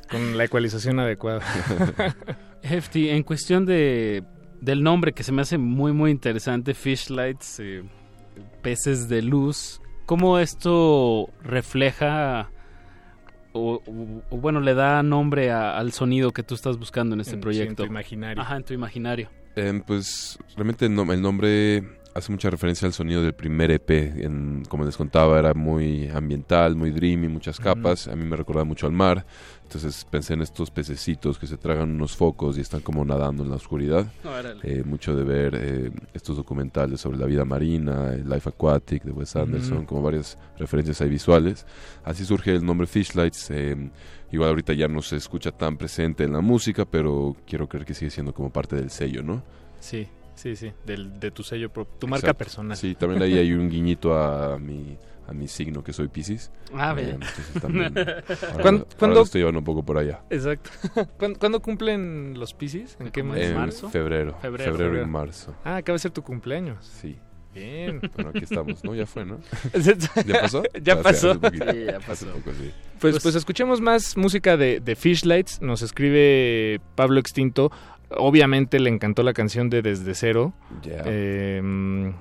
con 0.12 0.38
la 0.38 0.44
ecualización 0.46 1.00
adecuada. 1.00 1.42
Hefty, 2.62 3.10
en 3.10 3.24
cuestión 3.24 3.66
de 3.66 4.24
del 4.62 4.82
nombre 4.82 5.12
que 5.14 5.24
se 5.24 5.32
me 5.34 5.42
hace 5.42 5.58
muy 5.58 5.92
muy 5.92 6.10
interesante, 6.12 6.74
Fishlights, 6.74 7.60
eh, 7.60 7.84
peces 8.62 9.10
de 9.10 9.22
luz, 9.22 9.82
¿cómo 10.06 10.40
esto 10.40 11.30
refleja 11.44 12.50
o, 13.52 13.82
o- 13.86 14.22
o, 14.30 14.38
bueno 14.38 14.62
le 14.62 14.74
da 14.74 15.04
nombre 15.04 15.52
a- 15.52 15.78
al 15.78 15.92
sonido 15.92 16.32
que 16.32 16.44
tú 16.44 16.56
estás 16.56 16.78
buscando 16.78 17.14
en 17.16 17.22
este 17.22 17.32
En- 17.32 17.36
sí, 17.36 17.40
en 17.40 17.42
proyecto? 17.42 17.84
tu 17.84 17.90
imaginario. 17.90 18.42
Ajá, 18.42 18.56
en 18.58 18.64
tu 18.64 18.74
imaginario. 18.74 19.30
Em, 19.56 19.82
pues 19.82 20.40
realmente 20.56 20.86
el, 20.86 20.94
nom- 20.94 21.12
el 21.14 21.22
nombre 21.22 21.84
hace 22.16 22.32
mucha 22.32 22.50
referencia 22.50 22.86
al 22.88 22.94
sonido 22.94 23.22
del 23.22 23.34
primer 23.34 23.72
EP. 23.72 23.90
En, 23.92 24.64
como 24.70 24.86
les 24.86 24.96
contaba, 24.98 25.40
era 25.40 25.54
muy 25.54 26.08
ambiental, 26.10 26.76
muy 26.76 26.92
dreamy, 26.92 27.28
muchas 27.28 27.60
capas. 27.60 28.08
A 28.08 28.16
mí 28.16 28.24
me 28.26 28.36
recordaba 28.36 28.66
mucho 28.66 28.86
al 28.88 28.94
mar. 28.94 29.26
Entonces 29.64 30.06
pensé 30.10 30.34
en 30.36 30.42
estos 30.42 30.70
pececitos 30.70 31.40
que 31.40 31.48
se 31.48 31.58
tragan 31.58 31.90
unos 31.92 32.16
focos 32.16 32.58
y 32.58 32.62
están 32.62 32.82
como 32.82 33.04
nadando 33.06 33.44
en 33.44 33.50
la 33.50 33.56
oscuridad. 33.56 34.06
Órale. 34.24 34.60
Eh, 34.64 34.84
mucho 34.86 35.16
de 35.16 35.24
ver 35.24 35.56
eh, 35.56 35.92
estos 36.14 36.38
documentales 36.38 37.02
sobre 37.02 37.18
la 37.18 37.26
vida 37.26 37.44
marina, 37.46 38.14
el 38.14 38.30
Life 38.30 38.50
Aquatic 38.50 39.04
de 39.04 39.12
Wes 39.12 39.36
Anderson, 39.36 39.78
Ujú. 39.80 39.86
como 39.88 40.02
varias 40.04 40.38
referencias 40.60 41.02
ahí 41.02 41.10
visuales. 41.10 41.66
Así 42.04 42.24
surge 42.26 42.52
el 42.54 42.64
nombre 42.66 42.86
Fishlights. 42.86 43.50
eh, 43.52 43.90
igual 44.32 44.50
ahorita 44.50 44.74
ya 44.74 44.88
no 44.88 45.02
se 45.02 45.16
escucha 45.16 45.52
tan 45.52 45.78
presente 45.78 46.24
en 46.24 46.34
la 46.34 46.42
música, 46.42 46.86
pero 46.86 47.36
quiero 47.48 47.68
creer 47.68 47.86
que 47.86 47.94
sigue 47.94 48.10
siendo 48.12 48.34
como 48.34 48.52
parte 48.52 48.76
del 48.76 48.90
sello, 48.90 49.22
¿no? 49.24 49.44
Sí, 49.80 50.08
sí, 50.36 50.56
sí, 50.56 50.72
del, 50.86 51.20
de 51.20 51.32
tu 51.32 51.44
sello, 51.44 51.70
tu 51.72 52.08
marca 52.08 52.28
Exacto. 52.28 52.38
personal. 52.38 52.78
Sí, 52.78 52.96
también 52.96 53.22
ahí 53.22 53.38
hay 53.38 53.54
un 53.54 53.70
guiñito 53.70 54.18
a 54.18 54.58
mi, 54.60 54.98
a 55.28 55.34
mi 55.34 55.48
signo, 55.48 55.84
que 55.84 55.94
soy 55.94 56.08
Pisces. 56.08 56.52
Ah, 56.74 56.94
bien. 56.94 57.12
entonces 57.22 57.62
también, 57.62 57.98
ahora, 57.98 58.24
¿Cuán- 58.62 58.76
ahora 58.76 58.88
cuándo- 58.98 59.22
estoy 59.22 59.42
llevando 59.42 59.60
un 59.60 59.66
poco 59.66 59.84
por 59.84 59.98
allá. 59.98 60.22
Exacto. 60.30 60.70
¿Cuándo, 61.18 61.40
cuándo 61.40 61.62
cumplen 61.62 62.38
los 62.40 62.54
Pisces? 62.54 62.98
¿En 63.00 63.12
qué 63.12 63.24
mes? 63.24 63.50
En 63.50 63.92
febrero, 63.92 64.38
febrero, 64.42 65.02
y 65.02 65.06
marzo. 65.06 65.56
Ah, 65.64 65.78
acaba 65.78 65.96
de 65.96 66.00
ser 66.00 66.12
tu 66.12 66.22
cumpleaños. 66.24 66.86
Sí. 66.86 67.18
Bien. 67.54 68.02
Bueno, 68.16 68.32
aquí 68.32 68.44
estamos, 68.46 68.84
¿no? 68.84 68.96
Ya 68.96 69.06
fue, 69.06 69.26
¿no? 69.26 69.38
¿Ya 70.26 70.42
pasó? 70.42 70.64
Ya 70.82 70.94
Ah, 70.94 71.02
pasó. 71.04 71.32
hace 71.32 71.40
poquito. 71.40 71.72
Sí, 71.72 71.84
ya 71.86 71.98
Hace 71.98 72.08
pasó. 72.08 72.26
poco, 72.34 72.52
sí. 72.60 72.72
Pues, 73.00 73.22
pues 73.22 73.36
escuchemos 73.36 73.80
más 73.80 74.18
música 74.18 74.58
de, 74.58 74.80
de 74.80 74.96
Fishlights. 74.96 75.62
Nos 75.62 75.84
escribe 75.84 76.82
Pablo 76.96 77.20
Extinto. 77.20 77.72
Obviamente 78.18 78.80
le 78.80 78.90
encantó 78.90 79.24
la 79.24 79.34
canción 79.34 79.70
de 79.70 79.82
Desde 79.82 80.14
Cero. 80.16 80.54
Ya. 80.82 81.04
Eh, 81.06 81.62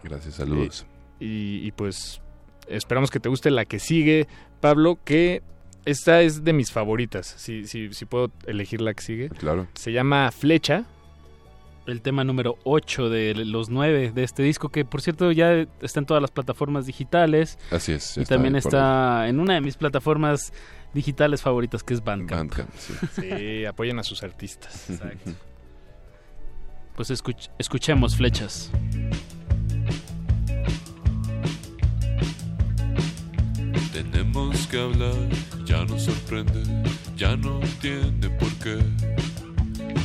Gracias, 0.03 0.35
saludos. 0.35 0.87
y, 1.21 1.67
y, 1.67 1.73
pues 1.73 2.21
esperamos 2.69 3.11
que 3.11 3.21
te 3.21 3.29
guste 3.29 3.51
la 3.51 3.65
que 3.65 3.79
sigue, 3.79 4.27
Pablo, 4.61 4.99
que 5.05 5.43
esta 5.85 6.23
es 6.23 6.45
de 6.45 6.53
mis 6.53 6.71
favoritas. 6.71 7.27
Si, 7.39 7.67
si, 7.67 7.93
si 7.93 8.05
puedo 8.05 8.31
elegir 8.47 8.81
la 8.81 8.95
que 8.95 9.03
sigue. 9.03 9.29
Claro. 9.31 9.67
Se 9.75 9.93
llama 9.93 10.31
Flecha. 10.31 10.85
El 11.85 12.01
tema 12.01 12.23
número 12.23 12.59
8 12.63 13.11
de 13.11 13.35
los 13.35 13.69
9 13.69 14.13
de 14.15 14.23
este 14.23 14.45
disco, 14.45 14.69
que 14.69 14.85
por 14.85 15.03
cierto 15.03 15.33
ya 15.33 15.67
está 15.81 15.99
en 15.99 16.07
todas 16.07 16.21
las 16.21 16.31
plataformas 16.31 16.87
digitales. 16.87 17.59
Así 17.73 17.91
es. 17.91 18.17
Y 18.17 18.25
también 18.25 18.55
está 18.55 19.27
en 19.29 19.41
una 19.41 19.55
de 19.55 19.61
mis 19.63 19.77
plataformas 19.77 20.53
digitales 20.95 21.43
favoritas, 21.43 21.83
que 21.83 21.95
es 21.95 22.05
Bandcamp. 22.05 22.53
Bandcamp, 22.57 22.71
sí. 22.77 22.95
Sí, 23.21 23.65
apoyen 23.65 23.99
a 23.99 24.05
sus 24.05 24.23
artistas. 24.23 24.89
Exacto. 24.91 25.33
Pues 26.97 27.11
escuch- 27.11 27.51
escuchemos 27.59 28.17
flechas. 28.17 28.71
Tenemos 33.93 34.67
que 34.69 34.79
hablar, 34.81 35.15
ya 35.65 35.85
no 35.85 35.99
sorprende, 35.99 36.63
ya 37.17 37.37
no 37.37 37.61
tiene 37.81 38.31
por 38.39 38.51
qué. 38.55 38.79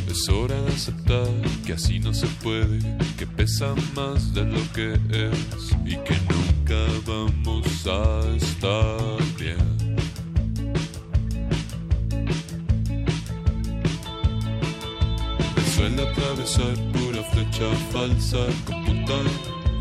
Es 0.10 0.28
hora 0.30 0.60
de 0.62 0.72
aceptar 0.74 1.28
que 1.66 1.74
así 1.74 2.00
no 2.00 2.14
se 2.14 2.28
puede, 2.44 2.80
que 3.18 3.28
pesa 3.28 3.74
más 3.96 4.34
de 4.34 4.46
lo 4.46 4.60
que 4.74 4.94
es 5.12 5.72
y 5.86 5.96
que 5.98 6.18
nunca 6.30 6.86
vamos 7.06 7.86
a 7.88 8.36
estar 8.36 9.18
bien. 9.40 9.77
Atravesar 16.28 16.76
pura 16.92 17.24
flecha 17.32 17.66
falsa 17.92 18.38
con 18.66 18.84
punta 18.86 19.14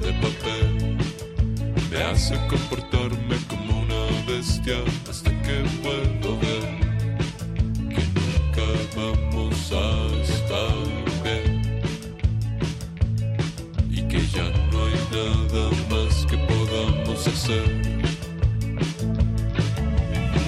de 0.01 0.12
papel. 0.23 0.97
Me 1.90 2.02
hace 2.05 2.36
comportarme 2.47 3.36
como 3.48 3.81
una 3.81 4.02
bestia 4.28 4.77
hasta 5.10 5.31
que 5.43 5.64
puedo 5.82 6.39
ver 6.39 6.66
que 7.89 8.02
nunca 8.16 8.66
vamos 8.97 9.73
a 9.73 9.86
estar 10.23 10.77
bien 11.24 11.81
y 13.90 14.02
que 14.02 14.24
ya 14.28 14.48
no 14.70 14.85
hay 14.85 14.98
nada 15.10 15.70
más 15.90 16.27
que 16.27 16.36
podamos 16.39 17.27
hacer. 17.27 17.66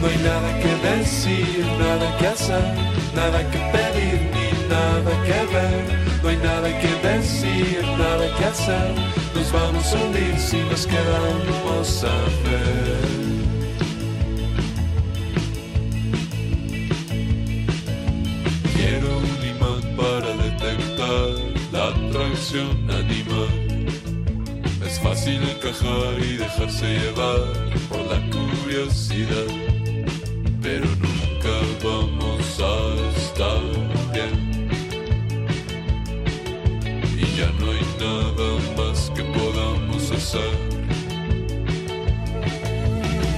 No 0.00 0.06
hay 0.06 0.18
nada 0.18 0.60
que 0.60 0.72
decir, 0.88 1.66
nada 1.80 2.18
que 2.18 2.26
hacer, 2.28 2.74
nada 3.16 3.50
que 3.50 3.58
pedir 3.72 4.27
nada 4.68 5.12
que 5.24 5.54
ver. 5.54 5.98
No 6.22 6.28
hay 6.28 6.36
nada 6.36 6.68
que 6.80 7.08
decir, 7.08 7.82
nada 7.98 8.26
que 8.36 8.44
hacer. 8.44 8.94
Nos 9.34 9.52
vamos 9.52 9.92
a 9.92 9.96
hundir 10.02 10.38
si 10.38 10.58
nos 10.70 10.86
quedamos 10.86 12.04
a 12.04 12.16
ver. 12.44 13.18
Quiero 18.76 19.08
un 19.18 19.40
imán 19.52 19.96
para 19.96 20.30
detectar 20.44 21.28
la 21.72 21.88
atracción 21.88 22.90
animal. 22.90 23.68
Es 24.86 24.98
fácil 25.00 25.40
encajar 25.42 26.14
y 26.20 26.36
dejarse 26.36 26.86
llevar 26.86 27.40
por 27.88 28.00
la 28.06 28.18
curiosidad, 28.30 29.48
pero 30.62 30.97
No 40.34 40.42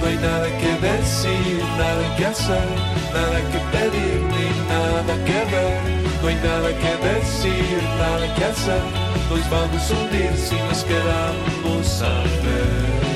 hay 0.07 0.17
nada 0.17 0.47
que 0.59 0.71
decir, 0.85 1.63
nada 1.77 2.15
que 2.17 2.25
hacer, 2.25 2.67
nada 3.13 3.39
que 3.49 3.59
pedir 3.71 4.19
ni 4.19 4.49
nada 4.67 5.13
que 5.23 5.39
ver. 5.55 5.79
No 6.21 6.27
hay 6.27 6.35
nada 6.35 6.67
que 6.67 6.97
decir, 7.07 7.81
nada 7.97 8.35
que 8.35 8.43
hacer. 8.43 8.81
Nos 9.29 9.49
vamos 9.49 9.89
a 9.89 9.93
hundir 10.01 10.35
si 10.35 10.55
nos 10.55 10.83
quedamos 10.83 12.01
a 12.01 12.23
ver. 12.43 13.10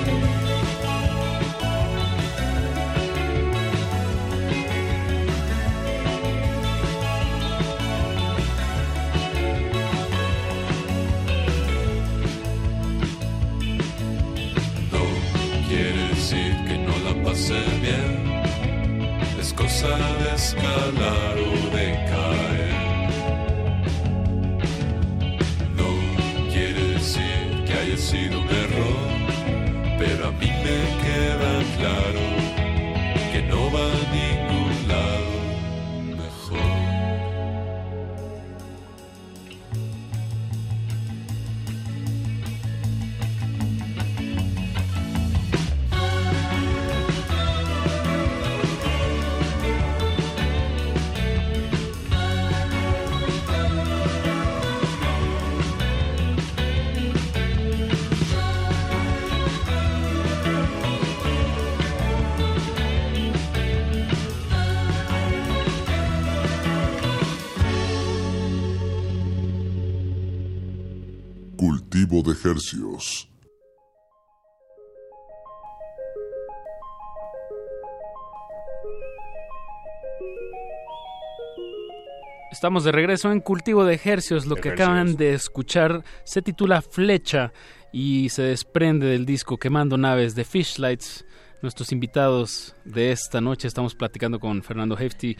Estamos 82.51 82.83
de 82.83 82.91
regreso 82.91 83.31
en 83.31 83.41
Cultivo 83.41 83.83
de 83.83 83.95
Ejercios. 83.95 84.45
Lo 84.45 84.55
que 84.55 84.69
acaban 84.69 85.17
de 85.17 85.33
escuchar 85.33 86.03
se 86.23 86.41
titula 86.41 86.81
Flecha 86.81 87.51
y 87.91 88.29
se 88.29 88.43
desprende 88.43 89.07
del 89.07 89.25
disco 89.25 89.57
Quemando 89.57 89.97
Naves 89.97 90.35
de 90.35 90.45
Fishlights. 90.45 91.25
Nuestros 91.61 91.91
invitados 91.91 92.75
de 92.85 93.11
esta 93.11 93.41
noche 93.41 93.67
estamos 93.67 93.95
platicando 93.95 94.39
con 94.39 94.61
Fernando 94.63 94.97
Hefti, 94.97 95.35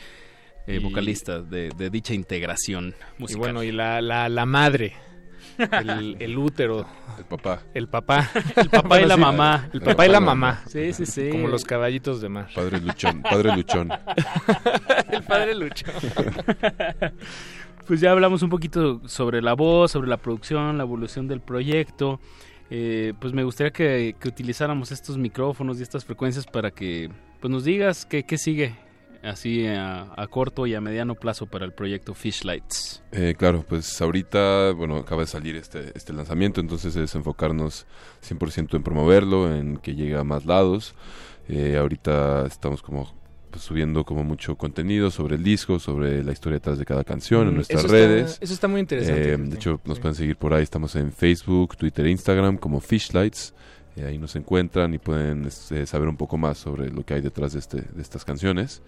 eh, 0.68 0.76
Y- 0.76 0.80
vocalista 0.84 1.42
de, 1.42 1.70
de 1.78 1.90
dicha 1.90 2.14
integración 2.14 2.96
Y 3.18 3.22
musical. 3.22 3.40
bueno, 3.40 3.64
y 3.64 3.72
la, 3.72 4.02
la, 4.02 4.28
la 4.28 4.46
madre, 4.46 4.94
el, 5.58 6.18
el 6.20 6.38
útero. 6.38 6.86
El 7.18 7.26
papá. 7.26 7.62
El 7.74 7.88
papá. 7.88 8.30
El 8.56 8.70
papá 8.70 9.02
y 9.02 9.06
la 9.06 9.18
mamá. 9.18 9.70
El 9.74 9.82
papá 9.82 10.06
y 10.06 10.10
la 10.10 10.20
mamá. 10.20 10.64
Sí, 10.68 10.94
sí, 10.94 11.06
sí. 11.06 11.30
Como 11.30 11.48
los 11.48 11.64
caballitos 11.64 12.22
de 12.22 12.30
mar. 12.30 12.48
Padre 12.54 12.80
luchón, 12.82 13.22
padre 13.22 13.56
luchón. 13.56 13.90
el 15.12 15.24
padre 15.24 15.56
luchón. 15.56 15.94
Pues 17.88 18.02
ya 18.02 18.12
hablamos 18.12 18.42
un 18.42 18.50
poquito 18.50 19.08
sobre 19.08 19.44
la 19.44 19.54
voz, 19.54 19.92
sobre 19.92 20.10
la 20.10 20.18
producción, 20.18 20.76
la 20.76 20.84
evolución 20.84 21.28
del 21.28 21.40
proyecto. 21.40 22.20
Eh, 22.72 23.14
pues 23.20 23.32
me 23.32 23.44
gustaría 23.44 23.72
que, 23.72 24.16
que 24.20 24.28
utilizáramos 24.28 24.92
estos 24.92 25.20
micrófonos 25.20 25.80
y 25.80 25.84
estas 25.84 26.04
frecuencias 26.04 26.48
para 26.48 26.72
que 26.72 27.12
pues 27.40 27.52
nos 27.52 27.64
digas 27.64 28.08
qué, 28.08 28.24
qué 28.24 28.40
sigue 28.40 28.76
así 29.26 29.66
a, 29.68 30.12
a 30.16 30.28
corto 30.28 30.66
y 30.68 30.76
a 30.76 30.82
mediano 30.82 31.16
plazo 31.16 31.46
para 31.48 31.66
el 31.66 31.74
proyecto 31.74 32.14
Fishlights. 32.14 33.04
Eh, 33.12 33.36
claro, 33.38 33.66
pues 33.68 34.02
ahorita, 34.02 34.72
bueno, 34.72 34.98
acaba 34.98 35.22
de 35.24 35.28
salir 35.28 35.56
este, 35.56 35.92
este 35.96 36.14
lanzamiento, 36.14 36.62
entonces 36.62 36.96
es 36.96 37.16
enfocarnos 37.16 37.86
100% 38.28 38.76
en 38.76 38.84
promoverlo, 38.84 39.54
en 39.56 39.78
que 39.78 39.96
llegue 39.96 40.16
a 40.18 40.24
más 40.24 40.46
lados. 40.46 40.96
Eh, 41.48 41.78
ahorita 41.78 42.46
estamos 42.48 42.82
como 42.82 43.14
pues, 43.52 43.64
subiendo 43.64 44.04
como 44.04 44.24
mucho 44.24 44.56
contenido 44.58 45.12
sobre 45.12 45.36
el 45.36 45.44
disco, 45.44 45.80
sobre 45.80 46.24
la 46.24 46.32
historia 46.34 46.56
detrás 46.58 46.78
de 46.80 46.86
cada 46.86 47.04
canción 47.04 47.44
en 47.48 47.54
Mm, 47.54 47.56
nuestras 47.56 47.86
eso 47.86 47.96
está- 47.96 48.08
redes. 48.08 48.38
eso 48.42 48.54
está 48.54 48.68
muy 48.68 48.82
interesante, 48.82 49.34
Eh, 49.34 49.38
de 49.38 49.56
hecho, 49.56 49.80
nos 49.86 50.00
pueden 50.00 50.16
seguir 50.16 50.36
por 50.38 50.54
ahí, 50.54 50.64
estamos 50.64 50.96
en 50.96 51.12
Facebook, 51.12 51.78
Twitter 51.78 52.06
e 52.06 52.12
Instagram 52.12 52.58
como 52.58 52.80
Fishlights. 52.82 53.54
Eh, 53.98 54.04
ahí 54.06 54.18
nos 54.18 54.36
encuentran 54.36 54.94
y 54.94 54.98
pueden 54.98 55.46
este, 55.46 55.86
saber 55.86 56.10
un 56.10 56.18
poco 56.18 56.38
más 56.38 56.58
sobre 56.58 56.90
lo 56.90 57.06
que 57.06 57.14
hay 57.14 57.22
detrás 57.22 57.54
de, 57.54 57.60
este, 57.60 57.82
de 57.82 58.02
estas 58.02 58.26
canciones. 58.26 58.82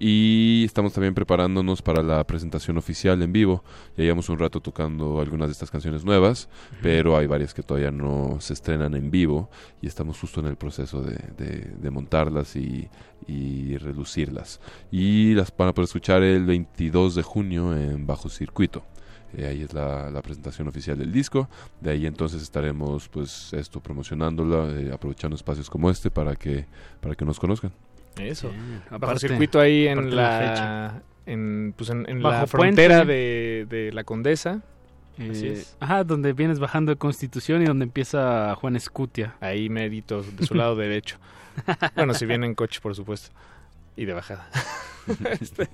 Y 0.00 0.64
estamos 0.64 0.92
también 0.92 1.14
preparándonos 1.14 1.80
para 1.82 2.02
la 2.02 2.24
presentación 2.24 2.76
oficial 2.76 3.22
en 3.22 3.32
vivo. 3.32 3.62
Ya 3.96 4.04
llevamos 4.04 4.28
un 4.28 4.38
rato 4.38 4.60
tocando 4.60 5.20
algunas 5.20 5.48
de 5.48 5.52
estas 5.52 5.70
canciones 5.70 6.04
nuevas, 6.04 6.48
pero 6.82 7.16
hay 7.16 7.26
varias 7.26 7.54
que 7.54 7.62
todavía 7.62 7.90
no 7.92 8.38
se 8.40 8.52
estrenan 8.52 8.94
en 8.94 9.10
vivo 9.10 9.48
y 9.80 9.86
estamos 9.86 10.18
justo 10.18 10.40
en 10.40 10.46
el 10.46 10.56
proceso 10.56 11.02
de, 11.02 11.16
de- 11.36 11.74
de 11.80 11.90
montarlas 11.90 12.56
y, 12.56 12.88
y 13.26 13.76
reducirlas. 13.76 14.60
Y 14.90 15.34
las 15.34 15.54
van 15.56 15.68
a 15.68 15.74
poder 15.74 15.86
escuchar 15.86 16.22
el 16.22 16.44
22 16.46 17.14
de 17.14 17.22
junio 17.22 17.76
en 17.76 18.06
Bajo 18.06 18.28
Circuito. 18.28 18.84
Eh, 19.36 19.46
ahí 19.46 19.62
es 19.62 19.74
la, 19.74 20.10
la 20.10 20.22
presentación 20.22 20.68
oficial 20.68 20.96
del 20.98 21.12
disco. 21.12 21.48
De 21.80 21.90
ahí 21.90 22.06
entonces 22.06 22.40
estaremos 22.42 23.08
pues 23.08 23.52
esto 23.52 23.80
promocionándola, 23.80 24.70
eh, 24.80 24.90
aprovechando 24.92 25.36
espacios 25.36 25.68
como 25.68 25.90
este 25.90 26.10
para 26.10 26.34
que 26.36 26.64
para 27.00 27.14
que 27.14 27.24
nos 27.24 27.38
conozcan. 27.38 27.72
Eso. 28.16 28.50
Aparte- 28.90 29.28
circuito 29.28 29.60
ahí 29.60 29.86
en 29.86 30.14
la 30.16 31.02
en, 31.26 31.74
pues 31.76 31.90
en, 31.90 32.08
en 32.08 32.22
Bajo 32.22 32.34
la 32.40 32.46
puente. 32.46 32.82
frontera 32.86 33.04
de, 33.04 33.66
de 33.68 33.92
la 33.92 34.02
Condesa. 34.04 34.62
Así 35.18 35.46
Eh, 35.48 35.52
es. 35.54 35.76
Ajá, 35.80 36.04
donde 36.04 36.32
vienes 36.32 36.58
bajando 36.58 36.90
de 36.92 36.96
Constitución 36.96 37.60
y 37.62 37.66
donde 37.66 37.84
empieza 37.84 38.54
Juan 38.54 38.76
Escutia. 38.76 39.34
Ahí 39.40 39.68
merito, 39.68 40.22
de 40.22 40.46
su 40.46 40.54
lado 40.54 40.74
derecho. 40.76 41.18
Bueno, 41.96 42.14
si 42.14 42.24
viene 42.24 42.46
en 42.46 42.54
coche, 42.54 42.78
por 42.80 42.94
supuesto. 42.94 43.30
Y 43.96 44.04
de 44.04 44.12
bajada. 44.14 44.48
Este, 45.40 45.68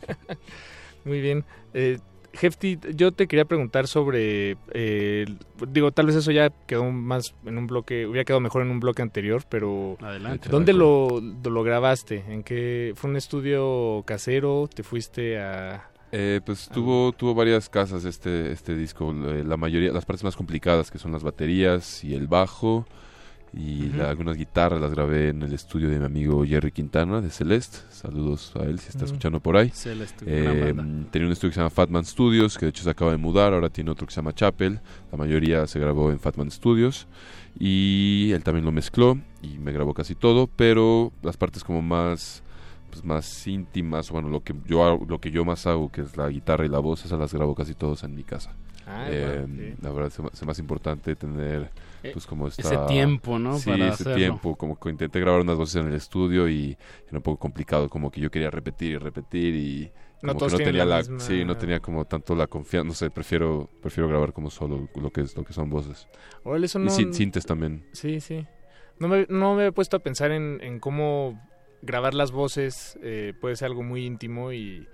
Muy 1.05 1.20
bien. 1.20 1.44
Eh, 1.74 1.98
Hefty, 2.40 2.78
yo 2.94 3.12
te 3.12 3.27
quería 3.27 3.44
preguntar 3.44 3.86
sobre, 3.86 4.56
eh, 4.73 5.27
digo, 5.69 5.93
tal 5.93 6.06
vez 6.06 6.16
eso 6.16 6.31
ya 6.31 6.51
quedó 6.66 6.90
más 6.90 7.35
en 7.47 7.59
un 7.59 7.66
bloque, 7.66 8.06
hubiera 8.06 8.24
quedado 8.24 8.40
mejor 8.40 8.62
en 8.62 8.70
un 8.70 8.81
bloque 8.81 9.02
anterior, 9.02 9.43
pero 9.48 9.97
Adelante. 10.01 10.48
¿dónde 10.48 10.73
lo, 10.73 11.20
lo 11.20 11.62
grabaste? 11.62 12.24
¿En 12.28 12.43
qué 12.43 12.93
fue 12.97 13.11
un 13.11 13.16
estudio 13.16 14.02
casero? 14.06 14.69
¿Te 14.74 14.82
fuiste 14.82 15.39
a 15.39 15.89
Eh, 16.12 16.40
pues 16.44 16.69
tuvo, 16.69 17.12
tuvo 17.12 17.35
varias 17.35 17.69
casas 17.69 18.05
este, 18.05 18.52
este 18.52 18.74
disco. 18.77 19.12
Eh, 19.12 19.43
La 19.44 19.56
mayoría, 19.56 19.93
las 19.93 20.05
partes 20.05 20.23
más 20.24 20.36
complicadas 20.36 20.90
que 20.90 20.98
son 20.98 21.12
las 21.12 21.23
baterías 21.23 22.05
y 22.05 22.15
el 22.15 22.27
bajo 22.28 22.86
y 23.56 23.90
la- 23.90 24.10
algunas 24.10 24.36
guitarras 24.36 24.81
las 24.81 24.90
grabé 24.93 25.28
en 25.28 25.43
el 25.43 25.52
estudio 25.52 25.89
de 25.89 25.98
mi 25.98 26.05
amigo 26.05 26.44
Jerry 26.44 26.72
Quintana 26.72 27.20
de 27.20 27.31
Celeste. 27.31 27.78
Saludos 27.90 28.52
a 28.56 28.64
él 28.64 28.78
si 28.81 28.89
está 28.89 29.05
escuchando 29.05 29.40
por 29.40 29.56
ahí. 29.56 29.70
Celeste, 29.70 30.24
Eh, 30.26 30.74
tenía 31.10 31.26
un 31.26 31.32
estudio 31.32 31.51
que 31.51 31.55
se 31.55 31.60
llama 31.60 31.70
Fatman 31.70 32.05
Studios, 32.05 32.59
que 32.59 32.66
de 32.66 32.70
hecho 32.70 32.82
se 32.85 32.90
acaba 32.90 33.10
de 33.12 33.16
mudar. 33.18 33.52
Ahora 33.55 33.68
tiene 33.70 33.90
otro 33.90 34.06
que 34.06 34.12
se 34.12 34.16
llama 34.16 34.35
Chapel. 34.35 34.81
La 35.12 35.18
mayoría 35.18 35.66
se 35.66 35.78
grabó 35.78 36.10
en 36.10 36.18
Fatman 36.18 36.51
Studios. 36.51 37.06
Y 37.59 38.32
él 38.32 38.43
también 38.43 38.64
lo 38.64 38.72
mezcló 38.72 39.18
y 39.43 39.59
me 39.59 39.70
grabó 39.72 39.94
casi 39.94 40.14
todo, 40.14 40.48
pero 40.48 41.12
las 41.22 41.36
partes 41.36 41.62
como 41.64 41.82
más 41.82 42.43
pues 42.90 43.05
más 43.05 43.47
íntimas, 43.48 44.09
bueno, 44.12 44.28
lo 44.28 44.44
que 44.44 44.55
yo 44.68 44.85
hago- 44.85 45.05
lo 45.09 45.20
que 45.20 45.32
yo 45.32 45.44
más 45.44 45.66
hago, 45.66 45.90
que 45.90 46.02
es 46.02 46.16
la 46.16 46.28
guitarra 46.28 46.64
y 46.64 46.68
la 46.68 46.78
voz, 46.78 47.05
esas 47.05 47.18
las 47.18 47.35
grabo 47.35 47.52
casi 47.56 47.74
todos 47.74 48.05
en 48.05 48.14
mi 48.14 48.22
casa. 48.22 48.52
Ah, 48.86 49.06
Eh, 49.10 49.40
bueno, 49.48 49.55
sí. 49.59 49.74
La 49.82 49.90
verdad 49.90 50.12
es, 50.32 50.43
más 50.47 50.59
importante 50.60 51.16
tener 51.16 51.70
pues 52.12 52.26
como 52.26 52.48
ese 52.48 52.76
tiempo, 52.89 53.39
¿no? 53.39 53.59
Sí, 53.59 53.70
para 53.70 53.85
ese 53.89 54.02
hacerlo. 54.02 54.14
tiempo, 54.14 54.56
como 54.56 54.78
que 54.78 54.90
intenté 54.90 55.20
grabar 55.20 55.40
unas 55.40 55.56
voces 55.56 55.76
en 55.82 55.89
el 55.89 55.94
estudio 55.94 56.48
y 56.48 56.76
era 57.09 57.18
un 57.18 57.22
poco 57.22 57.39
complicado, 57.39 57.89
como 57.89 58.10
que 58.10 58.20
yo 58.20 58.31
quería 58.31 58.51
repetir 58.51 58.93
y 58.93 58.98
repetir 58.98 59.55
y 59.55 59.90
No 60.22 60.28
como 60.32 60.39
todos 60.40 60.52
que 60.55 60.59
no 60.59 60.64
tenía 60.64 60.85
la 60.85 60.97
la, 60.97 61.02
misma- 61.02 61.20
sí, 61.20 61.44
no 61.44 61.56
tenía 61.56 61.81
como 61.81 62.05
tanto 62.05 62.35
la 62.35 62.47
confianza, 62.47 62.89
no 62.89 62.94
sé, 62.94 63.10
prefiero 63.10 63.68
prefiero 63.81 64.09
grabar 64.09 64.32
como 64.32 64.51
solo 64.51 64.89
lo 64.94 65.10
que 65.10 65.22
es 65.22 65.36
lo 65.36 65.44
que 65.44 65.52
son 65.52 65.70
voces. 65.70 66.06
Eso 66.44 66.78
y 66.78 66.85
no- 66.85 66.90
sin- 66.90 67.12
sintes 67.12 67.44
también. 67.47 67.85
Sí, 67.93 68.20
sí. 68.20 68.47
No 68.98 69.09
me, 69.09 69.26
no 69.28 69.55
me 69.55 69.66
he 69.66 69.72
puesto 69.72 69.97
a 69.97 70.01
pensar 70.01 70.31
en, 70.31 70.60
en 70.62 70.78
cómo 70.78 71.40
grabar 71.82 72.14
las 72.14 72.31
voces 72.32 72.98
eh, 73.02 73.35
puede 73.40 73.56
ser 73.56 73.66
algo 73.66 73.82
muy 73.82 74.06
íntimo 74.06 74.52
y, 74.52 74.89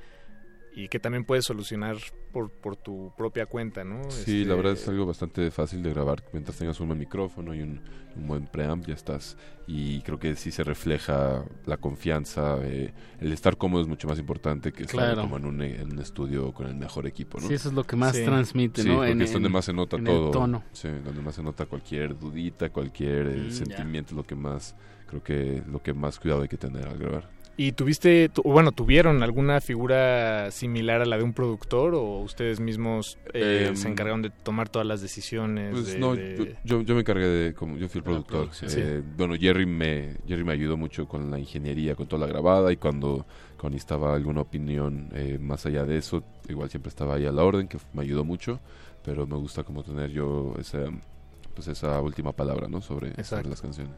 y 0.74 0.88
que 0.88 1.00
también 1.00 1.24
puedes 1.24 1.44
solucionar 1.44 1.96
por, 2.32 2.50
por 2.50 2.76
tu 2.76 3.12
propia 3.16 3.46
cuenta, 3.46 3.82
¿no? 3.82 4.08
Sí, 4.10 4.20
Este, 4.20 4.44
la 4.44 4.54
verdad 4.54 4.72
es 4.74 4.86
algo 4.88 5.04
bastante 5.04 5.50
fácil 5.50 5.82
de 5.82 5.90
grabar. 5.90 6.22
Mientras 6.32 6.56
tengas 6.56 6.78
un 6.80 6.86
buen 6.86 6.98
micrófono 6.98 7.54
y 7.54 7.60
un, 7.60 7.80
un 8.14 8.26
buen 8.28 8.46
preamp, 8.46 8.86
ya 8.86 8.94
estás. 8.94 9.36
Y 9.66 10.00
creo 10.02 10.18
que 10.18 10.36
sí 10.36 10.52
se 10.52 10.62
refleja 10.62 11.44
la 11.66 11.76
confianza. 11.76 12.58
eh, 12.62 12.92
el 13.18 13.32
estar 13.32 13.56
cómodo 13.56 13.82
es 13.82 13.88
mucho 13.88 14.06
más 14.06 14.18
importante 14.20 14.72
que 14.72 14.84
estar 14.84 14.96
Claro. 15.14 15.22
como 15.22 15.38
en 15.38 15.44
un, 15.46 15.62
en 15.62 15.92
un 15.92 15.98
estudio 15.98 16.52
con 16.52 16.66
el 16.68 16.76
mejor 16.76 17.06
equipo, 17.06 17.40
¿no? 17.40 17.48
Sí, 17.48 17.54
eso 17.54 17.68
es 17.68 17.74
lo 17.74 17.82
que 17.84 17.96
más 17.96 18.14
Sí. 18.16 18.24
transmite, 18.24 18.82
Sí, 18.82 18.88
¿no? 18.88 18.96
porque 18.98 19.10
En- 19.12 19.22
es 19.22 19.32
donde 19.32 19.48
más 19.48 19.64
se 19.64 19.72
nota 19.72 19.96
en 19.96 20.06
el 20.06 20.12
todo. 20.14 20.30
tono. 20.30 20.64
Sí, 20.72 20.88
donde 21.04 21.20
más 21.20 21.34
se 21.34 21.42
nota 21.42 21.66
cualquier 21.66 22.16
dudita, 22.18 22.70
cualquier 22.70 23.26
eh, 23.26 23.36
Mm, 23.48 23.50
sentimiento, 23.50 24.14
lo 24.14 24.22
que 24.22 24.36
más, 24.36 24.76
creo 25.08 25.22
que 25.22 25.62
lo 25.66 25.82
que 25.82 25.92
más 25.92 26.18
cuidado 26.20 26.42
hay 26.42 26.48
que 26.48 26.56
tener 26.58 26.86
al 26.86 26.96
grabar. 26.98 27.28
¿Y 27.62 27.72
tuviste, 27.72 28.30
tu- 28.30 28.40
bueno, 28.40 28.72
tuvieron 28.72 29.22
alguna 29.22 29.60
figura 29.60 30.50
similar 30.50 31.02
a 31.02 31.04
la 31.04 31.18
de 31.18 31.24
un 31.24 31.34
productor 31.34 31.94
o 31.94 32.20
ustedes 32.20 32.58
mismos 32.58 33.18
eh, 33.34 33.66
Em, 33.68 33.76
se 33.76 33.86
encargaron 33.86 34.22
de 34.22 34.30
tomar 34.30 34.70
todas 34.70 34.88
las 34.88 35.02
decisiones? 35.02 35.72
Pues 35.72 35.86
de- 35.88 35.98
no, 35.98 36.16
de- 36.16 36.56
yo, 36.64 36.80
yo, 36.80 36.94
me 36.94 37.00
encargué 37.00 37.26
de, 37.26 37.52
como 37.52 37.76
yo 37.76 37.86
fui 37.90 37.98
el 37.98 38.04
productor. 38.04 38.48
producción. 38.48 38.72
Eh, 38.74 39.02
Bueno, 39.14 39.34
Jerry 39.38 39.66
me, 39.66 40.14
Jerry 40.26 40.42
me 40.42 40.52
ayudó 40.54 40.78
mucho 40.78 41.06
con 41.06 41.30
la 41.30 41.38
ingeniería, 41.38 41.94
con 41.94 42.06
toda 42.06 42.26
la 42.26 42.32
grabada 42.32 42.72
y 42.72 42.78
cuando, 42.78 43.26
cuando 43.58 43.74
necesitaba 43.74 44.14
alguna 44.14 44.40
opinión 44.40 45.10
eh, 45.12 45.36
más 45.38 45.66
allá 45.66 45.84
de 45.84 45.98
eso, 45.98 46.24
igual 46.48 46.70
siempre 46.70 46.88
estaba 46.88 47.16
ahí 47.16 47.26
a 47.26 47.30
la 47.32 47.44
orden, 47.44 47.68
que 47.68 47.76
me 47.92 48.00
ayudó 48.00 48.24
mucho, 48.24 48.58
pero 49.04 49.26
me 49.26 49.36
gusta 49.36 49.64
como 49.64 49.82
tener 49.82 50.08
yo 50.10 50.54
esa, 50.58 50.78
pues 51.54 51.68
esa 51.68 52.00
última 52.00 52.32
palabra, 52.32 52.68
¿no? 52.68 52.80
Sobre, 52.80 53.12
las 53.18 53.60
canciones. 53.60 53.96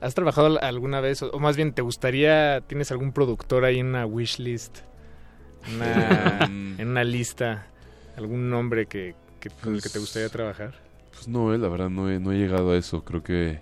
¿Has 0.00 0.14
trabajado 0.14 0.46
al- 0.46 0.58
alguna 0.62 1.00
vez, 1.00 1.22
o 1.22 1.30
o 1.30 1.38
más 1.38 1.56
bien, 1.56 1.72
te 1.72 1.82
gustaría, 1.82 2.60
tienes 2.62 2.90
algún 2.90 3.12
productor 3.12 3.64
ahí 3.64 3.78
en 3.80 3.86
una 3.88 4.06
wishlist, 4.06 4.78
una, 5.74 6.44
en 6.78 6.88
una 6.88 7.04
lista, 7.04 7.66
algún 8.16 8.48
nombre 8.50 8.86
que, 8.86 9.14
que- 9.40 9.50
con 9.50 9.74
el 9.74 9.82
que 9.82 9.88
te 9.90 9.98
gustaría 9.98 10.28
trabajar? 10.28 10.74
Pues 11.12 11.28
no, 11.28 11.52
eh, 11.52 11.58
la 11.58 11.68
verdad 11.68 11.90
no 11.90 12.10
he, 12.10 12.18
no 12.18 12.32
he 12.32 12.38
llegado 12.38 12.72
a 12.72 12.76
eso. 12.78 13.04
Creo 13.04 13.22
que 13.22 13.60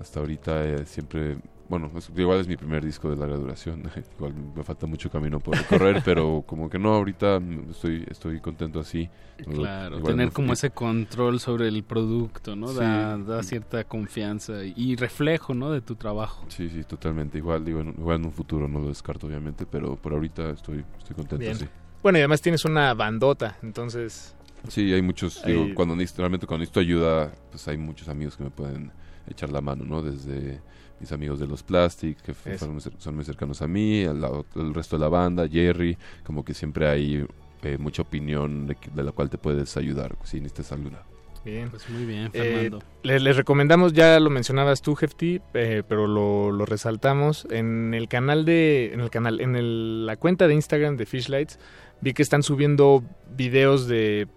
hasta 0.00 0.20
ahorita 0.20 0.64
eh, 0.64 0.86
siempre... 0.86 1.36
Bueno, 1.70 1.88
es- 1.96 2.10
igual 2.16 2.40
es 2.40 2.48
mi 2.48 2.56
primer 2.56 2.84
disco 2.84 3.08
de 3.08 3.16
larga 3.16 3.36
duración. 3.36 3.84
igual 4.18 4.34
me 4.56 4.64
falta 4.64 4.86
mucho 4.86 5.08
camino 5.08 5.38
por 5.38 5.56
recorrer, 5.56 6.02
pero 6.04 6.42
como 6.44 6.68
que 6.68 6.80
no, 6.80 6.92
ahorita 6.94 7.40
estoy, 7.70 8.04
estoy 8.10 8.40
contento 8.40 8.80
así. 8.80 9.08
Claro, 9.36 9.98
Igual 9.98 10.12
tener 10.14 10.26
no- 10.26 10.32
como 10.32 10.52
ese 10.52 10.70
control 10.70 11.38
sobre 11.38 11.68
el 11.68 11.84
producto, 11.84 12.56
¿no? 12.56 12.66
Sí. 12.68 12.78
Da, 12.80 13.16
da 13.16 13.42
cierta 13.44 13.84
confianza 13.84 14.64
y, 14.64 14.96
reflejo, 14.96 15.54
¿no? 15.54 15.70
De 15.70 15.80
tu 15.80 15.94
trabajo. 15.94 16.44
Sí, 16.48 16.68
sí, 16.68 16.82
totalmente. 16.82 17.38
Igual, 17.38 17.64
digo, 17.64 17.80
en, 17.80 17.90
igual 17.90 18.16
en 18.18 18.26
un 18.26 18.32
futuro 18.32 18.66
no 18.66 18.80
lo 18.80 18.88
descarto, 18.88 19.28
obviamente, 19.28 19.64
pero 19.64 19.94
por 19.94 20.12
ahorita 20.12 20.50
estoy, 20.50 20.84
estoy 20.98 21.14
contento 21.14 21.38
Bien. 21.38 21.52
así. 21.52 21.68
Bueno, 22.02 22.18
y 22.18 22.22
además 22.22 22.42
tienes 22.42 22.64
una 22.64 22.92
bandota, 22.94 23.56
entonces... 23.62 24.34
Sí, 24.68 24.92
hay 24.92 25.00
muchos, 25.02 25.42
digo, 25.46 25.68
cuando 25.74 25.94
necesito, 25.94 26.22
realmente 26.22 26.46
cuando 26.46 26.62
necesito 26.62 26.80
ayuda, 26.80 27.32
pues 27.50 27.66
hay 27.68 27.78
muchos 27.78 28.08
amigos 28.08 28.36
que 28.36 28.44
me 28.44 28.50
pueden 28.50 28.90
echar 29.28 29.50
la 29.50 29.60
mano, 29.60 29.84
¿no? 29.84 30.02
Desde 30.02 30.60
mis 31.00 31.10
amigos 31.12 31.40
de 31.40 31.46
los 31.46 31.62
Plastic, 31.62 32.18
que 32.20 32.34
son 32.58 33.14
muy, 33.16 33.24
cercanos 33.24 33.62
a 33.62 33.66
mí, 33.66 34.04
al 34.04 34.74
resto 34.74 34.96
de 34.96 35.00
la 35.00 35.08
banda, 35.08 35.48
Jerry, 35.48 35.96
como 36.24 36.44
que 36.44 36.52
siempre 36.54 36.86
hay 36.88 37.26
eh, 37.62 37.78
mucha 37.78 38.02
opinión 38.02 38.66
de, 38.66 38.76
la 39.02 39.12
cual 39.12 39.30
te 39.30 39.38
puedes 39.38 39.76
ayudar, 39.76 40.16
si 40.24 40.40
necesitas 40.40 40.72
alguna. 40.72 40.98
Bien. 41.42 41.70
Pues 41.70 41.88
muy 41.88 42.04
bien, 42.04 42.26
Eh, 42.34 42.38
Fernando. 42.42 42.80
les, 43.02 43.22
les 43.22 43.34
recomendamos, 43.34 43.94
ya 43.94 44.20
lo 44.20 44.28
mencionabas 44.28 44.82
tú, 44.82 44.94
Hefty, 45.00 45.40
eh, 45.54 45.82
pero 45.88 46.06
lo, 46.06 46.52
lo 46.52 46.66
resaltamos 46.66 47.46
en 47.50 47.94
el 47.94 48.08
canal 48.08 48.44
de, 48.44 48.92
en 48.92 49.00
el 49.00 49.08
canal, 49.08 49.40
en 49.40 49.56
el- 49.56 50.04
la 50.04 50.16
cuenta 50.16 50.46
de 50.48 50.54
Instagram 50.54 50.98
de 50.98 51.06
Fishlights, 51.06 51.58
vi 52.02 52.12
que 52.12 52.22
están 52.22 52.42
subiendo 52.42 53.02
videos 53.34 53.88
de, 53.88 54.28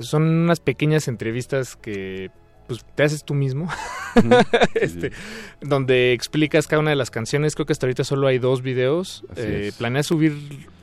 son 0.00 0.24
unas 0.24 0.60
pequeñas 0.60 1.08
entrevistas 1.08 1.74
que 1.76 2.30
pues 2.70 2.84
te 2.94 3.02
haces 3.02 3.24
tú 3.24 3.34
mismo, 3.34 3.68
este, 4.74 5.10
donde 5.60 6.12
explicas 6.12 6.68
cada 6.68 6.78
una 6.78 6.90
de 6.90 6.96
las 6.96 7.10
canciones. 7.10 7.56
Creo 7.56 7.66
que 7.66 7.72
hasta 7.72 7.86
ahorita 7.86 8.04
solo 8.04 8.28
hay 8.28 8.38
dos 8.38 8.62
videos. 8.62 9.24
Eh. 9.34 9.72
¿Planeas 9.76 10.06
subir 10.06 10.32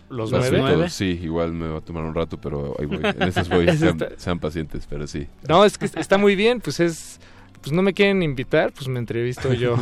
los 0.09 0.31
Los 0.31 0.51
nueve? 0.51 0.57
todos, 0.73 0.91
Sí, 0.91 1.17
igual 1.23 1.53
me 1.53 1.69
va 1.69 1.77
a 1.77 1.81
tomar 1.81 2.03
un 2.03 2.13
rato, 2.13 2.37
pero 2.41 2.75
ahí 2.77 2.87
voy. 2.87 2.99
En 3.01 3.23
esas 3.23 3.47
voy. 3.49 3.67
Sean, 4.17 4.39
pacientes, 4.39 4.85
pero 4.89 5.07
sí. 5.07 5.27
No, 5.47 5.63
es 5.63 5.77
que 5.77 5.85
está 5.85 6.17
muy 6.17 6.35
bien, 6.35 6.59
pues 6.59 6.81
es... 6.81 7.21
Pues 7.61 7.71
no 7.73 7.81
me 7.81 7.93
quieren 7.93 8.21
invitar, 8.21 8.71
pues 8.73 8.87
me 8.87 8.99
entrevisto 8.99 9.51
yo. 9.53 9.77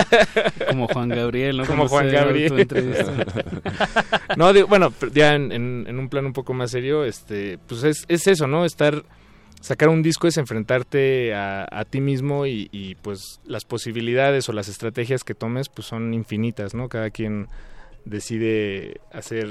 Como 0.68 0.88
Juan 0.88 1.08
Gabriel, 1.10 1.56
¿no? 1.58 1.66
Como 1.66 1.86
Juan 1.88 2.08
Gabriel. 2.10 2.66
no, 4.36 4.52
digo, 4.52 4.66
bueno, 4.66 4.92
ya 5.12 5.34
en, 5.34 5.52
en- 5.52 5.84
en 5.88 5.98
un 5.98 6.08
plan 6.08 6.24
un 6.26 6.32
poco 6.32 6.54
más 6.54 6.70
serio, 6.70 7.04
este, 7.04 7.58
pues 7.68 7.84
es, 7.84 8.04
es 8.08 8.26
eso, 8.26 8.46
¿no? 8.46 8.64
Estar, 8.64 9.04
sacar 9.62 9.88
un 9.88 10.02
disco 10.02 10.28
es 10.28 10.36
enfrentarte 10.36 11.34
a, 11.34 11.66
a 11.70 11.84
ti 11.86 12.00
mismo 12.02 12.44
y, 12.46 12.68
y, 12.72 12.94
pues 12.96 13.40
las 13.46 13.64
posibilidades 13.64 14.48
o 14.48 14.52
las 14.52 14.68
estrategias 14.68 15.24
que 15.24 15.34
tomes 15.34 15.68
pues 15.70 15.86
son 15.88 16.12
infinitas, 16.14 16.74
¿no? 16.74 16.88
Cada 16.88 17.08
quien 17.10 17.46
decide 18.04 19.00
hacer 19.12 19.48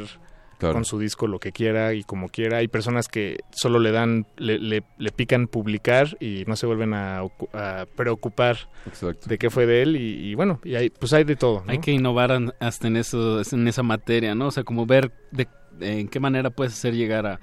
Claro. 0.59 0.75
con 0.75 0.85
su 0.85 0.99
disco 0.99 1.25
lo 1.25 1.39
que 1.39 1.51
quiera 1.51 1.95
y 1.95 2.03
como 2.03 2.29
quiera. 2.29 2.57
Hay 2.57 2.67
personas 2.67 3.07
que 3.07 3.39
solo 3.49 3.79
le 3.79 3.89
dan, 3.91 4.27
le, 4.38 4.59
le- 4.59 4.83
le 4.99 5.11
pican 5.11 5.47
publicar 5.47 6.15
y 6.19 6.43
no 6.45 6.55
se 6.55 6.67
vuelven 6.67 6.93
a, 6.93 7.23
ocu- 7.23 7.49
a 7.55 7.88
preocupar 7.95 8.69
Exacto. 8.85 9.27
de 9.27 9.39
qué 9.39 9.49
fue 9.49 9.65
de 9.65 9.81
él 9.81 9.95
y, 9.95 10.29
y 10.29 10.35
bueno, 10.35 10.59
y 10.63 10.75
hay, 10.75 10.91
pues 10.91 11.13
hay 11.13 11.23
de 11.23 11.35
todo. 11.35 11.63
¿no? 11.65 11.71
Hay 11.71 11.79
que 11.79 11.89
innovar 11.91 12.38
hasta 12.59 12.88
en 12.88 12.97
eso, 12.97 13.41
en 13.51 13.67
esa 13.67 13.81
materia, 13.81 14.35
¿no? 14.35 14.49
O 14.49 14.51
sea, 14.51 14.63
como 14.63 14.85
ver 14.85 15.11
de, 15.31 15.47
en 15.79 16.07
qué 16.07 16.19
manera 16.19 16.51
puedes 16.51 16.73
hacer 16.73 16.93
llegar 16.93 17.25
a, 17.25 17.39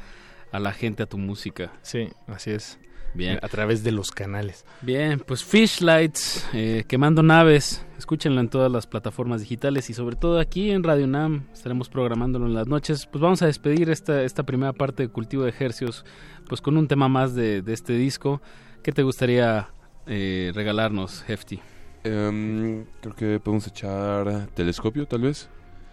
a 0.53 0.59
la 0.59 0.73
gente 0.73 1.03
a 1.03 1.07
tu 1.07 1.19
música. 1.19 1.73
Sí, 1.83 2.09
así 2.27 2.51
es. 2.51 2.79
Bien. 3.15 3.39
A 3.43 3.49
través 3.49 3.83
de 3.83 3.91
los 3.91 4.11
canales. 4.11 4.65
Bien, 4.83 5.19
pues 5.21 5.43
Fishlights, 5.43 6.47
eh, 6.53 6.85
quemando 6.87 7.23
naves, 7.23 7.85
escúchenlo 7.97 8.41
en 8.41 8.49
todas 8.49 8.71
las 8.71 8.87
plataformas 8.87 9.41
digitales 9.41 9.89
y 9.91 9.95
sobre 9.95 10.15
todo 10.15 10.39
aquí 10.39 10.71
en 10.71 10.85
Radio 10.85 11.07
Nam, 11.07 11.45
estaremos 11.53 11.89
programándolo 11.89 12.47
en 12.47 12.55
las 12.55 12.69
noches. 12.69 13.07
Pues 13.07 13.23
vamos 13.23 13.43
a 13.43 13.47
despedir 13.47 13.91
esta, 13.91 14.23
esta 14.23 14.45
primera 14.45 14.73
parte 14.73 15.05
de 15.05 15.09
Cultivo 15.09 15.45
de 15.45 15.51
Ejercios, 15.51 16.05
pues 16.49 16.61
con 16.61 16.77
un 16.77 16.87
tema 16.87 17.09
más 17.09 17.35
de, 17.35 17.63
de 17.63 17.73
este 17.73 17.95
disco. 17.95 18.43
¿Qué 18.83 18.93
te 18.93 19.03
gustaría 19.03 19.69
eh, 20.07 20.53
regalarnos, 20.55 21.25
Hefty? 21.29 21.61
Em, 22.05 22.85
creo 23.01 23.15
que 23.15 23.41
podemos 23.41 23.67
echar 23.67 24.49
Telescopio, 24.55 25.07
tal 25.07 25.23
vez. 25.23 25.49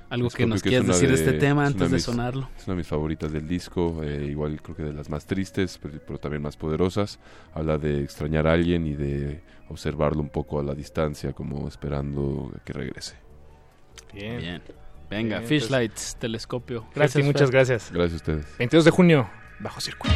Algo 0.10 0.30
que 0.30 0.46
nos 0.46 0.58
es 0.58 0.64
quieras 0.64 0.88
decir 0.88 1.10
de 1.10 1.16
este 1.16 1.34
tema 1.34 1.64
es 1.64 1.68
antes 1.74 1.90
de 1.90 1.96
mis- 1.96 2.04
sonarlo. 2.04 2.50
Es 2.58 2.66
una 2.68 2.74
de 2.76 2.78
mis 2.78 2.88
favoritas 2.88 3.32
del 3.32 3.48
disco, 3.48 4.02
eh, 4.04 4.26
igual 4.30 4.62
creo 4.62 4.76
que 4.76 4.84
de 4.84 4.94
las 4.94 5.10
más 5.10 5.26
tristes, 5.26 5.80
pero, 5.82 6.00
pero 6.06 6.20
también 6.20 6.42
más 6.44 6.56
poderosas. 6.58 7.20
Habla 7.54 7.78
de 7.78 8.04
extrañar 8.04 8.46
a 8.48 8.54
alguien 8.54 8.86
y 8.86 8.94
de 8.94 9.42
observarlo 9.70 10.22
un 10.22 10.30
poco 10.30 10.60
a 10.60 10.64
la 10.64 10.76
distancia, 10.76 11.34
como 11.34 11.68
esperando 11.68 12.52
a 12.56 12.64
que 12.64 12.74
regrese. 12.74 13.16
Bien. 14.14 14.38
Bien. 14.38 14.62
Venga, 15.10 15.38
Bien, 15.40 15.48
pues- 15.50 15.64
Fishlights, 15.64 16.16
telescopio. 16.20 16.80
Hefty, 16.82 16.96
Gracias, 16.96 17.26
muchas 17.26 17.52
gracias. 17.52 17.92
Gracias 17.92 18.14
a 18.14 18.16
ustedes. 18.18 18.58
22 18.58 18.86
de 18.86 18.92
junio, 18.92 19.30
bajo 19.60 19.82
circuito. 19.82 20.16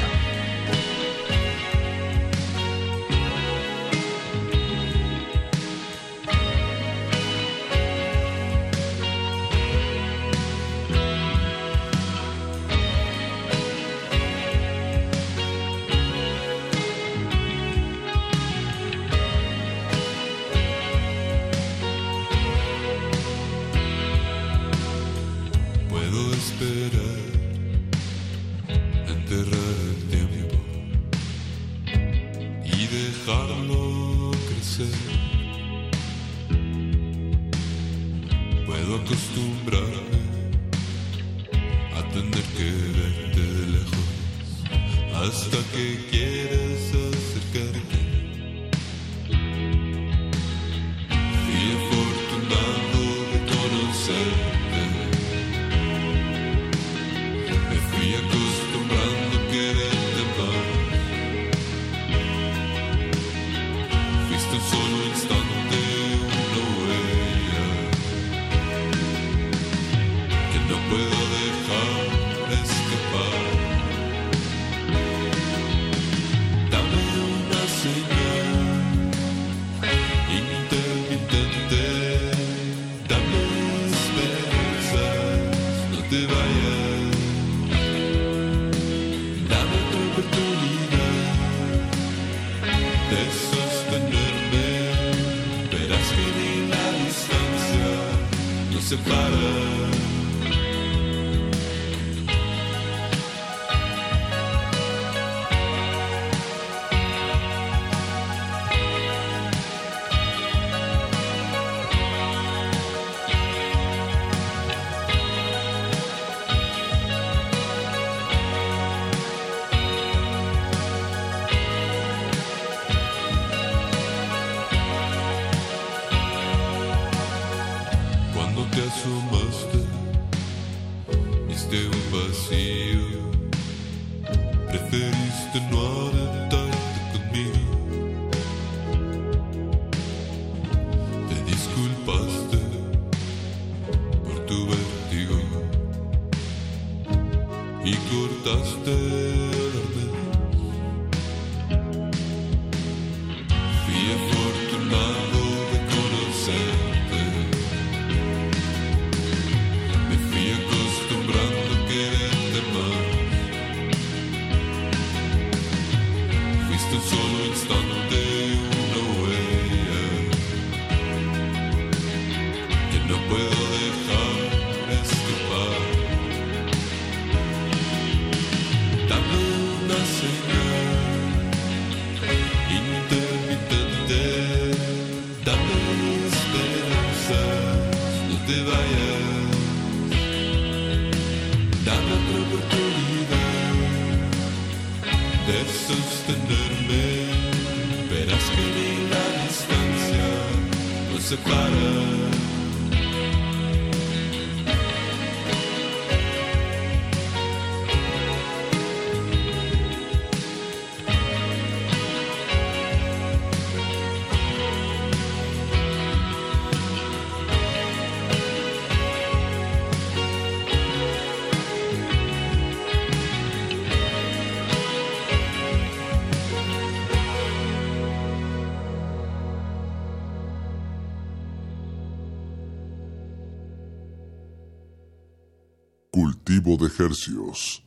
De 236.79 236.87
Hercios. 237.03 237.83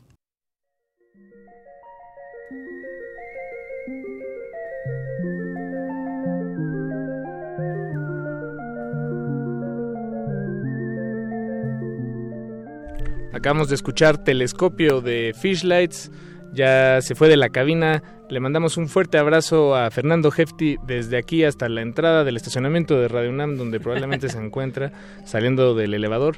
Acabamos 13.32 13.68
de 13.70 13.74
escuchar 13.74 14.22
Telescopio 14.22 15.00
de 15.00 15.34
Fishlights. 15.40 16.10
Ya 16.52 17.00
se 17.00 17.14
fue 17.14 17.28
de 17.28 17.38
la 17.38 17.48
cabina. 17.48 18.02
Le 18.28 18.40
mandamos 18.40 18.76
un 18.76 18.88
fuerte 18.88 19.16
abrazo 19.16 19.74
a 19.74 19.90
Fernando 19.90 20.30
Hefti 20.36 20.76
desde 20.86 21.16
aquí 21.16 21.44
hasta 21.44 21.68
la 21.70 21.80
entrada 21.80 22.24
del 22.24 22.36
estacionamiento 22.36 23.00
de 23.00 23.08
Radio 23.08 23.30
UNAM, 23.30 23.56
donde 23.56 23.80
probablemente 23.80 24.28
se 24.28 24.38
encuentra 24.44 24.92
saliendo 25.24 25.74
del 25.74 25.94
elevador. 25.94 26.36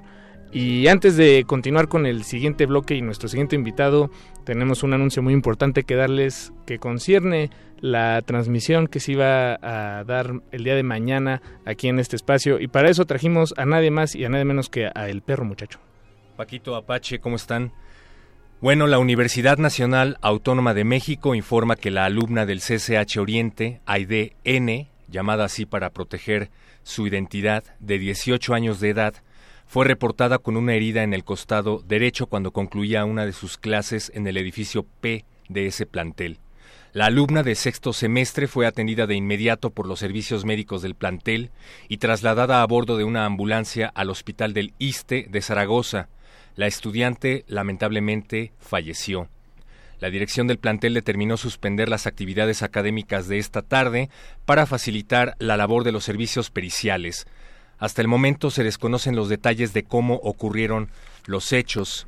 Y 0.54 0.86
antes 0.86 1.16
de 1.16 1.42
continuar 1.48 1.88
con 1.88 2.06
el 2.06 2.22
siguiente 2.22 2.66
bloque 2.66 2.94
y 2.94 3.02
nuestro 3.02 3.28
siguiente 3.28 3.56
invitado, 3.56 4.08
tenemos 4.44 4.84
un 4.84 4.94
anuncio 4.94 5.20
muy 5.20 5.34
importante 5.34 5.82
que 5.82 5.96
darles 5.96 6.52
que 6.64 6.78
concierne 6.78 7.50
la 7.80 8.22
transmisión 8.22 8.86
que 8.86 9.00
se 9.00 9.12
iba 9.12 9.58
a 9.60 10.04
dar 10.04 10.42
el 10.52 10.62
día 10.62 10.76
de 10.76 10.84
mañana 10.84 11.42
aquí 11.66 11.88
en 11.88 11.98
este 11.98 12.14
espacio. 12.14 12.60
Y 12.60 12.68
para 12.68 12.88
eso 12.88 13.04
trajimos 13.04 13.52
a 13.56 13.66
nadie 13.66 13.90
más 13.90 14.14
y 14.14 14.24
a 14.24 14.28
nadie 14.28 14.44
menos 14.44 14.70
que 14.70 14.86
a 14.86 15.08
El 15.08 15.22
Perro 15.22 15.44
Muchacho. 15.44 15.80
Paquito 16.36 16.76
Apache, 16.76 17.18
¿cómo 17.18 17.34
están? 17.34 17.72
Bueno, 18.60 18.86
la 18.86 19.00
Universidad 19.00 19.58
Nacional 19.58 20.18
Autónoma 20.22 20.72
de 20.72 20.84
México 20.84 21.34
informa 21.34 21.74
que 21.74 21.90
la 21.90 22.04
alumna 22.04 22.46
del 22.46 22.60
CCH 22.60 23.18
Oriente, 23.18 23.80
Aide 23.86 24.36
N, 24.44 24.88
llamada 25.08 25.46
así 25.46 25.66
para 25.66 25.90
proteger 25.90 26.50
su 26.84 27.08
identidad, 27.08 27.64
de 27.80 27.98
18 27.98 28.54
años 28.54 28.78
de 28.78 28.90
edad, 28.90 29.14
fue 29.66 29.84
reportada 29.84 30.38
con 30.38 30.56
una 30.56 30.74
herida 30.74 31.02
en 31.02 31.14
el 31.14 31.24
costado 31.24 31.82
derecho 31.86 32.26
cuando 32.26 32.52
concluía 32.52 33.04
una 33.04 33.26
de 33.26 33.32
sus 33.32 33.58
clases 33.58 34.10
en 34.14 34.26
el 34.26 34.36
edificio 34.36 34.86
P 35.00 35.24
de 35.48 35.66
ese 35.66 35.86
plantel. 35.86 36.38
La 36.92 37.06
alumna 37.06 37.42
de 37.42 37.56
sexto 37.56 37.92
semestre 37.92 38.46
fue 38.46 38.68
atendida 38.68 39.08
de 39.08 39.16
inmediato 39.16 39.70
por 39.70 39.88
los 39.88 39.98
servicios 39.98 40.44
médicos 40.44 40.80
del 40.80 40.94
plantel 40.94 41.50
y 41.88 41.96
trasladada 41.96 42.62
a 42.62 42.66
bordo 42.66 42.96
de 42.96 43.02
una 43.02 43.24
ambulancia 43.24 43.90
al 43.96 44.10
hospital 44.10 44.52
del 44.52 44.74
ISTE 44.78 45.26
de 45.28 45.42
Zaragoza. 45.42 46.08
La 46.54 46.68
estudiante 46.68 47.44
lamentablemente 47.48 48.52
falleció. 48.60 49.28
La 49.98 50.10
dirección 50.10 50.46
del 50.46 50.58
plantel 50.58 50.94
determinó 50.94 51.36
suspender 51.36 51.88
las 51.88 52.06
actividades 52.06 52.62
académicas 52.62 53.26
de 53.26 53.38
esta 53.38 53.62
tarde 53.62 54.08
para 54.44 54.66
facilitar 54.66 55.34
la 55.40 55.56
labor 55.56 55.82
de 55.82 55.90
los 55.90 56.04
servicios 56.04 56.50
periciales. 56.50 57.26
Hasta 57.78 58.02
el 58.02 58.08
momento 58.08 58.50
se 58.50 58.64
desconocen 58.64 59.16
los 59.16 59.28
detalles 59.28 59.72
de 59.72 59.84
cómo 59.84 60.14
ocurrieron 60.16 60.88
los 61.26 61.52
hechos. 61.52 62.06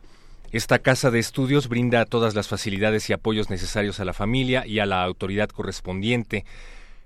Esta 0.53 0.79
casa 0.79 1.11
de 1.11 1.19
estudios 1.19 1.69
brinda 1.69 2.05
todas 2.05 2.35
las 2.35 2.49
facilidades 2.49 3.11
y 3.11 3.13
apoyos 3.13 3.51
necesarios 3.51 4.01
a 4.01 4.05
la 4.05 4.13
familia 4.13 4.67
y 4.67 4.79
a 4.79 4.87
la 4.87 5.03
autoridad 5.03 5.49
correspondiente. 5.49 6.45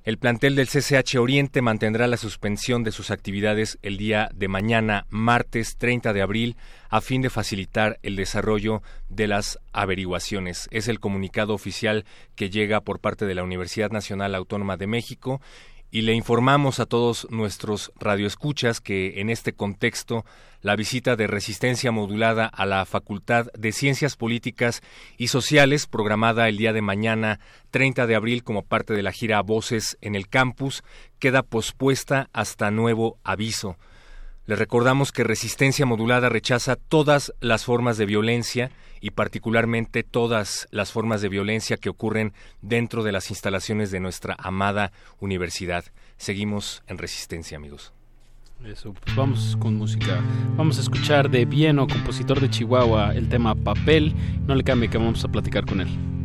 El 0.03 0.16
plantel 0.16 0.57
del 0.57 0.66
CCH 0.66 1.16
Oriente 1.19 1.61
mantendrá 1.61 2.07
la 2.07 2.16
suspensión 2.16 2.85
de 2.85 2.91
sus 2.91 3.11
actividades 3.11 3.78
el 3.82 3.99
día 3.99 4.31
de 4.35 4.49
mañana, 4.49 5.05
martes 5.11 5.77
30 5.77 6.15
de 6.15 6.23
abril, 6.23 6.57
a 6.89 7.03
fin 7.03 7.20
de 7.20 7.28
facilitar 7.28 7.99
el 8.03 8.16
desarrollo 8.16 8.82
de 9.11 9.27
las 9.27 9.59
averiguaciones. 9.73 10.69
Es 10.70 10.89
el 10.89 11.01
comunicado 11.01 11.53
oficial 11.53 12.07
que 12.35 12.49
llega 12.49 12.81
por 12.81 12.99
parte 12.99 13.27
de 13.27 13.35
la 13.35 13.45
Universidad 13.45 13.91
Nacional 13.91 14.35
Autónoma 14.35 14.78
de 14.78 14.87
México 14.87 15.43
y 15.91 16.03
le 16.03 16.15
informamos 16.15 16.79
a 16.79 16.87
todos 16.87 17.27
nuestros 17.31 17.93
radioescuchas 17.99 18.81
que 18.81 19.21
en 19.21 19.31
este 19.31 19.53
contexto 19.53 20.25
la 20.62 20.77
visita 20.77 21.17
de 21.17 21.27
resistencia 21.27 21.91
modulada 21.91 22.47
a 22.47 22.67
la 22.67 22.85
Facultad 22.85 23.47
de 23.59 23.73
Ciencias 23.73 24.17
Políticas 24.17 24.83
y 25.17 25.29
Sociales 25.29 25.87
programada 25.87 26.49
el 26.49 26.59
día 26.59 26.73
de 26.73 26.83
mañana 26.83 27.41
30 27.71 28.07
de 28.07 28.15
abril 28.15 28.45
como 28.45 28.62
parte 28.62 28.95
de 28.95 29.03
la 29.03 29.12
gira 29.12 29.41
Voces 29.43 29.99
en 30.01 30.15
el 30.15 30.29
campus 30.29 30.85
queda 31.19 31.43
pospuesta 31.43 32.29
hasta 32.33 32.71
nuevo 32.71 33.19
aviso. 33.25 33.77
Le 34.47 34.57
recordamos 34.57 35.12
que 35.12 35.25
Resistencia 35.25 35.87
Modulada 35.87 36.29
rechaza 36.29 36.77
todas 36.77 37.33
las 37.41 37.65
formas 37.65 37.99
de 37.99 38.07
violencia 38.07 38.71
y 39.01 39.10
particularmente 39.10 40.02
todas 40.02 40.68
las 40.70 40.93
formas 40.93 41.22
de 41.22 41.28
violencia 41.28 41.77
que 41.77 41.89
ocurren 41.89 42.32
dentro 42.62 43.02
de 43.02 43.12
las 43.12 43.31
instalaciones 43.31 43.90
de 43.90 44.01
nuestra 44.01 44.36
amada 44.39 44.93
universidad. 45.18 45.85
Seguimos 46.16 46.82
en 46.86 46.98
Resistencia, 46.98 47.56
amigos. 47.56 47.93
Eso, 48.64 48.93
pues 48.93 49.16
vamos 49.16 49.56
con 49.59 49.77
música. 49.77 50.22
Vamos 50.56 50.77
a 50.77 50.82
escuchar 50.82 51.31
de 51.31 51.47
Vieno, 51.47 51.86
compositor 51.86 52.40
de 52.40 52.51
Chihuahua, 52.51 53.14
el 53.14 53.28
tema 53.28 53.55
Papel. 53.55 54.14
No 54.47 54.55
le 54.55 54.64
cambie 54.64 54.90
que 54.90 54.98
vamos 54.98 55.24
a 55.24 55.28
platicar 55.28 55.64
con 55.64 55.81
él. 55.81 56.19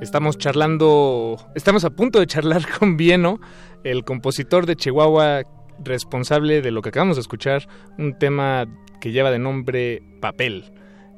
Estamos 0.00 0.38
charlando, 0.38 1.36
estamos 1.54 1.84
a 1.84 1.90
punto 1.90 2.20
de 2.20 2.26
charlar 2.26 2.62
con 2.78 2.96
Vieno, 2.96 3.40
el 3.84 4.04
compositor 4.04 4.66
de 4.66 4.76
Chihuahua 4.76 5.42
responsable 5.82 6.62
de 6.62 6.70
lo 6.70 6.82
que 6.82 6.90
acabamos 6.90 7.16
de 7.16 7.22
escuchar, 7.22 7.66
un 7.98 8.16
tema 8.18 8.66
que 9.00 9.12
lleva 9.12 9.30
de 9.30 9.38
nombre 9.38 10.02
Papel. 10.20 10.72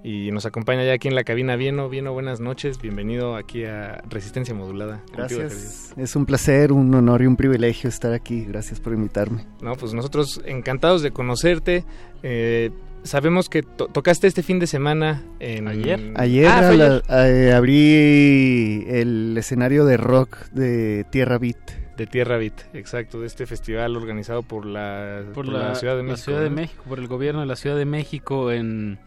Y 0.08 0.30
nos 0.30 0.46
acompaña 0.46 0.84
ya 0.84 0.92
aquí 0.92 1.08
en 1.08 1.16
la 1.16 1.24
cabina 1.24 1.56
Vieno. 1.56 1.88
Vieno, 1.88 2.12
buenas 2.12 2.38
noches, 2.38 2.80
bienvenido 2.80 3.34
aquí 3.34 3.64
a 3.64 4.04
Resistencia 4.08 4.54
Modulada. 4.54 5.02
Gracias. 5.12 5.92
Es 5.96 6.14
un 6.14 6.26
placer, 6.26 6.70
un 6.70 6.94
honor 6.94 7.22
y 7.22 7.26
un 7.26 7.34
privilegio 7.34 7.88
estar 7.88 8.12
aquí. 8.12 8.44
Gracias 8.44 8.78
por 8.78 8.92
invitarme. 8.92 9.44
No, 9.60 9.74
pues 9.74 9.94
nosotros 9.94 10.40
encantados 10.44 11.02
de 11.02 11.10
conocerte. 11.10 11.84
Eh, 12.22 12.70
sabemos 13.02 13.48
que 13.48 13.62
to- 13.64 13.88
tocaste 13.88 14.28
este 14.28 14.44
fin 14.44 14.60
de 14.60 14.68
semana 14.68 15.24
en... 15.40 15.66
Ayer 15.66 15.98
Ah, 16.14 16.70
la- 16.70 17.02
ayer. 17.02 17.02
eh, 17.48 17.52
abrí 17.52 18.84
el 18.88 19.34
escenario 19.36 19.84
de 19.86 19.96
rock 19.96 20.36
de 20.52 21.04
Tierra 21.10 21.38
Beat. 21.38 21.58
De 21.96 22.06
Tierra 22.06 22.36
Beat, 22.36 22.72
exacto, 22.76 23.20
de 23.20 23.26
este 23.26 23.44
festival 23.46 23.96
organizado 23.96 24.42
por 24.44 24.66
la, 24.66 25.22
por, 25.34 25.46
por 25.46 25.48
la, 25.48 25.70
la 25.70 25.74
Ciudad 25.74 25.96
de 25.96 26.02
la 26.04 26.10
México. 26.10 26.24
Ciudad 26.26 26.42
de 26.42 26.50
¿no? 26.50 26.54
México, 26.56 26.84
por 26.88 27.00
el 27.00 27.08
gobierno 27.08 27.40
de 27.40 27.46
la 27.46 27.56
Ciudad 27.56 27.76
de 27.76 27.86
México 27.86 28.52
en 28.52 28.98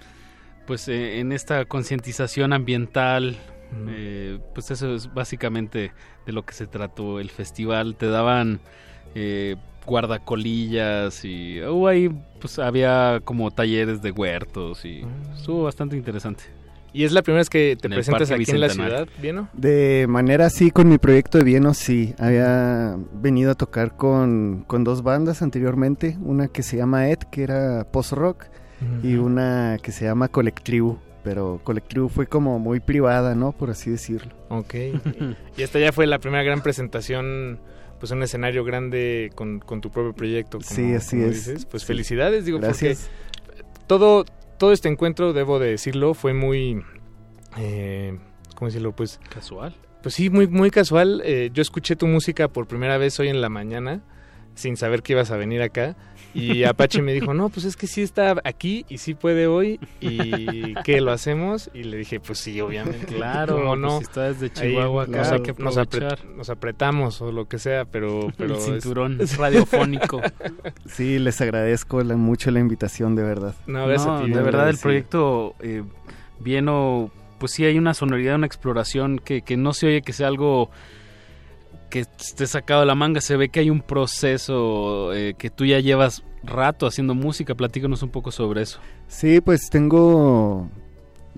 pues 0.69 0.87
eh, 0.87 1.19
en 1.19 1.31
esta 1.31 1.65
concientización 1.65 2.53
ambiental 2.53 3.35
eh, 3.87 4.37
pues 4.53 4.69
eso 4.69 4.93
es 4.93 5.11
básicamente 5.11 5.91
de 6.27 6.31
lo 6.31 6.45
que 6.45 6.53
se 6.53 6.67
trató 6.67 7.19
el 7.19 7.31
festival 7.31 7.95
te 7.95 8.05
daban 8.05 8.59
eh, 9.15 9.55
guardacolillas 9.87 11.25
y 11.25 11.59
hubo 11.63 11.87
ahí 11.87 12.11
pues 12.39 12.59
había 12.59 13.19
como 13.25 13.49
talleres 13.49 14.03
de 14.03 14.11
huertos 14.11 14.85
y 14.85 15.03
estuvo 15.35 15.63
bastante 15.63 15.97
interesante 15.97 16.43
¿Y 16.93 17.03
es 17.03 17.13
la 17.13 17.23
primera 17.23 17.39
vez 17.39 17.49
que 17.49 17.75
te 17.79 17.87
En 17.87 17.93
presentas 17.93 18.29
aquí 18.31 18.49
en 18.49 18.61
la 18.61 18.69
ciudad, 18.69 19.07
Vieno? 19.21 19.47
De 19.53 20.07
manera 20.09 20.47
así, 20.47 20.71
con 20.71 20.89
mi 20.89 20.97
proyecto 20.97 21.37
de 21.37 21.43
Vieno, 21.43 21.75
sí. 21.75 22.15
Había 22.17 22.97
venido 23.13 23.51
a 23.51 23.53
tocar 23.53 23.95
con, 23.95 24.63
con 24.65 24.83
dos 24.83 25.03
bandas 25.03 25.43
anteriormente. 25.43 26.17
Una 26.19 26.47
que 26.47 26.63
se 26.63 26.77
llama 26.77 27.09
Ed, 27.09 27.19
que 27.31 27.43
era 27.43 27.85
post-rock, 27.91 28.45
y 29.03 29.15
una 29.15 29.77
que 29.81 29.91
se 29.91 30.05
llama 30.05 30.27
Colectivo. 30.27 30.99
Pero 31.23 31.59
Colectivo 31.63 32.07
fue 32.07 32.27
como 32.27 32.59
muy 32.59 32.79
privada, 32.79 33.35
¿no? 33.35 33.51
Por 33.51 33.69
así 33.69 33.89
decirlo. 33.91 34.31
Ok. 34.49 34.73
y 35.57 35.61
esta 35.61 35.77
ya 35.79 35.91
fue 35.91 36.07
la 36.07 36.19
primera 36.19 36.43
gran 36.43 36.61
presentación, 36.63 37.59
pues 37.99 38.11
un 38.11 38.23
escenario 38.23 38.63
grande 38.63 39.29
con, 39.35 39.59
con 39.59 39.81
tu 39.81 39.91
propio 39.91 40.13
proyecto. 40.13 40.59
Como, 40.59 40.69
Sí, 40.69 40.93
así 40.93 41.17
como 41.17 41.29
es. 41.29 41.45
dices. 41.45 41.65
Pues 41.65 41.83
Sí. 41.83 41.87
felicidades, 41.87 42.45
digo, 42.45 42.59
Gracias. 42.59 43.09
porque 43.45 43.63
todo, 43.85 44.23
todo 44.57 44.71
este 44.71 44.87
encuentro, 44.87 45.33
debo 45.33 45.59
de 45.59 45.71
decirlo, 45.71 46.13
fue 46.13 46.33
muy, 46.33 46.81
eh, 47.57 48.17
¿cómo 48.55 48.67
decirlo? 48.69 48.93
Pues 48.95 49.19
casual. 49.29 49.75
Pues 50.01 50.15
sí, 50.15 50.29
muy, 50.29 50.47
muy 50.47 50.71
casual. 50.71 51.21
Eh, 51.25 51.49
yo 51.53 51.61
escuché 51.61 51.97
tu 51.97 52.07
música 52.07 52.47
por 52.47 52.65
primera 52.67 52.97
vez 52.97 53.19
hoy 53.19 53.27
en 53.27 53.41
la 53.41 53.49
mañana, 53.49 54.01
sin 54.55 54.77
saber 54.77 55.03
que 55.03 55.13
ibas 55.13 55.31
a 55.31 55.37
venir 55.37 55.61
acá. 55.61 55.97
Y 56.33 56.63
Apache 56.63 57.01
me 57.01 57.13
dijo, 57.13 57.33
no, 57.33 57.49
pues 57.49 57.65
es 57.65 57.75
que 57.75 57.87
sí 57.87 58.01
está 58.01 58.35
aquí 58.43 58.85
y 58.87 58.99
sí 58.99 59.15
puede 59.15 59.47
hoy. 59.47 59.79
¿Y 59.99 60.75
qué 60.83 61.01
lo 61.01 61.11
hacemos? 61.11 61.71
Y 61.73 61.83
le 61.83 61.97
dije, 61.97 62.19
pues 62.19 62.39
sí, 62.39 62.59
obviamente. 62.61 63.05
Claro, 63.15 63.55
¿cómo 63.57 63.69
pues 63.69 63.79
no? 63.79 63.97
si 63.97 64.03
está 64.03 64.31
desde 64.31 64.51
Chihuahua 64.51 65.03
acá, 65.03 65.17
nos, 65.17 65.31
hay 65.31 65.39
apre- 65.39 65.55
que 65.55 65.63
nos 65.63 65.77
apre- 65.77 65.81
aprovechar. 66.05 66.25
nos 66.35 66.49
apretamos 66.49 67.21
o 67.21 67.31
lo 67.31 67.47
que 67.47 67.57
sea, 67.59 67.85
pero... 67.85 68.31
pero 68.37 68.53
El 68.53 68.59
es- 68.59 68.65
cinturón 68.65 69.17
radiofónico. 69.37 70.21
Sí, 70.85 71.17
les 71.19 71.41
agradezco 71.41 72.03
la- 72.03 72.15
mucho 72.15 72.51
la 72.51 72.59
invitación, 72.59 73.15
de 73.15 73.23
verdad. 73.23 73.55
No, 73.67 73.87
No, 73.87 74.23
ti, 74.25 74.31
de 74.31 74.41
verdad 74.41 74.69
el 74.69 74.77
Sí. 74.77 74.83
proyecto 74.83 75.55
eh, 75.61 75.83
pues 77.39 77.53
sí 77.53 77.65
hay 77.65 77.77
una 77.77 77.93
sonoridad, 77.93 78.35
una 78.35 78.45
exploración 78.47 79.19
que, 79.19 79.41
que 79.41 79.57
no 79.57 79.73
se 79.73 79.87
oye 79.87 80.01
que 80.01 80.13
sea 80.13 80.27
algo 80.27 80.69
que 81.89 82.01
esté 82.19 82.45
sacado 82.47 82.81
de 82.81 82.85
la 82.85 82.95
manga, 82.95 83.21
se 83.21 83.35
ve 83.37 83.49
que 83.49 83.59
hay 83.61 83.69
un 83.69 83.81
proceso 83.81 85.13
eh, 85.13 85.33
que 85.37 85.49
tú 85.49 85.65
ya 85.65 85.79
llevas 85.79 86.23
rato 86.43 86.87
haciendo 86.87 87.15
música, 87.15 87.55
platícanos 87.55 88.03
un 88.03 88.09
poco 88.09 88.31
sobre 88.31 88.61
eso. 88.61 88.79
Sí, 89.07 89.41
pues 89.41 89.69
tengo 89.69 90.69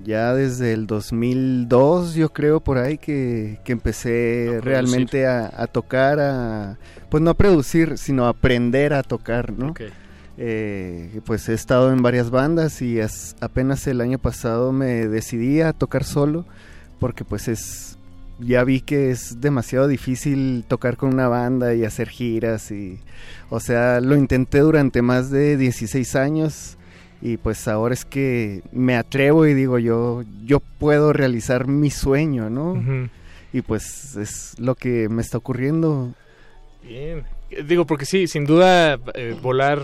ya 0.04 0.34
desde 0.34 0.74
el 0.74 0.88
2002, 0.88 2.14
yo 2.16 2.30
creo, 2.34 2.60
por 2.60 2.78
ahí, 2.78 2.98
que, 2.98 3.60
que 3.64 3.72
empecé 3.72 4.58
A 4.58 4.62
realmente 4.62 5.28
a, 5.28 5.52
a 5.56 5.68
tocar, 5.68 6.20
a, 6.20 6.78
pues 7.10 7.22
no 7.24 7.32
a 7.32 7.34
producir, 7.36 7.98
sino 7.98 8.26
a 8.26 8.30
aprender 8.30 8.94
a 8.94 9.04
tocar, 9.04 9.54
¿no? 9.54 9.70
Ok. 9.72 9.82
Eh, 10.38 11.20
pues 11.26 11.48
he 11.50 11.54
estado 11.54 11.92
en 11.92 12.02
varias 12.02 12.30
bandas 12.32 12.82
y 12.82 13.00
as- 13.00 13.36
apenas 13.42 13.86
el 13.88 14.02
año 14.02 14.18
pasado 14.18 14.72
me 14.72 15.08
decidí 15.08 15.62
a 15.62 15.74
tocar 15.74 16.04
solo, 16.04 16.46
porque 17.00 17.24
pues 17.26 17.48
es, 17.48 17.98
ya 18.42 18.64
vi 18.64 18.82
que 18.82 19.12
es 19.12 19.40
demasiado 19.40 19.88
difícil 19.88 20.66
tocar 20.68 20.98
con 20.98 21.14
una 21.14 21.28
banda 21.28 21.74
y 21.74 21.86
hacer 21.86 22.10
giras 22.10 22.72
y, 22.72 23.00
o 23.50 23.60
sea, 23.60 24.02
lo 24.02 24.16
intenté 24.16 24.60
durante 24.60 25.02
más 25.02 25.32
de 25.32 25.58
16 25.58 26.16
años 26.16 26.78
y 27.22 27.38
pues 27.38 27.68
ahora 27.68 27.94
es 27.94 28.04
que 28.04 28.64
me 28.72 28.96
atrevo 28.96 29.46
y 29.46 29.54
digo 29.54 29.78
yo, 29.78 30.24
yo 30.44 30.60
puedo 30.60 31.14
realizar 31.14 31.68
mi 31.68 31.92
sueño, 31.92 32.50
¿no? 32.50 33.10
Y 33.54 33.62
pues 33.62 34.16
es 34.16 34.60
lo 34.60 34.76
que 34.76 35.08
me 35.10 35.22
está 35.22 35.38
ocurriendo. 35.38 36.14
Bien. 36.84 37.24
Digo, 37.68 37.86
porque 37.86 38.06
sí, 38.06 38.28
sin 38.28 38.46
duda, 38.46 38.98
eh, 39.14 39.36
volar, 39.42 39.80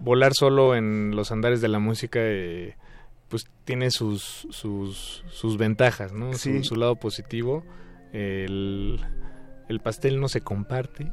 volar 0.00 0.32
solo 0.34 0.74
en 0.74 1.14
los 1.14 1.30
andares 1.30 1.60
de 1.60 1.68
la 1.68 1.78
música, 1.78 2.18
eh, 2.20 2.74
pues 3.30 3.46
tiene 3.64 3.90
sus, 3.90 4.46
sus, 4.50 5.24
sus 5.30 5.56
ventajas, 5.56 6.12
¿no? 6.12 6.32
Su- 6.34 6.38
Sí. 6.38 6.64
Su, 6.64 6.76
lado 6.76 6.96
positivo. 6.96 7.64
El, 8.12 8.98
el 9.68 9.80
pastel 9.80 10.20
no 10.20 10.28
se 10.28 10.40
comparte. 10.40 11.12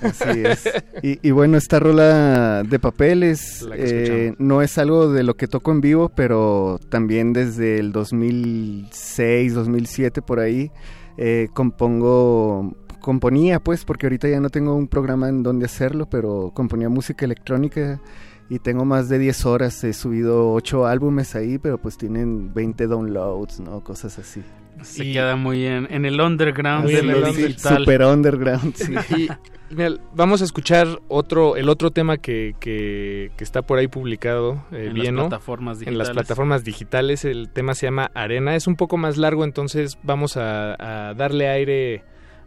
Así 0.00 0.24
es. 0.44 0.64
Y, 1.02 1.18
y 1.26 1.30
bueno, 1.32 1.56
esta 1.58 1.80
rola 1.80 2.62
de 2.62 2.78
papel 2.78 3.24
es, 3.24 3.62
La 3.62 3.74
que 3.76 4.28
eh, 4.28 4.34
no 4.38 4.62
es 4.62 4.78
algo 4.78 5.12
de 5.12 5.24
lo 5.24 5.34
que 5.34 5.48
toco 5.48 5.72
en 5.72 5.80
vivo, 5.80 6.08
pero 6.14 6.78
también 6.88 7.32
desde 7.32 7.78
el 7.80 7.90
2006, 7.92 9.54
2007 9.54 10.22
por 10.22 10.38
ahí 10.40 10.70
eh, 11.18 11.48
compongo, 11.52 12.76
componía 13.00 13.58
pues, 13.60 13.84
porque 13.84 14.06
ahorita 14.06 14.28
ya 14.28 14.38
no 14.40 14.50
tengo 14.50 14.74
un 14.76 14.86
programa 14.88 15.28
en 15.28 15.42
donde 15.42 15.66
hacerlo, 15.66 16.08
pero 16.08 16.52
componía 16.54 16.88
música 16.88 17.24
electrónica 17.24 18.00
y 18.48 18.58
tengo 18.60 18.84
más 18.84 19.08
de 19.08 19.18
10 19.18 19.46
horas, 19.46 19.82
he 19.84 19.92
subido 19.92 20.52
8 20.52 20.86
álbumes 20.86 21.34
ahí, 21.34 21.58
pero 21.58 21.78
pues 21.78 21.96
tienen 21.96 22.52
20 22.54 22.86
downloads, 22.86 23.60
¿no? 23.60 23.82
Cosas 23.82 24.18
así. 24.18 24.42
Se 24.82 25.04
queda 25.10 25.36
muy 25.36 25.64
en, 25.64 25.90
en 25.90 26.04
el 26.04 26.20
underground 26.20 26.84
Muy 26.84 26.92
de 26.92 26.98
en 27.00 27.06
lo 27.08 27.26
el 27.26 27.34
digital. 27.34 27.78
Super 27.78 28.02
underground, 28.02 28.74
sí. 28.74 28.94
Y 29.68 29.74
mira, 29.74 29.90
vamos 30.14 30.42
a 30.42 30.44
escuchar 30.44 30.86
otro, 31.08 31.56
el 31.56 31.68
otro 31.68 31.90
tema 31.90 32.18
que, 32.18 32.54
que, 32.60 33.32
que 33.36 33.42
está 33.42 33.62
por 33.62 33.78
ahí 33.78 33.88
publicado, 33.88 34.62
eh, 34.70 34.92
En 34.92 34.98
las 35.02 35.12
plataformas 35.12 35.78
En 35.82 35.98
las 35.98 36.08
digitales. 36.08 36.10
plataformas 36.12 36.62
digitales. 36.64 37.24
El 37.24 37.48
tema 37.50 37.74
se 37.74 37.86
llama 37.86 38.12
Arena. 38.14 38.54
Es 38.54 38.68
un 38.68 38.76
poco 38.76 38.96
más 38.96 39.16
largo, 39.16 39.42
entonces 39.42 39.98
vamos 40.04 40.36
a, 40.36 41.08
a 41.08 41.14
darle 41.14 41.48
aire 41.48 42.04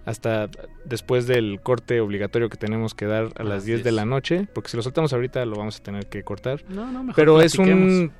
hasta 0.10 0.50
después 0.86 1.28
del 1.28 1.60
corte 1.62 2.02
obligatorio 2.02 2.50
que 2.50 2.58
tenemos 2.58 2.96
que 2.96 3.06
dar 3.06 3.30
a 3.36 3.44
las 3.44 3.60
Así 3.60 3.68
10 3.68 3.84
de 3.84 3.92
la 3.92 4.06
noche, 4.06 4.48
porque 4.54 4.70
si 4.70 4.78
lo 4.78 4.82
soltamos 4.82 5.14
ahorita 5.14 5.46
lo 5.46 5.56
vamos 5.56 5.78
a 5.80 5.84
tener 5.84 6.08
que 6.08 6.24
cortar. 6.24 6.64
No, 6.68 6.92
no, 6.92 7.04
mejor 7.04 7.16
pero 7.16 7.42
es 7.42 7.56
un 7.56 8.12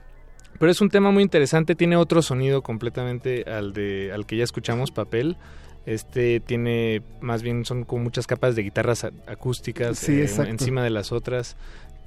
pero 0.60 0.72
es 0.72 0.82
un 0.82 0.90
tema 0.90 1.10
muy 1.10 1.24
interesante, 1.24 1.74
tiene 1.74 1.96
otro 1.96 2.22
sonido 2.22 2.62
completamente 2.62 3.44
al 3.44 3.74
de 3.74 4.12
al 4.14 4.26
que 4.28 4.38
ya 4.38 4.44
escuchamos, 4.44 4.92
Papel. 4.92 5.38
Este 5.86 6.40
tiene 6.42 7.02
más 7.22 7.42
bien 7.42 7.66
son 7.66 7.86
como 7.86 8.04
muchas 8.04 8.28
capas 8.28 8.56
de 8.56 8.62
guitarras 8.62 9.06
acústicas 9.26 9.98
Sí, 9.98 10.22
eh, 10.22 10.30
encima 10.46 10.84
de 10.84 10.92
las 10.92 11.12
otras. 11.12 11.58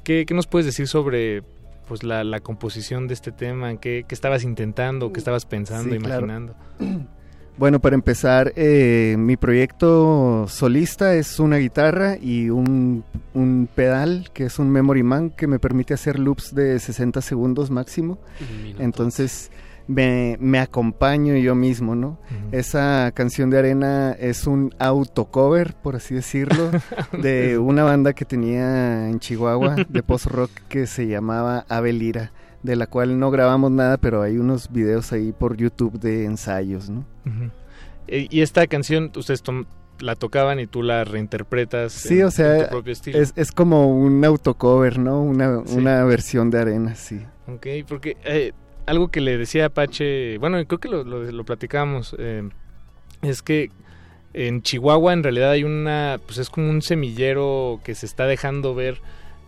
¿Qué, 0.04 0.26
qué 0.26 0.34
nos 0.34 0.46
puedes 0.46 0.66
decir 0.66 0.86
sobre 0.86 1.42
pues 1.88 2.04
la, 2.04 2.22
la 2.22 2.38
composición 2.38 3.08
de 3.08 3.14
este 3.14 3.32
tema? 3.32 3.76
¿Qué, 3.78 4.04
qué 4.06 4.14
estabas 4.14 4.44
intentando? 4.44 5.12
¿Qué 5.12 5.18
estabas 5.18 5.44
pensando, 5.44 5.92
Sí, 5.92 6.00
claro. 6.00 6.54
Bueno, 7.58 7.80
para 7.80 7.94
empezar, 7.94 8.52
eh, 8.56 9.14
mi 9.18 9.36
proyecto 9.36 10.46
solista 10.48 11.14
es 11.14 11.38
una 11.38 11.58
guitarra 11.58 12.16
y 12.20 12.50
un, 12.50 13.04
un 13.34 13.68
pedal 13.72 14.30
que 14.32 14.44
es 14.44 14.58
un 14.58 14.70
Memory 14.70 15.02
Man 15.02 15.30
que 15.30 15.46
me 15.46 15.58
permite 15.58 15.94
hacer 15.94 16.18
loops 16.18 16.54
de 16.54 16.78
60 16.78 17.20
segundos 17.20 17.70
máximo. 17.70 18.18
Entonces 18.78 19.50
me, 19.86 20.36
me 20.40 20.58
acompaño 20.58 21.36
yo 21.36 21.54
mismo, 21.54 21.94
¿no? 21.94 22.18
Esa 22.52 23.10
canción 23.14 23.50
de 23.50 23.58
arena 23.58 24.12
es 24.12 24.46
un 24.46 24.74
autocover, 24.78 25.74
por 25.74 25.96
así 25.96 26.14
decirlo, 26.14 26.70
de 27.20 27.58
una 27.58 27.84
banda 27.84 28.12
que 28.12 28.24
tenía 28.24 29.08
en 29.08 29.20
Chihuahua 29.20 29.76
de 29.88 30.02
post-rock 30.02 30.50
que 30.68 30.86
se 30.86 31.06
llamaba 31.06 31.64
Ave 31.68 31.92
Lira. 31.92 32.32
De 32.62 32.76
la 32.76 32.86
cual 32.86 33.18
no 33.18 33.30
grabamos 33.30 33.70
nada, 33.70 33.96
pero 33.98 34.22
hay 34.22 34.36
unos 34.38 34.70
videos 34.72 35.12
ahí 35.12 35.32
por 35.32 35.56
YouTube 35.56 35.98
de 35.98 36.24
ensayos, 36.24 36.88
¿no? 36.90 37.04
E- 38.08 38.28
Y 38.30 38.40
esta 38.42 38.66
canción, 38.66 39.10
ustedes 39.16 39.42
la 40.00 40.16
tocaban 40.16 40.58
y 40.60 40.66
tú 40.66 40.82
la 40.82 41.04
reinterpretas 41.04 41.92
Sí, 41.92 42.20
en- 42.20 42.26
o 42.26 42.30
sea, 42.30 42.56
en 42.58 42.64
tu 42.64 42.70
propio 42.70 42.92
estilo. 42.92 43.18
es, 43.18 43.32
es 43.36 43.52
como 43.52 43.88
un 43.88 44.24
autocover, 44.24 44.98
¿no? 44.98 45.22
Una, 45.22 45.62
Sí. 45.64 45.76
una 45.78 46.04
versión 46.04 46.50
de 46.50 46.58
arena, 46.60 46.94
sí. 46.94 47.20
Ok, 47.48 47.66
porque 47.88 48.16
eh, 48.24 48.52
algo 48.86 49.08
que 49.08 49.20
le 49.20 49.36
decía 49.38 49.66
Apache, 49.66 50.38
bueno, 50.38 50.58
creo 50.66 50.80
que 50.80 50.88
lo, 50.88 51.04
lo, 51.04 51.22
lo 51.30 51.44
platicamos, 51.44 52.16
eh, 52.18 52.48
es 53.22 53.42
que 53.42 53.70
en 54.34 54.62
Chihuahua 54.62 55.12
en 55.12 55.22
realidad 55.22 55.50
hay 55.50 55.62
una, 55.64 56.18
pues 56.26 56.38
es 56.38 56.48
como 56.50 56.68
un 56.70 56.82
semillero 56.82 57.80
que 57.84 57.94
se 57.94 58.06
está 58.06 58.26
dejando 58.26 58.74
ver, 58.74 59.00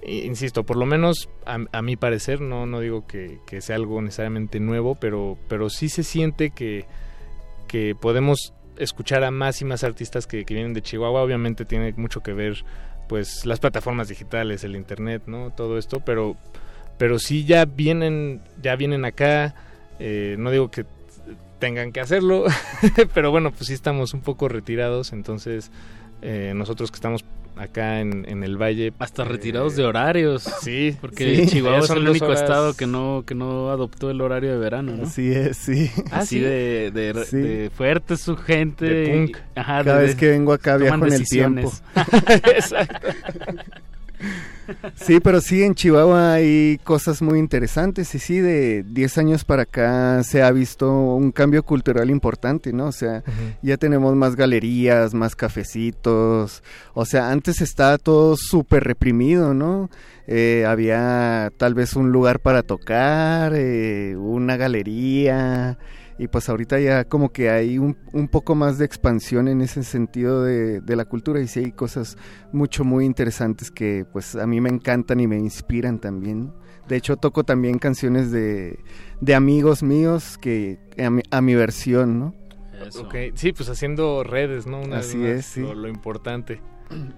insisto, 0.07 0.65
por 0.65 0.77
lo 0.77 0.87
menos 0.87 1.29
a, 1.47 1.59
a 1.73 1.83
mi 1.83 1.97
parecer, 1.97 2.41
no, 2.41 2.67
no 2.67 2.81
digo 2.81 3.07
que, 3.07 3.41
sea 3.61 3.77
algo 3.77 4.01
necesariamente 4.03 4.61
nuevo, 4.61 4.95
pero, 4.97 5.39
pero 5.49 5.71
sí 5.71 5.89
se 5.89 6.03
siente 6.03 6.51
que, 6.51 6.87
podemos 8.01 8.55
escuchar 8.79 9.25
a 9.25 9.33
más 9.33 9.61
y 9.61 9.65
más 9.65 9.83
artistas 9.83 10.29
que, 10.29 10.45
que 10.45 10.55
vienen 10.55 10.75
de 10.75 10.83
Chihuahua, 10.83 11.23
obviamente 11.23 11.65
tiene 11.65 11.93
mucho 11.97 12.21
que 12.21 12.33
ver 12.33 12.65
pues 13.09 13.45
las 13.47 13.61
plataformas 13.61 14.09
digitales, 14.09 14.65
el 14.65 14.77
internet, 14.77 15.23
¿no? 15.27 15.51
Todo 15.51 15.79
esto, 15.79 16.01
pero 16.01 16.37
pero 16.99 17.19
sí 17.19 17.45
ya 17.45 17.65
vienen 17.65 18.43
ya 18.63 18.77
vienen 18.77 19.05
acá. 19.05 19.55
Eh, 19.99 20.37
no 20.39 20.51
digo 20.51 20.71
que 20.71 20.85
tengan 21.61 21.93
que 21.93 22.01
hacerlo 22.01 22.45
pero 23.15 23.31
bueno 23.31 23.53
pues 23.53 23.67
sí 23.67 23.75
estamos 23.75 24.15
un 24.15 24.21
poco 24.21 24.49
retirados. 24.49 25.13
Entonces 25.13 25.71
eh, 26.23 26.53
nosotros 26.55 26.91
que 26.91 26.97
estamos 26.97 27.25
acá 27.57 28.01
en, 28.01 28.25
en 28.29 28.43
el 28.43 28.57
valle 28.61 28.93
hasta 28.99 29.25
retirados 29.25 29.77
de 29.77 29.85
horarios 29.85 30.43
sí 30.61 30.97
porque 31.01 31.37
sí. 31.37 31.47
Chihuahua 31.47 31.79
es 31.85 31.91
el 31.91 32.09
único 32.09 32.27
horas. 32.27 32.43
estado 32.43 32.75
que 32.75 32.87
no 32.87 33.23
que 33.27 33.35
no 33.35 33.71
adoptó 33.71 34.11
el 34.11 34.21
horario 34.21 34.51
de 34.53 34.59
verano 34.59 34.97
¿no? 34.97 35.05
Así 35.05 35.31
es, 35.33 35.57
sí. 35.57 35.91
Ah, 36.11 36.19
así 36.19 36.37
sí. 36.37 36.41
de, 36.41 36.91
de, 36.93 37.25
Sí. 37.25 37.37
de 37.37 37.71
fuerte 37.71 38.17
su 38.17 38.37
gente 38.37 38.85
De 38.87 39.09
punk. 39.27 39.37
Ajá, 39.55 39.85
Cada 39.85 39.99
de- 40.01 40.07
vez 40.07 40.17
que 40.17 40.29
vengo 40.31 40.53
acá 40.53 40.77
viajo 40.77 40.97
en 40.97 41.05
el 41.05 41.11
decisiones. 41.11 41.83
Exacto. 42.57 43.09
Sí, 44.97 45.21
pero 45.21 45.41
sí, 45.41 45.63
en 45.63 45.75
Chihuahua 45.75 46.35
hay 46.35 46.79
cosas 46.85 47.21
muy 47.23 47.39
interesantes 47.39 48.15
y 48.15 48.19
sí, 48.19 48.39
de 48.39 48.85
10 48.85 49.19
años 49.19 49.45
para 49.45 49.63
acá 49.63 50.23
se 50.25 50.43
ha 50.43 50.51
visto 50.51 50.91
un 50.91 51.33
cambio 51.33 51.63
cultural 51.63 52.11
importante, 52.11 52.73
¿no? 52.73 52.87
O 52.87 52.93
sea, 52.93 53.23
ya 53.63 53.77
tenemos 53.77 54.15
más 54.15 54.37
galerías, 54.37 55.15
más 55.15 55.37
cafecitos, 55.37 56.63
o 56.95 57.05
sea, 57.05 57.31
antes 57.31 57.61
estaba 57.61 57.99
todo 57.99 58.37
súper 58.37 58.85
reprimido, 58.85 59.55
¿no? 59.55 59.91
Eh, 60.27 60.65
había 60.67 61.53
tal 61.57 61.75
vez 61.75 61.95
un 61.97 62.11
lugar 62.11 62.41
para 62.41 62.63
tocar, 62.63 63.53
eh, 63.55 64.17
una 64.17 64.57
galería, 64.57 65.79
y 66.19 66.29
pues 66.29 66.49
ahorita 66.49 66.79
ya 66.79 67.05
como 67.05 67.33
que 67.33 67.51
hay 67.51 67.79
un, 67.79 67.97
un 68.13 68.29
poco 68.29 68.55
más 68.55 68.79
de 68.79 68.85
expansión 68.85 69.49
en 69.49 69.61
ese 69.61 69.83
sentido 69.83 70.45
de, 70.45 70.81
de 70.81 70.97
la 70.97 71.05
cultura 71.05 71.41
y 71.41 71.49
sí 71.49 71.61
hay 71.61 71.73
cosas 71.73 72.17
mucho 72.53 72.85
muy 72.85 73.05
interesantes 73.05 73.71
que 73.71 74.07
pues 74.13 74.37
a 74.37 74.47
mí 74.47 74.61
me 74.61 74.71
encantan 74.71 75.21
y 75.21 75.27
me 75.27 75.39
inspiran 75.39 75.99
también. 75.99 76.53
De 76.89 76.97
hecho 76.97 77.17
toco 77.17 77.45
también 77.45 77.79
canciones 77.79 78.31
de, 78.31 78.79
de 79.21 79.35
amigos 79.35 79.83
míos 79.83 80.39
que 80.39 80.79
a 81.03 81.11
mi, 81.11 81.23
a 81.31 81.41
mi 81.41 81.55
versión, 81.55 82.19
¿no? 82.19 82.35
Sí 83.35 83.53
pues 83.53 83.69
haciendo 83.69 84.25
redes 84.25 84.67
no 84.67 84.81
Una 84.83 84.97
vez 84.97 85.09
Así 85.09 85.25
es, 85.25 85.47
sí. 85.47 85.61
lo, 85.61 85.75
lo 85.75 85.89
importante 85.89 86.61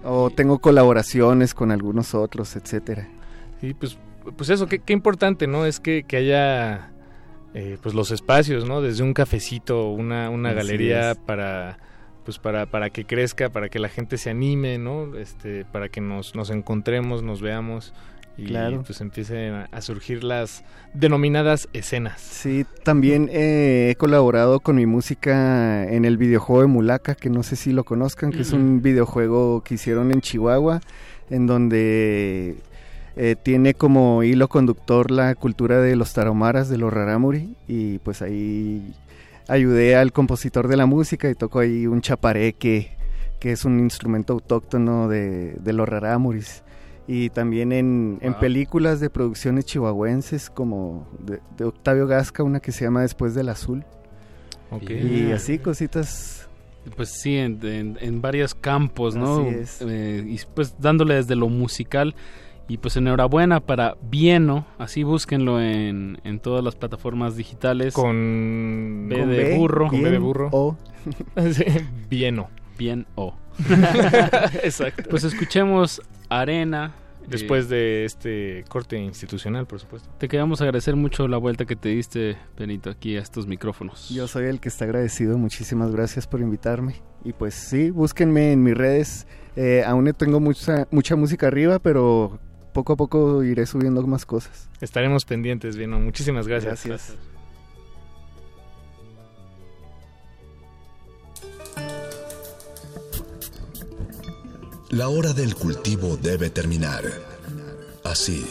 O 0.03 0.29
tengo 0.29 0.59
colaboraciones 0.59 1.53
con 1.53 1.71
algunos 1.71 2.15
otros, 2.15 2.55
etcétera. 2.55 3.07
Sí, 3.59 3.73
pues, 3.73 3.97
pues 4.35 4.49
eso, 4.49 4.67
qué, 4.67 4.79
qué 4.79 4.93
importante, 4.93 5.47
¿no? 5.47 5.65
Es 5.65 5.79
que, 5.79 6.03
que 6.03 6.17
haya 6.17 6.91
eh, 7.53 7.77
pues 7.81 7.95
los 7.95 8.11
espacios, 8.11 8.65
¿no? 8.67 8.81
Desde 8.81 9.03
un 9.03 9.13
cafecito, 9.13 9.89
una, 9.91 10.29
una 10.29 10.49
Así 10.49 10.57
galería 10.57 11.11
es. 11.11 11.17
para 11.17 11.77
pues 12.25 12.39
para, 12.39 12.65
para 12.65 12.89
que 12.89 13.05
crezca, 13.05 13.49
para 13.49 13.69
que 13.69 13.79
la 13.79 13.87
gente 13.87 14.17
se 14.17 14.29
anime, 14.29 14.77
¿no? 14.77 15.15
Este, 15.15 15.63
para 15.63 15.87
que 15.87 16.01
nos, 16.01 16.35
nos 16.35 16.49
encontremos, 16.49 17.23
nos 17.23 17.41
veamos 17.41 17.93
y 18.37 18.47
Claro. 18.47 18.83
pues 18.85 18.99
empiecen 18.99 19.53
a, 19.53 19.69
a 19.71 19.81
surgir 19.81 20.25
las 20.25 20.65
denominadas 20.93 21.69
escenas. 21.71 22.19
Sí, 22.19 22.65
también 22.83 23.29
eh, 23.31 23.87
he 23.91 23.95
colaborado 23.95 24.59
con 24.59 24.75
mi 24.75 24.85
música 24.85 25.89
en 25.89 26.03
el 26.03 26.17
videojuego 26.17 26.61
de 26.63 26.67
Mulaka, 26.67 27.15
que 27.15 27.29
no 27.29 27.43
sé 27.43 27.55
si 27.55 27.71
lo 27.71 27.85
conozcan, 27.85 28.31
que 28.31 28.41
es 28.41 28.51
un 28.51 28.81
videojuego 28.81 29.63
que 29.63 29.75
hicieron 29.75 30.11
en 30.11 30.19
Chihuahua, 30.19 30.81
en 31.29 31.47
donde 31.47 32.57
eh, 33.17 33.35
tiene 33.41 33.73
como 33.73 34.23
hilo 34.23 34.47
conductor 34.47 35.11
la 35.11 35.35
cultura 35.35 35.81
de 35.81 35.95
los 35.95 36.13
tarahumaras, 36.13 36.69
de 36.69 36.77
los 36.77 36.93
rarámuri, 36.93 37.55
y 37.67 37.97
pues 37.99 38.21
ahí 38.21 38.93
ayudé 39.47 39.95
al 39.95 40.11
compositor 40.11 40.67
de 40.67 40.77
la 40.77 40.85
música 40.85 41.29
y 41.29 41.35
toco 41.35 41.59
ahí 41.59 41.87
un 41.87 42.01
chapareque, 42.01 42.91
que 43.39 43.51
es 43.51 43.65
un 43.65 43.79
instrumento 43.79 44.33
autóctono 44.33 45.07
de, 45.07 45.53
de 45.53 45.73
los 45.73 45.87
rarámuris. 45.89 46.63
Y 47.09 47.29
también 47.29 47.71
en, 47.71 48.17
en 48.21 48.33
películas 48.33 48.99
de 48.99 49.09
producciones 49.09 49.63
chihuahuenses 49.65 50.49
como 50.49 51.07
de, 51.25 51.39
de 51.57 51.63
Octavio 51.63 52.05
Gasca, 52.05 52.43
una 52.43 52.59
que 52.59 52.73
se 52.73 52.83
llama 52.83 53.01
Después 53.03 53.33
del 53.33 53.47
Azul. 53.47 53.85
Y 54.89 55.31
así 55.31 55.57
cositas. 55.59 56.49
Pues 56.97 57.09
sí, 57.09 57.37
en, 57.37 57.65
en- 57.65 57.97
en 58.01 58.21
varios 58.21 58.53
campos, 58.53 59.15
¿no? 59.15 59.39
Así 59.39 59.55
es. 59.55 59.81
Eh, 59.81 60.23
y 60.27 60.37
pues 60.53 60.75
dándole 60.79 61.15
desde 61.15 61.35
lo 61.37 61.47
musical. 61.47 62.13
Y 62.69 62.77
pues 62.77 62.97
enhorabuena 62.97 63.61
para 63.61 63.95
Vieno, 64.09 64.65
así 64.77 65.03
búsquenlo 65.03 65.61
en, 65.61 66.19
en 66.23 66.39
todas 66.39 66.63
las 66.63 66.75
plataformas 66.75 67.37
digitales. 67.37 67.93
Con, 67.93 69.07
B 69.09 69.19
con 69.19 69.29
de 69.29 69.57
burro. 69.57 69.87
Con 69.87 70.03
B 70.03 70.11
de 70.11 70.17
burro. 70.17 70.49
O. 70.51 70.77
Vieno. 72.09 72.49
Bien 72.77 73.07
O. 73.15 73.33
Exacto. 74.63 75.09
Pues 75.09 75.23
escuchemos 75.23 76.01
Arena. 76.29 76.93
Después 77.27 77.65
Eh, 77.65 77.69
de 77.69 78.05
este 78.05 78.65
corte 78.69 78.97
institucional, 78.97 79.65
por 79.65 79.79
supuesto. 79.79 80.09
Te 80.17 80.29
queremos 80.29 80.61
agradecer 80.61 80.95
mucho 80.95 81.27
la 81.27 81.37
vuelta 81.37 81.65
que 81.65 81.75
te 81.75 81.89
diste, 81.89 82.37
Benito, 82.57 82.89
aquí 82.89 83.17
a 83.17 83.19
estos 83.19 83.47
micrófonos. 83.47 84.09
Yo 84.09 84.27
soy 84.29 84.45
el 84.45 84.61
que 84.61 84.69
está 84.69 84.85
agradecido. 84.85 85.37
Muchísimas 85.37 85.91
gracias 85.91 86.25
por 86.25 86.39
invitarme. 86.39 87.01
Y 87.25 87.33
pues 87.33 87.53
sí, 87.53 87.89
búsquenme 87.89 88.53
en 88.53 88.63
mis 88.63 88.77
redes. 88.77 89.27
Eh, 89.57 89.83
aún 89.85 90.05
no 90.05 90.13
tengo 90.13 90.39
mucha, 90.39 90.87
mucha 90.89 91.17
música 91.17 91.47
arriba, 91.47 91.79
pero 91.79 92.39
poco 92.77 92.93
a 92.93 92.95
poco 92.95 93.43
iré 93.43 93.65
subiendo 93.65 94.05
más 94.05 94.27
cosas. 94.27 94.69
Estaremos 94.81 95.25
pendientes, 95.25 95.75
Vieno. 95.75 95.99
Muchísimas 95.99 96.47
gracias. 96.47 96.85
Gracias. 96.85 97.17
La 104.91 105.09
hora 105.09 105.33
del 105.33 105.55
cultivo 105.55 106.17
debe 106.17 106.51
terminar. 106.51 107.01
Así, 108.03 108.45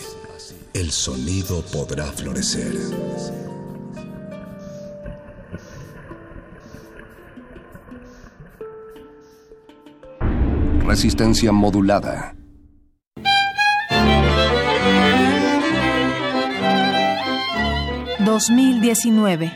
el 0.74 0.90
sonido 0.90 1.62
podrá 1.72 2.06
florecer. 2.06 2.74
Resistencia 10.84 11.52
modulada. 11.52 12.34
...2019... 18.36 19.50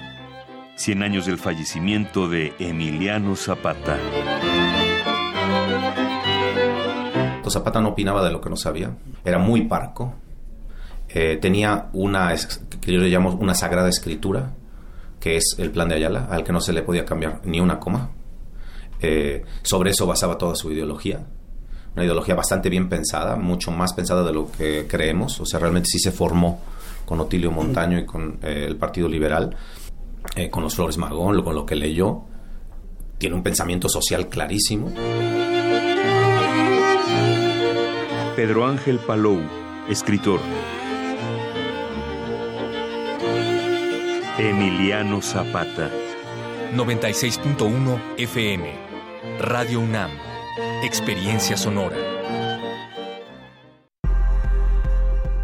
100 0.77 1.03
años 1.03 1.27
del 1.27 1.37
fallecimiento 1.37 2.31
de 2.31 2.55
Emiliano 2.59 3.37
Zapata. 3.37 3.99
Zapata 7.51 7.83
no 7.83 7.91
opinaba 7.91 8.25
de 8.25 8.31
lo 8.31 8.41
que 8.41 8.49
no 8.49 8.57
sabía, 8.57 8.97
era 9.23 9.39
muy 9.39 9.67
parco, 9.67 10.15
eh, 11.11 11.37
tenía 11.43 11.91
una, 11.93 12.35
que 12.81 12.93
yo 12.93 13.01
le 13.01 13.11
llamo 13.11 13.35
una 13.35 13.55
sagrada 13.55 13.91
escritura, 13.91 14.55
que 15.19 15.37
es 15.37 15.57
el 15.59 15.71
plan 15.73 15.91
de 15.91 15.97
Ayala, 15.97 16.29
al 16.31 16.43
que 16.43 16.53
no 16.53 16.63
se 16.63 16.73
le 16.73 16.81
podía 16.81 17.05
cambiar 17.05 17.43
ni 17.45 17.61
una 17.61 17.79
coma. 17.79 18.13
Eh, 19.03 19.45
sobre 19.63 19.91
eso 19.91 20.07
basaba 20.07 20.39
toda 20.39 20.55
su 20.55 20.73
ideología, 20.73 21.27
una 21.95 22.05
ideología 22.05 22.35
bastante 22.35 22.71
bien 22.71 22.89
pensada, 22.89 23.37
mucho 23.37 23.73
más 23.73 23.93
pensada 23.93 24.23
de 24.23 24.33
lo 24.33 24.51
que 24.51 24.87
creemos, 24.89 25.39
o 25.39 25.45
sea, 25.45 25.61
realmente 25.61 25.89
sí 25.91 25.99
se 25.99 26.13
formó 26.13 26.63
con 27.11 27.19
Otilio 27.19 27.51
Montaño 27.51 27.99
y 27.99 28.07
con 28.07 28.39
eh, 28.41 28.67
el 28.69 28.77
Partido 28.77 29.09
Liberal, 29.09 29.57
eh, 30.37 30.49
con 30.49 30.63
los 30.63 30.77
Flores 30.77 30.97
Magón, 30.97 31.43
con 31.43 31.57
lo 31.57 31.67
que 31.67 31.75
leyó, 31.75 32.23
tiene 33.19 33.35
un 33.35 33.43
pensamiento 33.43 33.89
social 33.89 34.29
clarísimo. 34.29 34.93
Pedro 38.37 38.65
Ángel 38.65 39.01
Palou, 39.01 39.41
escritor. 39.89 40.39
Emiliano 44.39 45.21
Zapata. 45.21 45.91
96.1 46.77 47.99
FM. 48.19 48.73
Radio 49.41 49.81
UNAM. 49.81 50.13
Experiencia 50.85 51.57
sonora. 51.57 52.10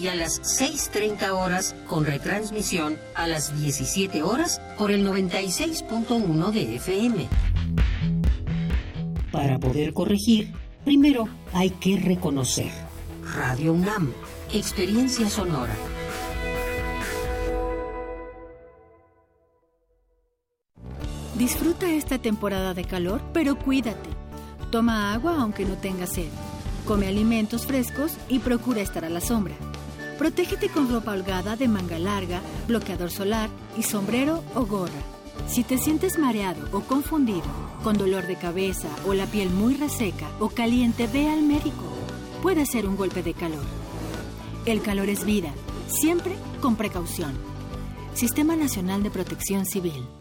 y 0.00 0.08
a 0.08 0.14
las 0.14 0.40
6.30 0.60 1.30
horas 1.30 1.74
con 1.86 2.04
retransmisión 2.04 2.96
a 3.14 3.26
las 3.26 3.60
17 3.60 4.22
horas 4.22 4.60
por 4.78 4.90
el 4.90 5.06
96.1 5.06 6.50
de 6.52 6.76
FM. 6.76 7.28
Para 9.32 9.58
poder 9.58 9.92
corregir, 9.92 10.52
primero 10.84 11.28
hay 11.52 11.70
que 11.70 11.98
reconocer. 11.98 12.70
Radio 13.34 13.72
UNAM, 13.72 14.12
experiencia 14.52 15.28
sonora. 15.28 15.74
Disfruta 21.36 21.90
esta 21.90 22.18
temporada 22.18 22.74
de 22.74 22.84
calor, 22.84 23.20
pero 23.32 23.56
cuídate. 23.56 24.10
Toma 24.72 25.12
agua 25.12 25.36
aunque 25.40 25.64
no 25.64 25.74
tengas 25.74 26.14
sed. 26.14 26.28
Come 26.84 27.06
alimentos 27.06 27.66
frescos 27.66 28.16
y 28.28 28.38
procura 28.40 28.80
estar 28.80 29.04
a 29.04 29.08
la 29.08 29.20
sombra. 29.20 29.54
Protégete 30.18 30.68
con 30.68 30.90
ropa 30.90 31.12
holgada 31.12 31.54
de 31.54 31.68
manga 31.68 31.98
larga, 31.98 32.40
bloqueador 32.66 33.10
solar 33.10 33.48
y 33.76 33.84
sombrero 33.84 34.42
o 34.56 34.66
gorra. 34.66 35.00
Si 35.46 35.62
te 35.62 35.78
sientes 35.78 36.18
mareado 36.18 36.68
o 36.72 36.80
confundido, 36.80 37.46
con 37.84 37.96
dolor 37.96 38.26
de 38.26 38.34
cabeza 38.34 38.88
o 39.06 39.14
la 39.14 39.26
piel 39.26 39.48
muy 39.48 39.74
reseca 39.74 40.28
o 40.40 40.48
caliente, 40.48 41.06
ve 41.06 41.30
al 41.30 41.42
médico. 41.42 41.84
Puede 42.42 42.66
ser 42.66 42.88
un 42.88 42.96
golpe 42.96 43.22
de 43.22 43.32
calor. 43.32 43.64
El 44.66 44.82
calor 44.82 45.08
es 45.08 45.24
vida, 45.24 45.52
siempre 45.86 46.34
con 46.60 46.74
precaución. 46.74 47.32
Sistema 48.14 48.56
Nacional 48.56 49.04
de 49.04 49.10
Protección 49.10 49.66
Civil. 49.66 50.17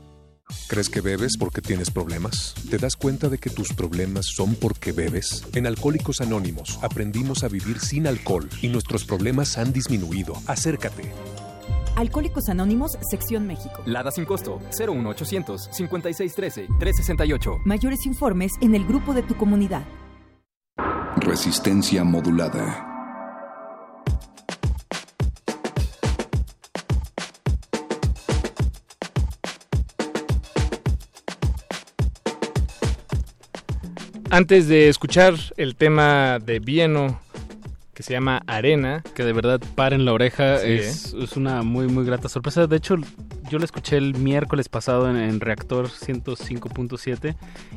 ¿Crees 0.68 0.90
que 0.90 1.02
bebes 1.02 1.38
porque 1.38 1.62
tienes 1.62 1.92
problemas? 1.92 2.54
¿Te 2.70 2.78
das 2.78 2.96
cuenta 2.96 3.30
de 3.30 3.38
que 3.38 3.50
tus 3.50 3.74
problemas 3.74 4.28
son 4.28 4.56
porque 4.56 4.92
bebes? 4.92 5.44
En 5.54 5.68
Alcohólicos 5.68 6.22
Anónimos 6.22 6.80
aprendimos 6.82 7.44
a 7.44 7.48
vivir 7.48 7.80
sin 7.80 8.08
alcohol 8.08 8.50
y 8.62 8.68
nuestros 8.68 9.06
problemas 9.06 9.58
han 9.58 9.74
disminuido. 9.74 10.34
Acércate. 10.48 11.12
Alcohólicos 11.96 12.48
Anónimos, 12.50 12.98
Sección 13.10 13.48
México. 13.48 13.82
Lada 13.86 14.12
sin 14.12 14.26
costo, 14.26 14.60
01800 14.78 15.70
5613 15.72 16.68
368. 16.80 17.62
Mayores 17.66 18.06
informes 18.06 18.52
en 18.62 18.76
el 18.76 18.86
grupo 18.86 19.14
de 19.14 19.24
tu 19.24 19.36
comunidad. 19.36 19.84
Resistencia 21.18 22.04
modulada. 22.04 22.97
Antes 34.30 34.68
de 34.68 34.90
escuchar 34.90 35.36
el 35.56 35.76
tema 35.76 36.40
de 36.40 36.60
Vieno 36.60 37.20
que 37.98 38.04
se 38.04 38.14
llama 38.14 38.44
Arena. 38.46 39.02
Que 39.16 39.24
de 39.26 39.34
verdad 39.34 39.60
paren 39.74 40.06
la 40.06 40.14
oreja, 40.14 40.60
Sí, 40.60 40.68
es, 40.74 41.16
es 41.16 41.36
una 41.36 41.64
muy 41.64 41.88
muy 41.88 42.06
grata 42.06 42.30
sorpresa. 42.30 42.68
De 42.68 42.76
hecho, 42.78 42.96
yo 43.50 43.58
la 43.58 43.66
escuché 43.66 43.98
el 43.98 44.14
miércoles 44.16 44.70
pasado 44.70 45.10
en, 45.10 45.18
en 45.18 45.40
Reactor 45.40 45.90
105.7 45.90 47.36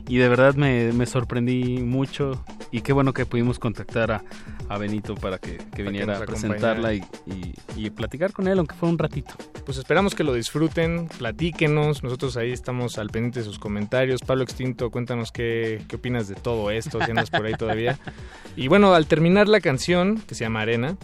y 0.09 0.19
de 0.19 0.29
verdad 0.29 0.55
me, 0.57 0.93
me 0.93 1.07
sorprendí 1.07 1.79
mucho 1.79 2.45
y 2.71 2.83
qué 2.83 2.93
bueno 2.93 3.13
que 3.15 3.25
pudimos 3.25 3.59
contactar 3.59 4.13
a, 4.13 4.23
a 4.69 4.77
Benito 4.79 5.15
para 5.15 5.39
que, 5.39 5.57
que 5.75 5.83
viniera 5.83 6.13
nos 6.15 6.23
a 6.23 6.27
presentarla 6.27 6.93
y, 6.95 6.99
y- 7.27 7.55
y 7.77 7.89
platicar 7.91 8.33
con 8.33 8.47
él, 8.47 8.59
aunque 8.59 8.75
fuera 8.75 8.93
un 8.93 8.99
ratito. 8.99 9.35
Pues 9.65 9.79
esperamos 9.79 10.15
que 10.15 10.23
lo 10.25 10.35
disfruten, 10.35 11.09
platíquenos, 11.19 12.03
nosotros 12.03 12.37
ahí 12.37 12.53
estamos 12.53 12.99
al 12.99 13.09
pendiente 13.09 13.39
de 13.41 13.45
sus 13.47 13.59
comentarios. 13.59 14.21
Pablo 14.21 14.43
Extinto, 14.45 14.91
cuéntanos 14.91 15.33
qué, 15.33 15.83
qué 15.89 15.97
opinas 15.97 16.29
de 16.29 16.35
todo 16.35 16.71
esto, 16.71 16.99
si 17.03 17.11
andas 17.11 17.31
por 17.31 17.47
ahí 17.47 17.55
todavía. 17.55 17.99
Y 18.57 18.67
bueno, 18.67 18.95
al 18.95 19.07
terminar 19.07 19.49
la 19.49 19.61
canción, 19.61 20.10
que 20.17 20.35
se 20.35 20.45
llama 20.45 20.63
Arena, 20.63 20.97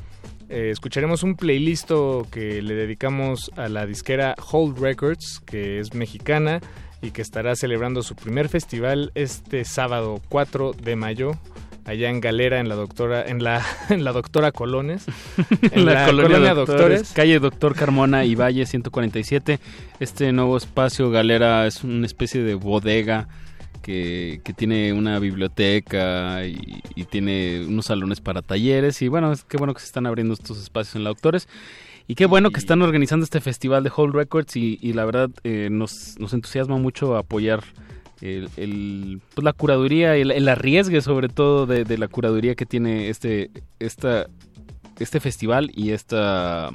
eh, 0.48 0.70
escucharemos 0.70 1.22
un 1.22 1.34
playlist 1.34 1.90
que 2.30 2.62
le 2.62 2.74
dedicamos 2.74 3.50
a 3.56 3.68
la 3.68 3.86
disquera 3.86 4.34
Hold 4.52 4.78
Records, 4.78 5.40
que 5.44 5.80
es 5.80 5.94
mexicana 5.94 6.60
y 7.02 7.10
que 7.10 7.22
estará 7.22 7.56
celebrando 7.56 8.02
su 8.02 8.14
primer 8.14 8.48
festival 8.48 9.10
este 9.14 9.64
sábado 9.64 10.20
4 10.28 10.72
de 10.72 10.96
mayo 10.96 11.32
allá 11.84 12.10
en 12.10 12.20
Galera 12.20 12.58
en 12.58 12.68
la 12.68 12.74
doctora 12.74 13.24
en 13.26 13.42
la 13.42 13.64
en 13.90 14.04
la 14.04 14.12
doctora 14.12 14.52
Colones. 14.52 15.06
En 15.72 15.84
la, 15.84 16.06
colonia, 16.06 16.54
Doctores, 16.54 16.66
Doctores. 16.66 17.12
calle 17.12 17.38
Doctor 17.38 17.74
Carmona 17.74 18.24
y 18.24 18.34
Valle 18.34 18.66
147. 18.66 19.60
Este 20.00 20.32
nuevo 20.32 20.56
espacio 20.56 21.10
Galera 21.10 21.66
es 21.66 21.82
una 21.84 22.06
especie 22.06 22.42
de 22.42 22.54
bodega 22.54 23.28
que, 23.86 24.40
que 24.42 24.52
tiene 24.52 24.92
una 24.92 25.20
biblioteca 25.20 26.44
y, 26.44 26.82
y 26.96 27.04
tiene 27.04 27.64
unos 27.68 27.86
salones 27.86 28.20
para 28.20 28.42
talleres 28.42 29.00
y 29.00 29.06
bueno, 29.06 29.30
es 29.30 29.44
qué 29.44 29.56
bueno 29.58 29.74
que 29.74 29.78
se 29.80 29.86
están 29.86 30.06
abriendo 30.06 30.34
estos 30.34 30.60
espacios 30.60 30.96
en 30.96 31.04
la 31.04 31.10
Doctores. 31.10 31.46
Y 32.08 32.16
qué 32.16 32.26
bueno 32.26 32.50
que 32.50 32.58
están 32.58 32.82
organizando 32.82 33.22
este 33.22 33.40
festival 33.40 33.84
de 33.84 33.92
Hold 33.94 34.14
Records 34.14 34.56
y, 34.56 34.78
y 34.82 34.92
la 34.92 35.04
verdad 35.04 35.30
eh, 35.44 35.68
nos, 35.70 36.18
nos 36.18 36.32
entusiasma 36.34 36.76
mucho 36.78 37.16
apoyar 37.16 37.62
el, 38.20 38.48
el- 38.56 39.20
pues 39.34 39.44
la 39.44 39.52
curaduría, 39.52 40.16
el, 40.16 40.32
el 40.32 40.48
arriesgue 40.48 41.00
sobre 41.00 41.28
todo 41.28 41.66
de, 41.66 41.84
de 41.84 41.96
la 41.98 42.08
curaduría 42.08 42.56
que 42.56 42.66
tiene 42.66 43.08
este, 43.08 43.50
esta, 43.78 44.26
este 44.98 45.20
festival 45.20 45.70
y 45.74 45.90
esta 45.92 46.70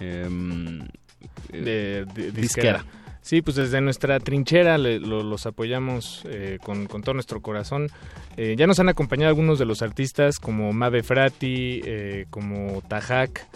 em, 0.00 0.80
de, 1.52 2.04
de- 2.14 2.32
disquera. 2.32 2.78
disquera. 2.78 2.84
Sí, 3.28 3.42
pues 3.42 3.56
desde 3.56 3.82
nuestra 3.82 4.20
trinchera 4.20 4.78
le- 4.78 5.00
lo- 5.00 5.22
los 5.22 5.44
apoyamos 5.44 6.22
eh, 6.30 6.56
con, 6.64 6.86
con 6.86 7.02
todo 7.02 7.12
nuestro 7.12 7.42
corazón. 7.42 7.88
Eh, 8.38 8.54
ya 8.56 8.66
nos 8.66 8.80
han 8.80 8.88
acompañado 8.88 9.28
algunos 9.28 9.58
de 9.58 9.66
los 9.66 9.82
artistas 9.82 10.38
como 10.38 10.72
Mabe 10.72 11.02
Frati, 11.02 11.82
eh, 11.84 12.24
como 12.30 12.80
Tajak. 12.88 13.46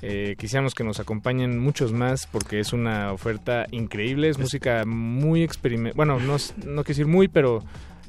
Eh, 0.00 0.34
quisiéramos 0.38 0.74
que 0.74 0.82
nos 0.82 0.98
acompañen 0.98 1.58
muchos 1.58 1.92
más 1.92 2.26
porque 2.26 2.58
es 2.58 2.72
una 2.72 3.12
oferta 3.12 3.66
increíble. 3.70 4.30
Es 4.30 4.38
música 4.38 4.86
muy 4.86 5.42
experimental. 5.42 5.92
Bueno, 5.94 6.18
no, 6.20 6.36
no 6.38 6.82
quiero 6.82 6.84
decir 6.84 7.06
muy, 7.06 7.28
pero 7.28 7.62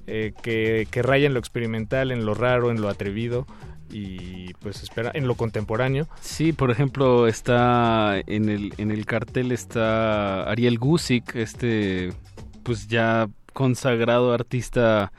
eh, 0.07 0.31
que, 0.41 0.87
que 0.89 1.01
raya 1.01 1.27
en 1.27 1.33
lo 1.33 1.39
experimental, 1.41 2.11
en 2.11 2.25
lo 2.25 2.33
raro, 2.33 2.71
en 2.71 2.79
lo 2.79 2.87
atrevido 2.87 3.45
y 3.89 4.53
pues 4.55 4.83
espera 4.83 5.11
en 5.13 5.27
lo 5.27 5.35
contemporáneo. 5.35 6.07
Sí, 6.21 6.53
por 6.53 6.71
ejemplo, 6.71 7.27
está 7.27 8.19
en 8.27 8.49
el, 8.49 8.73
en 8.77 8.91
el 8.91 9.05
cartel 9.05 9.51
está 9.51 10.43
Ariel 10.49 10.77
Gusick, 10.79 11.35
este 11.35 12.13
pues 12.63 12.87
ya 12.87 13.29
consagrado 13.53 14.33
artista 14.33 15.11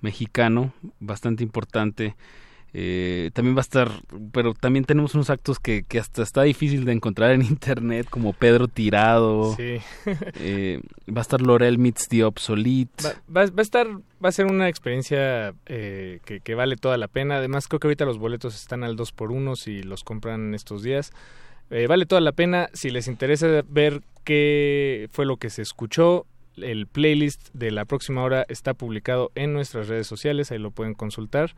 mexicano, 0.00 0.72
bastante 1.00 1.42
importante. 1.42 2.16
Eh, 2.78 3.30
también 3.32 3.56
va 3.56 3.60
a 3.60 3.62
estar, 3.62 3.90
pero 4.32 4.52
también 4.52 4.84
tenemos 4.84 5.14
unos 5.14 5.30
actos 5.30 5.58
que, 5.58 5.82
que 5.82 5.98
hasta 5.98 6.22
está 6.22 6.42
difícil 6.42 6.84
de 6.84 6.92
encontrar 6.92 7.30
en 7.30 7.40
internet, 7.56 8.06
como 8.10 8.34
Pedro 8.34 8.68
Tirado. 8.68 9.54
Sí. 9.56 9.78
Eh, 10.38 10.80
va 11.08 11.20
a 11.20 11.22
estar 11.22 11.40
Lorel 11.40 11.78
Meets 11.78 12.08
the 12.08 12.24
Obsolete. 12.24 13.02
Va, 13.02 13.14
va- 13.44 13.50
va 13.50 13.58
a 13.58 13.62
estar, 13.62 13.86
va 14.22 14.28
a 14.28 14.32
ser 14.32 14.44
una 14.46 14.68
experiencia 14.68 15.54
eh, 15.64 16.20
que, 16.26 16.40
que 16.40 16.54
vale 16.54 16.76
toda 16.76 16.98
la 16.98 17.08
pena. 17.08 17.36
Además, 17.38 17.66
creo 17.68 17.80
que 17.80 17.86
ahorita 17.86 18.04
los 18.04 18.18
boletos 18.18 18.54
están 18.54 18.84
al 18.84 18.96
2 18.96 19.12
por 19.12 19.32
1 19.32 19.56
si 19.56 19.82
los 19.82 20.04
compran 20.04 20.54
estos 20.54 20.82
días. 20.82 21.12
Eh, 21.70 21.86
vale 21.86 22.04
toda 22.04 22.20
la 22.20 22.32
pena. 22.32 22.68
Si 22.74 22.90
les 22.90 23.08
interesa 23.08 23.62
ver 23.68 24.02
qué 24.24 25.08
fue 25.12 25.24
lo 25.24 25.38
que 25.38 25.48
se 25.50 25.62
escuchó, 25.62 26.26
el 26.56 26.86
playlist 26.86 27.48
de 27.54 27.70
la 27.70 27.84
próxima 27.86 28.22
hora 28.22 28.44
está 28.48 28.74
publicado 28.74 29.32
en 29.34 29.52
nuestras 29.54 29.88
redes 29.88 30.06
sociales. 30.06 30.52
Ahí 30.52 30.58
lo 30.58 30.70
pueden 30.70 30.92
consultar. 30.94 31.54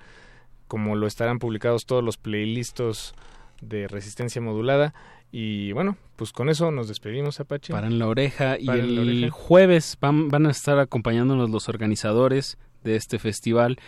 Como 0.69 0.95
lo 0.95 1.07
estarán 1.07 1.39
publicados 1.39 1.87
todos 1.87 2.05
los 2.05 2.17
playlists 2.17 3.15
de 3.61 3.89
resistencia 3.89 4.41
modulada. 4.41 4.95
Y 5.31 5.73
bueno, 5.73 5.97
pues 6.17 6.33
con 6.33 6.49
eso 6.49 6.71
nos 6.71 6.89
despedimos, 6.89 7.41
Apache. 7.41 7.73
Para 7.73 7.89
en 7.89 7.99
la 7.99 8.07
oreja 8.07 8.59
y 8.59 8.69
el 8.69 8.95
la 8.95 9.03
oreja. 9.03 9.31
jueves 9.31 9.99
van, 10.01 10.29
van 10.29 10.47
a 10.47 10.51
estar 10.51 10.79
acompañándonos 10.79 11.51
los 11.51 11.69
organizadores 11.69 12.57
de 12.85 12.97
este 12.97 13.19
festival 13.19 13.79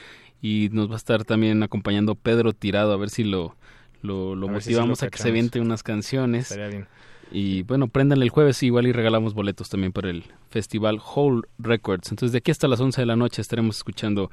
y 0.43 0.69
nos 0.73 0.91
va 0.91 0.95
a 0.95 0.97
estar 0.97 1.25
también 1.25 1.63
acompañando 1.63 2.15
Pedro 2.15 2.53
Tirado 2.53 2.93
a 2.93 2.97
ver 2.97 3.11
si 3.11 3.25
lo, 3.25 3.57
lo, 4.03 4.35
lo 4.35 4.49
A 4.49 4.53
ver 4.53 4.63
si 4.63 4.71
sí 4.71 4.75
lo 4.75 4.81
motivamos 4.81 5.03
a 5.03 5.09
que 5.09 5.19
se 5.19 5.31
vente 5.31 5.61
unas 5.61 5.83
canciones. 5.83 6.51
Estaría 6.51 6.69
bien. 6.69 6.87
Y 7.33 7.63
bueno, 7.63 7.87
prendan 7.87 8.21
el 8.23 8.29
jueves 8.29 8.63
igual 8.63 8.87
y 8.87 8.93
regalamos 8.93 9.35
boletos 9.35 9.69
también 9.69 9.93
para 9.93 10.11
el 10.11 10.25
festival 10.51 10.99
Whole 10.99 11.43
Records. 11.59 12.11
Entonces 12.11 12.33
de 12.33 12.39
aquí 12.39 12.51
hasta 12.51 12.67
las 12.67 12.81
11 12.81 13.01
de 13.01 13.07
la 13.07 13.17
noche 13.17 13.41
estaremos 13.41 13.77
escuchando 13.77 14.31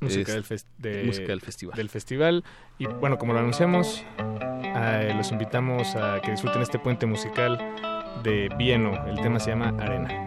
música, 0.00 0.20
este, 0.20 0.32
del, 0.32 0.44
fes- 0.44 0.66
de- 0.78 1.04
música 1.04 1.28
del 1.28 1.40
festival. 1.40 1.76
del 1.76 1.88
festival. 1.88 2.44
Y 2.78 2.86
bueno, 2.86 3.18
como 3.18 3.32
lo 3.32 3.38
anunciamos, 3.40 4.04
eh, 4.62 5.12
los 5.16 5.30
invitamos 5.32 5.94
a 5.96 6.20
que 6.22 6.30
disfruten 6.30 6.62
este 6.62 6.78
puente 6.78 7.06
musical 7.06 7.58
de 8.22 8.48
Vieno. 8.56 9.06
El 9.06 9.20
tema 9.20 9.38
se 9.40 9.50
llama 9.50 9.74
Arena. 9.78 10.26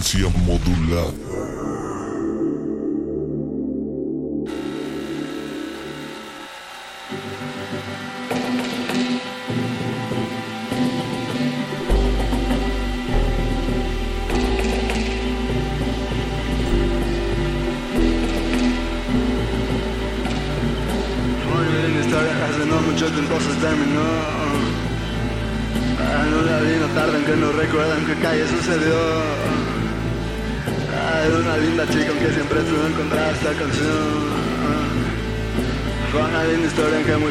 Resistencia 0.00 0.30
modulada. 0.46 1.59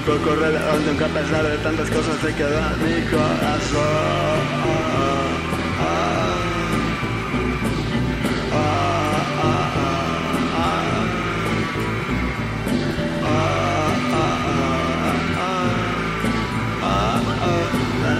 Poco 0.09 0.35
relevante, 0.35 0.89
aunque 0.89 1.03
a 1.03 1.07
pesar 1.07 1.47
de 1.47 1.57
tantas 1.59 1.87
cosas 1.91 2.17
se 2.19 2.33
quedó 2.33 2.57
en 2.57 2.83
mi 2.83 3.01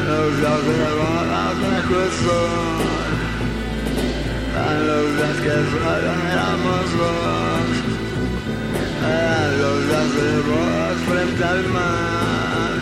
los 0.10 0.38
días 0.38 0.62
de 0.70 0.78
bodas 1.00 1.58
juicio 1.90 2.40
En 4.70 4.88
los 4.88 5.06
días 5.18 5.38
que 5.44 5.56
solo 5.72 6.12
éramos 6.32 6.86
dos 6.98 7.59
Los 9.62 9.78
días 9.88 10.10
de 10.16 10.32
bodas 10.50 10.98
frente 11.10 11.44
al 11.44 11.64
mar. 11.70 12.74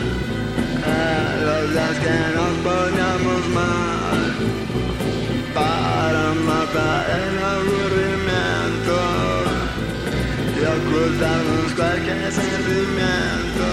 Los 1.48 1.64
días 1.72 1.98
que 2.04 2.18
nos 2.38 2.54
poníamos 2.68 3.42
mal. 3.60 4.22
Para 5.54 6.26
matar 6.50 7.06
el 7.22 7.36
aburrimiento. 7.56 8.98
Y 10.58 10.64
ocultarnos 10.76 11.72
cualquier 11.80 12.32
sentimiento. 12.32 13.68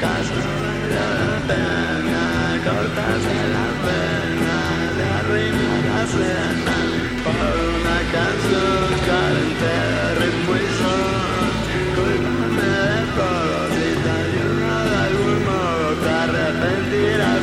Caso 0.00 0.34
de 0.34 0.96
la 0.96 1.36
pena 1.50 2.40
cortarse 2.64 3.36
las 3.54 3.74
venas 3.86 4.96
de 4.98 5.04
arriba 5.18 6.02
escena 6.04 6.76
por 7.24 7.52
una 7.78 7.98
canción 8.16 8.88
carente 9.06 9.90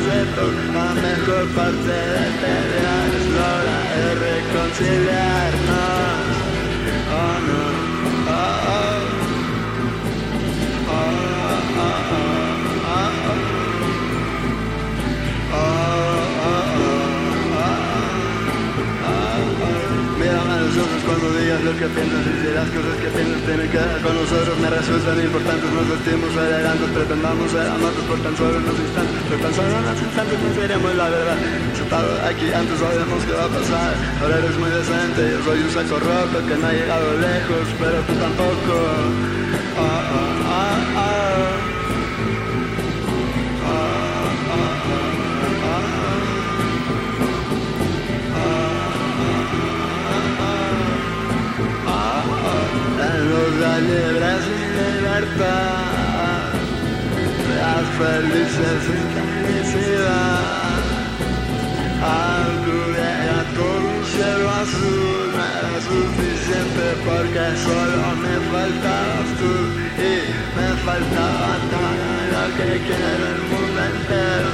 La 0.08 0.94
mejor 0.94 1.46
parte 1.48 1.82
de 1.82 2.30
pelear 2.40 3.14
es 3.14 3.26
la 3.26 3.56
hora 3.56 3.78
de 3.94 4.14
reconciliarnos. 4.14 5.97
Cuando 20.68 21.32
digas 21.32 21.64
lo 21.64 21.72
que 21.72 21.86
piensas 21.88 22.22
y 22.28 22.34
si 22.44 22.52
las 22.52 22.68
cosas 22.68 22.96
que 23.00 23.08
piensas 23.08 23.40
tienen 23.48 23.68
que 23.72 23.78
ver 23.78 24.00
con 24.04 24.12
nosotros 24.12 24.52
me 24.60 24.68
resultan 24.68 25.16
importantes, 25.16 25.68
nos 25.72 25.88
vestimos 25.88 26.28
elegantes, 26.36 26.88
pretendamos 26.92 27.50
ser 27.50 27.66
amantes 27.72 28.04
por 28.04 28.18
tan 28.20 28.36
solo 28.36 28.58
unos 28.60 28.76
instantes, 28.76 29.18
por 29.32 29.38
tan 29.40 29.54
solo 29.56 29.72
unos 29.80 29.96
instantes 29.96 30.36
nos 30.44 30.54
diremos 30.60 30.92
la 30.94 31.08
verdad. 31.08 31.38
Sentado 31.72 32.10
aquí 32.20 32.52
antes 32.52 32.76
sabemos 32.76 33.24
qué 33.24 33.32
va 33.32 33.46
a 33.48 33.52
pasar, 33.56 33.92
ahora 34.20 34.34
eres 34.44 34.56
muy 34.60 34.68
decente, 34.68 35.20
yo 35.32 35.38
soy 35.40 35.58
un 35.64 35.70
saco 35.72 35.96
roto 36.04 36.36
que 36.44 36.54
no 36.60 36.66
ha 36.68 36.72
llegado 36.76 37.06
lejos, 37.16 37.64
pero 37.80 37.96
tú 38.04 38.12
tampoco. 38.20 38.74
Ah, 39.78 40.04
ah, 40.12 40.78
ah, 41.00 41.17
ah. 53.78 53.86
Libres 53.86 54.44
y 54.44 54.60
libertad, 54.98 56.52
las 57.58 57.86
felices 57.98 58.78
sin 58.86 59.04
felicidad. 59.14 60.82
Acude 62.00 63.10
a 63.30 63.42
todo 63.54 63.86
un 63.96 64.04
cielo 64.04 64.48
azul, 64.50 65.30
no 65.32 65.42
era 65.58 65.76
suficiente 65.90 66.84
porque 67.06 67.44
solo 67.66 68.06
me 68.22 68.34
faltabas 68.50 69.30
tú 69.38 69.52
y 69.98 70.14
me 70.56 70.68
faltaba 70.84 71.50
todo 71.70 72.16
lo 72.32 72.44
que 72.56 72.70
quiero 72.86 73.24
el 73.34 73.40
mundo 73.50 73.80
entero. 73.90 74.52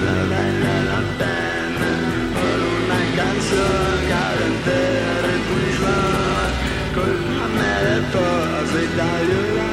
No 0.00 0.14
vale 0.30 0.76
la 0.90 1.00
pena 1.18 1.90
por 2.34 2.58
una 2.76 3.00
canción 3.16 3.92
carente 4.08 4.99
todo 9.00 9.18
si 9.20 9.26
te 9.28 9.69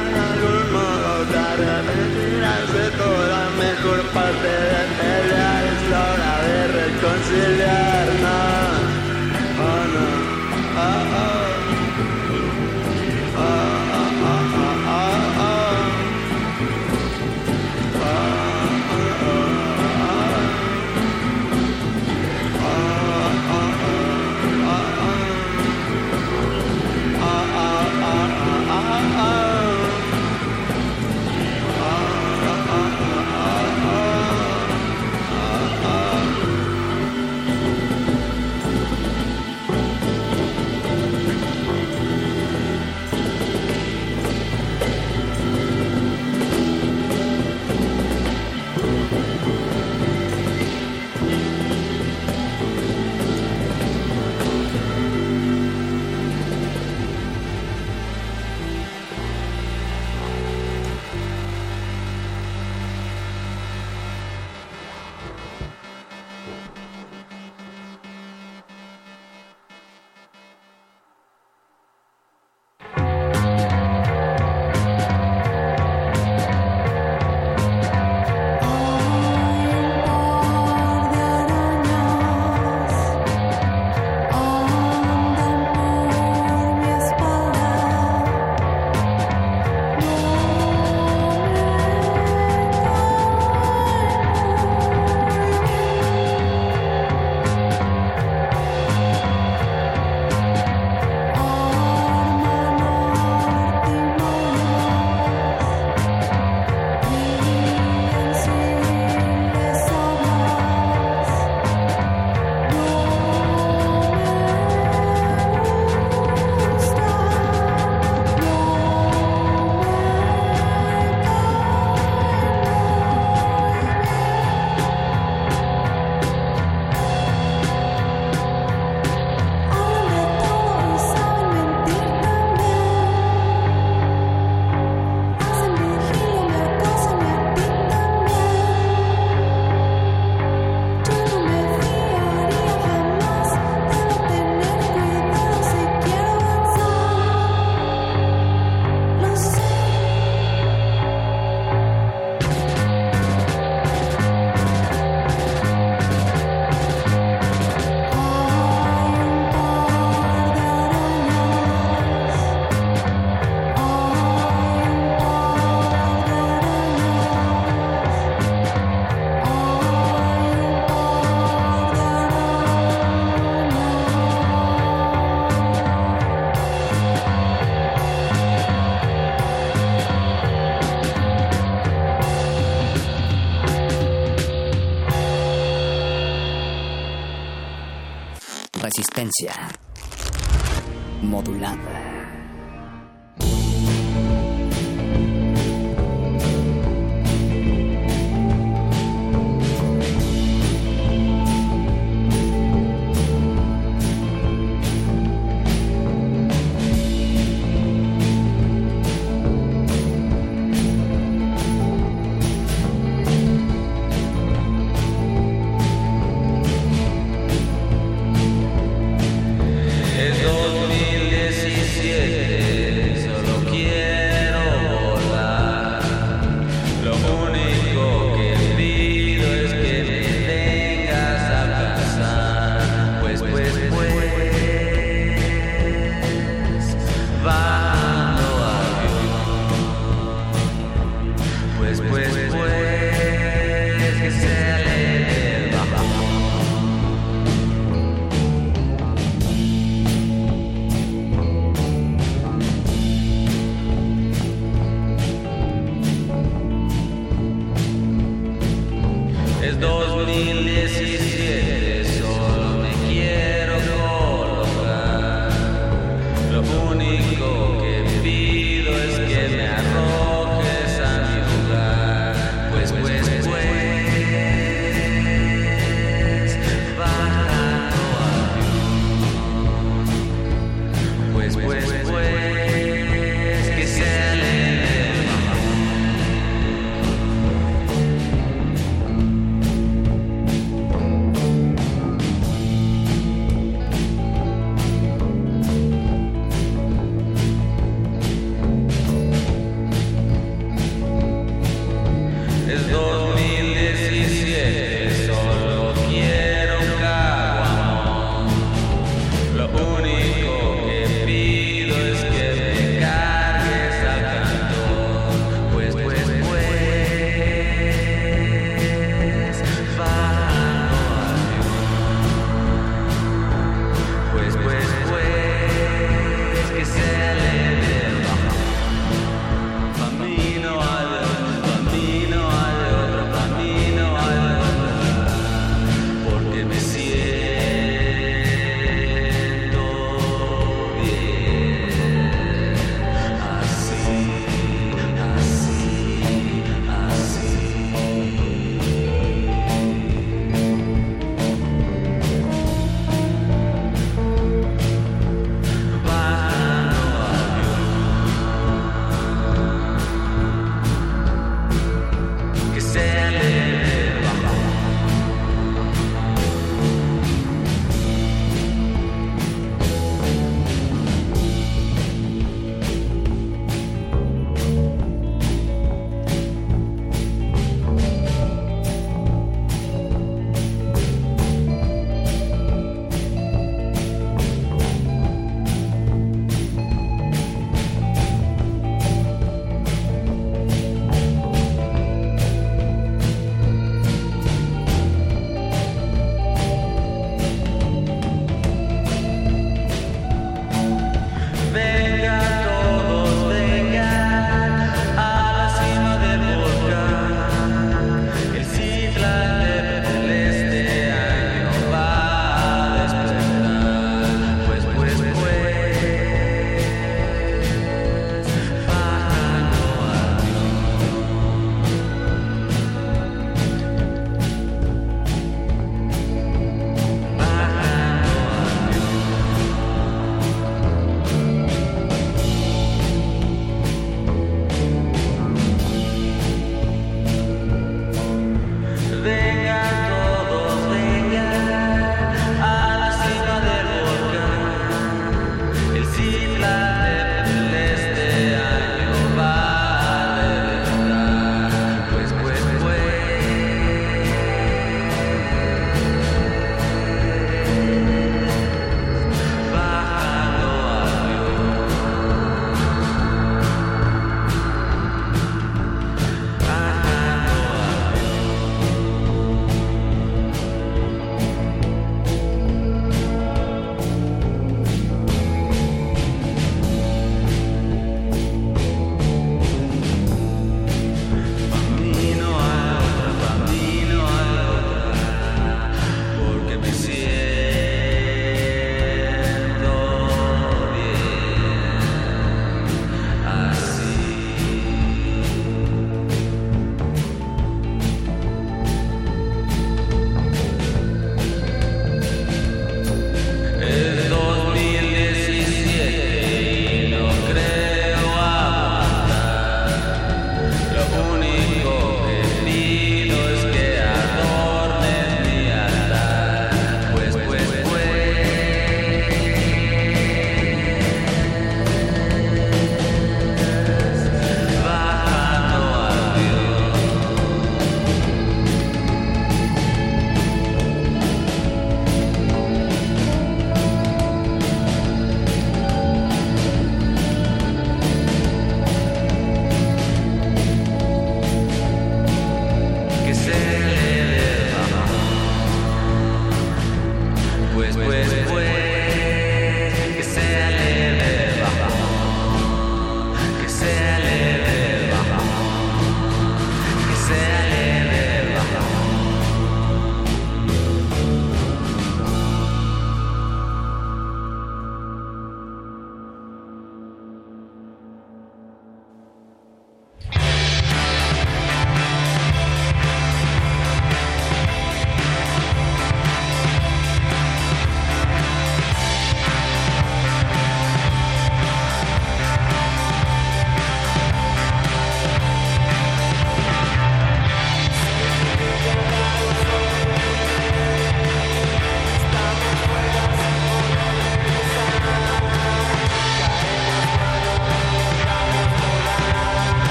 Resistencia 189.28 189.77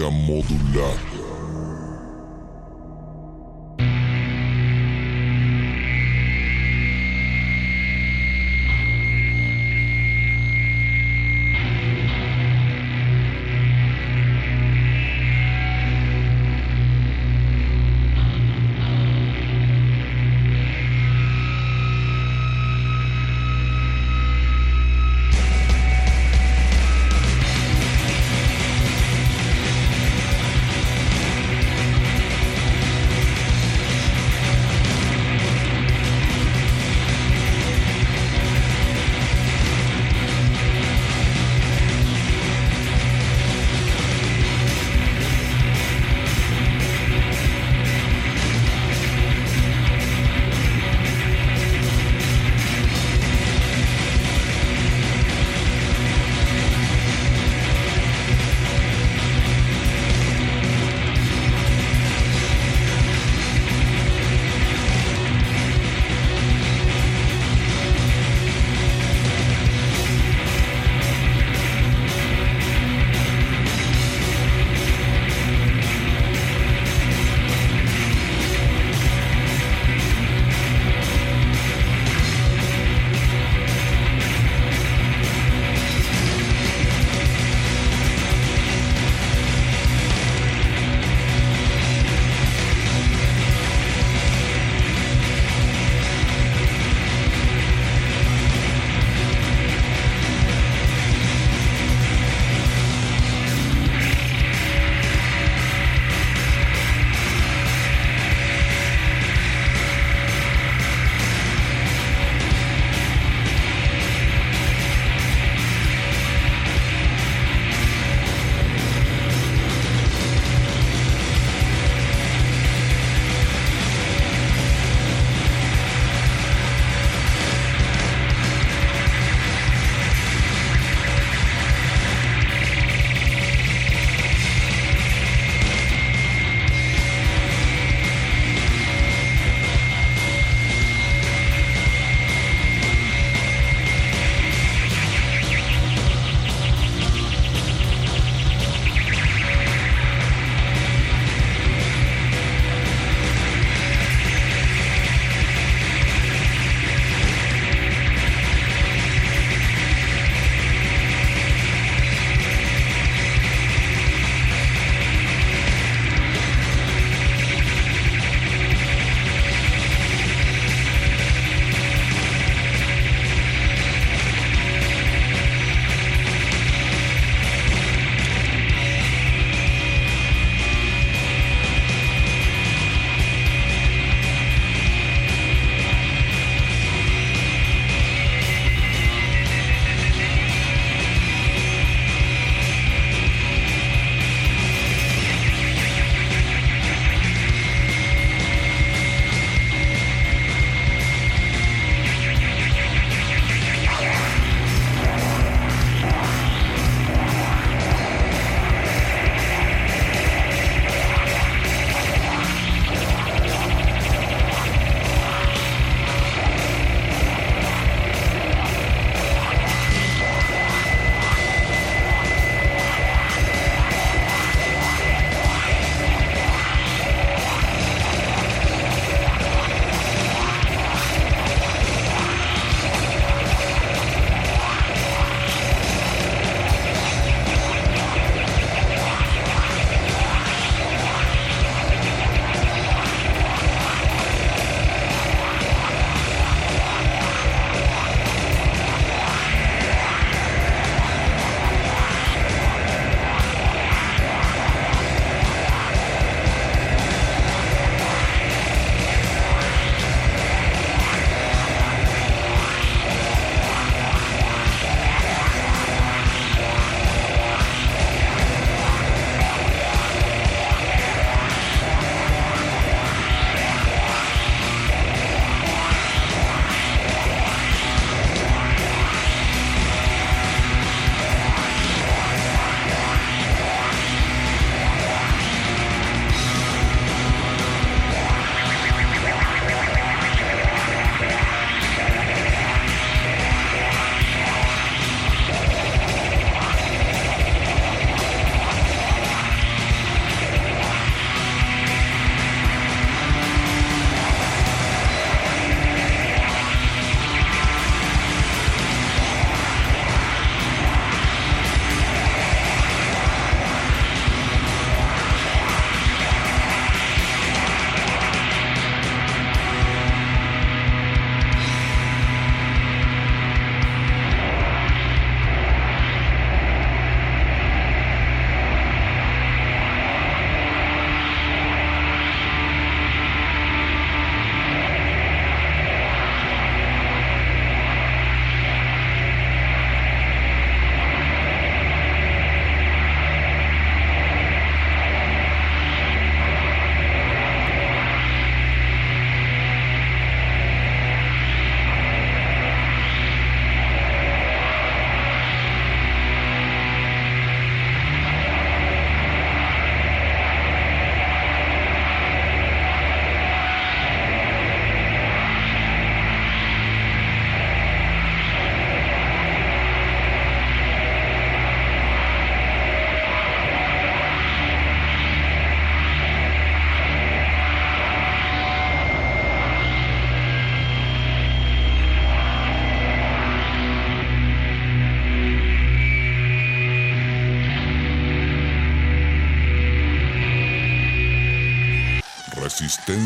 Resistencia 0.00 0.10
modulada. 0.10 1.09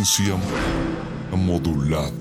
Resistencia 0.05 0.36
modulada. 1.33 2.14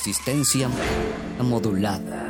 resistencia 0.00 0.70
modulada. 1.42 2.29